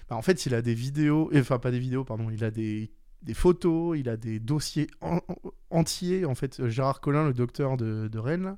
Bah, 0.10 0.16
en 0.16 0.22
fait, 0.22 0.46
il 0.46 0.54
a 0.56 0.62
des 0.62 0.74
vidéos, 0.74 1.30
enfin 1.36 1.60
pas 1.60 1.72
des 1.72 1.80
vidéos, 1.80 2.04
pardon, 2.04 2.30
il 2.30 2.44
a 2.44 2.52
des, 2.52 2.92
des 3.22 3.34
photos, 3.34 3.98
il 3.98 4.10
a 4.10 4.18
des 4.18 4.40
dossiers 4.40 4.88
en- 5.02 5.20
en- 5.28 5.36
entiers. 5.70 6.26
En 6.26 6.36
fait, 6.36 6.68
Gérard 6.68 7.02
Collin, 7.02 7.26
le 7.28 7.34
docteur 7.34 7.78
de, 7.78 8.08
de 8.08 8.20
Rennes, 8.20 8.58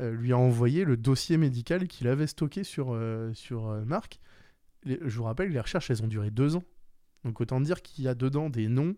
euh, 0.00 0.12
lui 0.12 0.32
a 0.32 0.38
envoyé 0.38 0.84
le 0.84 0.96
dossier 0.96 1.36
médical 1.36 1.86
qu'il 1.88 2.08
avait 2.08 2.26
stocké 2.26 2.64
sur, 2.64 2.92
euh, 2.94 3.32
sur 3.34 3.68
euh, 3.68 3.84
Marc. 3.84 4.18
Les- 4.84 4.98
je 5.04 5.16
vous 5.16 5.24
rappelle, 5.24 5.50
les 5.50 5.60
recherches, 5.60 5.90
elles 5.90 6.02
ont 6.02 6.06
duré 6.08 6.30
deux 6.30 6.56
ans. 6.56 6.64
Donc 7.24 7.40
autant 7.40 7.60
dire 7.60 7.82
qu'il 7.82 8.04
y 8.04 8.08
a 8.08 8.14
dedans 8.14 8.50
des 8.50 8.68
noms 8.68 8.96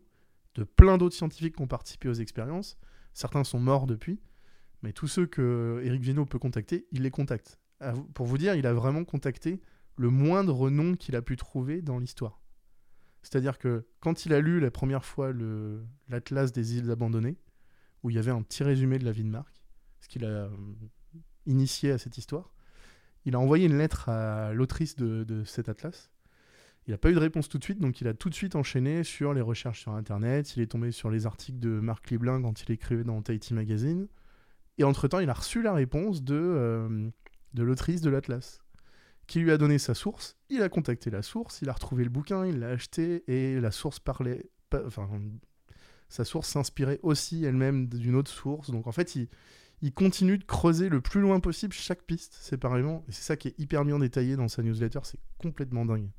de 0.56 0.64
plein 0.64 0.98
d'autres 0.98 1.14
scientifiques 1.14 1.56
qui 1.56 1.62
ont 1.62 1.68
participé 1.68 2.08
aux 2.08 2.14
expériences. 2.14 2.78
Certains 3.12 3.44
sont 3.44 3.60
morts 3.60 3.86
depuis. 3.86 4.20
Mais 4.82 4.92
tous 4.92 5.06
ceux 5.06 5.26
que 5.26 5.80
Eric 5.84 6.02
Viennot 6.02 6.26
peut 6.26 6.38
contacter, 6.38 6.86
il 6.92 7.02
les 7.02 7.10
contacte. 7.10 7.58
Pour 8.14 8.26
vous 8.26 8.38
dire, 8.38 8.54
il 8.54 8.66
a 8.66 8.72
vraiment 8.72 9.04
contacté 9.04 9.60
le 9.96 10.10
moindre 10.10 10.70
nom 10.70 10.94
qu'il 10.94 11.16
a 11.16 11.22
pu 11.22 11.36
trouver 11.36 11.82
dans 11.82 11.98
l'histoire. 11.98 12.40
C'est-à-dire 13.22 13.58
que 13.58 13.86
quand 14.00 14.26
il 14.26 14.32
a 14.32 14.40
lu 14.40 14.60
la 14.60 14.70
première 14.70 15.04
fois 15.04 15.32
l'Atlas 16.08 16.52
des 16.52 16.76
îles 16.76 16.90
abandonnées, 16.90 17.36
où 18.02 18.10
il 18.10 18.16
y 18.16 18.18
avait 18.18 18.30
un 18.30 18.42
petit 18.42 18.62
résumé 18.62 18.98
de 18.98 19.04
la 19.04 19.12
vie 19.12 19.24
de 19.24 19.28
Marc, 19.28 19.52
ce 20.00 20.08
qu'il 20.08 20.24
a 20.24 20.28
euh, 20.28 20.50
initié 21.46 21.90
à 21.90 21.98
cette 21.98 22.18
histoire, 22.18 22.52
il 23.24 23.34
a 23.34 23.40
envoyé 23.40 23.66
une 23.66 23.76
lettre 23.78 24.08
à 24.08 24.52
l'autrice 24.52 24.94
de 24.94 25.42
cet 25.44 25.68
Atlas. 25.68 26.10
Il 26.86 26.92
n'a 26.92 26.98
pas 26.98 27.10
eu 27.10 27.14
de 27.14 27.18
réponse 27.18 27.48
tout 27.48 27.58
de 27.58 27.64
suite, 27.64 27.80
donc 27.80 28.00
il 28.00 28.06
a 28.06 28.14
tout 28.14 28.30
de 28.30 28.34
suite 28.34 28.54
enchaîné 28.54 29.02
sur 29.02 29.34
les 29.34 29.40
recherches 29.40 29.80
sur 29.80 29.92
Internet. 29.92 30.56
Il 30.56 30.62
est 30.62 30.68
tombé 30.68 30.92
sur 30.92 31.10
les 31.10 31.26
articles 31.26 31.58
de 31.58 31.80
Marc 31.80 32.10
Liblin 32.10 32.40
quand 32.40 32.62
il 32.62 32.70
écrivait 32.70 33.02
dans 33.02 33.20
Tahiti 33.22 33.54
Magazine. 33.54 34.06
Et 34.78 34.84
entre-temps, 34.84 35.18
il 35.18 35.28
a 35.28 35.32
reçu 35.32 35.62
la 35.62 35.72
réponse 35.72 36.22
de, 36.22 36.36
euh, 36.36 37.10
de 37.54 37.62
l'autrice 37.64 38.02
de 38.02 38.10
l'Atlas, 38.10 38.60
qui 39.26 39.40
lui 39.40 39.50
a 39.50 39.58
donné 39.58 39.78
sa 39.78 39.94
source. 39.94 40.36
Il 40.48 40.62
a 40.62 40.68
contacté 40.68 41.10
la 41.10 41.22
source, 41.22 41.60
il 41.60 41.68
a 41.68 41.72
retrouvé 41.72 42.04
le 42.04 42.10
bouquin, 42.10 42.46
il 42.46 42.60
l'a 42.60 42.68
acheté, 42.68 43.24
et 43.26 43.60
la 43.60 43.72
source 43.72 43.98
parlait... 43.98 44.48
Enfin, 44.72 45.08
sa 46.08 46.24
source 46.24 46.48
s'inspirait 46.50 47.00
aussi 47.02 47.44
elle-même 47.44 47.88
d'une 47.88 48.14
autre 48.14 48.30
source. 48.30 48.70
Donc 48.70 48.86
en 48.86 48.92
fait, 48.92 49.16
il, 49.16 49.28
il 49.82 49.92
continue 49.92 50.38
de 50.38 50.44
creuser 50.44 50.88
le 50.88 51.00
plus 51.00 51.20
loin 51.20 51.40
possible 51.40 51.72
chaque 51.72 52.02
piste 52.02 52.34
séparément. 52.34 53.04
Et 53.08 53.12
c'est 53.12 53.24
ça 53.24 53.36
qui 53.36 53.48
est 53.48 53.58
hyper 53.58 53.84
bien 53.84 53.98
détaillé 53.98 54.36
dans 54.36 54.46
sa 54.46 54.62
newsletter, 54.62 55.00
c'est 55.02 55.18
complètement 55.38 55.84
dingue. 55.84 56.10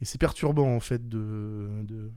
Et 0.00 0.04
c'est 0.04 0.18
perturbant 0.18 0.74
en 0.74 0.80
fait 0.80 1.08
de, 1.08 1.82
de, 1.84 2.10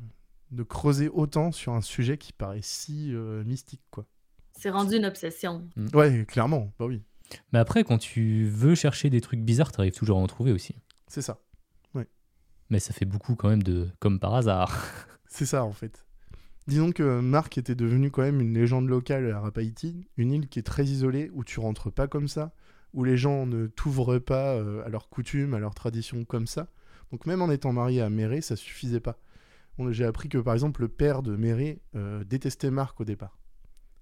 de 0.52 0.64
creuser 0.64 1.10
autant 1.10 1.52
sur 1.52 1.74
un 1.74 1.82
sujet 1.82 2.18
qui 2.18 2.34
paraît 2.34 2.62
si 2.62 3.14
euh, 3.14 3.44
mystique 3.44 3.84
quoi. 3.92 4.06
C'est 4.54 4.72
rendu 4.72 4.98
une 4.98 5.06
obsession. 5.06 5.70
Ouais, 5.94 6.26
clairement, 6.28 6.74
bah 6.80 6.86
oui, 6.86 7.04
Mais 7.54 7.60
après, 7.60 7.84
quand 7.84 8.00
tu 8.00 8.46
veux 8.48 8.74
chercher 8.74 9.12
des 9.12 9.22
trucs 9.22 9.42
bizarres, 9.42 9.72
t'arrives 9.72 9.94
toujours 9.94 10.18
à 10.18 10.22
en 10.22 10.28
trouver 10.28 10.52
aussi. 10.52 10.76
c'est 11.08 11.22
ça. 11.22 11.40
Mais 12.70 12.80
ça 12.80 12.92
fait 12.94 13.06
beaucoup 13.06 13.36
quand 13.36 13.48
même 13.48 13.64
de 13.64 13.88
comme 14.00 14.20
par 14.20 14.36
hasard. 14.36 14.84
C'est 15.30 15.46
ça 15.46 15.64
en 15.64 15.72
fait. 15.72 16.06
Disons 16.68 16.92
que 16.92 17.22
Marc 17.22 17.58
était 17.58 17.76
devenu 17.76 18.12
quand 18.12 18.24
même 18.24 18.42
une 18.42 18.54
légende 18.54 18.90
locale 18.90 19.32
à 19.32 19.40
Rapaïti, 19.40 20.06
une 20.18 20.34
île 20.34 20.50
qui 20.50 20.60
est 20.60 20.64
très 20.64 20.84
isolée, 20.84 21.32
où 21.34 21.46
tu 21.46 21.62
rentres 21.62 21.90
pas 21.92 22.10
comme 22.10 22.28
ça, 22.28 22.54
où 22.94 23.06
les 23.06 23.16
gens 23.16 23.46
ne 23.46 23.68
t'ouvrent 23.68 24.20
pas 24.20 24.56
euh, 24.56 24.86
à 24.86 24.90
leurs 24.90 25.08
coutumes, 25.08 25.54
à 25.54 25.60
leurs 25.60 25.76
traditions 25.76 26.26
comme 26.26 26.46
ça. 26.46 26.68
Donc 27.12 27.26
même 27.26 27.42
en 27.42 27.50
étant 27.50 27.72
marié 27.74 28.02
à 28.02 28.10
Méré, 28.10 28.42
ça 28.42 28.56
suffisait 28.56 29.00
pas. 29.00 29.18
J'ai 29.90 30.06
appris 30.06 30.28
que 30.28 30.38
par 30.40 30.54
exemple 30.56 30.82
le 30.82 30.88
père 30.88 31.22
de 31.22 31.36
Méré 31.36 31.82
euh, 31.96 32.24
détestait 32.24 32.72
Marc 32.72 33.00
au 33.00 33.06
départ. 33.06 33.38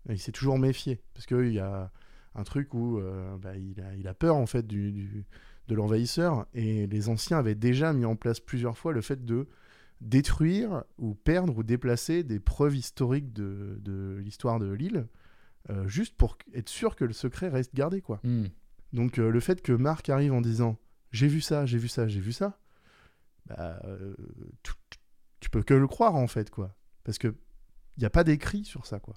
Et 0.10 0.14
il 0.14 0.20
s'est 0.20 0.32
toujours 0.32 0.58
méfié, 0.58 1.02
parce 1.14 1.26
qu'il 1.26 1.52
y 1.52 1.60
a 1.60 1.92
un 2.36 2.44
truc 2.44 2.74
où 2.74 3.00
euh, 3.00 3.36
bah, 3.38 3.58
il, 3.58 3.82
a, 3.82 3.94
il 3.96 4.08
a 4.08 4.14
peur 4.14 4.36
en 4.36 4.46
fait 4.46 4.66
du, 4.66 4.92
du- 4.92 5.26
de 5.68 5.76
l'envahisseur, 5.76 6.46
et 6.54 6.86
les 6.88 7.10
anciens 7.10 7.40
avaient 7.40 7.56
déjà 7.56 7.92
mis 7.92 8.06
en 8.06 8.16
place 8.16 8.40
plusieurs 8.40 8.78
fois 8.78 8.94
le 8.94 9.02
fait 9.02 9.26
de 9.26 9.48
détruire 10.02 10.84
ou 10.98 11.16
perdre 11.16 11.58
ou 11.58 11.64
déplacer 11.64 12.24
des 12.24 12.40
preuves 12.40 12.76
historiques 12.76 13.34
de, 13.34 14.18
l'histoire 14.24 14.60
de 14.60 14.72
l'île, 14.72 15.08
euh, 15.72 15.88
juste 15.88 16.16
pour 16.16 16.38
être 16.54 16.70
sûr 16.70 16.96
que 16.96 17.06
le 17.06 17.14
secret 17.14 17.50
reste 17.50 17.74
gardé, 17.74 18.02
quoi. 18.02 18.20
Donc 18.94 19.18
euh, 19.20 19.30
le 19.32 19.40
fait 19.40 19.62
que 19.62 19.72
Marc 19.72 20.10
arrive 20.10 20.34
en 20.34 20.42
disant 20.42 20.78
j'ai 21.12 21.28
vu 21.28 21.42
ça, 21.42 21.66
j'ai 21.66 21.78
vu 21.80 21.88
ça, 21.88 22.08
j'ai 22.08 22.20
vu 22.20 22.32
ça, 22.32 22.60
bah, 23.48 23.80
euh, 23.86 24.16
tu, 24.64 24.74
tu 25.40 25.50
peux 25.50 25.64
que 25.64 25.74
le 25.74 25.88
croire 25.88 26.16
en 26.16 26.28
fait, 26.28 26.50
quoi. 26.50 26.76
Parce 27.04 27.18
que 27.18 27.28
il 27.98 28.02
n'y 28.02 28.06
a 28.06 28.10
pas 28.10 28.24
d'écrit 28.24 28.66
sur 28.66 28.86
ça, 28.86 29.00
quoi. 29.00 29.16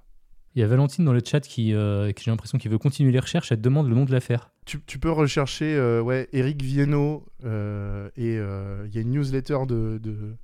Il 0.55 0.61
y 0.61 0.65
a 0.65 0.67
Valentine 0.67 1.05
dans 1.05 1.13
le 1.13 1.21
chat 1.25 1.41
qui, 1.41 1.75
euh, 1.75 2.11
qui 2.13 2.25
j'ai 2.25 2.31
l'impression 2.31 2.59
qu'il 2.59 2.71
veut 2.71 2.79
continuer 2.79 3.13
les 3.13 3.21
recherches. 3.21 3.53
Elle 3.53 3.59
te 3.59 3.63
demande 3.63 3.89
le 3.89 3.95
nom 3.95 4.05
de 4.05 4.13
l'affaire. 4.13 4.51
Tu, 4.65 4.81
tu 4.87 4.99
peux 4.99 5.11
rechercher 5.11 5.77
euh, 5.77 6.01
ouais, 6.01 6.29
Eric 6.33 6.63
Viennot 6.63 7.27
et 7.45 7.47
il 7.47 8.91
y 8.95 8.99
a 8.99 9.01
une 9.01 9.11
newsletter 9.11 9.59
de, 9.67 9.99
de- 10.03 10.37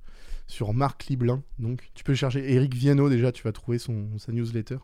sur 0.47 0.73
Marc 0.73 1.05
Liblin. 1.07 1.43
Donc 1.59 1.89
tu 1.95 2.03
peux 2.03 2.13
chercher 2.13 2.53
Eric 2.53 2.73
Viennot 2.75 3.09
déjà, 3.09 3.31
tu 3.31 3.43
vas 3.43 3.51
trouver 3.51 3.77
son, 3.79 4.17
sa 4.17 4.31
newsletter. 4.31 4.77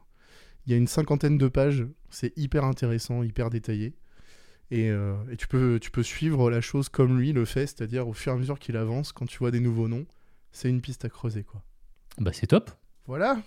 Il 0.66 0.72
y 0.72 0.76
a 0.76 0.78
une 0.78 0.88
cinquantaine 0.88 1.38
de 1.38 1.48
pages, 1.48 1.86
c'est 2.10 2.38
hyper 2.38 2.64
intéressant, 2.66 3.24
hyper 3.24 3.50
détaillé. 3.50 3.96
Et, 4.72 4.90
euh, 4.90 5.14
et 5.30 5.36
tu, 5.38 5.48
peux, 5.48 5.80
tu 5.82 5.92
peux 5.92 6.02
suivre 6.04 6.50
la 6.50 6.62
chose 6.62 6.88
comme 6.90 7.20
lui 7.20 7.34
le 7.34 7.44
fait, 7.46 7.68
c'est-à-dire 7.68 8.08
au 8.08 8.14
fur 8.14 8.32
et 8.32 8.36
à 8.36 8.38
mesure 8.38 8.58
qu'il 8.58 8.78
avance, 8.78 9.12
quand 9.12 9.26
tu 9.26 9.38
vois 9.38 9.52
des 9.52 9.60
nouveaux 9.60 9.88
noms, 9.90 10.06
c'est 10.52 10.70
une 10.70 10.80
piste 10.82 11.04
à 11.06 11.10
creuser. 11.10 11.44
quoi. 11.44 11.62
Bah 12.18 12.32
c'est 12.34 12.48
top. 12.48 12.72
Voilà. 13.06 13.38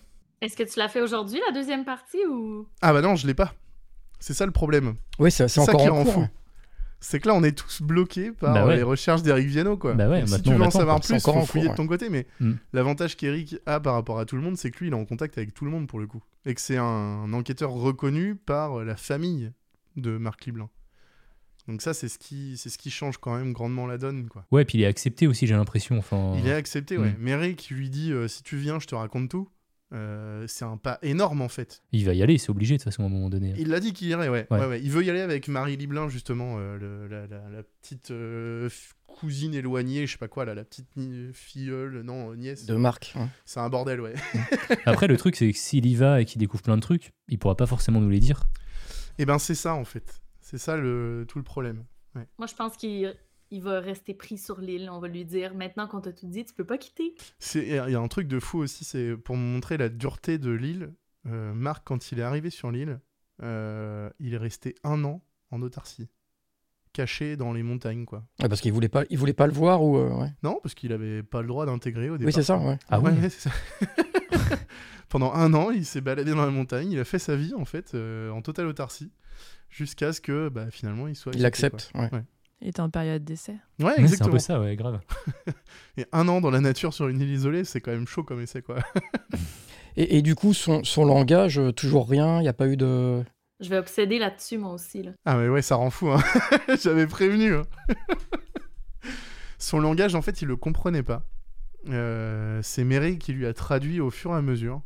Est-ce 0.43 0.57
que 0.57 0.63
tu 0.63 0.79
l'as 0.79 0.89
fait 0.89 1.01
aujourd'hui, 1.01 1.41
la 1.49 1.53
deuxième 1.55 1.85
partie, 1.87 2.19
ou... 2.31 2.69
Ah 2.83 2.93
bah 2.93 3.01
non, 3.01 3.17
je 3.17 3.27
l'ai 3.27 3.33
pas. 3.35 3.55
C'est 4.21 4.35
ça 4.35 4.45
le 4.45 4.53
problème. 4.53 4.95
Oui, 5.19 5.31
c'est 5.31 5.49
ça 5.49 5.63
encore 5.63 5.81
qui 5.81 5.89
en 5.89 5.95
rend 5.95 6.05
cours. 6.05 6.13
fou. 6.15 6.27
C'est 7.01 7.21
que 7.21 7.29
là, 7.29 7.35
on 7.35 7.43
est 7.43 7.53
tous 7.57 7.83
bloqués 7.83 8.31
par 8.33 8.55
Bah 8.55 8.67
ouais. 8.67 8.77
les 8.77 8.83
recherches 8.83 9.23
d'Eric 9.23 9.47
Viennot, 9.49 9.77
quoi. 9.77 9.93
Bah 9.95 10.09
ouais, 10.09 10.21
Donc, 10.21 10.29
si 10.31 10.43
tu 10.43 10.55
veux 10.55 10.63
en 10.63 10.71
savoir 10.71 11.01
plus, 11.01 11.21
faut 11.21 11.31
en 11.33 11.45
fouiller 11.45 11.67
cours, 11.67 11.73
de 11.73 11.77
ton 11.77 11.87
côté. 11.87 12.09
Mais 12.09 12.27
Mm. 12.41 12.53
l'avantage 12.73 13.17
qu'Eric 13.17 13.57
a 13.67 13.81
par 13.81 13.95
rapport 13.95 14.19
à 14.19 14.25
tout 14.25 14.37
le 14.37 14.43
monde, 14.43 14.57
c'est 14.57 14.71
que 14.71 14.79
lui, 14.79 14.89
il 14.89 14.93
est 14.93 14.97
en 14.97 15.05
contact 15.05 15.37
avec 15.39 15.53
tout 15.55 15.65
le 15.67 15.71
monde 15.71 15.87
pour 15.87 15.99
le 16.01 16.07
coup, 16.07 16.23
et 16.47 16.55
que 16.55 16.61
c'est 16.63 16.77
un, 16.79 16.83
un 16.85 17.33
enquêteur 17.35 17.71
reconnu 17.71 18.35
par 18.37 18.83
la 18.85 18.97
famille 18.97 19.53
de 19.97 20.17
Marc 20.17 20.45
Liblin. 20.47 20.69
Donc 21.69 21.81
ça, 21.83 21.95
c'est 21.95 22.09
ce 22.09 22.19
qui, 22.19 22.57
c'est 22.59 22.69
ce 22.71 22.77
qui 22.79 22.91
change 22.91 23.17
quand 23.19 23.37
même 23.37 23.53
grandement 23.53 23.87
la 23.87 23.97
donne, 23.99 24.29
quoi. 24.29 24.45
Ouais, 24.53 24.65
puis 24.65 24.79
il 24.79 24.83
est 24.83 24.87
accepté 24.87 25.27
aussi, 25.27 25.47
j'ai 25.47 25.55
l'impression. 25.55 25.97
Enfin, 25.99 26.35
Il 26.39 26.47
est 26.47 26.53
accepté, 26.53 26.99
ouais. 26.99 27.11
Mm. 27.13 27.17
Méré 27.19 27.55
qui 27.55 27.73
lui 27.75 27.89
dit 27.91 28.13
euh, 28.13 28.29
si 28.29 28.43
tu 28.43 28.57
viens, 28.57 28.79
je 28.81 28.87
te 28.87 28.95
raconte 28.95 29.31
tout. 29.31 29.49
euh, 29.93 30.45
c'est 30.49 30.65
un 30.65 30.77
pas 30.77 30.99
énorme 31.03 31.41
en 31.41 31.49
fait. 31.49 31.83
il 31.93 32.05
va 32.05 32.15
y 32.15 32.23
aller, 32.23 32.37
c'est 32.37 32.51
obligé 32.51 32.75
de 32.75 32.79
toute 32.83 32.85
façon 32.91 33.03
à 33.05 33.07
un 33.07 33.09
moment 33.11 33.31
donné. 33.31 33.55
Il 33.59 33.69
l'a 33.69 33.81
dit 33.81 33.93
qu'il 33.93 34.09
irait, 34.09 34.29
ouais. 34.29 34.47
Ouais. 34.51 34.59
Ouais, 34.61 34.67
ouais. 34.67 34.81
Il 34.83 34.91
veut 34.91 35.05
y 35.05 35.11
aller 35.11 35.21
avec 35.21 35.47
Marie 35.49 35.77
Liblin, 35.77 36.09
justement, 36.09 36.57
euh, 36.59 36.77
le- 36.79 37.07
la, 37.07 37.27
la- 37.29 37.49
la 37.49 37.63
petite 37.63 38.11
euh, 38.11 38.69
cousine 39.07 39.55
éloignée, 39.55 40.07
je 40.07 40.13
sais 40.13 40.19
pas 40.19 40.27
quoi, 40.29 40.45
là, 40.45 40.55
la 40.55 40.65
petite 40.65 40.89
filleule, 41.33 42.03
non, 42.03 42.35
nièce. 42.35 42.67
De 42.67 42.75
Marc. 42.75 43.13
hein. 43.17 43.29
C'est 43.45 43.61
un 43.61 43.69
bordel, 43.69 44.01
ouais. 44.01 44.15
Après, 44.87 45.07
le 45.07 45.17
truc, 45.17 45.37
c'est 45.37 45.51
que 45.53 45.59
s'il 45.59 45.87
y 45.87 45.95
va 45.95 46.21
et 46.21 46.25
qu'il 46.25 46.41
découvre 46.41 46.63
plein 46.63 46.77
de 46.77 46.83
trucs, 46.83 47.13
il 47.29 47.39
pourra 47.39 47.57
pas 47.57 47.67
forcément 47.67 48.01
nous 48.01 48.11
les 48.11 48.21
dire. 48.21 48.45
Et 49.19 49.25
ben, 49.27 49.39
c'est 49.39 49.55
ça, 49.55 49.75
en 49.75 49.85
fait. 49.85 50.21
C'est 50.47 50.59
ça 50.59 50.77
le, 50.77 51.25
tout 51.27 51.39
le 51.39 51.45
problème. 51.45 51.85
Moi, 52.39 52.47
je 52.47 52.55
pense 52.55 52.77
qu'il 52.77 53.17
il 53.51 53.63
va 53.63 53.81
rester 53.81 54.13
pris 54.15 54.37
sur 54.37 54.61
l'île. 54.61 54.91
On 54.93 54.99
va 54.99 55.09
lui 55.09 55.25
dire, 55.25 55.55
maintenant 55.55 55.87
qu'on 55.89 56.01
t'a 56.01 56.13
tout 56.13 56.27
dit, 56.27 56.45
tu 56.45 56.53
peux 56.55 56.65
pas 56.67 56.77
quitter. 56.77 57.15
C'est- 57.39 57.67
Il 57.67 57.75
y 57.93 57.95
a 57.95 57.99
un 58.01 58.09
truc 58.09 58.29
de 58.29 58.39
fou 58.41 58.59
aussi, 58.59 58.85
c'est 58.85 59.17
pour 59.17 59.37
montrer 59.37 59.77
la 59.79 59.89
dureté 59.89 60.37
de 60.39 60.51
l'île. 60.51 60.93
euh, 61.27 61.55
Marc, 61.55 61.83
quand 61.87 62.13
il 62.13 62.19
est 62.19 62.23
arrivé 62.23 62.51
sur 62.51 62.71
l'île, 62.71 63.01
euh, 63.43 64.11
il 64.21 64.35
est 64.35 64.39
resté 64.39 64.75
un 64.85 65.03
an 65.05 65.23
en 65.51 65.63
autarcie, 65.63 66.11
caché 66.93 67.37
dans 67.37 67.53
les 67.55 67.63
montagnes, 67.63 68.05
quoi. 68.05 68.25
Ouais, 68.43 68.49
parce 68.51 68.61
qu'il 68.61 68.73
voulait 68.75 68.89
pas, 68.91 69.05
il 69.09 69.17
voulait 69.19 69.33
pas 69.33 69.47
le 69.47 69.55
voir 69.55 69.83
ou. 69.83 69.97
euh, 69.97 70.11
ouais. 70.21 70.31
Non, 70.43 70.59
parce 70.63 70.75
qu'il 70.75 70.93
avait 70.93 71.23
pas 71.23 71.41
le 71.41 71.49
droit 71.49 71.65
d'intégrer 71.65 72.11
au 72.11 72.19
départ. 72.19 72.27
Oui, 72.27 72.33
c'est 72.35 72.43
ça. 72.43 72.59
Ouais. 72.59 72.79
Ah 72.91 73.01
Ouais, 73.01 73.13
oui 73.13 73.21
ouais, 73.23 73.31
c'est 73.31 73.49
ça. 73.49 73.55
Pendant 75.09 75.33
un 75.33 75.55
an, 75.55 75.71
il 75.71 75.85
s'est 75.85 76.01
baladé 76.01 76.33
dans 76.33 76.45
la 76.45 76.51
montagne, 76.51 76.91
il 76.93 76.99
a 76.99 77.05
fait 77.05 77.19
sa 77.19 77.37
vie 77.37 77.55
en 77.57 77.65
fait 77.65 77.95
euh, 77.95 78.31
en 78.31 78.43
totale 78.43 78.67
autarcie, 78.67 79.13
jusqu'à 79.71 80.13
ce 80.13 80.21
que 80.21 80.49
bah, 80.49 80.71
finalement 80.71 81.07
il 81.09 81.15
soit. 81.17 81.33
Il 81.35 81.45
accepte. 81.47 81.91
Ouais. 81.95 82.09
Ouais. 82.13 82.23
Il 82.61 82.69
était 82.69 82.81
en 82.81 82.89
période 82.91 83.25
d'essai. 83.25 83.53
Ouais, 83.79 83.87
Ouais, 83.87 83.93
c'est 83.97 84.01
un 84.01 84.05
exactement. 84.05 84.31
peu 84.33 84.39
ça, 84.39 84.59
ouais, 84.61 84.75
grave. 84.77 85.01
Et 85.99 86.07
un 86.13 86.27
an 86.29 86.41
dans 86.41 86.51
la 86.51 86.61
nature 86.61 86.95
sur 86.95 87.09
une 87.09 87.21
île 87.21 87.31
isolée, 87.31 87.65
c'est 87.65 87.81
quand 87.81 87.91
même 87.93 88.07
chaud 88.07 88.23
comme 88.25 88.41
essai 88.41 88.63
quoi. 88.63 88.77
Et, 89.97 90.17
et 90.19 90.23
du 90.23 90.35
coup, 90.35 90.55
son, 90.55 90.83
son 90.83 91.05
langage, 91.05 91.59
euh, 91.61 91.71
toujours 91.71 92.09
rien. 92.09 92.39
Il 92.39 92.43
n'y 92.43 92.49
a 92.49 92.53
pas 92.53 92.67
eu 92.67 92.77
de. 92.77 93.23
Je 93.61 93.69
vais 93.69 93.79
obséder 93.79 94.19
là-dessus, 94.19 94.59
moi 94.59 94.73
aussi. 94.73 95.05
Là. 95.05 95.13
Ah 95.25 95.37
mais 95.37 95.49
ouais, 95.49 95.63
ça 95.63 95.77
rend 95.77 95.91
fou. 95.91 96.09
Hein. 96.11 96.21
J'avais 96.83 97.07
prévenu. 97.07 97.55
hein. 97.55 97.63
Son 99.59 99.79
langage, 99.79 100.15
en 100.17 100.23
fait, 100.23 100.43
il 100.43 100.49
le 100.49 100.57
comprenait 100.57 101.03
pas. 101.05 101.25
Euh, 101.89 102.61
c'est 102.63 102.85
Méré 102.85 103.19
qui 103.19 103.33
lui 103.33 103.47
a 103.47 103.53
traduit 103.53 104.01
au 104.01 104.11
fur 104.11 104.31
et 104.33 104.37
à 104.37 104.43
mesure. 104.43 104.83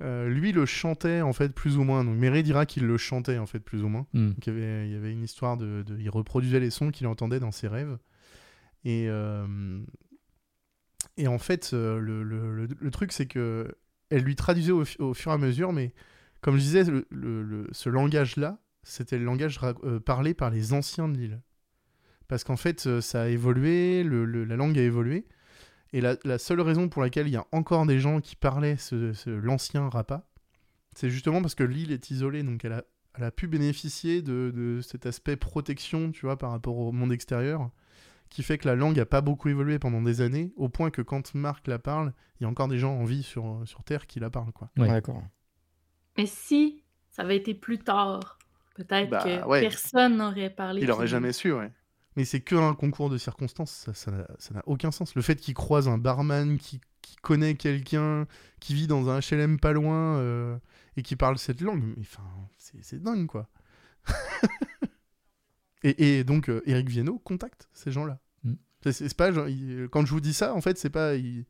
Euh, 0.00 0.28
lui 0.28 0.52
le 0.52 0.64
chantait 0.64 1.20
en 1.22 1.32
fait 1.32 1.52
plus 1.52 1.76
ou 1.76 1.82
moins. 1.84 2.04
Donc 2.04 2.16
Méré 2.16 2.42
dira 2.42 2.66
qu'il 2.66 2.86
le 2.86 2.96
chantait 2.96 3.38
en 3.38 3.46
fait 3.46 3.58
plus 3.60 3.82
ou 3.82 3.88
moins. 3.88 4.06
Hmm. 4.14 4.28
Donc, 4.28 4.46
il, 4.46 4.52
y 4.52 4.56
avait, 4.56 4.88
il 4.88 4.92
y 4.92 4.96
avait 4.96 5.12
une 5.12 5.24
histoire 5.24 5.56
de, 5.56 5.82
de- 5.86 5.98
Il 5.98 6.08
reproduisait 6.10 6.60
les 6.60 6.70
sons 6.70 6.90
qu'il 6.90 7.06
entendait 7.06 7.40
dans 7.40 7.50
ses 7.52 7.68
rêves. 7.68 7.98
Et, 8.84 9.06
euh, 9.08 9.80
et 11.16 11.26
en 11.26 11.38
fait, 11.38 11.72
le, 11.72 11.98
le- 12.22 12.54
le- 12.54 12.68
le 12.78 12.90
truc, 12.90 13.12
c'est 13.12 13.26
que 13.26 13.74
elle 14.10 14.22
lui 14.22 14.36
traduisait 14.36 14.72
au, 14.72 14.84
fu- 14.84 15.02
au 15.02 15.14
fur 15.14 15.32
et 15.32 15.34
à 15.34 15.38
mesure, 15.38 15.72
mais 15.72 15.92
comme 16.40 16.54
je 16.54 16.60
disais, 16.60 16.84
ce 16.84 17.88
langage-là, 17.88 18.58
c'était 18.84 19.18
le 19.18 19.24
langage 19.24 19.58
euh, 19.84 19.98
parlé 20.00 20.32
par 20.32 20.50
les 20.50 20.72
anciens 20.72 21.08
de 21.08 21.18
l'île. 21.18 21.40
Parce 22.28 22.44
qu'en 22.44 22.56
fait, 22.56 23.00
ça 23.00 23.22
a 23.22 23.28
évolué, 23.28 24.04
la 24.04 24.56
langue 24.56 24.78
a 24.78 24.82
évolué. 24.82 25.26
Et 25.92 26.00
la, 26.00 26.16
la 26.24 26.38
seule 26.38 26.60
raison 26.60 26.88
pour 26.88 27.02
laquelle 27.02 27.26
il 27.28 27.32
y 27.32 27.36
a 27.36 27.46
encore 27.52 27.86
des 27.86 27.98
gens 27.98 28.20
qui 28.20 28.36
parlaient 28.36 28.76
ce, 28.76 29.12
ce- 29.12 29.30
l'ancien 29.30 29.88
rapa, 29.88 30.28
c'est 30.94 31.10
justement 31.10 31.40
parce 31.40 31.54
que 31.54 31.64
l'île 31.64 31.92
est 31.92 32.10
isolée, 32.10 32.42
donc 32.42 32.64
elle 32.64 32.72
a, 32.74 32.84
elle 33.14 33.24
a 33.24 33.30
pu 33.30 33.46
bénéficier 33.46 34.20
de, 34.22 34.52
de 34.54 34.80
cet 34.82 35.06
aspect 35.06 35.36
protection, 35.36 36.10
tu 36.12 36.26
vois, 36.26 36.36
par 36.36 36.50
rapport 36.50 36.76
au 36.78 36.92
monde 36.92 37.12
extérieur, 37.12 37.70
qui 38.28 38.42
fait 38.42 38.58
que 38.58 38.68
la 38.68 38.74
langue 38.74 38.98
a 39.00 39.06
pas 39.06 39.22
beaucoup 39.22 39.48
évolué 39.48 39.78
pendant 39.78 40.02
des 40.02 40.20
années, 40.20 40.52
au 40.56 40.68
point 40.68 40.90
que 40.90 41.00
quand 41.00 41.34
Marc 41.34 41.66
la 41.66 41.78
parle, 41.78 42.12
il 42.38 42.42
y 42.42 42.46
a 42.46 42.48
encore 42.50 42.68
des 42.68 42.78
gens 42.78 42.92
en 42.94 43.04
vie 43.04 43.22
sur, 43.22 43.62
sur 43.64 43.82
Terre 43.84 44.06
qui 44.06 44.20
la 44.20 44.28
parlent, 44.28 44.52
quoi. 44.52 44.70
Ouais. 44.76 44.88
D'accord. 44.88 45.22
Mais 46.18 46.26
si 46.26 46.82
ça 47.10 47.22
avait 47.22 47.36
été 47.38 47.54
plus 47.54 47.78
tard, 47.78 48.38
peut-être 48.74 49.08
Bah, 49.08 49.22
que 49.24 49.46
ouais. 49.46 49.60
personne 49.62 50.18
n'aurait 50.18 50.50
parlé. 50.50 50.82
Il 50.82 50.90
aurait 50.90 51.04
puis- 51.06 51.10
jamais 51.10 51.32
su, 51.32 51.52
ouais. 51.52 51.70
Mais 52.18 52.24
c'est 52.24 52.40
que 52.40 52.56
un 52.56 52.74
concours 52.74 53.10
de 53.10 53.16
circonstances, 53.16 53.88
ça- 53.94 54.10
n'a 54.10 54.62
aucun 54.66 54.90
sens. 54.90 55.14
Le 55.14 55.22
fait 55.22 55.36
qu'il 55.36 55.54
croise 55.54 55.86
un 55.86 55.98
barman 55.98 56.58
qui, 56.58 56.80
qui 57.00 57.14
connaît 57.14 57.54
quelqu'un, 57.54 58.26
qui 58.58 58.74
vit 58.74 58.88
dans 58.88 59.08
un 59.08 59.20
HLM 59.20 59.60
pas 59.60 59.72
loin 59.72 60.16
euh, 60.16 60.58
et 60.96 61.02
qui 61.02 61.14
parle 61.14 61.38
cette 61.38 61.60
langue, 61.60 61.94
enfin, 62.00 62.24
c'est 62.56 63.00
dingue, 63.00 63.28
quoi. 63.28 63.48
et, 65.84 66.18
et 66.18 66.24
donc, 66.24 66.50
euh, 66.50 66.60
Eric 66.66 66.88
Viennot 66.88 67.20
contacte 67.20 67.68
ces 67.72 67.92
gens-là. 67.92 68.18
Mm. 68.42 68.54
C'est- 68.90 69.14
pas, 69.16 69.30
genre, 69.30 69.46
il- 69.48 69.86
quand 69.88 70.04
je 70.04 70.10
vous 70.10 70.20
dis 70.20 70.34
ça, 70.34 70.54
en 70.54 70.60
fait, 70.60 70.76
c'est 70.76 70.90
pas. 70.90 71.14
Il, 71.14 71.44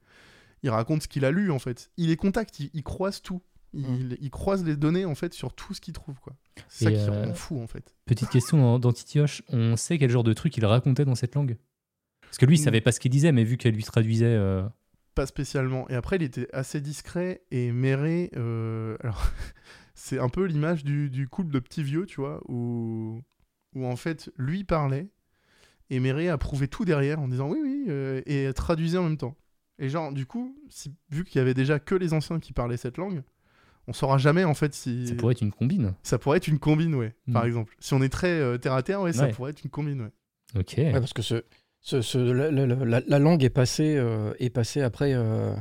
il 0.63 0.69
raconte 0.69 1.05
ce 1.05 1.09
qu'il 1.09 1.25
a 1.25 1.31
lu, 1.31 1.51
en 1.51 1.59
fait. 1.59 1.91
Il 1.97 2.09
les 2.09 2.17
contacte, 2.17 2.61
il, 2.61 2.69
il 2.75 2.83
croise 2.83 3.23
tout. 3.23 3.41
Il, 3.75 4.17
il 4.21 4.31
croise 4.31 4.65
les 4.65 4.77
données, 4.77 5.05
en 5.05 5.15
fait, 5.15 5.35
sur 5.35 5.53
tout 5.55 5.75
ce 5.75 5.81
qu'il 5.81 5.93
trouve, 5.93 6.19
quoi. 6.21 6.35
C'est 6.69 6.85
ça 6.87 6.91
qui 6.91 6.97
euh, 6.99 7.27
rend 7.27 7.35
fou, 7.35 7.61
en 7.61 7.67
fait. 7.67 7.95
Petite 8.07 8.31
question 8.31 8.59
dans, 8.59 8.79
dans 8.79 8.93
Titioche, 8.93 9.43
on 9.49 9.77
sait 9.77 9.99
quel 9.99 10.11
genre 10.11 10.25
de 10.25 10.33
truc 10.33 10.57
il 10.57 10.65
racontait 10.65 11.05
dans 11.05 11.15
cette 11.15 11.35
langue? 11.35 11.57
Parce 12.23 12.39
que 12.39 12.47
lui, 12.47 12.57
il 12.57 12.61
Mm. 12.61 12.65
savait 12.65 12.81
pas 12.81 12.93
ce 12.93 13.01
qu'il 13.01 13.11
disait, 13.11 13.33
mais 13.33 13.45
vu 13.45 13.57
qu'elle 13.59 13.75
lui 13.75 13.85
traduisait. 13.85 14.25
euh, 14.27 14.67
Pas 15.15 15.27
spécialement. 15.27 15.89
Et 15.91 15.95
après, 15.95 16.17
il 16.17 16.23
était 16.23 16.49
assez 16.55 16.81
discret 16.81 17.43
et 17.51 17.71
Méré. 17.73 18.31
euh, 18.37 18.97
alors, 19.01 19.23
c'est 19.95 20.19
un 20.19 20.29
peu 20.29 20.45
l'image 20.47 20.85
du, 20.85 21.11
du 21.11 21.29
couple 21.29 21.53
de 21.53 21.59
petits 21.59 21.83
vieux, 21.83 22.07
tu 22.07 22.21
vois, 22.21 22.41
où, 22.49 23.21
où 23.75 23.87
en 23.87 23.97
fait, 23.97 24.31
lui 24.39 24.65
parlait 24.65 25.09
Et 25.91 26.01
Méré 26.01 26.29
approuvait 26.29 26.69
tout 26.69 26.85
derrière 26.85 27.21
en 27.21 27.29
disant 27.29 27.51
oui, 27.51 27.59
oui, 27.63 27.85
euh, 27.89 28.23
et 28.27 28.51
traduisait 28.55 28.99
en 28.99 29.05
même 29.05 29.17
temps. 29.19 29.37
Et 29.79 29.89
genre, 29.89 30.13
du 30.13 30.27
coup, 30.27 30.57
si- 30.71 30.95
vu 31.11 31.25
qu'il 31.25 31.39
y 31.39 31.43
avait 31.43 31.55
déjà 31.55 31.79
que 31.79 31.95
les 31.95 32.13
anciens 32.13 32.41
qui 32.41 32.53
parlaient 32.53 32.77
cette 32.77 32.97
langue, 32.99 33.23
on 33.89 33.93
saura 33.93 34.19
jamais 34.19 34.45
en 34.45 34.55
fait 34.55 34.73
si. 34.75 35.09
Ça 35.09 35.15
pourrait 35.17 35.33
être 35.33 35.41
une 35.41 35.51
combine. 35.53 35.95
Ça 36.05 36.19
pourrait 36.19 36.37
être 36.37 36.47
une 36.47 36.59
combine, 36.61 36.95
ouais, 36.95 37.15
par 37.33 37.43
Mm. 37.45 37.47
exemple. 37.49 37.75
Si 37.81 37.95
on 37.95 38.03
est 38.03 38.09
très 38.09 38.29
euh, 38.31 38.59
terre 38.59 38.75
à 38.75 38.83
terre, 38.85 39.01
ouais, 39.01 39.13
ça 39.13 39.27
pourrait 39.29 39.51
être 39.51 39.65
une 39.65 39.71
combine, 39.71 40.03
ouais. 40.03 40.61
Ok. 40.61 40.75
Ouais, 40.77 40.93
parce 40.93 41.13
que 41.13 41.23
ce, 41.23 41.43
ce- 41.81 42.01
ce- 42.03 42.19
la, 42.19 42.51
la- 42.51 42.67
la- 42.67 43.01
la 43.07 43.19
langue 43.19 43.43
est 43.45 43.51
passée, 43.51 43.97
euh, 43.99 44.33
est 44.39 44.51
passée 44.51 44.83
après. 44.83 45.13
euh, 45.15 45.55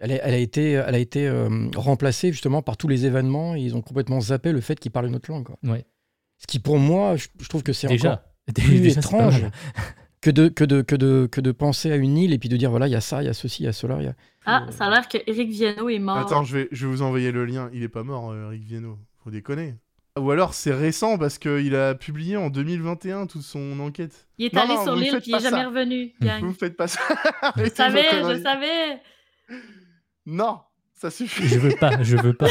elle, 0.00 0.12
a, 0.12 0.16
elle 0.26 0.34
a 0.34 0.38
été, 0.38 0.72
elle 0.72 0.94
a 0.94 0.98
été 0.98 1.28
euh, 1.28 1.68
remplacée 1.76 2.32
justement 2.32 2.60
par 2.62 2.76
tous 2.76 2.88
les 2.88 3.06
événements 3.06 3.54
et 3.54 3.60
ils 3.60 3.76
ont 3.76 3.82
complètement 3.82 4.20
zappé 4.20 4.50
le 4.50 4.60
fait 4.60 4.80
qu'ils 4.80 4.90
parlent 4.90 5.06
une 5.06 5.14
autre 5.14 5.30
langue. 5.30 5.44
quoi. 5.44 5.58
Ouais. 5.62 5.84
Ce 6.38 6.46
qui, 6.48 6.58
pour 6.58 6.78
moi, 6.78 7.14
je, 7.16 7.28
je 7.40 7.48
trouve 7.48 7.62
que 7.62 7.72
c'est 7.72 7.86
encore 7.86 7.96
Déjà. 7.96 8.34
plus 8.54 8.80
Déjà, 8.80 9.00
c'est 9.00 9.10
pas 9.10 9.16
étrange. 9.28 9.44
Que 10.22 10.30
de, 10.30 10.48
que, 10.48 10.64
de, 10.64 10.80
que, 10.82 10.94
de, 10.96 11.28
que 11.30 11.40
de 11.42 11.52
penser 11.52 11.92
à 11.92 11.96
une 11.96 12.16
île 12.16 12.32
et 12.32 12.38
puis 12.38 12.48
de 12.48 12.56
dire 12.56 12.70
voilà, 12.70 12.86
il 12.88 12.92
y 12.92 12.96
a 12.96 13.00
ça, 13.02 13.22
il 13.22 13.26
y 13.26 13.28
a 13.28 13.34
ceci, 13.34 13.62
il 13.64 13.66
y 13.66 13.68
a 13.68 13.72
cela. 13.72 13.96
il 14.00 14.04
Y 14.04 14.08
a... 14.08 14.14
Ah, 14.46 14.66
ça 14.70 14.86
a 14.86 14.90
l'air 14.90 15.08
que 15.08 15.18
Eric 15.26 15.50
Viano 15.50 15.88
est 15.88 15.98
mort. 15.98 16.16
Attends, 16.16 16.44
je 16.44 16.56
vais, 16.56 16.68
je 16.72 16.86
vais 16.86 16.92
vous 16.92 17.02
envoyer 17.02 17.30
le 17.32 17.44
lien. 17.44 17.68
Il 17.74 17.82
est 17.82 17.88
pas 17.88 18.02
mort, 18.04 18.30
euh, 18.30 18.46
Eric 18.52 18.62
Viennot. 18.64 18.98
Faut 19.22 19.30
déconner. 19.30 19.74
Ou 20.18 20.30
alors 20.30 20.52
c'est 20.54 20.74
récent 20.74 21.16
parce 21.16 21.38
qu'il 21.38 21.74
a 21.74 21.94
publié 21.94 22.36
en 22.36 22.50
202021 22.50 23.26
toute 23.26 23.42
son 23.42 23.78
enquête. 23.80 24.26
il 24.38 24.46
est 24.46 24.52
Non, 24.54 24.62
allé 24.62 24.74
non, 24.74 24.82
sur 24.84 24.94
vous 24.94 25.00
l'île 25.00 25.18
puis 25.20 25.30
il 25.30 25.34
est 25.36 25.40
jamais 25.40 25.62
ça. 25.62 25.68
revenu. 25.68 26.12
Vous 26.20 26.26
gang. 26.26 26.42
me 26.44 26.52
faites 26.52 26.76
pas 26.76 26.86
ça. 26.88 27.00
Je 27.56 27.70
savais, 27.74 28.04
je 28.10 28.42
savais. 28.42 29.00
Non, 30.26 30.60
ça 30.94 31.10
suffit. 31.10 31.48
Je 31.48 31.58
veux 31.58 31.74
pas, 31.80 32.02
je 32.02 32.16
veux 32.16 32.34
pas. 32.34 32.48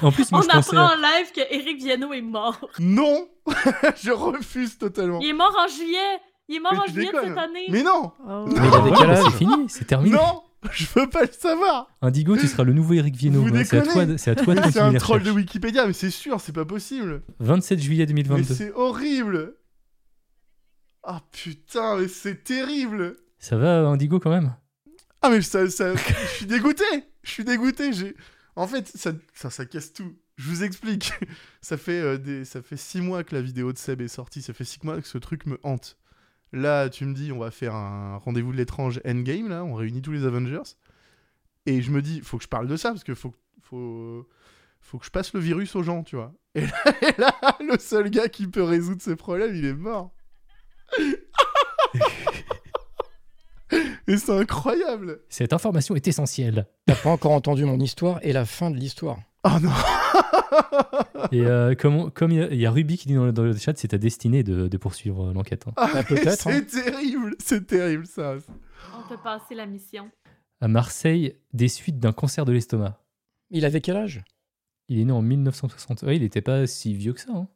En 0.00 0.10
plus, 0.10 0.30
moi, 0.32 0.40
On 0.40 0.42
je 0.42 0.48
pensais. 0.48 0.76
apprend 0.76 0.94
en 0.94 0.96
live 0.96 1.32
que 1.34 1.40
Eric 1.54 1.78
Viano 1.82 2.12
est 2.12 2.22
mort. 2.22 2.68
Non, 2.80 3.28
je 4.02 4.10
refuse 4.10 4.78
totalement. 4.78 5.20
Il 5.20 5.28
est 5.28 5.32
mort 5.34 5.54
en 5.58 5.68
juillet. 5.68 6.18
Il 6.52 6.56
est 6.56 6.60
mort 6.60 6.72
Mais 6.74 6.78
en 6.80 6.86
juillet 6.92 7.10
cette 7.12 7.38
année. 7.38 7.66
Mais 7.70 7.82
non, 7.82 8.12
Oh. 8.28 8.44
Mais 8.46 8.60
âge 8.60 9.24
c'est 9.24 9.38
fini, 9.38 9.68
c'est 9.68 9.86
terminé. 9.86 10.16
non, 10.16 10.42
je 10.70 10.84
veux 10.94 11.08
pas 11.08 11.22
le 11.22 11.32
savoir. 11.32 11.88
Indigo, 12.02 12.36
tu 12.36 12.46
seras 12.46 12.62
le 12.64 12.74
nouveau 12.74 12.92
Eric 12.92 13.16
Viennot. 13.16 13.40
Vous 13.42 13.48
Ouais, 13.50 13.64
C'est 13.64 13.78
à 13.78 13.82
toi, 13.82 14.18
c'est 14.18 14.30
à 14.30 14.34
toi 14.34 14.54
de 14.54 14.60
Mais 14.60 14.70
C'est 14.70 14.80
un 14.80 14.92
troll 14.94 15.22
de. 15.22 15.30
Wikipédia, 15.30 15.86
mais 15.86 15.94
c'est 15.94 16.10
sûr, 16.10 16.40
c'est 16.42 16.52
pas 16.52 16.66
possible. 16.66 17.22
27 17.40 17.78
juillet 17.80 18.04
Mais 18.06 18.22
2022. 18.22 18.54
c'est 18.54 18.70
horrible. 18.72 19.54
Ah 21.02 21.22
putain, 21.32 21.96
mais 21.96 22.08
c'est 22.08 22.44
terrible. 22.44 23.16
Ça 23.38 23.56
va, 23.56 23.78
Indigo, 23.86 24.20
quand 24.20 24.30
même? 24.30 24.54
Ah 25.22 25.30
mais 25.30 25.40
ça, 25.40 25.68
ça... 25.70 25.94
je 25.96 26.36
suis 26.36 26.46
dégoûté. 26.46 26.84
Je 27.22 27.30
suis 27.30 27.44
dégoûté. 27.44 27.94
J'ai, 27.94 28.14
en 28.56 28.66
fait, 28.66 28.86
ça, 28.94 29.12
ça, 29.32 29.48
ça 29.48 29.64
casse 29.64 29.94
tout. 29.94 30.12
Je 30.36 30.48
vous 30.50 30.64
explique. 30.64 31.12
Ça 31.60 31.76
fait 31.76 32.00
euh, 32.00 32.18
des, 32.18 32.44
ça 32.44 32.60
fait 32.62 32.76
six 32.76 33.00
mois 33.00 33.22
que 33.22 33.34
la 33.36 33.42
vidéo 33.42 33.72
de 33.72 33.78
Seb 33.78 34.00
est 34.00 34.08
sortie. 34.08 34.42
Ça 34.42 34.52
fait 34.52 34.64
six 34.64 34.80
mois 34.82 35.00
que 35.00 35.06
ce 35.06 35.18
truc 35.18 35.46
me 35.46 35.58
hante. 35.62 35.96
Là, 36.52 36.88
tu 36.90 37.06
me 37.06 37.14
dis, 37.14 37.32
on 37.32 37.38
va 37.38 37.50
faire 37.50 37.74
un 37.74 38.18
rendez-vous 38.18 38.52
de 38.52 38.56
l'étrange 38.58 39.00
Endgame. 39.06 39.48
Là, 39.48 39.64
on 39.64 39.74
réunit 39.74 40.02
tous 40.02 40.12
les 40.12 40.24
Avengers. 40.24 40.76
Et 41.66 41.80
je 41.80 41.90
me 41.90 42.02
dis, 42.02 42.20
faut 42.20 42.36
que 42.36 42.44
je 42.44 42.48
parle 42.48 42.66
de 42.66 42.76
ça 42.76 42.90
parce 42.90 43.04
que 43.04 43.14
faut, 43.14 43.34
faut, 43.62 44.28
faut 44.80 44.98
que 44.98 45.06
je 45.06 45.10
passe 45.10 45.32
le 45.32 45.40
virus 45.40 45.74
aux 45.76 45.82
gens, 45.82 46.02
tu 46.02 46.16
vois. 46.16 46.34
Et 46.54 46.66
là, 46.66 46.84
et 47.02 47.20
là, 47.20 47.34
le 47.60 47.78
seul 47.78 48.10
gars 48.10 48.28
qui 48.28 48.46
peut 48.46 48.62
résoudre 48.62 49.00
ces 49.00 49.16
problèmes, 49.16 49.54
il 49.54 49.64
est 49.64 49.74
mort. 49.74 50.12
Et 54.06 54.16
c'est 54.18 54.32
incroyable. 54.32 55.20
Cette 55.28 55.52
information 55.52 55.94
est 55.94 56.06
essentielle. 56.06 56.66
T'as 56.86 56.96
pas 56.96 57.10
encore 57.10 57.32
entendu 57.32 57.64
mon 57.64 57.78
histoire 57.80 58.18
et 58.22 58.32
la 58.32 58.44
fin 58.44 58.70
de 58.70 58.76
l'histoire. 58.76 59.18
Oh 59.44 59.58
non. 59.62 59.70
Et 61.32 61.42
euh, 61.46 61.74
comme, 61.74 62.10
comme 62.10 62.30
il 62.32 62.38
y, 62.38 62.42
a- 62.42 62.52
il 62.52 62.60
y 62.60 62.66
a 62.66 62.70
Ruby 62.70 62.96
qui 62.98 63.08
dit 63.08 63.14
dans 63.14 63.24
le, 63.26 63.32
dans 63.32 63.42
le 63.42 63.56
chat, 63.56 63.76
c'est 63.76 63.88
ta 63.88 63.98
destinée 63.98 64.42
de, 64.42 64.68
de 64.68 64.76
poursuivre 64.76 65.28
euh, 65.30 65.32
l'enquête. 65.32 65.64
hein. 65.68 65.72
Ah, 65.76 66.02
C'est 66.08 66.66
terrible, 66.66 67.34
c'est 67.38 67.66
terrible 67.66 68.06
ça. 68.06 68.34
On 68.96 69.08
peut 69.08 69.16
passer 69.22 69.54
la 69.54 69.66
mission. 69.66 70.10
À 70.60 70.68
Marseille, 70.68 71.36
des 71.52 71.68
suites 71.68 71.98
d'un 71.98 72.12
cancer 72.12 72.44
de 72.44 72.52
l'estomac. 72.52 72.98
Il 73.50 73.64
avait 73.64 73.80
quel 73.80 73.96
âge? 73.96 74.22
Il 74.88 74.98
est 75.00 75.04
né 75.04 75.12
en 75.12 75.22
1960. 75.22 76.02
Ouais, 76.02 76.16
il 76.16 76.22
n'était 76.22 76.40
pas 76.42 76.66
si 76.66 76.94
vieux 76.94 77.12
que 77.12 77.20
ça. 77.20 77.32
hein. 77.34 77.48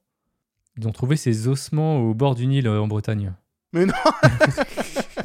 Ils 0.79 0.87
ont 0.89 0.93
trouvé 0.93 1.17
ses 1.17 1.49
ossements 1.49 1.99
au 1.99 2.15
bord 2.15 2.35
du 2.35 2.47
Nil 2.47 2.67
euh, 2.67 2.81
en 2.81 2.87
Bretagne. 2.89 3.33
Mais 3.73 3.87
non. 3.87 3.95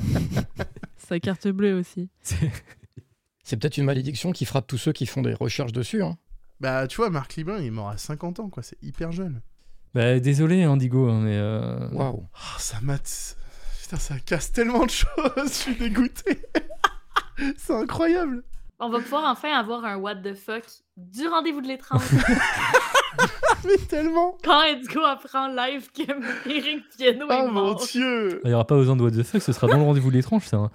Sa 0.97 1.19
carte 1.19 1.47
bleue 1.47 1.77
aussi. 1.77 2.09
C'est- 2.21 2.51
C'est 3.43 3.57
peut-être 3.57 3.77
une 3.77 3.85
malédiction 3.85 4.31
qui 4.31 4.45
frappe 4.45 4.67
tous 4.67 4.77
ceux 4.77 4.93
qui 4.93 5.05
font 5.05 5.21
des 5.21 5.33
recherches 5.33 5.73
dessus. 5.73 6.01
Hein. 6.03 6.17
Bah 6.61 6.87
tu 6.87 6.97
vois, 6.97 7.09
Marc 7.09 7.35
Liban, 7.35 7.57
il 7.57 7.65
est 7.65 7.71
mort 7.71 7.89
à 7.89 7.97
50 7.97 8.39
ans, 8.39 8.49
quoi. 8.49 8.61
C'est 8.63 8.77
hyper 8.83 9.11
jeune. 9.11 9.41
Bah, 9.95 10.19
désolé, 10.19 10.63
Indigo, 10.63 11.09
hein, 11.09 11.19
mais. 11.21 11.35
euh, 11.35 11.89
Waouh. 11.91 12.23
Oh, 12.33 12.59
ça 12.59 12.77
mate. 12.81 13.35
Putain, 13.81 13.97
ça 13.97 14.15
casse 14.19 14.51
tellement 14.51 14.85
de 14.85 14.91
choses. 14.91 15.07
Je 15.43 15.49
suis 15.49 15.75
dégoûté. 15.75 16.39
c'est 17.57 17.73
incroyable. 17.73 18.43
On 18.79 18.89
va 18.89 18.99
pouvoir 18.99 19.29
enfin 19.31 19.49
avoir 19.53 19.83
un 19.85 19.97
what 19.97 20.15
the 20.17 20.33
fuck 20.33 20.63
du 20.97 21.27
rendez-vous 21.27 21.61
de 21.61 21.67
l'étrange. 21.67 22.01
Mais 23.65 23.77
tellement. 23.87 24.37
Quand 24.43 24.61
Edgo 24.63 25.01
apprend 25.03 25.47
live 25.47 25.89
que 25.91 26.01
Eric 26.49 26.83
Piano 26.97 27.29
est 27.29 27.41
Oh 27.43 27.47
mon 27.47 27.51
mort. 27.51 27.85
dieu. 27.91 28.39
Il 28.43 28.47
n'y 28.47 28.53
aura 28.55 28.65
pas 28.65 28.75
besoin 28.75 28.95
de 28.95 29.03
What 29.03 29.11
the 29.11 29.23
fuck, 29.23 29.41
ce 29.41 29.51
sera 29.51 29.67
dans 29.67 29.77
le 29.77 29.83
rendez-vous 29.83 30.09
de 30.09 30.15
l'étrange, 30.15 30.45
ça. 30.45 30.57
hein. 30.57 30.71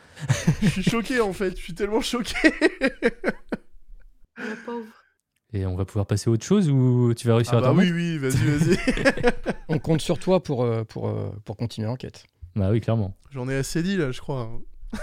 Je 0.62 0.68
suis 0.68 0.82
choqué 0.84 1.20
en 1.20 1.32
fait. 1.32 1.56
Je 1.56 1.62
suis 1.62 1.74
tellement 1.74 2.00
choqué. 2.00 2.34
Et 5.56 5.64
on 5.66 5.74
va 5.74 5.84
pouvoir 5.84 6.06
passer 6.06 6.28
à 6.28 6.32
autre 6.32 6.44
chose 6.44 6.68
ou 6.70 7.14
tu 7.14 7.26
vas 7.26 7.36
réussir 7.36 7.54
Ah 7.54 7.58
à 7.58 7.60
bah 7.62 7.66
t'en 7.68 7.76
oui, 7.78 7.90
oui, 7.92 8.18
vas-y, 8.18 8.36
vas-y. 8.58 8.76
On 9.68 9.78
compte 9.78 10.00
sur 10.00 10.18
toi 10.18 10.42
pour, 10.42 10.62
euh, 10.64 10.84
pour, 10.84 11.08
euh, 11.08 11.30
pour 11.44 11.56
continuer 11.56 11.86
l'enquête. 11.88 12.24
Bah 12.54 12.68
oui, 12.70 12.80
clairement. 12.80 13.14
J'en 13.30 13.48
ai 13.48 13.54
assez 13.56 13.82
dit 13.82 13.96
là, 13.96 14.10
je 14.12 14.20
crois. 14.20 14.50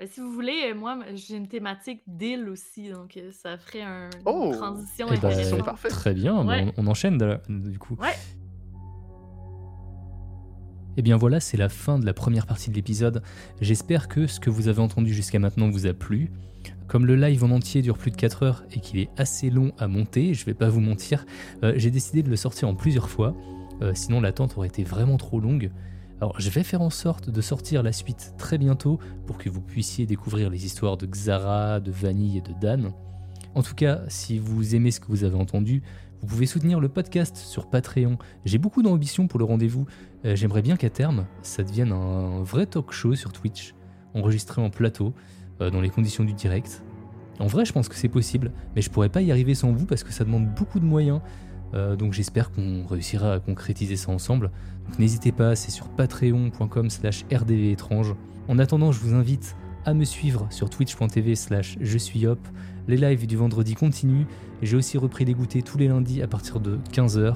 Ben, 0.00 0.06
si 0.08 0.20
vous 0.20 0.30
voulez, 0.30 0.70
euh, 0.70 0.74
moi, 0.76 0.96
j'ai 1.16 1.34
une 1.36 1.48
thématique 1.48 2.02
d'île 2.06 2.48
aussi, 2.48 2.88
donc 2.88 3.18
ça 3.32 3.58
ferait 3.58 3.82
un, 3.82 4.08
Oh! 4.26 4.50
une 4.52 4.56
transition 4.56 5.06
Eh 5.10 5.16
bah, 5.18 5.26
intéressante. 5.28 5.64
parfait. 5.64 5.88
Très 5.88 6.14
bien, 6.14 6.46
Ouais. 6.46 6.72
on, 6.76 6.84
on 6.84 6.86
enchaîne 6.86 7.18
de- 7.18 7.40
du 7.48 7.80
coup. 7.80 7.96
Ouais. 8.00 8.14
Et 10.96 11.02
bien 11.02 11.16
voilà, 11.16 11.40
c'est 11.40 11.56
la 11.56 11.68
fin 11.68 11.98
de 11.98 12.06
la 12.06 12.14
première 12.14 12.46
partie 12.46 12.70
de 12.70 12.76
l'épisode. 12.76 13.22
J'espère 13.60 14.06
que 14.06 14.28
ce 14.28 14.38
que 14.38 14.50
vous 14.50 14.68
avez 14.68 14.80
entendu 14.80 15.12
jusqu'à 15.12 15.40
maintenant 15.40 15.68
vous 15.68 15.86
a 15.86 15.92
plu. 15.94 16.30
Comme 16.88 17.04
le 17.04 17.16
live 17.16 17.44
en 17.44 17.50
entier 17.50 17.82
dure 17.82 17.98
plus 17.98 18.10
de 18.10 18.16
4 18.16 18.42
heures 18.42 18.64
et 18.72 18.80
qu'il 18.80 18.98
est 18.98 19.10
assez 19.18 19.50
long 19.50 19.72
à 19.78 19.88
monter, 19.88 20.32
je 20.32 20.46
vais 20.46 20.54
pas 20.54 20.70
vous 20.70 20.80
mentir, 20.80 21.26
euh, 21.62 21.74
j'ai 21.76 21.90
décidé 21.90 22.22
de 22.22 22.30
le 22.30 22.36
sortir 22.36 22.66
en 22.66 22.74
plusieurs 22.74 23.10
fois. 23.10 23.36
Euh, 23.82 23.92
sinon 23.94 24.22
l'attente 24.22 24.56
aurait 24.56 24.68
été 24.68 24.84
vraiment 24.84 25.18
trop 25.18 25.38
longue. 25.38 25.70
Alors 26.20 26.40
je 26.40 26.48
vais 26.48 26.62
faire 26.62 26.80
en 26.80 26.88
sorte 26.90 27.28
de 27.28 27.40
sortir 27.42 27.82
la 27.82 27.92
suite 27.92 28.32
très 28.38 28.56
bientôt 28.56 28.98
pour 29.26 29.36
que 29.36 29.50
vous 29.50 29.60
puissiez 29.60 30.06
découvrir 30.06 30.48
les 30.48 30.64
histoires 30.64 30.96
de 30.96 31.06
Xara, 31.06 31.78
de 31.80 31.92
Vanille 31.92 32.38
et 32.38 32.40
de 32.40 32.52
Dan. 32.58 32.92
En 33.54 33.62
tout 33.62 33.74
cas, 33.74 34.00
si 34.08 34.38
vous 34.38 34.74
aimez 34.74 34.90
ce 34.90 34.98
que 35.00 35.08
vous 35.08 35.24
avez 35.24 35.36
entendu, 35.36 35.82
vous 36.22 36.26
pouvez 36.26 36.46
soutenir 36.46 36.80
le 36.80 36.88
podcast 36.88 37.36
sur 37.36 37.68
Patreon. 37.68 38.16
J'ai 38.46 38.58
beaucoup 38.58 38.82
d'ambition 38.82 39.28
pour 39.28 39.38
le 39.38 39.44
rendez-vous. 39.44 39.86
Euh, 40.24 40.34
J'aimerais 40.34 40.62
bien 40.62 40.76
qu'à 40.76 40.90
terme, 40.90 41.26
ça 41.42 41.62
devienne 41.62 41.92
un 41.92 42.42
vrai 42.42 42.66
talk 42.66 42.92
show 42.92 43.14
sur 43.14 43.32
Twitch, 43.32 43.74
enregistré 44.14 44.60
en 44.62 44.70
plateau, 44.70 45.12
dans 45.60 45.80
les 45.80 45.90
conditions 45.90 46.24
du 46.24 46.32
direct. 46.32 46.82
En 47.40 47.46
vrai, 47.46 47.64
je 47.64 47.72
pense 47.72 47.88
que 47.88 47.94
c'est 47.94 48.08
possible, 48.08 48.52
mais 48.74 48.82
je 48.82 48.90
pourrais 48.90 49.08
pas 49.08 49.22
y 49.22 49.30
arriver 49.30 49.54
sans 49.54 49.72
vous 49.72 49.86
parce 49.86 50.02
que 50.02 50.12
ça 50.12 50.24
demande 50.24 50.48
beaucoup 50.54 50.80
de 50.80 50.84
moyens. 50.84 51.20
Euh, 51.74 51.96
donc 51.96 52.12
j'espère 52.12 52.50
qu'on 52.50 52.84
réussira 52.86 53.34
à 53.34 53.40
concrétiser 53.40 53.96
ça 53.96 54.10
ensemble. 54.10 54.50
Donc 54.86 54.98
n'hésitez 54.98 55.32
pas, 55.32 55.54
c'est 55.54 55.70
sur 55.70 55.88
patreon.com 55.88 56.90
slash 56.90 57.24
rdvétrange. 57.32 58.14
En 58.48 58.58
attendant, 58.58 58.92
je 58.92 59.00
vous 59.00 59.14
invite 59.14 59.56
à 59.84 59.94
me 59.94 60.04
suivre 60.04 60.46
sur 60.50 60.70
twitch.tv 60.70 61.34
slash 61.34 61.76
je 61.80 61.98
suis 61.98 62.26
hop. 62.26 62.40
Les 62.88 62.96
lives 62.96 63.26
du 63.26 63.36
vendredi 63.36 63.74
continuent. 63.74 64.24
J'ai 64.62 64.76
aussi 64.76 64.98
repris 64.98 65.24
les 65.24 65.34
goûters 65.34 65.62
tous 65.62 65.78
les 65.78 65.88
lundis 65.88 66.22
à 66.22 66.26
partir 66.26 66.58
de 66.58 66.78
15h. 66.92 67.34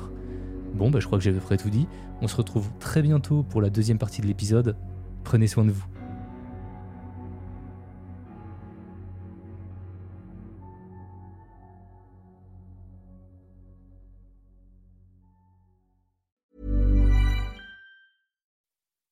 Bon, 0.74 0.90
bah, 0.90 0.98
je 0.98 1.06
crois 1.06 1.18
que 1.18 1.24
j'avais 1.24 1.40
près 1.40 1.58
tout 1.58 1.70
dit. 1.70 1.86
On 2.22 2.28
se 2.28 2.36
retrouve 2.36 2.70
très 2.80 3.02
bientôt 3.02 3.42
pour 3.42 3.60
la 3.60 3.68
deuxième 3.68 3.98
partie 3.98 4.22
de 4.22 4.26
l'épisode. 4.26 4.76
Prenez 5.22 5.46
soin 5.46 5.64
de 5.64 5.70
vous. 5.70 5.91